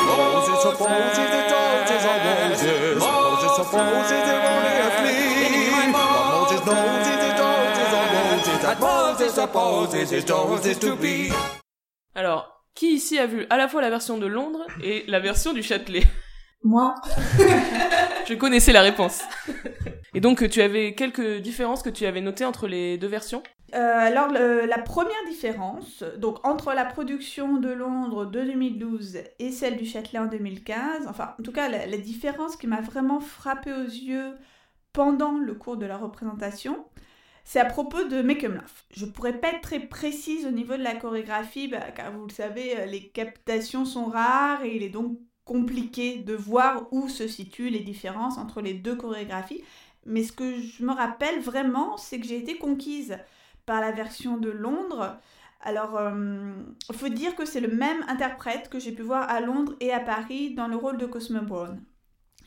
Moses 0.05 0.61
supposes 0.61 1.17
his 1.17 1.51
toes 1.51 2.05
are 2.05 2.19
roses. 2.25 2.99
Moses 2.99 3.55
supposes 3.57 4.25
erroneously. 4.29 5.17
But 5.91 6.05
Moses 6.29 6.65
knows 6.65 7.07
his 7.07 7.33
toes 7.41 7.93
are 7.97 8.09
roses, 8.13 8.63
as 8.65 8.79
Moses 8.79 9.33
supposes 9.33 10.09
his 10.11 10.23
toes 10.23 10.77
to 10.77 10.95
be. 10.95 11.31
Alors, 12.15 12.56
Qui 12.77 12.93
ici 12.93 13.17
a 13.17 13.25
vu 13.25 13.47
à 13.49 13.57
la 13.57 13.67
fois 13.67 13.81
la 13.81 13.89
version 13.89 14.19
de 14.19 14.27
Londres 14.27 14.63
et 14.83 15.03
la 15.07 15.19
version 15.19 15.51
du 15.51 15.63
Châtelet? 15.63 16.03
Moi, 16.63 16.93
Je 18.27 18.35
connaissais 18.35 18.71
la 18.71 18.81
réponse. 18.81 19.23
Et 20.13 20.19
donc 20.21 20.47
tu 20.47 20.61
avais 20.61 20.93
quelques 20.93 21.37
différences 21.37 21.81
que 21.81 21.89
tu 21.89 22.05
avais 22.05 22.21
notées 22.21 22.45
entre 22.45 22.67
les 22.67 22.99
deux 22.99 23.07
versions? 23.07 23.41
Euh, 23.73 23.77
alors, 23.79 24.27
le- 24.31 24.67
la 24.67 24.77
première 24.77 25.25
différence, 25.27 26.03
donc 26.19 26.45
entre 26.45 26.73
la 26.73 26.85
production 26.85 27.57
de 27.57 27.69
Londres 27.69 28.25
de 28.25 28.43
2012 28.43 29.17
et 29.39 29.51
celle 29.51 29.77
du 29.77 29.85
Châtelet 29.85 30.19
en 30.19 30.27
2015, 30.27 31.07
enfin, 31.07 31.33
en 31.39 31.41
tout 31.43 31.51
cas, 31.51 31.69
la, 31.69 31.87
la 31.87 31.97
différence 31.97 32.57
qui 32.57 32.67
m'a 32.67 32.81
vraiment 32.81 33.19
frappé 33.19 33.73
aux 33.73 33.83
yeux 33.89 34.35
pendant 34.93 35.39
le 35.39 35.55
cours 35.55 35.77
de 35.77 35.87
la 35.87 35.97
représentation, 35.97 36.85
c'est 37.47 37.61
à 37.61 37.65
propos 37.65 38.03
de 38.03 38.21
Make 38.21 38.43
'em 38.43 38.55
Laugh. 38.55 38.85
Je 38.91 39.05
pourrais 39.05 39.39
pas 39.39 39.51
être 39.51 39.61
très 39.61 39.79
précise 39.79 40.45
au 40.45 40.51
niveau 40.51 40.75
de 40.75 40.83
la 40.83 40.95
chorégraphie, 40.95 41.69
bah, 41.69 41.91
car 41.95 42.11
vous 42.11 42.25
le 42.27 42.33
savez, 42.33 42.77
euh, 42.77 42.85
les 42.85 43.07
captations 43.07 43.85
sont 43.85 44.07
rares 44.07 44.65
et 44.65 44.75
il 44.75 44.83
est 44.83 44.89
donc 44.89 45.17
compliqué 45.45 46.17
de 46.17 46.33
voir 46.33 46.91
où 46.91 47.07
se 47.07 47.25
situent 47.25 47.69
les 47.69 47.79
différences 47.79 48.37
entre 48.37 48.59
les 48.59 48.73
deux 48.73 48.97
chorégraphies. 48.97 49.63
Mais 50.05 50.23
ce 50.23 50.33
que 50.33 50.59
je 50.59 50.83
me 50.83 50.91
rappelle 50.91 51.39
vraiment, 51.39 51.95
c'est 51.95 52.19
que 52.19 52.27
j'ai 52.27 52.37
été 52.37 52.57
conquise 52.57 53.17
par 53.65 53.79
la 53.79 53.93
version 53.93 54.35
de 54.35 54.49
Londres. 54.49 55.17
Alors, 55.61 55.97
il 56.89 56.95
faut 56.95 57.07
dire 57.07 57.33
que 57.35 57.45
c'est 57.45 57.61
le 57.61 57.73
même 57.73 58.03
interprète 58.09 58.69
que 58.69 58.79
j'ai 58.79 58.91
pu 58.91 59.03
voir 59.03 59.29
à 59.29 59.39
Londres 59.39 59.75
et 59.79 59.93
à 59.93 60.01
Paris 60.01 60.53
dans 60.53 60.67
le 60.67 60.75
rôle 60.75 60.97
de 60.97 61.05
Cosmo 61.05 61.41
Brown. 61.41 61.81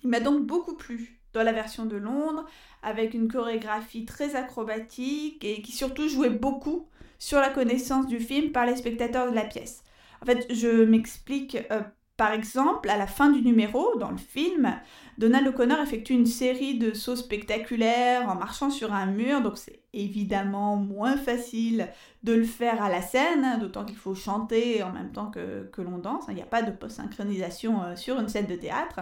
Il 0.04 0.10
m'a 0.10 0.20
donc 0.20 0.44
beaucoup 0.46 0.76
plu 0.76 1.19
dans 1.32 1.42
la 1.42 1.52
version 1.52 1.86
de 1.86 1.96
Londres, 1.96 2.46
avec 2.82 3.14
une 3.14 3.28
chorégraphie 3.28 4.04
très 4.04 4.36
acrobatique 4.36 5.44
et 5.44 5.62
qui 5.62 5.72
surtout 5.72 6.08
jouait 6.08 6.30
beaucoup 6.30 6.88
sur 7.18 7.38
la 7.40 7.50
connaissance 7.50 8.06
du 8.06 8.18
film 8.20 8.52
par 8.52 8.66
les 8.66 8.76
spectateurs 8.76 9.30
de 9.30 9.34
la 9.34 9.44
pièce. 9.44 9.82
En 10.22 10.26
fait, 10.26 10.46
je 10.52 10.84
m'explique. 10.84 11.56
euh, 11.70 11.82
par 12.20 12.32
exemple, 12.32 12.90
à 12.90 12.98
la 12.98 13.06
fin 13.06 13.30
du 13.30 13.40
numéro, 13.40 13.96
dans 13.96 14.10
le 14.10 14.18
film, 14.18 14.78
Donald 15.16 15.48
O'Connor 15.48 15.80
effectue 15.80 16.12
une 16.12 16.26
série 16.26 16.76
de 16.76 16.92
sauts 16.92 17.16
spectaculaires 17.16 18.28
en 18.28 18.34
marchant 18.34 18.68
sur 18.68 18.92
un 18.92 19.06
mur, 19.06 19.40
donc 19.40 19.56
c'est 19.56 19.80
évidemment 19.94 20.76
moins 20.76 21.16
facile 21.16 21.88
de 22.22 22.34
le 22.34 22.44
faire 22.44 22.82
à 22.82 22.90
la 22.90 23.00
scène, 23.00 23.42
hein, 23.42 23.56
d'autant 23.56 23.86
qu'il 23.86 23.96
faut 23.96 24.14
chanter 24.14 24.82
en 24.82 24.92
même 24.92 25.12
temps 25.12 25.30
que, 25.30 25.66
que 25.72 25.80
l'on 25.80 25.96
danse, 25.96 26.24
hein, 26.24 26.32
il 26.32 26.34
n'y 26.34 26.42
a 26.42 26.44
pas 26.44 26.60
de 26.60 26.70
post-synchronisation 26.72 27.82
euh, 27.82 27.96
sur 27.96 28.20
une 28.20 28.28
scène 28.28 28.44
de 28.44 28.56
théâtre. 28.56 29.00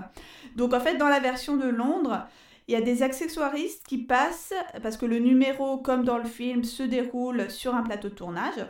Donc 0.55 0.73
en 0.73 0.79
fait, 0.79 0.97
dans 0.97 1.09
la 1.09 1.19
version 1.19 1.57
de 1.57 1.67
Londres, 1.67 2.25
il 2.69 2.75
y 2.75 2.77
a 2.77 2.83
des 2.83 3.03
accessoiristes 3.03 3.85
qui 3.85 3.99
passent, 3.99 4.55
parce 4.81 4.97
que 4.97 5.07
le 5.07 5.19
numéro, 5.19 5.79
comme 5.79 6.05
dans 6.05 6.19
le 6.19 6.29
film, 6.29 6.63
se 6.63 6.85
déroule 6.85 7.51
sur 7.51 7.75
un 7.75 7.83
plateau 7.83 8.11
de 8.11 8.15
tournage. 8.15 8.65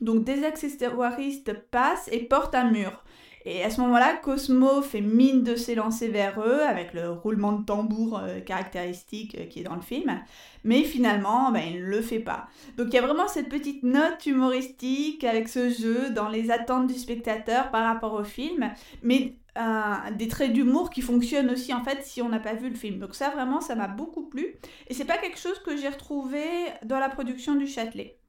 Donc 0.00 0.22
des 0.22 0.44
accessoiristes 0.44 1.52
passent 1.52 2.08
et 2.12 2.20
portent 2.20 2.54
un 2.54 2.70
mur. 2.70 3.01
Et 3.44 3.64
à 3.64 3.70
ce 3.70 3.80
moment-là, 3.80 4.16
Cosmo 4.22 4.82
fait 4.82 5.00
mine 5.00 5.42
de 5.42 5.56
s'élancer 5.56 6.08
vers 6.08 6.40
eux 6.40 6.62
avec 6.62 6.94
le 6.94 7.10
roulement 7.10 7.52
de 7.52 7.64
tambour 7.64 8.18
euh, 8.18 8.40
caractéristique 8.40 9.36
euh, 9.38 9.46
qui 9.46 9.60
est 9.60 9.64
dans 9.64 9.74
le 9.74 9.80
film. 9.80 10.20
Mais 10.64 10.84
finalement, 10.84 11.50
ben, 11.50 11.62
il 11.66 11.80
ne 11.80 11.86
le 11.86 12.02
fait 12.02 12.20
pas. 12.20 12.48
Donc 12.76 12.88
il 12.88 12.94
y 12.94 12.98
a 12.98 13.02
vraiment 13.02 13.26
cette 13.26 13.48
petite 13.48 13.82
note 13.82 14.24
humoristique 14.26 15.24
avec 15.24 15.48
ce 15.48 15.70
jeu 15.70 16.10
dans 16.10 16.28
les 16.28 16.50
attentes 16.50 16.86
du 16.86 16.94
spectateur 16.94 17.70
par 17.70 17.84
rapport 17.84 18.14
au 18.14 18.24
film. 18.24 18.70
Mais 19.02 19.36
euh, 19.58 20.10
des 20.16 20.28
traits 20.28 20.52
d'humour 20.52 20.88
qui 20.88 21.02
fonctionnent 21.02 21.50
aussi 21.50 21.74
en 21.74 21.84
fait 21.84 22.02
si 22.02 22.22
on 22.22 22.28
n'a 22.28 22.40
pas 22.40 22.54
vu 22.54 22.70
le 22.70 22.74
film. 22.74 22.98
Donc 22.98 23.14
ça 23.14 23.30
vraiment, 23.30 23.60
ça 23.60 23.74
m'a 23.74 23.88
beaucoup 23.88 24.22
plu. 24.28 24.54
Et 24.88 24.94
c'est 24.94 25.04
pas 25.04 25.18
quelque 25.18 25.38
chose 25.38 25.58
que 25.58 25.76
j'ai 25.76 25.88
retrouvé 25.88 26.44
dans 26.84 26.98
la 26.98 27.08
production 27.08 27.54
du 27.56 27.66
Châtelet. 27.66 28.21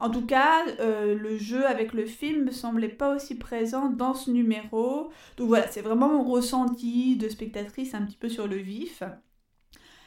En 0.00 0.08
tout 0.08 0.24
cas, 0.24 0.64
euh, 0.80 1.14
le 1.14 1.36
jeu 1.36 1.66
avec 1.66 1.92
le 1.92 2.06
film 2.06 2.46
me 2.46 2.50
semblait 2.50 2.88
pas 2.88 3.14
aussi 3.14 3.36
présent 3.36 3.90
dans 3.90 4.14
ce 4.14 4.30
numéro. 4.30 5.10
Donc 5.36 5.48
voilà, 5.48 5.68
c'est 5.68 5.82
vraiment 5.82 6.08
mon 6.08 6.24
ressenti 6.24 7.16
de 7.16 7.28
spectatrice 7.28 7.94
un 7.94 8.02
petit 8.06 8.16
peu 8.16 8.30
sur 8.30 8.48
le 8.48 8.56
vif. 8.56 9.02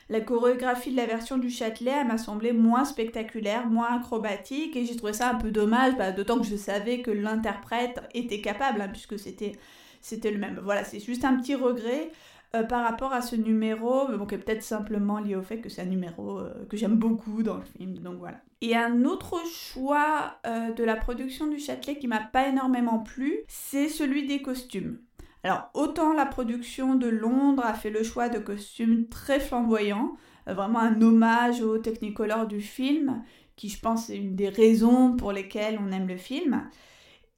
La 0.09 0.19
chorégraphie 0.19 0.91
de 0.91 0.97
la 0.97 1.05
version 1.05 1.37
du 1.37 1.49
Châtelet, 1.49 2.03
m'a 2.03 2.17
semblé 2.17 2.51
moins 2.51 2.85
spectaculaire, 2.85 3.67
moins 3.67 3.97
acrobatique, 3.97 4.75
et 4.75 4.85
j'ai 4.85 4.95
trouvé 4.95 5.13
ça 5.13 5.29
un 5.29 5.35
peu 5.35 5.49
dommage, 5.49 5.95
bah, 5.95 6.11
d'autant 6.11 6.39
que 6.39 6.45
je 6.45 6.55
savais 6.55 7.01
que 7.01 7.11
l'interprète 7.11 8.01
était 8.13 8.41
capable, 8.41 8.81
hein, 8.81 8.89
puisque 8.89 9.17
c'était 9.17 9.53
c'était 10.01 10.31
le 10.31 10.37
même. 10.37 10.59
Voilà, 10.61 10.83
c'est 10.83 10.99
juste 10.99 11.23
un 11.23 11.37
petit 11.37 11.55
regret 11.55 12.11
euh, 12.55 12.63
par 12.63 12.83
rapport 12.83 13.13
à 13.13 13.21
ce 13.21 13.35
numéro, 13.35 14.07
bon, 14.15 14.25
qui 14.25 14.35
est 14.35 14.37
peut-être 14.37 14.63
simplement 14.63 15.19
lié 15.19 15.35
au 15.35 15.41
fait 15.41 15.59
que 15.59 15.69
c'est 15.69 15.81
un 15.81 15.85
numéro 15.85 16.39
euh, 16.39 16.65
que 16.69 16.77
j'aime 16.77 16.95
beaucoup 16.95 17.43
dans 17.43 17.57
le 17.57 17.63
film, 17.63 17.97
donc 17.99 18.19
voilà. 18.19 18.37
Et 18.61 18.77
un 18.77 19.03
autre 19.03 19.41
choix 19.45 20.37
euh, 20.47 20.71
de 20.71 20.83
la 20.85 20.95
production 20.95 21.47
du 21.47 21.59
Châtelet 21.59 21.97
qui 21.97 22.07
m'a 22.07 22.21
pas 22.21 22.47
énormément 22.47 22.99
plu, 22.99 23.39
c'est 23.49 23.89
celui 23.89 24.25
des 24.25 24.41
costumes. 24.41 24.99
Alors, 25.43 25.69
autant 25.73 26.13
la 26.13 26.25
production 26.25 26.95
de 26.95 27.07
Londres 27.07 27.65
a 27.65 27.73
fait 27.73 27.89
le 27.89 28.03
choix 28.03 28.29
de 28.29 28.39
costumes 28.39 29.09
très 29.09 29.41
flamboyants, 29.41 30.13
euh, 30.47 30.53
vraiment 30.53 30.79
un 30.79 31.01
hommage 31.01 31.61
au 31.61 31.77
Technicolor 31.77 32.47
du 32.47 32.61
film, 32.61 33.21
qui 33.57 33.67
je 33.67 33.79
pense 33.81 34.09
est 34.09 34.15
une 34.15 34.35
des 34.35 34.47
raisons 34.47 35.15
pour 35.17 35.33
lesquelles 35.33 35.77
on 35.85 35.91
aime 35.91 36.07
le 36.07 36.17
film. 36.17 36.63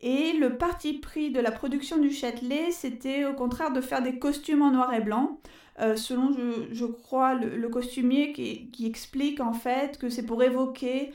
Et 0.02 0.34
le 0.34 0.58
parti 0.58 0.93
pris 0.93 1.32
de 1.32 1.39
la 1.39 1.52
production 1.52 1.98
du 1.98 2.12
Châtelet, 2.12 2.72
c'était 2.72 3.26
au 3.26 3.34
contraire 3.34 3.72
de 3.72 3.82
faire 3.82 4.04
des 4.04 4.20
costumes 4.20 4.62
en 4.62 4.72
noir 4.72 4.93
et 4.93 5.02
blanc, 5.02 5.39
euh, 5.80 5.96
selon, 5.96 6.32
je, 6.32 6.74
je 6.74 6.86
crois, 6.86 7.34
le, 7.34 7.58
le 7.58 7.70
costumier 7.70 8.34
qui, 8.34 8.70
qui, 8.72 8.86
explique 8.86 9.39
en 9.41 9.54
fait 9.54 9.98
que 9.98 10.10
c'est 10.10 10.24
pour 10.24 10.43
évoquer 10.43 11.12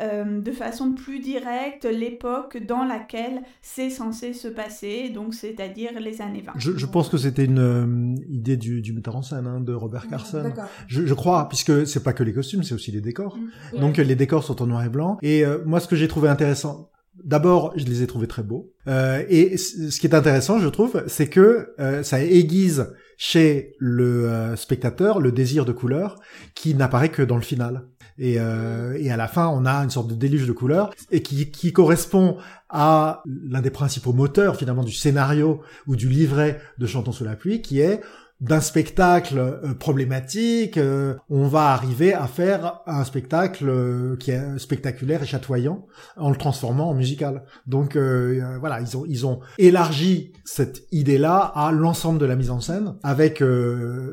euh, 0.00 0.40
de 0.40 0.50
façon 0.50 0.92
plus 0.92 1.20
directe 1.20 1.84
l'époque 1.84 2.58
dans 2.66 2.84
laquelle 2.84 3.42
c'est 3.62 3.90
censé 3.90 4.32
se 4.32 4.48
passer, 4.48 5.10
donc 5.10 5.34
c'est-à-dire 5.34 6.00
les 6.00 6.20
années 6.20 6.42
20. 6.44 6.54
Je, 6.56 6.76
je 6.76 6.86
pense 6.86 7.08
que 7.08 7.16
c'était 7.16 7.44
une 7.44 7.60
euh, 7.60 8.16
idée 8.28 8.56
du, 8.56 8.82
du 8.82 8.92
metteur 8.92 9.14
en 9.14 9.22
scène, 9.22 9.46
hein, 9.46 9.60
de 9.60 9.72
Robert 9.72 10.08
Carson. 10.08 10.52
Je, 10.88 11.06
je, 11.06 11.14
crois, 11.14 11.48
puisque 11.48 11.86
c'est 11.86 12.02
pas 12.02 12.12
que 12.12 12.24
les 12.24 12.32
costumes, 12.32 12.64
c'est 12.64 12.74
aussi 12.74 12.90
les 12.90 13.00
décors. 13.00 13.36
Mmh. 13.36 13.78
Donc 13.80 13.98
les 13.98 14.16
décors 14.16 14.42
sont 14.42 14.60
en 14.62 14.66
noir 14.66 14.84
et 14.84 14.88
blanc. 14.88 15.16
Et 15.22 15.44
euh, 15.44 15.58
moi, 15.64 15.78
ce 15.78 15.86
que 15.86 15.94
j'ai 15.94 16.08
trouvé 16.08 16.28
intéressant, 16.28 16.90
D'abord, 17.22 17.72
je 17.76 17.84
les 17.84 18.02
ai 18.02 18.06
trouvés 18.06 18.26
très 18.26 18.42
beaux. 18.42 18.72
Euh, 18.88 19.22
et 19.28 19.56
ce 19.56 19.98
qui 20.00 20.06
est 20.06 20.14
intéressant, 20.14 20.58
je 20.58 20.68
trouve, 20.68 21.04
c'est 21.06 21.28
que 21.28 21.74
euh, 21.78 22.02
ça 22.02 22.22
aiguise 22.22 22.92
chez 23.16 23.74
le 23.78 24.28
euh, 24.28 24.56
spectateur 24.56 25.20
le 25.20 25.32
désir 25.32 25.64
de 25.64 25.72
couleur 25.72 26.20
qui 26.54 26.74
n'apparaît 26.74 27.10
que 27.10 27.22
dans 27.22 27.36
le 27.36 27.42
final. 27.42 27.86
Et, 28.18 28.36
euh, 28.38 28.96
et, 28.98 29.10
à 29.10 29.16
la 29.16 29.26
fin, 29.26 29.48
on 29.48 29.66
a 29.66 29.74
une 29.78 29.90
sorte 29.90 30.08
de 30.08 30.14
déluge 30.14 30.46
de 30.46 30.52
couleurs 30.52 30.90
et 31.10 31.20
qui, 31.20 31.50
qui 31.50 31.72
correspond 31.72 32.36
à 32.68 33.22
l'un 33.26 33.60
des 33.60 33.70
principaux 33.70 34.12
moteurs 34.12 34.56
finalement 34.56 34.84
du 34.84 34.92
scénario 34.92 35.62
ou 35.88 35.96
du 35.96 36.08
livret 36.08 36.60
de 36.78 36.86
Chantons 36.86 37.10
sous 37.10 37.24
la 37.24 37.34
pluie, 37.34 37.60
qui 37.60 37.80
est 37.80 38.00
d'un 38.40 38.60
spectacle 38.60 39.38
euh, 39.38 39.74
problématique, 39.74 40.76
euh, 40.76 41.14
on 41.30 41.46
va 41.46 41.68
arriver 41.68 42.12
à 42.12 42.26
faire 42.26 42.80
un 42.86 43.04
spectacle 43.04 43.68
euh, 43.68 44.16
qui 44.16 44.32
est 44.32 44.58
spectaculaire 44.58 45.22
et 45.22 45.26
chatoyant 45.26 45.86
en 46.16 46.30
le 46.30 46.36
transformant 46.36 46.90
en 46.90 46.94
musical. 46.94 47.44
Donc 47.66 47.96
voilà, 47.96 48.80
ils 48.80 48.96
ont 48.96 49.04
ils 49.06 49.26
ont 49.26 49.40
élargi 49.58 50.32
cette 50.44 50.82
idée-là 50.92 51.38
à 51.54 51.72
l'ensemble 51.72 52.18
de 52.18 52.26
la 52.26 52.36
mise 52.36 52.50
en 52.50 52.60
scène. 52.60 52.96
Avec, 53.02 53.42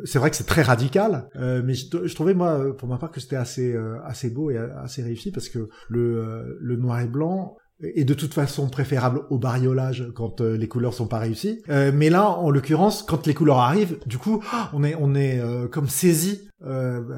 c'est 0.05 0.19
vrai 0.19 0.29
que 0.29 0.35
c'est 0.35 0.45
très 0.45 0.61
radical, 0.61 1.29
mais 1.35 1.73
je, 1.73 2.05
je, 2.05 2.15
trouvais 2.15 2.33
moi 2.33 2.75
pour 2.77 2.87
ma 2.87 2.97
part 2.97 3.11
que 3.11 3.19
c'était 3.19 3.35
assez 3.35 3.75
assez 4.05 4.29
beau 4.29 4.51
et 4.51 4.57
assez 4.57 5.01
réussi 5.01 5.31
parce 5.31 5.49
que 5.49 5.69
le 5.89 6.57
le 6.59 6.75
noir 6.75 7.01
et 7.01 7.07
blanc 7.07 7.57
est 7.83 8.03
de 8.03 8.13
toute 8.13 8.33
façon 8.33 8.69
préférable 8.69 9.21
au 9.29 9.37
bariolage 9.37 10.07
quand 10.15 10.41
euh, 10.41 10.55
les 10.57 10.67
couleurs 10.67 10.93
sont 10.93 11.07
pas 11.07 11.19
réussies. 11.19 11.61
Euh, 11.69 11.91
mais 11.93 12.09
là, 12.09 12.29
en 12.29 12.49
l'occurrence, 12.49 13.03
quand 13.03 13.27
les 13.27 13.33
couleurs 13.33 13.59
arrivent, 13.59 13.97
du 14.05 14.17
coup, 14.17 14.43
on 14.73 14.83
est 14.83 14.95
on 14.99 15.15
est 15.15 15.39
euh, 15.39 15.67
comme 15.67 15.87
saisi 15.87 16.47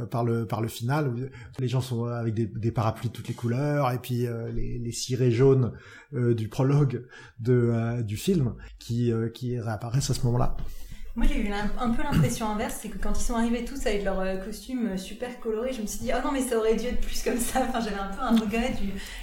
par 0.09 0.24
le 0.24 0.45
par 0.45 0.61
le 0.61 0.70
final. 0.70 1.30
Les 1.59 1.68
gens 1.68 1.82
sont 1.82 2.05
avec 2.05 2.34
des, 2.34 2.45
des 2.45 2.72
parapluies 2.72 3.09
de 3.09 3.14
toutes 3.14 3.28
les 3.28 3.34
couleurs 3.34 3.91
et 3.91 3.97
puis 3.97 4.26
les, 4.53 4.80
les 4.80 4.91
cirés 4.93 5.32
jaunes 5.32 5.74
du 6.14 6.47
prologue 6.47 7.05
de 7.41 8.01
du 8.03 8.16
film 8.16 8.53
qui 8.80 9.11
qui 9.34 9.59
réapparaissent 9.59 10.09
à 10.09 10.14
ce 10.14 10.26
moment-là. 10.28 10.55
Moi, 11.16 11.28
j'ai 11.28 11.39
eu 11.39 11.51
un, 11.51 11.89
peu 11.91 12.01
l'impression 12.01 12.49
inverse, 12.49 12.80
c'est 12.82 12.89
que 12.89 12.97
quand 12.97 13.18
ils 13.18 13.24
sont 13.24 13.36
arrivés 13.36 13.64
tous 13.66 13.86
avec 13.86 14.03
leurs 14.03 14.20
euh, 14.20 14.38
costumes 14.38 14.97
super 14.97 15.39
colorés, 15.39 15.72
je 15.72 15.82
me 15.84 15.86
suis 15.86 15.99
dit, 15.99 16.11
oh 16.11 16.20
non, 16.26 16.32
mais 16.32 16.41
ça 16.41 16.57
aurait 16.57 16.76
dû 16.76 16.88
être 16.88 17.01
plus 17.01 17.22
comme 17.22 17.38
ça. 17.38 17.61
Enfin, 17.70 17.82
j'avais 17.82 17.99
un 17.99 18.07
peu 18.07 18.22
un 18.22 18.36
regret 18.36 18.74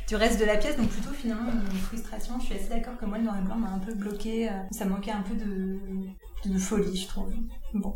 du, 0.08 0.14
reste 0.14 0.38
de 0.38 0.44
la 0.44 0.56
pièce, 0.56 0.76
donc 0.76 0.88
plutôt 0.88 1.12
finalement 1.12 1.50
une 1.50 1.78
frustration. 1.78 2.38
Je 2.38 2.46
suis 2.46 2.54
assez 2.54 2.68
d'accord 2.68 2.96
que 2.96 3.06
moi, 3.06 3.18
le 3.18 3.24
noir 3.24 3.38
et 3.38 3.42
blanc 3.42 3.56
m'a 3.56 3.70
un 3.70 3.80
peu 3.80 3.94
bloqué. 3.94 4.48
Ça 4.70 4.84
manquait 4.84 5.10
un 5.10 5.22
peu 5.22 5.34
de 5.34 6.58
folie, 6.58 6.96
je 6.96 7.08
trouve. 7.08 7.32
Bon. 7.74 7.94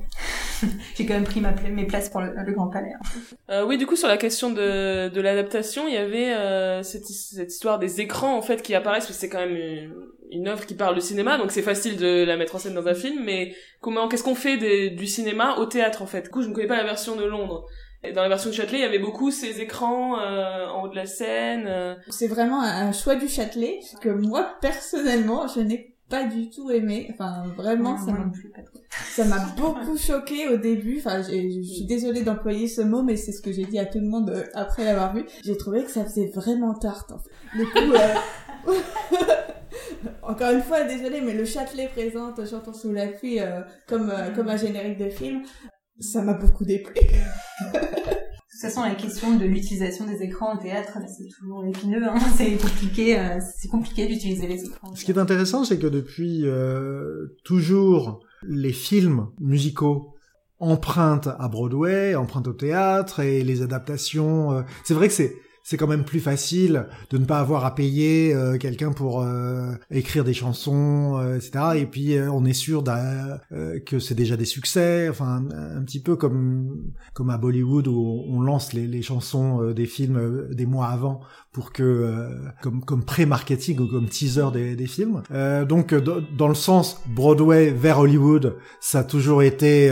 j'ai 0.95 1.05
quand 1.07 1.15
même 1.15 1.25
pris 1.25 1.41
ma 1.41 1.53
pla 1.53 1.69
mes 1.69 1.87
places 1.87 2.09
pour 2.09 2.21
le, 2.21 2.33
le 2.35 2.53
Grand 2.53 2.69
Palais. 2.69 2.93
Hein. 2.95 3.19
Euh, 3.51 3.67
oui, 3.67 3.77
du 3.77 3.87
coup, 3.87 3.97
sur 3.97 4.09
la 4.09 4.17
question 4.17 4.51
de, 4.51 5.09
de 5.09 5.21
l'adaptation, 5.21 5.89
il 5.89 5.95
y 5.95 5.97
avait 5.99 6.33
euh, 6.33 6.83
cette, 6.83 7.07
cette, 7.07 7.53
histoire 7.53 7.79
des 7.79 8.01
écrans, 8.01 8.37
en 8.37 8.43
fait, 8.43 8.63
qui 8.63 8.75
apparaissent, 8.75 9.07
parce 9.07 9.17
que 9.17 9.21
c'est 9.21 9.29
quand 9.29 9.41
même 9.41 9.57
une, 9.57 9.95
une 10.31 10.49
œuvre 10.49 10.65
qui 10.67 10.75
parle 10.75 10.95
de 10.95 11.01
cinéma, 11.01 11.39
donc 11.39 11.51
c'est 11.51 11.63
facile 11.63 11.97
de 11.97 12.25
la 12.25 12.37
mettre 12.37 12.55
en 12.55 12.59
scène 12.59 12.75
dans 12.75 12.87
un 12.87 12.95
film, 12.95 13.23
mais 13.25 13.55
comment, 13.81 14.09
qu'est-ce 14.09 14.23
qu'on 14.25 14.35
fait 14.35 14.57
des, 14.57 14.91
du 14.91 15.07
cinéma 15.07 15.57
au 15.59 15.67
théâtre, 15.67 16.03
en 16.03 16.07
fait? 16.07 16.23
Du 16.23 16.31
coup, 16.31 16.43
je 16.43 16.49
ne 16.49 16.55
connais 16.55 16.69
pas 16.69 16.77
la 16.77 16.85
version 16.85 17.17
de 17.17 17.25
Londres. 17.25 17.67
Et 18.07 18.13
dans 18.13 18.21
la 18.23 18.29
version 18.29 18.51
de 18.51 18.55
Châtelet, 18.55 18.79
il 18.79 18.83
y 18.83 18.87
avait 18.87 18.99
beaucoup 18.99 19.31
ces 19.31 19.63
écrans 19.63 20.21
euh, 20.21 20.67
en 20.67 20.85
haut 20.85 20.89
de 20.89 20.95
la 20.95 21.07
scène. 21.07 21.65
euh. 21.67 21.95
C'est 22.11 22.27
vraiment 22.29 22.61
un 22.61 22.89
un 22.89 22.93
choix 22.93 23.15
du 23.15 23.29
Châtelet 23.29 23.81
que 24.03 24.11
moi, 24.11 24.57
personnellement, 24.61 25.49
je 25.49 25.61
n'ai 25.61 25.94
pas 26.15 26.25
du 26.25 26.49
tout 26.49 26.71
aimé. 26.71 27.09
Enfin, 27.13 27.45
vraiment, 27.57 27.99
ça 27.99 28.13
m'a 28.13 28.31
trop. 28.63 28.81
Ça 29.11 29.25
m'a 29.25 29.39
beaucoup 29.57 29.99
choqué 29.99 30.49
au 30.49 30.57
début. 30.57 30.99
Enfin, 30.99 31.23
je 31.23 31.63
suis 31.63 31.87
désolée 31.87 32.23
d'employer 32.23 32.69
ce 32.69 32.83
mot, 32.83 33.03
mais 33.03 33.17
c'est 33.17 33.33
ce 33.33 33.43
que 33.43 33.51
j'ai 33.51 33.65
dit 33.65 33.81
à 33.81 33.87
tout 33.87 33.99
le 33.99 34.07
monde 34.07 34.31
euh, 34.31 34.45
après 34.55 34.85
l'avoir 34.85 35.13
vu. 35.13 35.25
J'ai 35.45 35.57
trouvé 35.57 35.83
que 35.83 35.91
ça 35.91 36.05
faisait 36.05 36.31
vraiment 36.33 36.75
tarte. 36.75 37.11
En 37.11 37.19
fait. 37.19 37.31
Le 37.57 37.65
coup, 37.65 37.93
euh, 38.69 38.75
encore 40.23 40.53
une 40.53 40.63
fois, 40.63 40.85
désolée, 40.85 41.21
mais 41.21 41.35
le 41.35 41.45
Châtelet 41.45 41.89
présente 41.89 42.49
Chantons 42.49 42.73
sous 42.73 42.93
la 42.93 43.09
pluie 43.09 43.41
euh, 43.41 43.63
comme 43.89 44.11
euh, 44.11 44.31
comme 44.31 44.49
un 44.49 44.57
générique 44.57 44.99
de 44.99 45.11
film. 45.11 45.43
Ça 45.99 46.23
m'a 46.23 46.35
beaucoup 46.35 46.65
déplu. 46.65 46.95
De 48.65 48.71
toute 48.71 48.77
façon, 48.77 48.89
la 48.89 48.95
question 48.95 49.37
de 49.37 49.45
l'utilisation 49.45 50.07
des 50.07 50.23
écrans 50.23 50.55
au 50.55 50.59
théâtre, 50.59 50.97
c'est 51.07 51.29
toujours 51.29 51.67
épineux. 51.67 52.09
Hein. 52.09 52.17
C'est 52.35 52.53
compliqué, 52.53 53.19
euh, 53.19 53.39
c'est 53.59 53.69
compliqué 53.69 54.07
d'utiliser 54.07 54.47
les 54.47 54.65
écrans. 54.65 54.95
Ce 54.95 55.05
qui 55.05 55.11
est 55.11 55.19
intéressant, 55.19 55.67
c'est 55.67 55.79
que 55.79 55.87
depuis 55.87 56.47
euh, 56.47 57.37
toujours, 57.45 58.21
les 58.43 58.73
films 58.73 59.27
musicaux 59.39 60.15
empruntent 60.61 61.29
à 61.39 61.47
Broadway, 61.49 62.15
empruntent 62.15 62.49
au 62.49 62.55
théâtre 62.55 63.21
et 63.21 63.45
les 63.45 63.61
adaptations. 63.61 64.53
euh, 64.53 64.63
c'est 64.83 64.95
vrai 64.95 65.09
que 65.09 65.15
c'est 65.15 65.37
c'est 65.65 65.79
quand 65.79 65.87
même 65.87 66.05
plus 66.05 66.21
facile 66.21 66.87
de 67.11 67.17
ne 67.17 67.25
pas 67.25 67.41
avoir 67.41 67.65
à 67.65 67.75
payer 67.75 68.35
euh, 68.35 68.59
quelqu'un 68.59 68.93
pour 68.93 69.23
euh, 69.23 69.73
écrire 69.91 70.23
des 70.23 70.35
chansons, 70.35 71.19
euh, 71.19 71.37
etc. 71.37 71.65
Et 71.77 71.87
puis 71.87 72.19
on 72.21 72.45
est 72.45 72.53
sûr 72.53 72.85
que 72.85 73.99
c'est 73.99 74.15
déjà 74.15 74.37
des 74.37 74.45
succès. 74.45 75.09
Enfin, 75.09 75.43
un, 75.51 75.83
petit 75.83 76.01
peu 76.01 76.17
comme 76.17 76.93
comme 77.15 77.31
à 77.31 77.39
Bollywood 77.39 77.89
où 77.89 78.25
on 78.29 78.43
lance 78.43 78.75
les, 78.75 79.03
chansons 79.03 79.73
des 79.73 79.87
films 79.87 80.49
des 80.53 80.67
mois 80.67 80.89
avant 80.89 81.21
pour 81.53 81.73
que 81.73 82.29
comme 82.61 82.85
comme 82.85 83.05
pré-marketing 83.05 83.81
ou 83.81 83.87
comme 83.87 84.09
teaser 84.09 84.51
des, 84.53 84.87
films. 84.87 85.23
Donc 85.67 85.95
dans 85.95 86.49
le 86.49 86.55
sens 86.55 87.01
Broadway 87.07 87.71
vers 87.71 88.01
Hollywood, 88.01 88.57
ça 88.81 89.01
a 89.01 89.05
toujours 89.05 89.43
été 89.43 89.91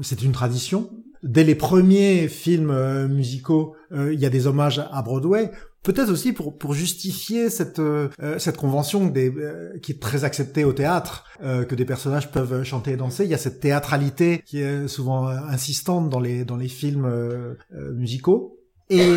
c'est 0.00 0.22
une 0.22 0.32
tradition. 0.32 0.88
Dès 1.22 1.44
les 1.44 1.54
premiers 1.54 2.28
films 2.28 2.70
euh, 2.70 3.08
musicaux, 3.08 3.74
euh, 3.92 4.12
il 4.14 4.20
y 4.20 4.26
a 4.26 4.30
des 4.30 4.46
hommages 4.46 4.82
à 4.90 5.02
Broadway. 5.02 5.50
Peut-être 5.82 6.10
aussi 6.10 6.32
pour 6.34 6.58
pour 6.58 6.74
justifier 6.74 7.48
cette 7.48 7.78
euh, 7.78 8.08
euh, 8.22 8.38
cette 8.38 8.58
convention 8.58 9.06
des, 9.06 9.30
euh, 9.30 9.78
qui 9.82 9.92
est 9.92 10.00
très 10.00 10.24
acceptée 10.24 10.64
au 10.64 10.74
théâtre, 10.74 11.24
euh, 11.42 11.64
que 11.64 11.74
des 11.74 11.86
personnages 11.86 12.30
peuvent 12.30 12.64
chanter 12.64 12.92
et 12.92 12.96
danser. 12.96 13.24
Il 13.24 13.30
y 13.30 13.34
a 13.34 13.38
cette 13.38 13.60
théâtralité 13.60 14.42
qui 14.44 14.60
est 14.60 14.88
souvent 14.88 15.28
insistante 15.28 16.10
dans 16.10 16.20
les 16.20 16.44
dans 16.44 16.56
les 16.56 16.68
films 16.68 17.08
musicaux. 17.94 18.58
Et 18.90 19.08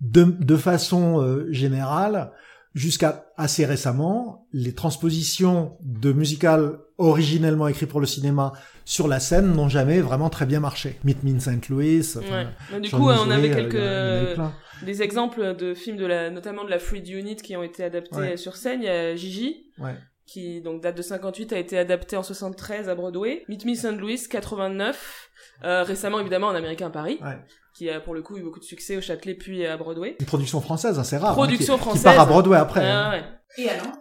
de, 0.00 0.22
de 0.22 0.56
façon 0.56 1.44
générale, 1.50 2.30
jusqu'à 2.74 3.26
assez 3.36 3.66
récemment, 3.66 4.46
les 4.52 4.72
transpositions 4.72 5.72
de 5.82 6.12
musicals 6.12 6.78
originellement 6.96 7.66
écrits 7.66 7.86
pour 7.86 8.00
le 8.00 8.06
cinéma 8.06 8.52
sur 8.90 9.06
la 9.06 9.20
scène 9.20 9.52
n'ont 9.52 9.68
jamais 9.68 10.00
vraiment 10.00 10.30
très 10.30 10.46
bien 10.46 10.60
marché. 10.60 10.98
Meet 11.04 11.22
Me 11.22 11.34
in 11.34 11.40
St. 11.40 11.68
Louis. 11.68 12.02
Ouais. 12.16 12.46
Mais 12.72 12.80
du 12.80 12.88
Jean 12.88 12.98
coup, 12.98 13.10
euh, 13.10 13.16
on 13.20 13.30
avait 13.30 13.50
euh, 13.50 14.34
quelques 14.34 14.84
des 14.86 15.02
exemples 15.02 15.54
de 15.56 15.74
films 15.74 15.98
de 15.98 16.06
la, 16.06 16.30
notamment 16.30 16.64
de 16.64 16.70
la 16.70 16.78
Fluid 16.78 17.06
Unit 17.06 17.36
qui 17.36 17.54
ont 17.54 17.62
été 17.62 17.84
adaptés 17.84 18.16
Ouais. 18.16 18.36
sur 18.38 18.56
scène. 18.56 18.80
Il 18.82 18.86
y 18.86 18.88
a 18.88 19.14
Gigi. 19.14 19.66
Ouais. 19.78 19.94
qui 20.26 20.60
donc 20.62 20.82
date 20.82 20.96
de 20.96 21.02
58 21.02 21.52
a 21.52 21.58
été 21.58 21.78
adapté 21.78 22.16
en 22.16 22.22
73 22.22 22.88
à 22.88 22.94
Broadway. 22.94 23.44
Meet 23.48 23.66
Me 23.66 23.74
St. 23.74 23.98
Louis 23.98 24.18
89 24.30 25.28
euh, 25.64 25.82
récemment 25.82 26.20
évidemment 26.20 26.46
en 26.48 26.54
Américain 26.54 26.88
Paris 26.90 27.18
Ouais. 27.22 27.36
qui 27.76 27.90
a 27.90 28.00
pour 28.00 28.14
le 28.14 28.22
coup 28.22 28.36
eu 28.38 28.42
beaucoup 28.42 28.58
de 28.60 28.64
succès 28.64 28.96
au 28.96 29.00
Châtelet 29.02 29.34
puis 29.34 29.66
à 29.66 29.76
Broadway. 29.76 30.16
Une 30.18 30.26
production 30.26 30.60
française, 30.62 30.98
hein, 30.98 31.04
c'est 31.04 31.18
rare. 31.18 31.32
hein, 31.32 31.34
Production 31.34 31.74
qui, 31.76 31.80
française. 31.82 32.00
Qui 32.02 32.04
part 32.04 32.20
à 32.20 32.26
Broadway 32.26 32.56
après. 32.56 32.86
Ah, 32.88 33.10
hein. 33.10 33.10
ouais. 33.12 33.24
Et 33.64 33.68
alors? 33.68 33.92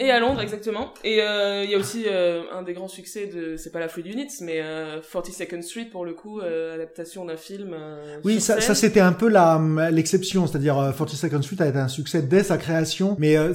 Et 0.00 0.10
à 0.10 0.18
Londres 0.18 0.40
exactement. 0.40 0.94
Et 1.04 1.20
euh, 1.20 1.62
il 1.62 1.70
y 1.70 1.74
a 1.74 1.78
aussi 1.78 2.04
euh, 2.06 2.42
un 2.52 2.62
des 2.62 2.72
grands 2.72 2.88
succès 2.88 3.26
de 3.26 3.56
c'est 3.58 3.70
pas 3.70 3.80
la 3.80 3.88
Fluid 3.88 4.06
Unit 4.06 4.28
mais 4.40 4.60
euh, 4.62 4.98
42nd 5.00 5.60
Street 5.62 5.84
pour 5.92 6.04
le 6.06 6.14
coup 6.14 6.40
euh, 6.40 6.74
adaptation 6.74 7.24
d'un 7.26 7.36
film. 7.36 7.74
euh, 7.78 8.16
Oui, 8.24 8.40
ça, 8.40 8.60
ça 8.62 8.74
c'était 8.74 9.00
un 9.00 9.12
peu 9.12 9.28
la 9.28 9.60
l'exception, 9.92 10.46
c'est-à-dire 10.46 10.78
euh, 10.78 10.90
42nd 10.92 11.42
Street 11.42 11.56
a 11.60 11.66
été 11.68 11.78
un 11.78 11.88
succès 11.88 12.22
dès 12.22 12.42
sa 12.42 12.56
création, 12.56 13.14
mais 13.18 13.36
euh, 13.36 13.52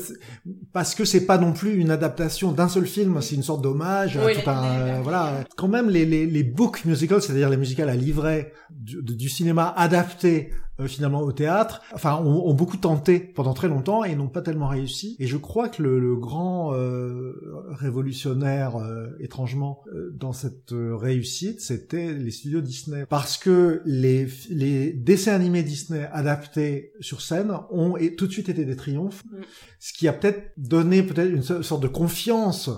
parce 0.72 0.94
que 0.94 1.04
c'est 1.04 1.26
pas 1.26 1.38
non 1.40 1.52
plus 1.52 1.74
une 1.76 1.90
adaptation 1.90 2.52
d'un 2.52 2.70
seul 2.70 2.86
film, 2.86 3.20
c'est 3.22 3.36
une 3.36 3.44
sorte 3.44 3.64
d'hommage, 3.64 4.20
Oui. 4.24 4.34
tout 4.36 4.48
un 4.50 5.02
voilà. 5.02 5.44
Quand 5.58 5.68
même 5.68 5.90
les 5.90 6.06
les, 6.06 6.28
les 6.28 6.44
book 6.44 6.86
musicals, 6.86 7.22
c'est-à-dire 7.24 7.50
les 7.50 7.58
musicals 7.58 7.90
à 7.90 7.96
livret 7.96 8.54
du, 8.70 9.02
du 9.02 9.30
cinéma 9.30 9.74
adapté 9.76 10.52
euh, 10.80 10.88
finalement 10.88 11.22
au 11.22 11.32
théâtre, 11.32 11.82
enfin 11.94 12.16
ont, 12.24 12.48
ont 12.48 12.54
beaucoup 12.54 12.78
tenté 12.78 13.20
pendant 13.20 13.54
très 13.54 13.68
longtemps 13.70 14.04
et 14.04 14.16
n'ont 14.16 14.28
pas 14.28 14.42
tellement 14.42 14.68
réussi. 14.68 15.16
Et 15.20 15.28
je 15.28 15.38
crois 15.38 15.70
que 15.70 15.82
le, 15.82 16.00
le 16.00 16.16
grand 16.16 16.74
euh, 16.74 17.34
révolutionnaire 17.70 18.76
euh, 18.78 19.08
étrangement 19.20 19.82
euh, 19.94 20.12
dans 20.14 20.34
cette 20.34 20.74
euh, 20.74 20.96
réussite, 20.96 21.62
c'était 21.62 22.14
les 22.14 22.32
studios 22.32 22.62
Disney, 22.62 23.06
parce 23.08 23.38
que 23.38 23.82
les 23.86 24.28
les 24.50 24.92
dessins 24.94 25.34
animés 25.34 25.64
Disney 25.64 26.08
adaptés 26.12 26.92
sur 27.00 27.22
scène 27.22 27.52
ont 27.72 27.96
et, 27.98 28.16
tout 28.16 28.28
de 28.28 28.32
suite 28.32 28.50
été 28.50 28.66
des 28.66 28.76
triomphes, 28.76 29.24
Mm. 29.26 29.38
ce 29.80 29.94
qui 29.94 30.08
a 30.08 30.14
peut-être 30.14 30.52
donné 30.58 31.02
peut-être 31.04 31.32
une 31.32 31.42
so- 31.44 31.64
sorte 31.64 31.82
de 31.84 31.88
confiance 31.88 32.70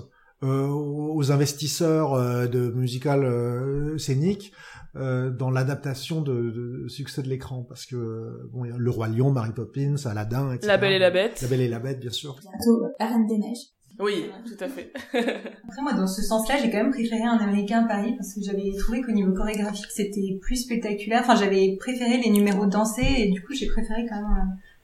euh, 0.44 0.68
aux 0.68 1.32
investisseurs 1.32 2.14
euh, 2.14 2.46
de 2.48 2.70
musical 2.70 3.24
euh, 3.24 3.98
scénique 3.98 4.52
euh, 5.00 5.30
dans 5.30 5.50
l'adaptation 5.50 6.22
de, 6.22 6.50
de 6.52 6.88
succès 6.88 7.22
de 7.24 7.30
l'écran 7.30 7.64
parce 7.68 7.86
que 7.86 7.96
euh, 7.96 8.50
bon 8.52 8.66
il 8.66 8.72
y 8.72 8.74
a 8.74 8.78
le 8.78 8.90
roi 8.92 9.08
lion 9.08 9.32
Mary 9.32 9.52
Poppins 9.54 9.96
Aladdin 10.06 10.52
etc. 10.52 10.68
La 10.68 10.78
Belle 10.78 10.94
et 10.94 11.00
la 11.00 11.12
Bête. 11.12 11.42
la 11.42 11.48
belle 11.48 11.62
et 11.62 11.68
la 11.68 11.80
bête 11.80 12.00
bien 12.00 12.12
sûr 12.12 12.36
Bientôt, 12.42 12.88
La 13.00 13.08
Reine 13.08 13.28
des 13.28 13.38
Neiges. 13.38 13.68
Oui, 14.00 14.30
tout 14.46 14.64
à 14.64 14.68
fait. 14.68 14.94
Après, 15.14 15.82
moi, 15.82 15.94
dans 15.94 16.06
ce 16.06 16.22
sens-là, 16.22 16.58
j'ai 16.62 16.70
quand 16.70 16.78
même 16.78 16.92
préféré 16.92 17.24
un 17.24 17.38
américain 17.38 17.84
à 17.84 17.88
Paris 17.88 18.14
parce 18.16 18.32
que 18.36 18.42
j'avais 18.44 18.72
trouvé 18.78 19.02
qu'au 19.02 19.12
niveau 19.12 19.34
chorégraphique, 19.34 19.88
c'était 19.90 20.38
plus 20.40 20.58
spectaculaire. 20.58 21.22
Enfin, 21.24 21.36
j'avais 21.36 21.76
préféré 21.80 22.22
les 22.24 22.30
numéros 22.30 22.68
dansés 22.68 23.02
et 23.18 23.32
du 23.32 23.42
coup, 23.42 23.54
j'ai 23.56 23.66
préféré 23.66 24.06
quand 24.08 24.18
même 24.18 24.26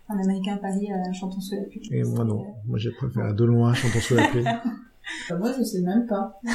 un, 0.10 0.16
un 0.16 0.20
américain 0.20 0.56
à 0.56 0.58
Paris 0.58 0.88
à 0.92 1.14
Chantons 1.14 1.40
sous 1.42 1.56
la 1.56 1.62
pluie. 1.62 1.88
et 1.92 2.04
moi 2.04 2.26
non 2.26 2.44
moi 2.66 2.78
j'ai 2.78 2.92
préféré 2.92 3.34
de 3.34 3.44
loin 3.46 3.74
chantons 3.74 4.00
sous 4.00 4.16
la 4.16 4.28
pluie 4.28 4.44
moi, 5.38 5.52
je 5.58 5.64
sais 5.64 5.82
même 5.82 6.06
pas. 6.08 6.40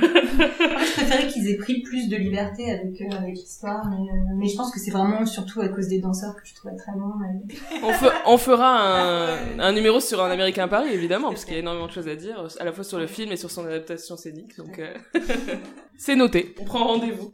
Moi, 0.00 0.82
je 0.84 0.92
préférais 0.92 1.26
qu'ils 1.32 1.48
aient 1.48 1.56
pris 1.56 1.82
plus 1.82 2.08
de 2.08 2.16
liberté 2.16 2.70
avec, 2.70 3.00
euh, 3.00 3.16
avec 3.16 3.34
l'histoire, 3.34 3.88
mais, 3.88 3.96
euh, 4.10 4.34
mais 4.36 4.46
je 4.48 4.56
pense 4.56 4.72
que 4.72 4.80
c'est 4.80 4.90
vraiment 4.90 5.24
surtout 5.26 5.60
à 5.60 5.68
cause 5.68 5.88
des 5.88 6.00
danseurs 6.00 6.34
que 6.34 6.42
je 6.46 6.54
trouvais 6.54 6.74
très 6.76 6.92
bon. 6.92 7.12
mais- 7.20 7.54
On, 7.82 7.92
fe- 7.92 8.12
on 8.26 8.36
fera 8.38 8.80
un, 9.00 9.58
un 9.60 9.72
numéro 9.72 10.00
sur 10.00 10.22
un 10.22 10.30
Américain 10.30 10.64
à 10.64 10.68
Paris, 10.68 10.90
évidemment, 10.92 11.28
parce 11.28 11.44
qu'il 11.44 11.54
y 11.54 11.56
a 11.56 11.60
énormément 11.60 11.86
de 11.86 11.92
choses 11.92 12.08
à 12.08 12.16
dire, 12.16 12.46
à 12.58 12.64
la 12.64 12.72
fois 12.72 12.84
sur 12.84 12.98
le 12.98 13.06
film 13.06 13.30
et 13.32 13.36
sur 13.36 13.50
son 13.50 13.64
adaptation 13.66 14.16
scénique. 14.16 14.56
Donc, 14.56 14.78
euh, 14.78 14.92
c'est 15.96 16.16
noté. 16.16 16.54
On 16.60 16.64
prend 16.64 16.84
rendez-vous. 16.86 17.32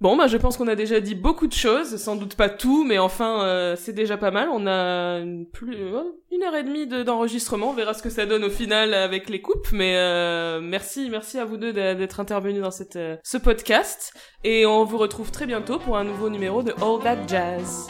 Bon, 0.00 0.16
bah, 0.16 0.28
je 0.28 0.38
pense 0.38 0.56
qu'on 0.56 0.66
a 0.68 0.74
déjà 0.76 0.98
dit 1.00 1.14
beaucoup 1.14 1.46
de 1.46 1.52
choses, 1.52 1.96
sans 1.96 2.16
doute 2.16 2.34
pas 2.34 2.48
tout, 2.48 2.84
mais 2.84 2.98
enfin, 2.98 3.42
euh, 3.44 3.76
c'est 3.76 3.92
déjà 3.92 4.16
pas 4.16 4.30
mal. 4.30 4.48
On 4.50 4.66
a 4.66 5.18
une, 5.18 5.44
plus, 5.46 5.74
euh, 5.76 6.02
une 6.32 6.42
heure 6.42 6.54
et 6.56 6.62
demie 6.62 6.86
de- 6.86 7.02
d'enregistrement. 7.02 7.68
On 7.70 7.72
verra 7.74 7.92
ce 7.92 8.02
que 8.02 8.08
ça 8.08 8.24
donne 8.24 8.44
au 8.44 8.48
final 8.48 8.94
avec 8.94 9.28
les 9.28 9.42
coupes, 9.42 9.68
mais 9.72 9.96
euh, 9.98 10.60
merci, 10.62 11.08
merci 11.10 11.38
à 11.38 11.44
vous 11.44 11.58
deux 11.58 11.74
d'être 11.74 12.18
intervenus 12.18 12.62
dans 12.62 12.70
cette, 12.70 12.98
ce 13.22 13.36
podcast. 13.36 14.14
Et 14.42 14.64
on 14.64 14.84
vous 14.84 14.96
retrouve 14.96 15.30
très 15.30 15.44
bientôt 15.44 15.78
pour 15.78 15.98
un 15.98 16.04
nouveau 16.04 16.30
numéro 16.30 16.62
de 16.62 16.72
All 16.80 17.02
That 17.02 17.26
Jazz. 17.28 17.88